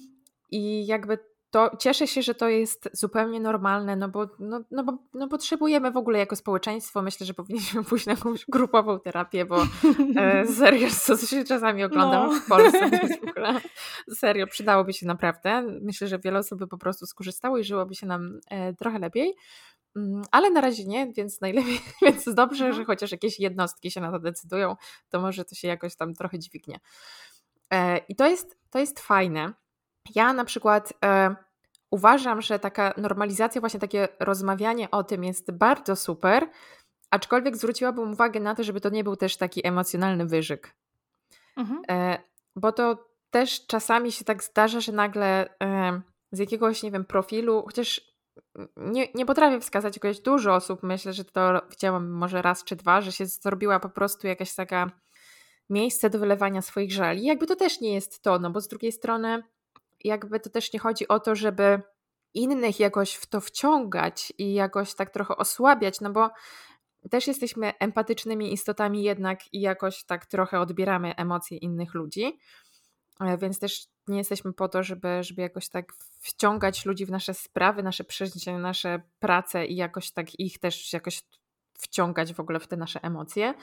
I 0.50 0.86
jakby 0.86 1.18
to 1.52 1.76
cieszę 1.78 2.06
się, 2.06 2.22
że 2.22 2.34
to 2.34 2.48
jest 2.48 2.90
zupełnie 2.92 3.40
normalne, 3.40 3.96
no 3.96 4.08
bo, 4.08 4.26
no, 4.38 4.60
no 4.70 4.84
bo 4.84 4.98
no 5.14 5.28
potrzebujemy 5.28 5.90
w 5.90 5.96
ogóle 5.96 6.18
jako 6.18 6.36
społeczeństwo, 6.36 7.02
myślę, 7.02 7.26
że 7.26 7.34
powinniśmy 7.34 7.84
pójść 7.90 8.06
na 8.06 8.12
jakąś 8.12 8.44
grupową 8.48 9.00
terapię, 9.00 9.44
bo 9.44 9.66
e, 10.16 10.46
serio, 10.58 10.88
co 10.90 11.16
się 11.16 11.44
czasami 11.44 11.84
oglądam 11.84 12.28
no. 12.28 12.40
w 12.40 12.46
Polsce, 12.46 12.90
w 12.90 13.28
ogóle, 13.28 13.60
serio, 14.20 14.46
przydałoby 14.46 14.92
się 14.92 15.06
naprawdę. 15.06 15.62
Myślę, 15.62 16.08
że 16.08 16.18
wiele 16.18 16.38
osób 16.38 16.58
by 16.58 16.66
po 16.66 16.78
prostu 16.78 17.06
skorzystało 17.06 17.58
i 17.58 17.64
żyłoby 17.64 17.94
się 17.94 18.06
nam 18.06 18.40
e, 18.50 18.74
trochę 18.74 18.98
lepiej. 18.98 19.34
Mm, 19.96 20.22
ale 20.30 20.50
na 20.50 20.60
razie 20.60 20.84
nie, 20.84 21.12
więc 21.12 21.40
najlepiej, 21.40 21.80
więc 22.02 22.34
dobrze, 22.34 22.64
mhm. 22.64 22.82
że 22.82 22.84
chociaż 22.84 23.12
jakieś 23.12 23.40
jednostki 23.40 23.90
się 23.90 24.00
na 24.00 24.10
to 24.10 24.18
decydują, 24.18 24.76
to 25.10 25.20
może 25.20 25.44
to 25.44 25.54
się 25.54 25.68
jakoś 25.68 25.96
tam 25.96 26.14
trochę 26.14 26.38
dźwignie. 26.38 26.80
E, 27.72 27.98
I 27.98 28.16
to 28.16 28.28
jest, 28.28 28.58
to 28.70 28.78
jest 28.78 29.00
fajne, 29.00 29.52
ja 30.14 30.32
na 30.32 30.44
przykład 30.44 30.92
e, 31.04 31.36
uważam, 31.90 32.42
że 32.42 32.58
taka 32.58 32.94
normalizacja, 32.96 33.60
właśnie 33.60 33.80
takie 33.80 34.08
rozmawianie 34.20 34.90
o 34.90 35.04
tym 35.04 35.24
jest 35.24 35.50
bardzo 35.50 35.96
super, 35.96 36.48
aczkolwiek 37.10 37.56
zwróciłabym 37.56 38.12
uwagę 38.12 38.40
na 38.40 38.54
to, 38.54 38.64
żeby 38.64 38.80
to 38.80 38.88
nie 38.88 39.04
był 39.04 39.16
też 39.16 39.36
taki 39.36 39.66
emocjonalny 39.66 40.26
wyżyk. 40.26 40.74
Mhm. 41.56 41.82
E, 41.90 42.18
bo 42.56 42.72
to 42.72 43.12
też 43.30 43.66
czasami 43.66 44.12
się 44.12 44.24
tak 44.24 44.42
zdarza, 44.42 44.80
że 44.80 44.92
nagle 44.92 45.58
e, 45.62 46.00
z 46.32 46.38
jakiegoś, 46.38 46.82
nie 46.82 46.90
wiem, 46.90 47.04
profilu, 47.04 47.62
chociaż 47.66 48.12
nie, 48.76 49.08
nie 49.14 49.26
potrafię 49.26 49.60
wskazać 49.60 49.96
jakiegoś 49.96 50.20
dużo 50.20 50.54
osób, 50.54 50.82
myślę, 50.82 51.12
że 51.12 51.24
to 51.24 51.62
widziałam 51.70 52.10
może 52.10 52.42
raz 52.42 52.64
czy 52.64 52.76
dwa, 52.76 53.00
że 53.00 53.12
się 53.12 53.26
zrobiła 53.26 53.80
po 53.80 53.88
prostu 53.88 54.26
jakaś 54.26 54.54
taka 54.54 54.90
miejsce 55.70 56.10
do 56.10 56.18
wylewania 56.18 56.62
swoich 56.62 56.92
żali. 56.92 57.24
Jakby 57.24 57.46
to 57.46 57.56
też 57.56 57.80
nie 57.80 57.94
jest 57.94 58.22
to, 58.22 58.38
no 58.38 58.50
bo 58.50 58.60
z 58.60 58.68
drugiej 58.68 58.92
strony 58.92 59.42
jakby 60.04 60.40
to 60.40 60.50
też 60.50 60.72
nie 60.72 60.80
chodzi 60.80 61.08
o 61.08 61.20
to, 61.20 61.34
żeby 61.34 61.82
innych 62.34 62.80
jakoś 62.80 63.14
w 63.14 63.26
to 63.26 63.40
wciągać 63.40 64.32
i 64.38 64.54
jakoś 64.54 64.94
tak 64.94 65.10
trochę 65.10 65.36
osłabiać, 65.36 66.00
no 66.00 66.10
bo 66.10 66.30
też 67.10 67.26
jesteśmy 67.26 67.78
empatycznymi 67.78 68.52
istotami 68.52 69.02
jednak 69.02 69.54
i 69.54 69.60
jakoś 69.60 70.04
tak 70.04 70.26
trochę 70.26 70.60
odbieramy 70.60 71.16
emocje 71.16 71.58
innych 71.58 71.94
ludzi, 71.94 72.38
e, 73.20 73.38
więc 73.38 73.58
też 73.58 73.86
nie 74.08 74.18
jesteśmy 74.18 74.52
po 74.52 74.68
to, 74.68 74.82
żeby, 74.82 75.22
żeby 75.22 75.42
jakoś 75.42 75.68
tak 75.68 75.92
wciągać 76.20 76.86
ludzi 76.86 77.06
w 77.06 77.10
nasze 77.10 77.34
sprawy, 77.34 77.82
nasze 77.82 78.04
przeżycia, 78.04 78.58
nasze 78.58 79.02
prace 79.18 79.66
i 79.66 79.76
jakoś 79.76 80.10
tak 80.10 80.40
ich 80.40 80.58
też 80.58 80.92
jakoś 80.92 81.22
wciągać 81.78 82.34
w 82.34 82.40
ogóle 82.40 82.60
w 82.60 82.66
te 82.66 82.76
nasze 82.76 83.02
emocje. 83.02 83.54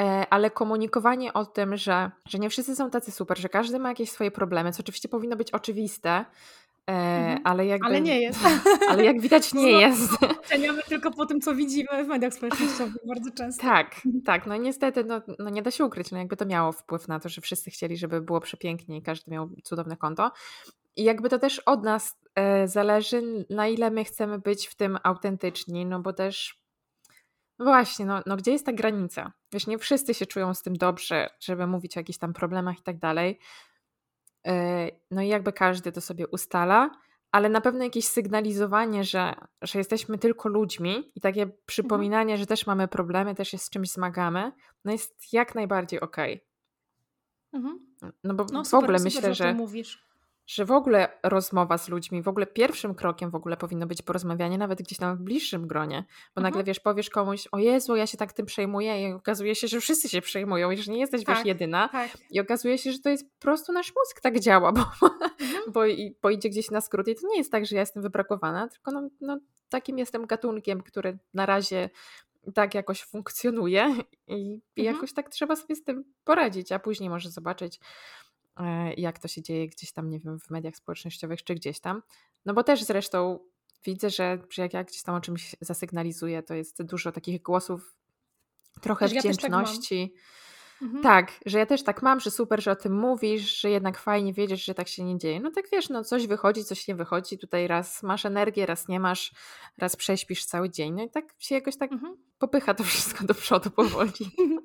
E, 0.00 0.26
ale 0.30 0.50
komunikowanie 0.50 1.32
o 1.32 1.46
tym, 1.46 1.76
że, 1.76 2.10
że 2.28 2.38
nie 2.38 2.50
wszyscy 2.50 2.76
są 2.76 2.90
tacy 2.90 3.12
super, 3.12 3.38
że 3.38 3.48
każdy 3.48 3.78
ma 3.78 3.88
jakieś 3.88 4.10
swoje 4.10 4.30
problemy, 4.30 4.72
co 4.72 4.80
oczywiście 4.80 5.08
powinno 5.08 5.36
być 5.36 5.50
oczywiste, 5.50 6.10
e, 6.10 6.92
mhm. 6.92 7.40
ale, 7.44 7.66
jakby, 7.66 7.86
ale 7.86 8.00
nie 8.00 8.20
jest. 8.20 8.40
Ale 8.90 9.04
jak 9.04 9.20
widać 9.20 9.54
nie 9.54 9.72
jest. 9.72 10.12
Oceniamy 10.44 10.82
tylko 10.82 11.10
po 11.10 11.26
tym, 11.26 11.40
co 11.40 11.54
widzimy 11.54 12.04
w 12.04 12.08
mediach 12.08 12.34
społecznościowych 12.34 13.06
bardzo 13.06 13.30
często. 13.30 13.62
Tak, 13.62 14.00
tak. 14.24 14.46
No 14.46 14.56
niestety 14.56 15.04
no, 15.04 15.20
no 15.38 15.50
nie 15.50 15.62
da 15.62 15.70
się 15.70 15.84
ukryć, 15.84 16.10
no 16.10 16.18
jakby 16.18 16.36
to 16.36 16.46
miało 16.46 16.72
wpływ 16.72 17.08
na 17.08 17.20
to, 17.20 17.28
że 17.28 17.40
wszyscy 17.40 17.70
chcieli, 17.70 17.96
żeby 17.96 18.20
było 18.20 18.40
przepięknie 18.40 18.96
i 18.96 19.02
każdy 19.02 19.30
miał 19.30 19.50
cudowne 19.64 19.96
konto. 19.96 20.32
I 20.96 21.04
jakby 21.04 21.28
to 21.28 21.38
też 21.38 21.58
od 21.58 21.84
nas 21.84 22.16
e, 22.34 22.68
zależy, 22.68 23.46
na 23.50 23.68
ile 23.68 23.90
my 23.90 24.04
chcemy 24.04 24.38
być 24.38 24.66
w 24.66 24.74
tym 24.74 24.98
autentyczni, 25.02 25.86
no 25.86 26.00
bo 26.00 26.12
też 26.12 26.59
właśnie, 27.60 28.06
no, 28.06 28.22
no 28.26 28.36
gdzie 28.36 28.52
jest 28.52 28.66
ta 28.66 28.72
granica? 28.72 29.32
Wiesz, 29.52 29.66
nie 29.66 29.78
wszyscy 29.78 30.14
się 30.14 30.26
czują 30.26 30.54
z 30.54 30.62
tym 30.62 30.76
dobrze, 30.76 31.30
żeby 31.40 31.66
mówić 31.66 31.96
o 31.96 32.00
jakichś 32.00 32.18
tam 32.18 32.32
problemach 32.32 32.78
i 32.78 32.82
tak 32.82 32.98
dalej. 32.98 33.38
E, 34.46 34.88
no 35.10 35.22
i 35.22 35.28
jakby 35.28 35.52
każdy 35.52 35.92
to 35.92 36.00
sobie 36.00 36.28
ustala, 36.28 36.90
ale 37.32 37.48
na 37.48 37.60
pewno 37.60 37.84
jakieś 37.84 38.04
sygnalizowanie, 38.04 39.04
że, 39.04 39.34
że 39.62 39.78
jesteśmy 39.78 40.18
tylko 40.18 40.48
ludźmi 40.48 41.12
i 41.14 41.20
takie 41.20 41.42
mhm. 41.42 41.60
przypominanie, 41.66 42.36
że 42.36 42.46
też 42.46 42.66
mamy 42.66 42.88
problemy, 42.88 43.34
też 43.34 43.48
się 43.48 43.58
z 43.58 43.70
czymś 43.70 43.90
zmagamy, 43.90 44.52
no 44.84 44.92
jest 44.92 45.32
jak 45.32 45.54
najbardziej 45.54 46.00
okej. 46.00 46.34
Okay. 46.34 46.46
Mhm. 47.52 47.86
No 48.24 48.34
bo 48.34 48.44
no, 48.52 48.64
w 48.64 48.74
ogóle 48.74 48.98
super, 48.98 49.04
myślę, 49.04 49.34
że, 49.34 49.54
mówisz 49.54 50.09
że 50.50 50.64
w 50.64 50.70
ogóle 50.70 51.08
rozmowa 51.22 51.78
z 51.78 51.88
ludźmi, 51.88 52.22
w 52.22 52.28
ogóle 52.28 52.46
pierwszym 52.46 52.94
krokiem 52.94 53.30
w 53.30 53.34
ogóle 53.34 53.56
powinno 53.56 53.86
być 53.86 54.02
porozmawianie, 54.02 54.58
nawet 54.58 54.82
gdzieś 54.82 54.98
tam 54.98 55.16
w 55.16 55.20
bliższym 55.20 55.66
gronie. 55.66 56.04
Bo 56.34 56.40
mhm. 56.40 56.42
nagle 56.42 56.64
wiesz, 56.64 56.80
powiesz 56.80 57.10
komuś, 57.10 57.48
o 57.52 57.58
Jezu, 57.58 57.96
ja 57.96 58.06
się 58.06 58.18
tak 58.18 58.32
tym 58.32 58.46
przejmuję 58.46 59.08
i 59.08 59.12
okazuje 59.12 59.54
się, 59.54 59.68
że 59.68 59.80
wszyscy 59.80 60.08
się 60.08 60.20
przejmują 60.20 60.70
i 60.70 60.76
że 60.76 60.92
nie 60.92 61.00
jesteś 61.00 61.24
tak, 61.24 61.36
wiesz 61.36 61.46
jedyna. 61.46 61.88
Tak. 61.88 62.10
I 62.30 62.40
okazuje 62.40 62.78
się, 62.78 62.92
że 62.92 62.98
to 62.98 63.08
jest 63.08 63.24
po 63.24 63.40
prostu 63.40 63.72
nasz 63.72 63.92
mózg 63.96 64.20
tak 64.20 64.40
działa, 64.40 64.72
bo, 64.72 64.80
mhm. 64.80 65.30
bo, 65.72 65.80
bo 66.22 66.30
idzie 66.30 66.48
gdzieś 66.48 66.70
na 66.70 66.80
skrót 66.80 67.08
i 67.08 67.14
to 67.14 67.28
nie 67.28 67.38
jest 67.38 67.52
tak, 67.52 67.66
że 67.66 67.76
ja 67.76 67.82
jestem 67.82 68.02
wybrakowana, 68.02 68.68
tylko 68.68 68.90
no, 68.90 69.08
no 69.20 69.38
takim 69.68 69.98
jestem 69.98 70.26
gatunkiem, 70.26 70.82
który 70.82 71.18
na 71.34 71.46
razie 71.46 71.90
tak 72.54 72.74
jakoś 72.74 73.02
funkcjonuje 73.02 73.94
i, 74.26 74.60
i 74.76 74.80
mhm. 74.80 74.94
jakoś 74.94 75.12
tak 75.12 75.28
trzeba 75.28 75.56
sobie 75.56 75.76
z 75.76 75.84
tym 75.84 76.04
poradzić, 76.24 76.72
a 76.72 76.78
później 76.78 77.10
może 77.10 77.30
zobaczyć, 77.30 77.80
jak 78.96 79.18
to 79.18 79.28
się 79.28 79.42
dzieje 79.42 79.68
gdzieś 79.68 79.92
tam, 79.92 80.10
nie 80.10 80.18
wiem, 80.18 80.40
w 80.40 80.50
mediach 80.50 80.76
społecznościowych 80.76 81.44
czy 81.44 81.54
gdzieś 81.54 81.80
tam. 81.80 82.02
No 82.46 82.54
bo 82.54 82.64
też 82.64 82.84
zresztą 82.84 83.38
widzę, 83.84 84.10
że, 84.10 84.38
jak 84.58 84.74
ja 84.74 84.84
gdzieś 84.84 85.02
tam 85.02 85.14
o 85.14 85.20
czymś 85.20 85.56
zasygnalizuję, 85.60 86.42
to 86.42 86.54
jest 86.54 86.82
dużo 86.82 87.12
takich 87.12 87.42
głosów 87.42 87.96
trochę 88.80 89.08
Wiesz, 89.08 89.18
wdzięczności. 89.18 90.00
Ja 90.00 90.08
tak, 90.08 90.82
mhm. 90.82 91.02
tak, 91.02 91.40
że 91.46 91.58
ja 91.58 91.66
też 91.66 91.82
tak 91.82 92.02
mam, 92.02 92.20
że 92.20 92.30
super, 92.30 92.62
że 92.62 92.70
o 92.70 92.76
tym 92.76 92.98
mówisz, 92.98 93.60
że 93.60 93.70
jednak 93.70 93.98
fajnie 93.98 94.32
wiedzieć, 94.32 94.64
że 94.64 94.74
tak 94.74 94.88
się 94.88 95.04
nie 95.04 95.18
dzieje. 95.18 95.40
No 95.40 95.50
tak 95.50 95.64
wiesz, 95.72 95.88
no 95.88 96.04
coś 96.04 96.26
wychodzi, 96.26 96.64
coś 96.64 96.88
nie 96.88 96.94
wychodzi. 96.94 97.38
Tutaj 97.38 97.66
raz 97.66 98.02
masz 98.02 98.26
energię, 98.26 98.66
raz 98.66 98.88
nie 98.88 99.00
masz, 99.00 99.32
raz 99.78 99.96
prześpisz 99.96 100.44
cały 100.44 100.70
dzień. 100.70 100.92
No 100.92 101.02
i 101.02 101.10
tak 101.10 101.24
się 101.38 101.54
jakoś 101.54 101.76
tak 101.76 101.92
mhm. 101.92 102.16
popycha 102.38 102.74
to 102.74 102.84
wszystko 102.84 103.24
do 103.24 103.34
przodu 103.34 103.70
powoli. 103.70 104.12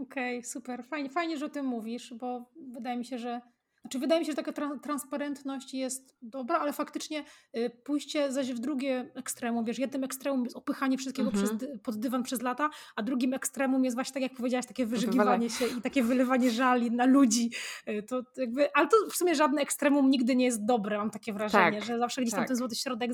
Okej, 0.00 0.38
okay, 0.38 0.48
super. 0.50 0.84
Fajnie, 0.84 1.10
fajnie, 1.10 1.38
że 1.38 1.46
o 1.46 1.48
tym 1.48 1.66
mówisz, 1.66 2.14
bo 2.14 2.50
wydaje 2.72 2.96
mi 2.96 3.04
się, 3.04 3.18
że. 3.18 3.40
Znaczy, 3.80 3.98
wydaje 3.98 4.20
mi 4.20 4.26
się, 4.26 4.32
że 4.32 4.36
taka 4.36 4.52
tra 4.52 4.78
transparentność 4.82 5.74
jest 5.74 6.16
dobra, 6.22 6.58
ale 6.58 6.72
faktycznie 6.72 7.24
y, 7.56 7.70
pójście 7.84 8.32
zaś 8.32 8.52
w 8.52 8.58
drugie 8.58 9.10
ekstremum, 9.14 9.64
wiesz, 9.64 9.78
jednym 9.78 10.04
ekstremum 10.04 10.44
jest 10.44 10.56
opychanie 10.56 10.98
wszystkiego 10.98 11.30
przez 11.30 11.50
mhm. 11.50 11.58
dy 11.58 11.78
pod 11.78 11.96
dywan 11.96 12.22
przez 12.22 12.42
lata, 12.42 12.70
a 12.96 13.02
drugim 13.02 13.34
ekstremum 13.34 13.84
jest 13.84 13.96
właśnie, 13.96 14.14
tak 14.14 14.22
jak 14.22 14.34
powiedziałaś, 14.34 14.66
takie 14.66 14.86
wyżygiwanie 14.86 15.50
się 15.50 15.66
i 15.78 15.82
takie 15.82 16.02
wylewanie 16.02 16.50
żali 16.50 16.90
na 16.90 17.06
ludzi. 17.06 17.50
Y, 17.88 18.02
to 18.02 18.22
jakby, 18.36 18.72
ale 18.74 18.88
to 18.88 18.96
w 19.10 19.16
sumie 19.16 19.34
żadne 19.34 19.62
ekstremum 19.62 20.10
nigdy 20.10 20.36
nie 20.36 20.44
jest 20.44 20.64
dobre, 20.64 20.98
mam 20.98 21.10
takie 21.10 21.32
wrażenie, 21.32 21.78
tak, 21.78 21.84
że 21.84 21.98
zawsze 21.98 22.22
gdzieś 22.22 22.30
tak. 22.32 22.40
tam 22.40 22.48
ten 22.48 22.56
złoty 22.56 22.76
środek 22.76 23.10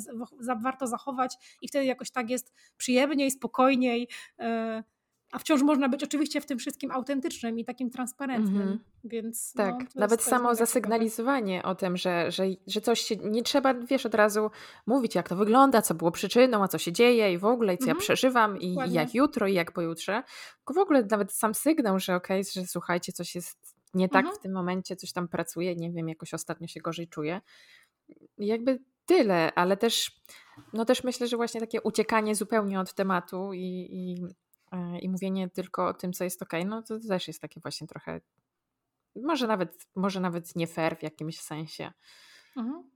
warto 0.62 0.86
zachować 0.86 1.36
i 1.62 1.68
wtedy 1.68 1.84
jakoś 1.84 2.10
tak 2.10 2.30
jest 2.30 2.52
przyjemniej, 2.76 3.30
spokojniej. 3.30 4.08
Y, 4.40 4.95
a 5.32 5.38
wciąż 5.38 5.62
można 5.62 5.88
być 5.88 6.04
oczywiście 6.04 6.40
w 6.40 6.46
tym 6.46 6.58
wszystkim 6.58 6.90
autentycznym 6.90 7.58
i 7.58 7.64
takim 7.64 7.90
transparentnym. 7.90 8.62
Mm 8.62 8.74
-hmm. 8.74 8.78
Więc 9.04 9.52
tak, 9.52 9.74
no, 9.80 9.86
nawet 10.00 10.22
samo 10.22 10.54
zasygnalizowanie 10.54 11.62
o 11.62 11.74
tym, 11.74 11.96
że, 11.96 12.30
że, 12.30 12.44
że 12.66 12.80
coś 12.80 13.00
się 13.00 13.16
nie 13.16 13.42
trzeba, 13.42 13.74
wiesz, 13.74 14.06
od 14.06 14.14
razu 14.14 14.50
mówić, 14.86 15.14
jak 15.14 15.28
to 15.28 15.36
wygląda, 15.36 15.82
co 15.82 15.94
było 15.94 16.10
przyczyną, 16.10 16.62
a 16.62 16.68
co 16.68 16.78
się 16.78 16.92
dzieje 16.92 17.32
i 17.32 17.38
w 17.38 17.44
ogóle, 17.44 17.74
i 17.74 17.78
co 17.78 17.84
mm 17.84 17.84
-hmm. 17.84 17.88
ja 17.88 17.92
mhm. 17.92 18.04
przeżywam, 18.04 18.60
i, 18.60 18.76
i, 18.88 18.92
jak 18.92 19.14
jutro, 19.14 19.46
i 19.46 19.54
jak 19.54 19.72
pojutrze. 19.72 20.22
Tylko 20.56 20.74
w 20.74 20.78
ogóle 20.78 21.06
nawet 21.10 21.32
sam 21.32 21.54
sygnał, 21.54 21.98
że 21.98 22.14
okej, 22.14 22.40
okay, 22.40 22.62
że 22.62 22.66
słuchajcie, 22.66 23.12
coś 23.12 23.34
jest 23.34 23.76
nie 23.94 24.08
tak 24.08 24.24
mm 24.24 24.34
-hmm. 24.34 24.38
w 24.38 24.42
tym 24.42 24.52
momencie, 24.52 24.96
coś 24.96 25.12
tam 25.12 25.28
pracuje, 25.28 25.76
nie 25.76 25.92
wiem, 25.92 26.08
jakoś 26.08 26.34
ostatnio 26.34 26.66
się 26.66 26.80
gorzej 26.80 27.08
czuję. 27.08 27.40
Jakby 28.38 28.78
tyle, 29.06 29.54
ale 29.54 29.76
też, 29.76 30.20
no 30.72 30.84
też 30.84 31.04
myślę, 31.04 31.26
że 31.26 31.36
właśnie 31.36 31.60
takie 31.60 31.82
uciekanie 31.82 32.34
zupełnie 32.34 32.80
od 32.80 32.94
tematu 32.94 33.52
i, 33.52 33.88
i 33.90 34.26
i 35.02 35.08
mówienie 35.08 35.50
tylko 35.50 35.86
o 35.86 35.94
tym, 35.94 36.12
co 36.12 36.24
jest 36.24 36.42
ok, 36.42 36.52
no 36.66 36.82
to 36.82 37.00
też 37.00 37.28
jest 37.28 37.40
takie 37.40 37.60
właśnie 37.60 37.86
trochę, 37.86 38.20
może 39.16 39.46
nawet, 39.46 39.86
może 39.96 40.20
nawet 40.20 40.56
nie 40.56 40.66
fair 40.66 40.98
w 40.98 41.02
jakimś 41.02 41.40
sensie. 41.40 41.92
Mhm. 42.56 42.90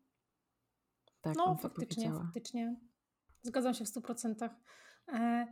Tak, 1.20 1.37
no 1.37 1.57
faktycznie, 1.57 2.12
faktycznie. 2.12 2.76
Zgadzam 3.43 3.74
się 3.74 3.85
w 3.85 3.89
stu 3.89 4.01
procentach. 4.01 4.51
E, 5.09 5.47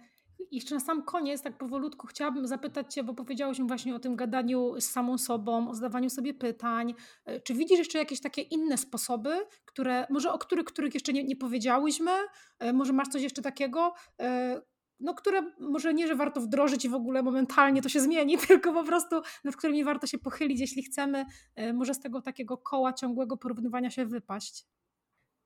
jeszcze 0.50 0.74
na 0.74 0.80
sam 0.80 1.02
koniec, 1.02 1.42
tak 1.42 1.58
powolutku, 1.58 2.06
chciałabym 2.06 2.46
zapytać 2.46 2.94
Cię, 2.94 3.04
bo 3.04 3.14
powiedziałeś 3.14 3.58
mi 3.58 3.68
właśnie 3.68 3.94
o 3.94 3.98
tym 3.98 4.16
gadaniu 4.16 4.80
z 4.80 4.84
samą 4.84 5.18
sobą, 5.18 5.70
o 5.70 5.74
zadawaniu 5.74 6.10
sobie 6.10 6.34
pytań. 6.34 6.94
E, 7.24 7.40
czy 7.40 7.54
widzisz 7.54 7.78
jeszcze 7.78 7.98
jakieś 7.98 8.20
takie 8.20 8.42
inne 8.42 8.78
sposoby, 8.78 9.46
które, 9.64 10.06
może 10.10 10.32
o 10.32 10.38
których, 10.38 10.64
których 10.64 10.94
jeszcze 10.94 11.12
nie, 11.12 11.24
nie 11.24 11.36
powiedziałyśmy? 11.36 12.10
Może 12.74 12.92
masz 12.92 13.08
coś 13.08 13.22
jeszcze 13.22 13.42
takiego, 13.42 13.94
no, 15.00 15.14
które 15.14 15.42
może 15.60 15.94
nie, 15.94 16.06
że 16.06 16.14
warto 16.14 16.40
wdrożyć 16.40 16.84
i 16.84 16.88
w 16.88 16.94
ogóle 16.94 17.22
momentalnie 17.22 17.82
to 17.82 17.88
się 17.88 18.00
zmieni, 18.00 18.38
tylko 18.48 18.72
po 18.72 18.84
prostu 18.84 19.20
nad 19.44 19.56
którymi 19.56 19.84
warto 19.84 20.06
się 20.06 20.18
pochylić, 20.18 20.60
jeśli 20.60 20.82
chcemy 20.82 21.26
e, 21.54 21.72
może 21.72 21.94
z 21.94 22.00
tego 22.00 22.22
takiego 22.22 22.58
koła 22.58 22.92
ciągłego 22.92 23.36
porównywania 23.36 23.90
się 23.90 24.06
wypaść. 24.06 24.66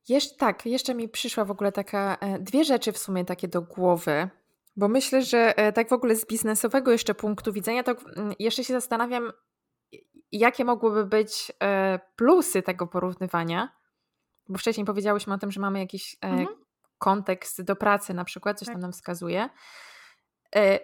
Jesz 0.09 0.37
tak, 0.37 0.67
jeszcze 0.67 0.95
mi 0.95 1.09
przyszła 1.09 1.45
w 1.45 1.51
ogóle 1.51 1.73
taka, 1.73 2.17
e, 2.21 2.39
dwie 2.39 2.65
rzeczy 2.65 2.93
w 2.93 2.99
sumie 2.99 3.25
takie 3.25 3.49
do 3.49 3.63
głowy, 3.63 4.29
bo 4.77 4.89
myślę, 4.89 5.23
że 5.23 5.59
e, 5.59 5.73
tak 5.73 5.89
w 5.89 5.93
ogóle 5.93 6.17
z 6.17 6.27
biznesowego 6.27 6.93
jeszcze 6.93 7.15
punktu 7.15 7.53
widzenia, 7.53 7.83
to 7.83 7.93
mm, 8.17 8.33
jeszcze 8.39 8.65
się 8.65 8.73
zastanawiam, 8.73 9.33
jakie 10.33 10.65
mogłyby 10.65 11.07
być 11.07 11.53
plusy 12.17 12.63
tego 12.63 12.87
porównywania, 12.87 13.69
bo 14.49 14.59
wcześniej 14.59 14.87
powiedziałyśmy 14.87 15.35
o 15.35 15.39
tym, 15.39 15.51
że 15.51 15.61
mamy 15.61 15.79
jakiś 15.79 16.17
mhm 16.21 16.62
kontekst 17.03 17.63
do 17.63 17.77
pracy 17.77 18.15
na 18.15 18.25
przykład, 18.25 18.59
coś 18.59 18.67
tak. 18.67 18.75
tam 18.75 18.83
nam 18.83 18.93
wskazuje. 18.93 19.49
E, 20.57 20.81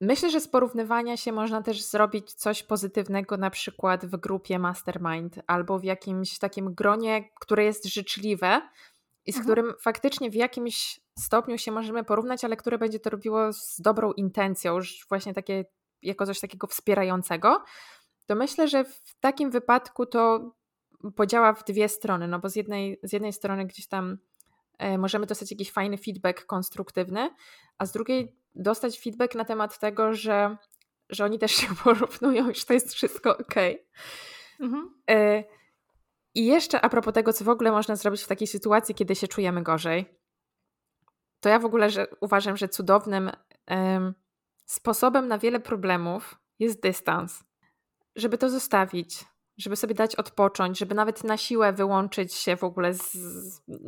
myślę, 0.00 0.30
że 0.30 0.40
z 0.40 0.48
porównywania 0.48 1.16
się 1.16 1.32
można 1.32 1.62
też 1.62 1.82
zrobić 1.82 2.32
coś 2.32 2.62
pozytywnego, 2.62 3.36
na 3.36 3.50
przykład 3.50 4.06
w 4.06 4.16
grupie 4.16 4.58
Mastermind 4.58 5.40
albo 5.46 5.78
w 5.78 5.84
jakimś 5.84 6.38
takim 6.38 6.74
gronie, 6.74 7.30
które 7.40 7.64
jest 7.64 7.84
życzliwe 7.84 8.62
i 9.24 9.32
z 9.32 9.36
mhm. 9.36 9.44
którym 9.44 9.74
faktycznie 9.80 10.30
w 10.30 10.34
jakimś 10.34 11.00
stopniu 11.18 11.58
się 11.58 11.72
możemy 11.72 12.04
porównać, 12.04 12.44
ale 12.44 12.56
które 12.56 12.78
będzie 12.78 13.00
to 13.00 13.10
robiło 13.10 13.52
z 13.52 13.80
dobrą 13.80 14.12
intencją, 14.12 14.74
już 14.74 15.06
właśnie 15.08 15.34
takie, 15.34 15.64
jako 16.02 16.26
coś 16.26 16.40
takiego 16.40 16.66
wspierającego. 16.66 17.64
To 18.26 18.34
myślę, 18.34 18.68
że 18.68 18.84
w 18.84 19.14
takim 19.20 19.50
wypadku 19.50 20.06
to 20.06 20.52
podziała 21.16 21.52
w 21.52 21.64
dwie 21.64 21.88
strony, 21.88 22.28
no 22.28 22.38
bo 22.38 22.48
z 22.48 22.56
jednej, 22.56 23.00
z 23.02 23.12
jednej 23.12 23.32
strony 23.32 23.66
gdzieś 23.66 23.88
tam 23.88 24.18
możemy 24.98 25.26
dostać 25.26 25.50
jakiś 25.50 25.72
fajny 25.72 25.98
feedback 25.98 26.46
konstruktywny, 26.46 27.30
a 27.78 27.86
z 27.86 27.92
drugiej 27.92 28.36
dostać 28.54 29.00
feedback 29.00 29.34
na 29.34 29.44
temat 29.44 29.78
tego, 29.78 30.14
że, 30.14 30.56
że 31.10 31.24
oni 31.24 31.38
też 31.38 31.52
się 31.52 31.66
porównują, 31.84 32.54
że 32.54 32.64
to 32.64 32.72
jest 32.72 32.94
wszystko 32.94 33.38
ok. 33.38 33.54
Mhm. 34.60 34.94
E, 35.10 35.44
I 36.34 36.46
jeszcze 36.46 36.80
a 36.80 36.88
propos 36.88 37.14
tego, 37.14 37.32
co 37.32 37.44
w 37.44 37.48
ogóle 37.48 37.72
można 37.72 37.96
zrobić 37.96 38.22
w 38.22 38.28
takiej 38.28 38.46
sytuacji, 38.46 38.94
kiedy 38.94 39.14
się 39.14 39.28
czujemy 39.28 39.62
gorzej, 39.62 40.06
to 41.40 41.48
ja 41.48 41.58
w 41.58 41.64
ogóle 41.64 41.90
że 41.90 42.06
uważam, 42.20 42.56
że 42.56 42.68
cudownym 42.68 43.30
um, 43.70 44.14
sposobem 44.66 45.28
na 45.28 45.38
wiele 45.38 45.60
problemów 45.60 46.38
jest 46.58 46.82
dystans. 46.82 47.44
Żeby 48.16 48.38
to 48.38 48.50
zostawić, 48.50 49.24
żeby 49.58 49.76
sobie 49.76 49.94
dać 49.94 50.16
odpocząć, 50.16 50.78
żeby 50.78 50.94
nawet 50.94 51.24
na 51.24 51.36
siłę 51.36 51.72
wyłączyć 51.72 52.34
się 52.34 52.56
w 52.56 52.64
ogóle 52.64 52.94
z, 52.94 53.16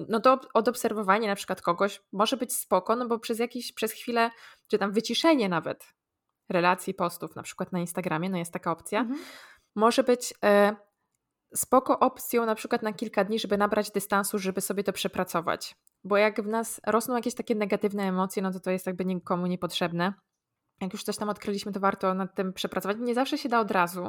no 0.08 0.20
to 0.20 0.40
od 0.54 0.68
obserwowania 0.68 1.28
na 1.28 1.34
przykład 1.34 1.62
kogoś 1.62 2.02
może 2.12 2.36
być 2.36 2.52
spoko, 2.52 2.96
no 2.96 3.08
bo 3.08 3.18
przez 3.18 3.38
jakiś, 3.38 3.72
przez 3.72 3.92
chwilę, 3.92 4.30
czy 4.68 4.78
tam 4.78 4.92
wyciszenie 4.92 5.48
nawet 5.48 5.94
relacji, 6.48 6.94
postów, 6.94 7.36
na 7.36 7.42
przykład 7.42 7.72
na 7.72 7.80
Instagramie, 7.80 8.30
no 8.30 8.38
jest 8.38 8.52
taka 8.52 8.72
opcja, 8.72 9.00
mhm. 9.00 9.20
może 9.76 10.02
być 10.02 10.34
e, 10.44 10.76
spoko 11.54 11.98
opcją 11.98 12.46
na 12.46 12.54
przykład 12.54 12.82
na 12.82 12.92
kilka 12.92 13.24
dni, 13.24 13.38
żeby 13.38 13.58
nabrać 13.58 13.90
dystansu, 13.90 14.38
żeby 14.38 14.60
sobie 14.60 14.84
to 14.84 14.92
przepracować. 14.92 15.76
Bo 16.04 16.16
jak 16.16 16.42
w 16.42 16.46
nas 16.46 16.80
rosną 16.86 17.14
jakieś 17.14 17.34
takie 17.34 17.54
negatywne 17.54 18.02
emocje, 18.02 18.42
no 18.42 18.52
to 18.52 18.60
to 18.60 18.70
jest 18.70 18.86
jakby 18.86 19.04
nikomu 19.04 19.46
niepotrzebne 19.46 20.14
jak 20.81 20.93
już 20.93 21.03
coś 21.03 21.16
tam 21.16 21.29
odkryliśmy, 21.29 21.72
to 21.72 21.81
warto 21.81 22.14
nad 22.14 22.35
tym 22.35 22.53
przepracować. 22.53 22.97
Nie 23.01 23.14
zawsze 23.14 23.39
się 23.39 23.49
da 23.49 23.61
od 23.61 23.70
razu, 23.70 24.03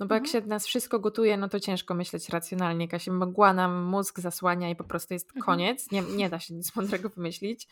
no 0.00 0.06
bo 0.06 0.14
mhm. 0.14 0.22
jak 0.22 0.32
się 0.32 0.48
nas 0.48 0.66
wszystko 0.66 0.98
gotuje, 0.98 1.36
no 1.36 1.48
to 1.48 1.60
ciężko 1.60 1.94
myśleć 1.94 2.28
racjonalnie. 2.28 2.84
Jakaś 2.84 3.06
mgła 3.06 3.52
nam 3.52 3.82
mózg 3.82 4.20
zasłania 4.20 4.70
i 4.70 4.76
po 4.76 4.84
prostu 4.84 5.14
jest 5.14 5.26
mhm. 5.26 5.44
koniec. 5.44 5.90
Nie, 5.90 6.02
nie 6.02 6.28
da 6.30 6.40
się 6.40 6.54
nic 6.54 6.72
mądrego 6.76 7.08
wymyślić. 7.08 7.68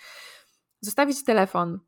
Zostawić 0.80 1.24
telefon, 1.24 1.80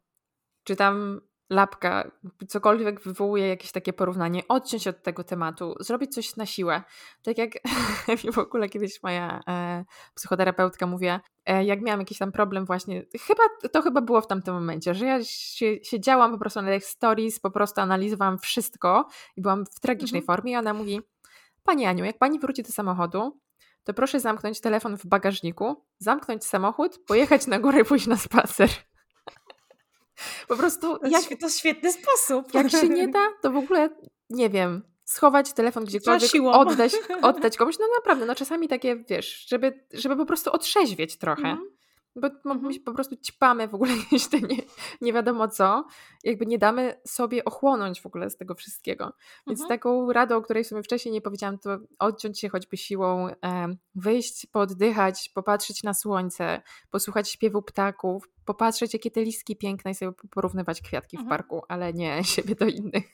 czy 0.64 0.76
tam 0.76 1.20
lapka, 1.52 2.10
cokolwiek 2.48 3.00
wywołuje 3.00 3.48
jakieś 3.48 3.72
takie 3.72 3.92
porównanie, 3.92 4.42
odciąć 4.48 4.88
od 4.88 5.02
tego 5.02 5.24
tematu, 5.24 5.74
zrobić 5.80 6.14
coś 6.14 6.36
na 6.36 6.46
siłę. 6.46 6.82
Tak 7.22 7.38
jak 7.38 7.50
mi 8.24 8.32
w 8.32 8.38
ogóle 8.38 8.68
kiedyś 8.68 9.02
moja 9.02 9.40
e, 9.48 9.84
psychoterapeutka 10.14 10.86
mówiła, 10.86 11.20
e, 11.46 11.64
jak 11.64 11.82
miałam 11.82 12.00
jakiś 12.00 12.18
tam 12.18 12.32
problem 12.32 12.64
właśnie, 12.64 13.04
chyba 13.26 13.42
to 13.72 13.82
chyba 13.82 14.00
było 14.00 14.20
w 14.20 14.26
tamtym 14.26 14.54
momencie, 14.54 14.94
że 14.94 15.06
ja 15.06 15.24
się, 15.24 15.76
siedziałam 15.82 16.32
po 16.32 16.38
prostu 16.38 16.62
na 16.62 16.68
tych 16.68 16.84
stories, 16.84 17.40
po 17.40 17.50
prostu 17.50 17.80
analizowałam 17.80 18.38
wszystko 18.38 19.08
i 19.36 19.42
byłam 19.42 19.64
w 19.66 19.80
tragicznej 19.80 20.20
mhm. 20.20 20.36
formie 20.36 20.52
i 20.52 20.56
ona 20.56 20.74
mówi, 20.74 21.00
Pani 21.64 21.86
Aniu, 21.86 22.04
jak 22.04 22.18
Pani 22.18 22.38
wróci 22.38 22.62
do 22.62 22.72
samochodu, 22.72 23.40
to 23.84 23.94
proszę 23.94 24.20
zamknąć 24.20 24.60
telefon 24.60 24.96
w 24.96 25.06
bagażniku, 25.06 25.84
zamknąć 25.98 26.44
samochód, 26.44 26.98
pojechać 27.06 27.46
na 27.46 27.58
górę 27.58 27.80
i 27.80 27.84
pójść 27.84 28.06
na 28.06 28.16
spacer. 28.16 28.70
Po 30.48 30.56
prostu. 30.56 30.98
To, 30.98 31.06
jak, 31.06 31.40
to 31.40 31.48
świetny 31.48 31.92
sposób. 31.92 32.54
Jak 32.54 32.70
się 32.70 32.88
nie 32.88 33.08
da, 33.18 33.28
to 33.42 33.50
w 33.50 33.56
ogóle 33.56 33.90
nie 34.30 34.50
wiem. 34.50 34.82
Schować 35.04 35.52
telefon 35.52 35.84
gdziekolwiek, 35.84 36.30
oddać, 36.52 36.92
oddać 37.22 37.56
komuś. 37.56 37.78
No 37.78 37.86
naprawdę, 37.98 38.26
no 38.26 38.34
czasami 38.34 38.68
takie, 38.68 38.96
wiesz, 38.96 39.46
żeby, 39.48 39.86
żeby 39.92 40.16
po 40.16 40.26
prostu 40.26 40.52
otrzeźwieć 40.52 41.18
trochę. 41.18 41.48
Mm. 41.48 41.71
Bo 42.16 42.26
mhm. 42.26 42.62
my 42.62 42.80
po 42.80 42.92
prostu 42.92 43.16
ćpamy 43.16 43.68
w 43.68 43.74
ogóle 43.74 43.92
te 44.30 44.40
nie, 44.40 44.56
nie 45.00 45.12
wiadomo 45.12 45.48
co. 45.48 45.84
Jakby 46.24 46.46
nie 46.46 46.58
damy 46.58 47.00
sobie 47.06 47.44
ochłonąć 47.44 48.00
w 48.00 48.06
ogóle 48.06 48.30
z 48.30 48.36
tego 48.36 48.54
wszystkiego. 48.54 49.12
Więc 49.46 49.60
mhm. 49.60 49.78
taką 49.78 50.12
radą, 50.12 50.36
o 50.36 50.42
której 50.42 50.64
sobie 50.64 50.82
wcześniej 50.82 51.12
nie 51.12 51.20
powiedziałam, 51.20 51.58
to 51.58 51.78
odciąć 51.98 52.40
się 52.40 52.48
choćby 52.48 52.76
siłą, 52.76 53.28
wyjść, 53.94 54.46
poddychać, 54.46 55.30
popatrzeć 55.34 55.82
na 55.82 55.94
słońce, 55.94 56.62
posłuchać 56.90 57.30
śpiewu 57.30 57.62
ptaków, 57.62 58.28
popatrzeć 58.44 58.92
jakie 58.92 59.10
te 59.10 59.22
listki 59.22 59.56
piękne 59.56 59.90
i 59.90 59.94
sobie 59.94 60.12
porównywać 60.30 60.82
kwiatki 60.82 61.16
mhm. 61.16 61.28
w 61.28 61.30
parku, 61.30 61.62
ale 61.68 61.92
nie 61.92 62.24
siebie 62.34 62.54
do 62.54 62.66
innych. 62.66 63.04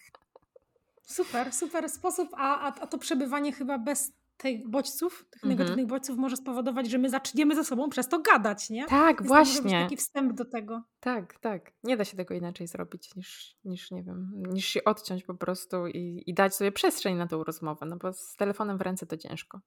Super, 1.02 1.52
super 1.52 1.88
sposób, 1.88 2.28
a, 2.36 2.60
a, 2.60 2.80
a 2.80 2.86
to 2.86 2.98
przebywanie 2.98 3.52
chyba 3.52 3.78
bez 3.78 4.12
tych 4.38 4.68
bodźców, 4.68 5.26
tych 5.30 5.44
mhm. 5.44 5.58
negatywnych 5.58 5.86
bodźców 5.86 6.18
może 6.18 6.36
spowodować, 6.36 6.90
że 6.90 6.98
my 6.98 7.10
zaczniemy 7.10 7.54
ze 7.54 7.64
sobą 7.64 7.88
przez 7.88 8.08
to 8.08 8.18
gadać, 8.18 8.70
nie? 8.70 8.86
Tak, 8.86 9.16
Więc 9.18 9.28
właśnie. 9.28 9.80
To 9.80 9.84
taki 9.84 9.96
wstęp 9.96 10.32
do 10.32 10.44
tego. 10.44 10.82
Tak, 11.00 11.38
tak. 11.38 11.72
Nie 11.84 11.96
da 11.96 12.04
się 12.04 12.16
tego 12.16 12.34
inaczej 12.34 12.66
zrobić 12.66 13.16
niż, 13.16 13.56
niż 13.64 13.90
nie 13.90 14.02
wiem, 14.02 14.42
niż 14.52 14.66
się 14.66 14.84
odciąć 14.84 15.24
po 15.24 15.34
prostu 15.34 15.86
i, 15.86 16.22
i 16.26 16.34
dać 16.34 16.54
sobie 16.54 16.72
przestrzeń 16.72 17.16
na 17.16 17.26
tą 17.26 17.44
rozmowę, 17.44 17.86
no 17.86 17.96
bo 17.96 18.12
z 18.12 18.36
telefonem 18.36 18.78
w 18.78 18.80
ręce 18.80 19.06
to 19.06 19.16
ciężko. 19.16 19.60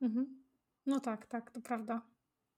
Mhm. 0.00 0.42
No 0.86 1.00
tak, 1.00 1.26
tak, 1.26 1.50
to 1.50 1.60
prawda. 1.60 2.02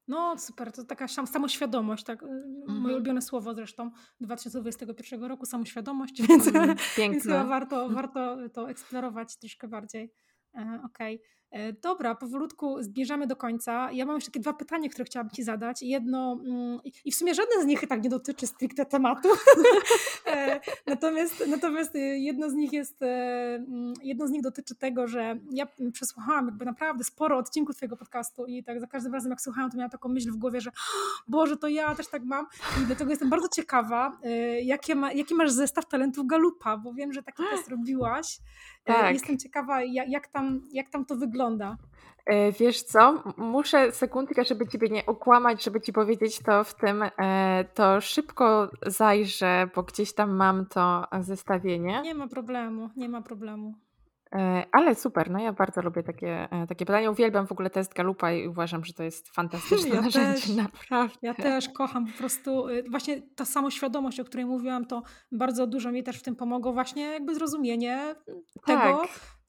No 0.08 0.38
super, 0.38 0.72
to 0.72 0.84
taka 0.84 1.08
samoświadomość, 1.08 2.04
tak, 2.04 2.22
y, 2.22 2.26
mhm. 2.26 2.80
moje 2.80 2.94
ulubione 2.94 3.22
słowo 3.22 3.54
zresztą 3.54 3.90
2021 4.20 5.24
roku, 5.24 5.46
samoświadomość, 5.46 6.22
więc, 6.28 6.46
mm, 6.46 6.76
więc 6.96 7.22
chyba 7.22 7.44
warto, 7.44 7.88
warto 7.88 8.36
to 8.52 8.70
eksplorować 8.70 9.38
troszkę 9.38 9.68
bardziej. 9.68 10.12
Okej. 10.54 10.84
Okay. 10.84 11.18
E, 11.54 11.72
dobra, 11.72 12.14
powolutku 12.14 12.82
zbierzamy 12.82 13.26
do 13.26 13.36
końca. 13.36 13.92
Ja 13.92 14.06
mam 14.06 14.14
jeszcze 14.14 14.30
takie 14.30 14.40
dwa 14.40 14.52
pytania, 14.52 14.88
które 14.88 15.04
chciałabym 15.04 15.30
Ci 15.30 15.42
zadać. 15.42 15.82
Jedno, 15.82 16.40
mm, 16.46 16.78
i 17.04 17.12
w 17.12 17.14
sumie 17.14 17.34
żadne 17.34 17.62
z 17.62 17.66
nich 17.66 17.88
tak 17.88 18.02
nie 18.02 18.10
dotyczy 18.10 18.46
stricte 18.46 18.86
tematu. 18.86 19.28
E, 20.26 20.60
natomiast, 20.86 21.44
natomiast 21.46 21.94
jedno 22.16 22.50
z 22.50 22.54
nich 22.54 22.72
jest, 22.72 23.02
mm, 23.02 23.94
jedno 24.02 24.26
z 24.26 24.30
nich 24.30 24.42
dotyczy 24.42 24.74
tego, 24.74 25.06
że 25.06 25.38
ja 25.50 25.66
przesłuchałam 25.92 26.46
jakby 26.46 26.64
naprawdę 26.64 27.04
sporo 27.04 27.38
odcinków 27.38 27.76
Twojego 27.76 27.96
podcastu 27.96 28.46
i 28.46 28.64
tak 28.64 28.80
za 28.80 28.86
każdym 28.86 29.14
razem 29.14 29.30
jak 29.30 29.40
słuchałam, 29.40 29.70
to 29.70 29.76
miałam 29.76 29.90
taką 29.90 30.08
myśl 30.08 30.30
w 30.30 30.36
głowie, 30.36 30.60
że 30.60 30.70
Boże, 31.28 31.56
to 31.56 31.68
ja 31.68 31.94
też 31.94 32.06
tak 32.06 32.24
mam. 32.24 32.46
I 32.82 32.86
dlatego 32.86 33.10
jestem 33.10 33.30
bardzo 33.30 33.48
ciekawa, 33.48 34.18
jakie 34.62 34.94
ma, 34.94 35.12
jaki 35.12 35.34
masz 35.34 35.50
zestaw 35.50 35.88
talentów 35.88 36.26
Galupa, 36.26 36.76
bo 36.76 36.94
wiem, 36.94 37.12
że 37.12 37.22
taki 37.22 37.42
test 37.50 37.68
robiłaś. 37.68 38.38
Tak. 38.84 39.12
Jestem 39.12 39.38
ciekawa, 39.38 39.82
jak, 39.82 40.28
tam, 40.28 40.60
jak 40.72 40.90
tam 40.90 41.04
to 41.04 41.16
wygląda. 41.16 41.43
E, 42.26 42.52
wiesz 42.52 42.82
co, 42.82 43.22
muszę 43.36 43.92
sekundkę, 43.92 44.44
żeby 44.44 44.66
ciebie 44.66 44.88
nie 44.88 45.06
okłamać, 45.06 45.64
żeby 45.64 45.80
ci 45.80 45.92
powiedzieć 45.92 46.38
to 46.38 46.64
w 46.64 46.74
tym, 46.74 47.02
e, 47.02 47.64
to 47.74 48.00
szybko 48.00 48.70
zajrzę, 48.86 49.68
bo 49.74 49.82
gdzieś 49.82 50.14
tam 50.14 50.30
mam 50.36 50.66
to 50.66 51.06
zestawienie. 51.20 52.02
Nie 52.02 52.14
ma 52.14 52.28
problemu, 52.28 52.90
nie 52.96 53.08
ma 53.08 53.22
problemu. 53.22 53.74
E, 54.34 54.66
ale 54.72 54.94
super, 54.94 55.30
no 55.30 55.38
ja 55.38 55.52
bardzo 55.52 55.82
lubię 55.82 56.02
takie, 56.02 56.48
takie 56.68 56.86
pytania. 56.86 57.10
Uwielbiam 57.10 57.46
w 57.46 57.52
ogóle 57.52 57.70
test 57.70 57.94
Galupa 57.94 58.32
i 58.32 58.48
uważam, 58.48 58.84
że 58.84 58.92
to 58.92 59.02
jest 59.02 59.28
fantastyczne 59.28 59.94
ja 59.94 60.00
narzędzie, 60.00 60.32
też, 60.32 60.48
naprawdę. 60.48 61.18
Ja 61.22 61.34
też 61.34 61.68
kocham 61.68 62.06
po 62.06 62.18
prostu, 62.18 62.68
y, 62.68 62.84
właśnie 62.90 63.22
ta 63.36 63.44
samoświadomość, 63.44 64.20
o 64.20 64.24
której 64.24 64.46
mówiłam, 64.46 64.84
to 64.84 65.02
bardzo 65.32 65.66
dużo 65.66 65.92
mi 65.92 66.02
też 66.02 66.18
w 66.18 66.22
tym 66.22 66.36
pomogło, 66.36 66.72
właśnie 66.72 67.02
jakby 67.02 67.34
zrozumienie 67.34 68.14
tak. 68.66 68.82
tego, 68.82 69.02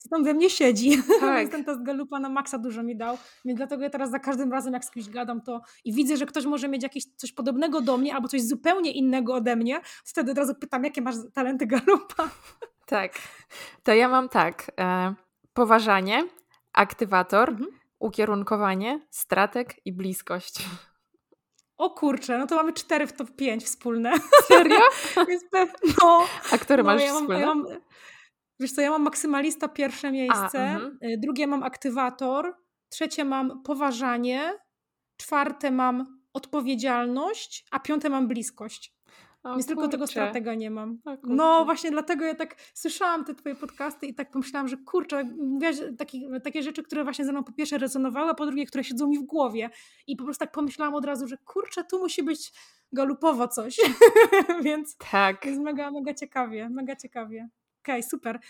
co 0.06 0.10
tam 0.10 0.24
we 0.24 0.34
mnie 0.34 0.50
siedzi. 0.50 1.02
Tak. 1.20 1.48
ten 1.48 1.64
test 1.64 1.82
Galupa 1.82 2.20
na 2.20 2.28
maksa 2.28 2.58
dużo 2.58 2.82
mi 2.82 2.96
dał. 2.96 3.18
Więc 3.44 3.56
dlatego 3.58 3.82
ja 3.82 3.90
teraz 3.90 4.10
za 4.10 4.18
każdym 4.18 4.52
razem, 4.52 4.72
jak 4.72 4.84
z 4.84 4.90
kimś 4.90 5.08
gadam, 5.08 5.40
to 5.40 5.60
i 5.84 5.92
widzę, 5.92 6.16
że 6.16 6.26
ktoś 6.26 6.44
może 6.44 6.68
mieć 6.68 6.82
jakieś 6.82 7.04
coś 7.04 7.32
podobnego 7.32 7.80
do 7.80 7.96
mnie, 7.96 8.14
albo 8.14 8.28
coś 8.28 8.42
zupełnie 8.42 8.92
innego 8.92 9.34
ode 9.34 9.56
mnie, 9.56 9.80
wtedy 10.04 10.32
od 10.32 10.38
razu 10.38 10.54
pytam, 10.54 10.84
jakie 10.84 11.02
masz 11.02 11.14
talenty 11.34 11.66
Galupa. 11.76 12.30
Tak. 12.86 13.12
To 13.82 13.94
ja 13.94 14.08
mam 14.08 14.28
tak. 14.28 14.72
E, 14.80 15.14
poważanie, 15.54 16.24
aktywator, 16.72 17.50
mhm. 17.50 17.70
ukierunkowanie, 17.98 19.00
stratek 19.10 19.86
i 19.86 19.92
bliskość. 19.92 20.58
O 21.76 21.90
kurczę, 21.90 22.38
no 22.38 22.46
to 22.46 22.56
mamy 22.56 22.72
cztery 22.72 23.06
w 23.06 23.12
top 23.12 23.30
5 23.36 23.64
wspólne. 23.64 24.12
Serio? 24.48 24.80
Więc 25.28 25.44
no, 26.02 26.26
A 26.52 26.58
które 26.58 26.82
no, 26.82 26.92
masz 26.92 27.02
ja 27.02 27.12
mam, 27.12 27.22
wspólne? 27.22 27.40
Ja 27.40 27.46
mam, 27.46 27.66
Wiesz 28.60 28.72
co, 28.72 28.80
ja 28.80 28.90
mam 28.90 29.02
maksymalista 29.02 29.68
pierwsze 29.68 30.12
miejsce, 30.12 30.70
A, 30.70 30.74
mhm. 30.74 30.98
y, 31.02 31.18
drugie 31.18 31.46
mam 31.46 31.62
aktywator, 31.62 32.54
trzecie 32.88 33.24
mam 33.24 33.62
poważanie, 33.62 34.52
czwarte 35.16 35.70
mam 35.70 36.20
odpowiedzialność, 36.32 37.66
a 37.70 37.80
piąte 37.80 38.10
mam 38.10 38.28
bliskość. 38.28 38.96
O, 39.42 39.52
Więc 39.52 39.66
tylko 39.66 39.88
tego 39.88 40.06
stratega 40.06 40.54
nie 40.54 40.70
mam. 40.70 40.98
no 41.22 41.64
właśnie 41.64 41.90
dlatego 41.90 42.24
ja 42.24 42.34
tak 42.34 42.56
słyszałam 42.74 43.24
te 43.24 43.34
twoje 43.34 43.54
podcasty 43.54 44.06
i 44.06 44.14
tak 44.14 44.30
pomyślałam, 44.30 44.68
że 44.68 44.76
kurczę, 44.76 45.24
mówiłaś 45.24 45.76
takie, 45.98 46.40
takie 46.44 46.62
rzeczy, 46.62 46.82
które 46.82 47.04
właśnie 47.04 47.24
ze 47.24 47.32
mną 47.32 47.44
po 47.44 47.52
pierwsze 47.52 47.78
rezonowały, 47.78 48.30
a 48.30 48.34
po 48.34 48.46
drugie, 48.46 48.66
które 48.66 48.84
siedzą 48.84 49.08
mi 49.08 49.18
w 49.18 49.22
głowie. 49.22 49.70
I 50.06 50.16
po 50.16 50.24
prostu 50.24 50.44
tak 50.44 50.52
pomyślałam 50.52 50.94
od 50.94 51.04
razu, 51.04 51.28
że 51.28 51.36
kurczę, 51.38 51.84
tu 51.84 51.98
musi 51.98 52.22
być 52.22 52.52
galupowo 52.92 53.48
coś. 53.48 53.76
więc, 54.64 54.96
tak. 55.10 55.44
więc 55.44 55.58
mega, 55.58 55.90
mega 55.90 56.14
ciekawie, 56.14 56.68
mega 56.68 56.96
ciekawie. 56.96 57.48
Okej, 57.86 58.00
okay, 58.00 58.10
super. 58.10 58.40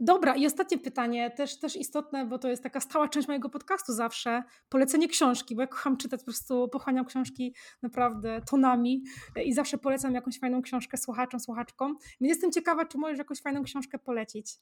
Dobra, 0.00 0.36
i 0.36 0.46
ostatnie 0.46 0.78
pytanie, 0.78 1.30
też, 1.30 1.60
też 1.60 1.76
istotne, 1.76 2.26
bo 2.26 2.38
to 2.38 2.48
jest 2.48 2.62
taka 2.62 2.80
stała 2.80 3.08
część 3.08 3.28
mojego 3.28 3.48
podcastu 3.48 3.92
zawsze. 3.92 4.42
Polecenie 4.68 5.08
książki, 5.08 5.54
bo 5.54 5.60
ja 5.60 5.66
kocham 5.66 5.96
czytać, 5.96 6.20
po 6.20 6.24
prostu 6.24 6.68
pochłaniam 6.68 7.04
książki 7.04 7.54
naprawdę 7.82 8.40
tonami 8.50 9.02
i 9.44 9.52
zawsze 9.52 9.78
polecam 9.78 10.14
jakąś 10.14 10.38
fajną 10.38 10.62
książkę 10.62 10.96
słuchaczom, 10.96 11.40
słuchaczkom. 11.40 11.96
Więc 12.20 12.30
jestem 12.30 12.52
ciekawa, 12.52 12.86
czy 12.86 12.98
możesz 12.98 13.18
jakąś 13.18 13.42
fajną 13.42 13.62
książkę 13.62 13.98
polecić. 13.98 14.56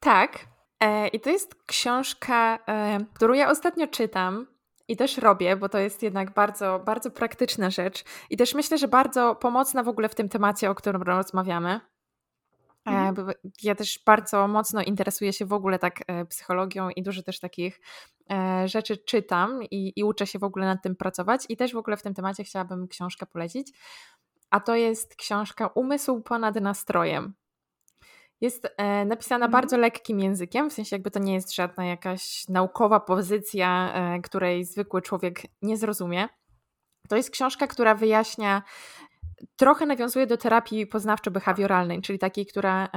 Tak. 0.00 0.38
E, 0.80 1.08
I 1.08 1.20
to 1.20 1.30
jest 1.30 1.54
książka, 1.66 2.58
e, 2.68 2.98
którą 3.14 3.34
ja 3.34 3.50
ostatnio 3.50 3.86
czytam. 3.86 4.46
I 4.88 4.96
też 4.96 5.18
robię, 5.18 5.56
bo 5.56 5.68
to 5.68 5.78
jest 5.78 6.02
jednak 6.02 6.34
bardzo, 6.34 6.82
bardzo 6.84 7.10
praktyczna 7.10 7.70
rzecz. 7.70 8.04
I 8.30 8.36
też 8.36 8.54
myślę, 8.54 8.78
że 8.78 8.88
bardzo 8.88 9.34
pomocna 9.34 9.82
w 9.82 9.88
ogóle 9.88 10.08
w 10.08 10.14
tym 10.14 10.28
temacie, 10.28 10.70
o 10.70 10.74
którym 10.74 11.02
rozmawiamy. 11.02 11.80
E, 12.88 12.90
mhm. 12.90 13.32
Ja 13.62 13.74
też 13.74 14.02
bardzo 14.06 14.48
mocno 14.48 14.82
interesuję 14.82 15.32
się 15.32 15.46
w 15.46 15.52
ogóle 15.52 15.78
tak 15.78 16.00
e, 16.06 16.24
psychologią 16.24 16.90
i 16.90 17.02
dużo 17.02 17.22
też 17.22 17.40
takich 17.40 17.80
e, 18.30 18.68
rzeczy 18.68 18.96
czytam 18.96 19.62
i, 19.62 19.92
i 19.96 20.04
uczę 20.04 20.26
się 20.26 20.38
w 20.38 20.44
ogóle 20.44 20.66
nad 20.66 20.82
tym 20.82 20.96
pracować. 20.96 21.44
I 21.48 21.56
też 21.56 21.72
w 21.72 21.76
ogóle 21.76 21.96
w 21.96 22.02
tym 22.02 22.14
temacie 22.14 22.44
chciałabym 22.44 22.88
książkę 22.88 23.26
polecić. 23.26 23.72
A 24.50 24.60
to 24.60 24.74
jest 24.74 25.16
książka 25.16 25.66
Umysł 25.66 26.20
ponad 26.20 26.54
nastrojem. 26.54 27.34
Jest 28.40 28.68
napisana 29.06 29.46
mhm. 29.46 29.52
bardzo 29.52 29.76
lekkim 29.76 30.20
językiem, 30.20 30.70
w 30.70 30.72
sensie 30.72 30.96
jakby 30.96 31.10
to 31.10 31.18
nie 31.18 31.34
jest 31.34 31.54
żadna 31.54 31.84
jakaś 31.84 32.48
naukowa 32.48 33.00
pozycja, 33.00 33.94
której 34.22 34.64
zwykły 34.64 35.02
człowiek 35.02 35.42
nie 35.62 35.76
zrozumie. 35.76 36.28
To 37.08 37.16
jest 37.16 37.30
książka, 37.30 37.66
która 37.66 37.94
wyjaśnia 37.94 38.62
trochę 39.56 39.86
nawiązuje 39.86 40.26
do 40.26 40.36
terapii 40.36 40.86
poznawczo-behawioralnej, 40.86 42.00
czyli 42.00 42.18
takiej, 42.18 42.46
która 42.46 42.88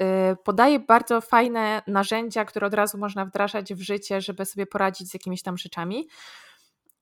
e, 0.00 0.36
podaje 0.44 0.80
bardzo 0.80 1.20
fajne 1.20 1.82
narzędzia, 1.86 2.44
które 2.44 2.66
od 2.66 2.74
razu 2.74 2.98
można 2.98 3.24
wdrażać 3.24 3.74
w 3.74 3.80
życie, 3.80 4.20
żeby 4.20 4.44
sobie 4.44 4.66
poradzić 4.66 5.10
z 5.10 5.14
jakimiś 5.14 5.42
tam 5.42 5.58
rzeczami. 5.58 6.08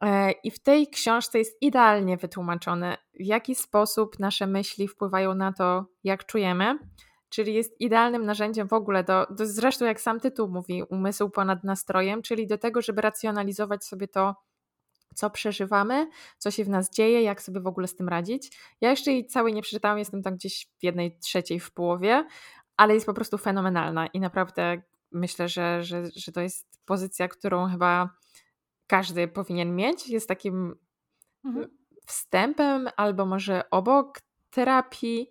E, 0.00 0.30
I 0.30 0.50
w 0.50 0.62
tej 0.62 0.88
książce 0.88 1.38
jest 1.38 1.62
idealnie 1.62 2.16
wytłumaczone, 2.16 2.96
w 3.14 3.24
jaki 3.24 3.54
sposób 3.54 4.18
nasze 4.18 4.46
myśli 4.46 4.88
wpływają 4.88 5.34
na 5.34 5.52
to, 5.52 5.86
jak 6.04 6.26
czujemy. 6.26 6.78
Czyli 7.28 7.54
jest 7.54 7.80
idealnym 7.80 8.26
narzędziem 8.26 8.68
w 8.68 8.72
ogóle 8.72 9.04
do, 9.04 9.26
do, 9.30 9.46
zresztą 9.46 9.84
jak 9.84 10.00
sam 10.00 10.20
tytuł 10.20 10.48
mówi, 10.48 10.82
umysł 10.82 11.30
ponad 11.30 11.64
nastrojem, 11.64 12.22
czyli 12.22 12.46
do 12.46 12.58
tego, 12.58 12.82
żeby 12.82 13.00
racjonalizować 13.00 13.84
sobie 13.84 14.08
to, 14.08 14.34
co 15.14 15.30
przeżywamy, 15.30 16.08
co 16.38 16.50
się 16.50 16.64
w 16.64 16.68
nas 16.68 16.90
dzieje, 16.90 17.22
jak 17.22 17.42
sobie 17.42 17.60
w 17.60 17.66
ogóle 17.66 17.88
z 17.88 17.96
tym 17.96 18.08
radzić. 18.08 18.58
Ja 18.80 18.90
jeszcze 18.90 19.12
jej 19.12 19.26
całej 19.26 19.54
nie 19.54 19.62
przeczytałam, 19.62 19.98
jestem 19.98 20.22
tam 20.22 20.34
gdzieś 20.34 20.68
w 20.78 20.84
jednej 20.84 21.18
trzeciej 21.18 21.60
w 21.60 21.70
połowie, 21.70 22.26
ale 22.76 22.94
jest 22.94 23.06
po 23.06 23.14
prostu 23.14 23.38
fenomenalna 23.38 24.06
i 24.06 24.20
naprawdę 24.20 24.82
myślę, 25.12 25.48
że, 25.48 25.82
że, 25.82 26.02
że 26.16 26.32
to 26.32 26.40
jest 26.40 26.80
pozycja, 26.84 27.28
którą 27.28 27.68
chyba 27.68 28.10
każdy 28.86 29.28
powinien 29.28 29.76
mieć. 29.76 30.08
Jest 30.08 30.28
takim 30.28 30.76
mhm. 31.44 31.68
wstępem 32.06 32.88
albo 32.96 33.26
może 33.26 33.70
obok 33.70 34.20
terapii. 34.50 35.30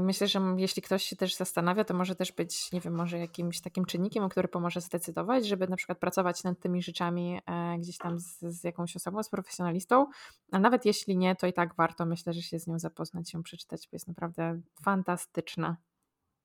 Myślę, 0.00 0.28
że 0.28 0.40
jeśli 0.56 0.82
ktoś 0.82 1.04
się 1.04 1.16
też 1.16 1.34
zastanawia, 1.34 1.84
to 1.84 1.94
może 1.94 2.14
też 2.14 2.32
być, 2.32 2.72
nie 2.72 2.80
wiem, 2.80 2.94
może 2.94 3.18
jakimś 3.18 3.60
takim 3.60 3.84
czynnikiem, 3.84 4.28
który 4.28 4.48
pomoże 4.48 4.80
zdecydować, 4.80 5.46
żeby 5.46 5.68
na 5.68 5.76
przykład 5.76 5.98
pracować 5.98 6.44
nad 6.44 6.60
tymi 6.60 6.82
rzeczami 6.82 7.40
e, 7.46 7.78
gdzieś 7.78 7.98
tam 7.98 8.18
z, 8.18 8.38
z 8.40 8.64
jakąś 8.64 8.96
osobą, 8.96 9.22
z 9.22 9.28
profesjonalistą. 9.28 10.06
A 10.52 10.58
nawet 10.58 10.84
jeśli 10.84 11.16
nie, 11.16 11.36
to 11.36 11.46
i 11.46 11.52
tak 11.52 11.74
warto, 11.74 12.06
myślę, 12.06 12.32
że 12.32 12.42
się 12.42 12.58
z 12.58 12.66
nią 12.66 12.78
zapoznać, 12.78 13.34
ją 13.34 13.42
przeczytać, 13.42 13.88
bo 13.90 13.94
jest 13.94 14.08
naprawdę 14.08 14.60
fantastyczna. 14.82 15.76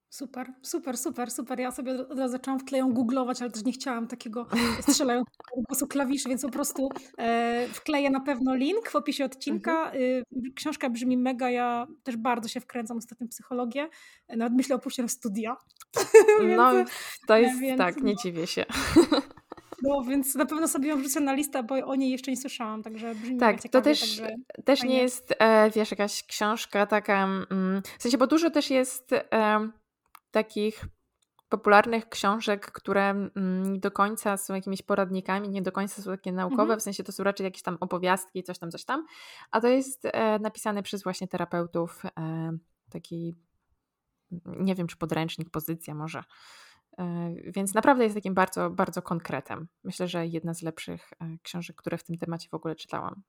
Super, 0.10 0.54
super, 0.62 0.98
super, 0.98 1.32
super. 1.32 1.60
Ja 1.60 1.72
sobie 1.72 1.92
od 1.92 2.20
razu 2.20 2.32
zaczęłam 2.32 2.60
wkleją 2.60 2.94
googlować, 2.94 3.42
ale 3.42 3.52
też 3.52 3.64
nie 3.64 3.72
chciałam 3.72 4.08
takiego 4.08 4.48
strzelającego 4.90 5.62
głosu 5.68 5.88
klawiszy, 5.88 6.30
więc 6.30 6.42
po 6.42 6.50
prostu 6.50 6.90
e, 7.18 7.68
wkleję 7.68 8.10
na 8.10 8.20
pewno 8.20 8.56
link 8.56 8.90
w 8.90 8.96
opisie 8.96 9.26
odcinka. 9.26 9.86
Mhm. 9.86 10.04
Y, 10.04 10.24
książka 10.56 10.90
brzmi 10.90 11.18
mega, 11.18 11.50
ja 11.50 11.88
też 12.04 12.18
bardzo 12.18 12.50
się 12.50 12.60
wkręcam 12.60 12.98
ostatnio 12.98 13.28
w 13.28 13.30
psychologię. 13.30 13.90
Nawet 14.30 14.54
myślę 14.54 14.76
o 14.76 14.80
pójściu 14.80 15.02
na 15.02 15.08
studia. 15.08 15.58
no, 16.58 16.72
to 17.28 17.38
jest 17.38 17.60
więc, 17.60 17.78
tak, 17.78 18.02
nie 18.02 18.14
no. 18.14 18.20
dziwię 18.24 18.48
się. 18.48 18.66
No, 19.84 20.04
więc 20.04 20.36
na 20.36 20.46
pewno 20.46 20.68
sobie 20.68 20.90
ją 20.90 20.98
wrzucę 20.98 21.20
na 21.20 21.34
listę, 21.34 21.64
bo 21.64 21.76
o 21.76 21.96
niej 21.96 22.12
jeszcze 22.12 22.32
nie 22.32 22.38
słyszałam, 22.38 22.84
także 22.84 23.16
brzmi 23.16 23.38
Tak, 23.38 23.62
ciekawie, 23.62 23.72
to 23.72 23.82
też, 23.82 24.22
też 24.66 24.84
nie 24.84 25.02
jest, 25.02 25.34
e, 25.40 25.72
wiesz, 25.72 25.92
jakaś 25.92 26.24
książka 26.24 26.86
taka, 26.86 27.24
mm, 27.24 27.82
w 27.98 28.02
sensie, 28.04 28.18
bo 28.18 28.28
dużo 28.28 28.50
też 28.50 28.70
jest 28.70 29.14
e, 29.14 29.70
takich 30.38 30.86
popularnych 31.50 32.10
książek, 32.10 32.72
które 32.72 33.10
mm, 33.10 33.74
nie 33.74 33.80
do 33.80 33.92
końca 33.92 34.38
są 34.38 34.56
jakimiś 34.56 34.82
poradnikami, 34.82 35.50
nie 35.50 35.62
do 35.62 35.72
końca 35.72 36.02
są 36.02 36.12
takie 36.12 36.32
naukowe, 36.32 36.62
mhm. 36.62 36.80
w 36.80 36.84
sensie 36.84 37.04
to 37.04 37.12
są 37.12 37.24
raczej 37.24 37.44
jakieś 37.44 37.62
tam 37.62 37.78
opowiastki, 37.80 38.44
coś 38.44 38.60
tam, 38.60 38.72
coś 38.72 38.86
tam, 38.86 39.06
a 39.52 39.62
to 39.62 39.68
jest 39.68 40.06
e, 40.06 40.40
napisane 40.40 40.84
przez 40.84 41.04
właśnie 41.04 41.28
terapeutów, 41.28 42.04
e, 42.06 42.58
taki, 42.90 43.36
nie 44.46 44.76
wiem 44.76 44.88
czy 44.88 44.98
podręcznik, 44.98 45.50
pozycja 45.50 45.94
może, 45.96 46.24
e, 46.98 47.34
więc 47.46 47.74
naprawdę 47.74 48.04
jest 48.04 48.16
takim 48.16 48.34
bardzo, 48.34 48.70
bardzo 48.70 49.02
konkretem. 49.02 49.68
Myślę, 49.84 50.08
że 50.08 50.28
jedna 50.28 50.54
z 50.54 50.62
lepszych 50.62 51.14
e, 51.20 51.38
książek, 51.44 51.76
które 51.76 51.98
w 51.98 52.04
tym 52.04 52.18
temacie 52.18 52.50
w 52.50 52.54
ogóle 52.54 52.76
czytałam. 52.76 53.24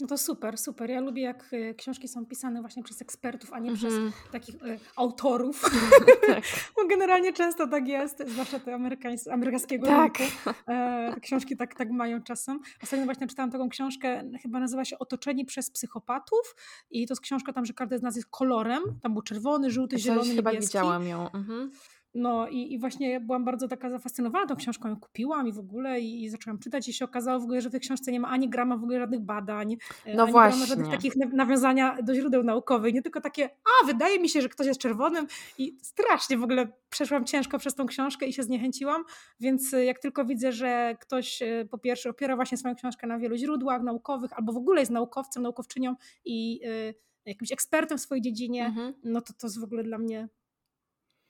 No 0.00 0.06
to 0.06 0.18
super, 0.18 0.58
super. 0.58 0.90
Ja 0.90 1.00
lubię, 1.00 1.22
jak 1.22 1.52
y, 1.52 1.74
książki 1.74 2.08
są 2.08 2.26
pisane 2.26 2.60
właśnie 2.60 2.82
przez 2.82 3.02
ekspertów, 3.02 3.52
a 3.52 3.58
nie 3.58 3.74
przez 3.74 3.94
mhm. 3.94 4.12
takich 4.32 4.54
y, 4.54 4.78
autorów. 4.96 5.62
tak. 6.26 6.44
Bo 6.76 6.86
generalnie 6.86 7.32
często 7.32 7.66
tak 7.66 7.88
jest, 7.88 8.22
zwłaszcza 8.26 8.60
te 8.60 8.72
amerykańs- 8.74 9.32
amerykańskiego 9.32 9.86
tak. 9.86 10.18
rynku. 10.18 10.34
E, 10.68 11.20
książki 11.20 11.56
tak, 11.56 11.74
tak 11.74 11.90
mają 11.90 12.22
czasem. 12.22 12.60
Ostatnio 12.82 13.04
właśnie 13.04 13.26
czytałam 13.26 13.50
taką 13.50 13.68
książkę, 13.68 14.30
chyba 14.42 14.60
nazywa 14.60 14.84
się 14.84 14.98
Otoczeni 14.98 15.44
przez 15.44 15.70
psychopatów 15.70 16.56
i 16.90 17.06
to 17.06 17.12
jest 17.12 17.22
książka 17.22 17.52
tam, 17.52 17.64
że 17.66 17.72
każdy 17.72 17.98
z 17.98 18.02
nas 18.02 18.16
jest 18.16 18.28
kolorem. 18.30 18.82
Tam 19.02 19.12
był 19.12 19.22
czerwony, 19.22 19.70
żółty, 19.70 19.98
zielony, 19.98 20.34
chyba 20.34 20.50
niebieski. 20.50 20.68
widziałam 20.68 21.06
ją. 21.06 21.32
Mhm. 21.32 21.70
No 22.14 22.48
i, 22.48 22.72
i 22.72 22.78
właśnie 22.78 23.20
byłam 23.20 23.44
bardzo 23.44 23.68
taka 23.68 23.90
zafascynowana 23.90 24.46
tą 24.46 24.56
książką, 24.56 24.88
ją 24.88 24.96
kupiłam 24.96 25.48
i 25.48 25.52
w 25.52 25.58
ogóle 25.58 26.00
i, 26.00 26.24
i 26.24 26.28
zaczęłam 26.28 26.58
czytać 26.58 26.88
i 26.88 26.92
się 26.92 27.04
okazało 27.04 27.40
w 27.40 27.42
ogóle, 27.42 27.60
że 27.60 27.68
w 27.68 27.72
tej 27.72 27.80
książce 27.80 28.12
nie 28.12 28.20
ma 28.20 28.28
ani 28.28 28.48
grama 28.48 28.76
w 28.76 28.82
ogóle 28.82 28.98
żadnych 28.98 29.20
badań, 29.20 29.76
e, 30.04 30.14
no 30.14 30.22
ani 30.22 30.32
właśnie. 30.32 30.50
grama 30.50 30.66
żadnych 30.66 30.90
takich 30.90 31.16
nawiązania 31.32 31.96
do 32.02 32.14
źródeł 32.14 32.42
naukowych, 32.42 32.94
nie 32.94 33.02
tylko 33.02 33.20
takie, 33.20 33.44
a 33.44 33.86
wydaje 33.86 34.20
mi 34.20 34.28
się, 34.28 34.42
że 34.42 34.48
ktoś 34.48 34.66
jest 34.66 34.80
czerwonym 34.80 35.26
i 35.58 35.78
strasznie 35.82 36.38
w 36.38 36.42
ogóle 36.42 36.68
przeszłam 36.90 37.24
ciężko 37.24 37.58
przez 37.58 37.74
tą 37.74 37.86
książkę 37.86 38.26
i 38.26 38.32
się 38.32 38.42
zniechęciłam, 38.42 39.04
więc 39.40 39.74
e, 39.74 39.84
jak 39.84 39.98
tylko 39.98 40.24
widzę, 40.24 40.52
że 40.52 40.96
ktoś 41.00 41.42
e, 41.42 41.66
po 41.70 41.78
pierwsze 41.78 42.10
opiera 42.10 42.36
właśnie 42.36 42.58
swoją 42.58 42.74
książkę 42.74 43.06
na 43.06 43.18
wielu 43.18 43.36
źródłach 43.36 43.82
naukowych 43.82 44.32
albo 44.32 44.52
w 44.52 44.56
ogóle 44.56 44.80
jest 44.80 44.92
naukowcem, 44.92 45.42
naukowczynią 45.42 45.94
i 46.24 46.60
jakimś 47.24 47.52
ekspertem 47.52 47.98
w 47.98 48.00
swojej 48.00 48.22
dziedzinie, 48.22 48.66
mhm. 48.66 48.94
no 49.04 49.20
to 49.20 49.32
to 49.32 49.46
jest 49.46 49.60
w 49.60 49.64
ogóle 49.64 49.82
dla 49.82 49.98
mnie 49.98 50.28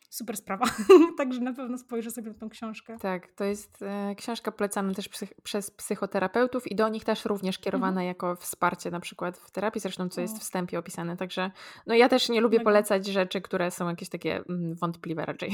super 0.08 0.36
sprawa. 0.36 0.66
Także 1.18 1.40
na 1.40 1.52
pewno 1.52 1.78
spojrzę 1.78 2.10
sobie 2.10 2.28
na 2.28 2.38
tą 2.38 2.48
książkę. 2.48 2.96
Tak, 3.00 3.32
to 3.32 3.44
jest 3.44 3.82
e, 3.82 4.14
książka 4.14 4.52
polecana 4.52 4.94
też 4.94 5.08
psych 5.08 5.34
przez 5.42 5.70
psychoterapeutów 5.70 6.72
i 6.72 6.74
do 6.74 6.88
nich 6.88 7.04
też 7.04 7.24
również 7.24 7.58
kierowana 7.58 7.88
mhm. 7.88 8.06
jako 8.06 8.36
wsparcie 8.36 8.90
na 8.90 9.00
przykład 9.00 9.38
w 9.38 9.50
terapii, 9.50 9.80
zresztą 9.80 10.08
co 10.08 10.20
jest 10.20 10.38
w 10.38 10.40
wstępie 10.40 10.78
opisane. 10.78 11.16
Także 11.16 11.50
no 11.86 11.94
ja 11.94 12.08
też 12.08 12.28
nie 12.28 12.40
lubię 12.40 12.60
polecać 12.60 13.06
rzeczy, 13.06 13.40
które 13.40 13.70
są 13.70 13.88
jakieś 13.88 14.08
takie 14.08 14.36
mm, 14.36 14.74
wątpliwe 14.74 15.24
raczej. 15.26 15.50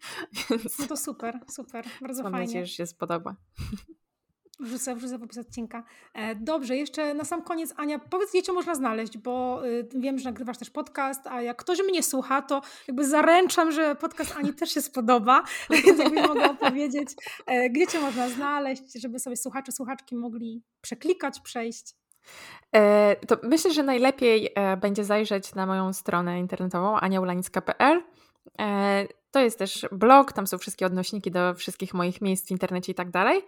Więc... 0.50 0.78
No 0.78 0.86
to 0.86 0.96
super, 0.96 1.40
super, 1.48 1.84
bardzo 2.00 2.22
mam 2.22 2.32
fajnie. 2.32 2.46
Mam 2.46 2.46
nadzieję, 2.46 2.66
że 2.66 2.72
się 2.72 2.86
spodoba. 2.86 3.36
Wrzucę, 4.60 4.94
wrzucę 4.94 5.18
w 5.18 5.22
opis 5.22 5.38
odcinka. 5.38 5.84
E, 6.14 6.34
dobrze, 6.34 6.76
jeszcze 6.76 7.14
na 7.14 7.24
sam 7.24 7.42
koniec, 7.42 7.74
Ania, 7.76 7.98
powiedz, 7.98 8.30
gdzie 8.30 8.42
cię 8.42 8.52
można 8.52 8.74
znaleźć, 8.74 9.18
bo 9.18 9.66
y, 9.66 9.88
wiem, 9.94 10.18
że 10.18 10.24
nagrywasz 10.24 10.58
też 10.58 10.70
podcast, 10.70 11.26
a 11.26 11.42
jak 11.42 11.56
ktoś 11.56 11.78
mnie 11.82 12.02
słucha, 12.02 12.42
to 12.42 12.62
jakby 12.88 13.08
zaręczam, 13.08 13.72
że 13.72 13.94
podcast 13.94 14.36
Ani 14.36 14.54
też 14.54 14.70
się 14.70 14.82
spodoba, 14.82 15.42
więc 15.84 15.98
jakby 15.98 16.22
mogę 16.22 16.50
opowiedzieć, 16.50 17.08
e, 17.46 17.70
gdzie 17.70 17.86
cię 17.86 18.00
można 18.00 18.28
znaleźć, 18.28 19.02
żeby 19.02 19.18
sobie 19.18 19.36
słuchacze, 19.36 19.72
słuchaczki 19.72 20.16
mogli 20.16 20.62
przeklikać, 20.80 21.40
przejść. 21.40 21.94
E, 22.74 23.16
to 23.26 23.36
myślę, 23.42 23.72
że 23.72 23.82
najlepiej 23.82 24.54
będzie 24.80 25.04
zajrzeć 25.04 25.54
na 25.54 25.66
moją 25.66 25.92
stronę 25.92 26.40
internetową 26.40 26.96
aniaulanicka.pl. 26.96 28.02
To 29.30 29.40
jest 29.40 29.58
też 29.58 29.86
blog, 29.92 30.32
tam 30.32 30.46
są 30.46 30.58
wszystkie 30.58 30.86
odnośniki 30.86 31.30
do 31.30 31.54
wszystkich 31.54 31.94
moich 31.94 32.20
miejsc 32.20 32.48
w 32.48 32.50
internecie 32.50 32.92
i 32.92 32.94
tak 32.94 33.10
dalej. 33.10 33.42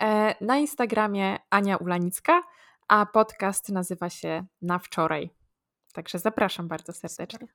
E, 0.00 0.34
na 0.44 0.56
Instagramie 0.58 1.38
Ania 1.50 1.76
Ulanicka, 1.76 2.42
a 2.88 3.06
podcast 3.06 3.68
nazywa 3.68 4.10
się 4.10 4.44
Na 4.62 4.78
Wczoraj. 4.78 5.30
Także 5.92 6.18
zapraszam 6.18 6.68
bardzo 6.68 6.92
serdecznie. 6.92 7.48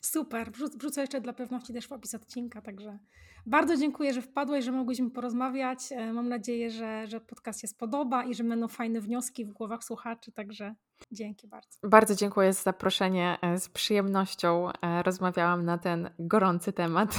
Super. 0.00 0.52
Wrzucę 0.52 1.00
jeszcze 1.00 1.20
dla 1.20 1.32
pewności 1.32 1.72
też 1.72 1.88
w 1.88 1.92
opis 1.92 2.14
odcinka, 2.14 2.62
także 2.62 2.98
bardzo 3.46 3.76
dziękuję, 3.76 4.12
że 4.14 4.22
wpadłeś, 4.22 4.64
że 4.64 4.72
mogłyśmy 4.72 5.10
porozmawiać. 5.10 5.78
E, 5.92 6.12
mam 6.12 6.28
nadzieję, 6.28 6.70
że, 6.70 7.06
że 7.06 7.20
podcast 7.20 7.60
się 7.60 7.68
spodoba 7.68 8.24
i 8.24 8.34
że 8.34 8.44
będą 8.44 8.68
fajne 8.68 9.00
wnioski 9.00 9.44
w 9.44 9.52
głowach 9.52 9.84
słuchaczy, 9.84 10.32
także 10.32 10.74
dzięki 11.12 11.48
bardzo. 11.48 11.78
Bardzo 11.82 12.14
dziękuję 12.14 12.52
za 12.52 12.62
zaproszenie. 12.62 13.38
E, 13.42 13.58
z 13.58 13.68
przyjemnością 13.68 14.68
rozmawiałam 15.02 15.64
na 15.64 15.78
ten 15.78 16.10
gorący 16.18 16.72
temat. 16.72 17.14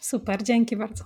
Super, 0.00 0.42
dzięki 0.42 0.76
bardzo. 0.76 1.04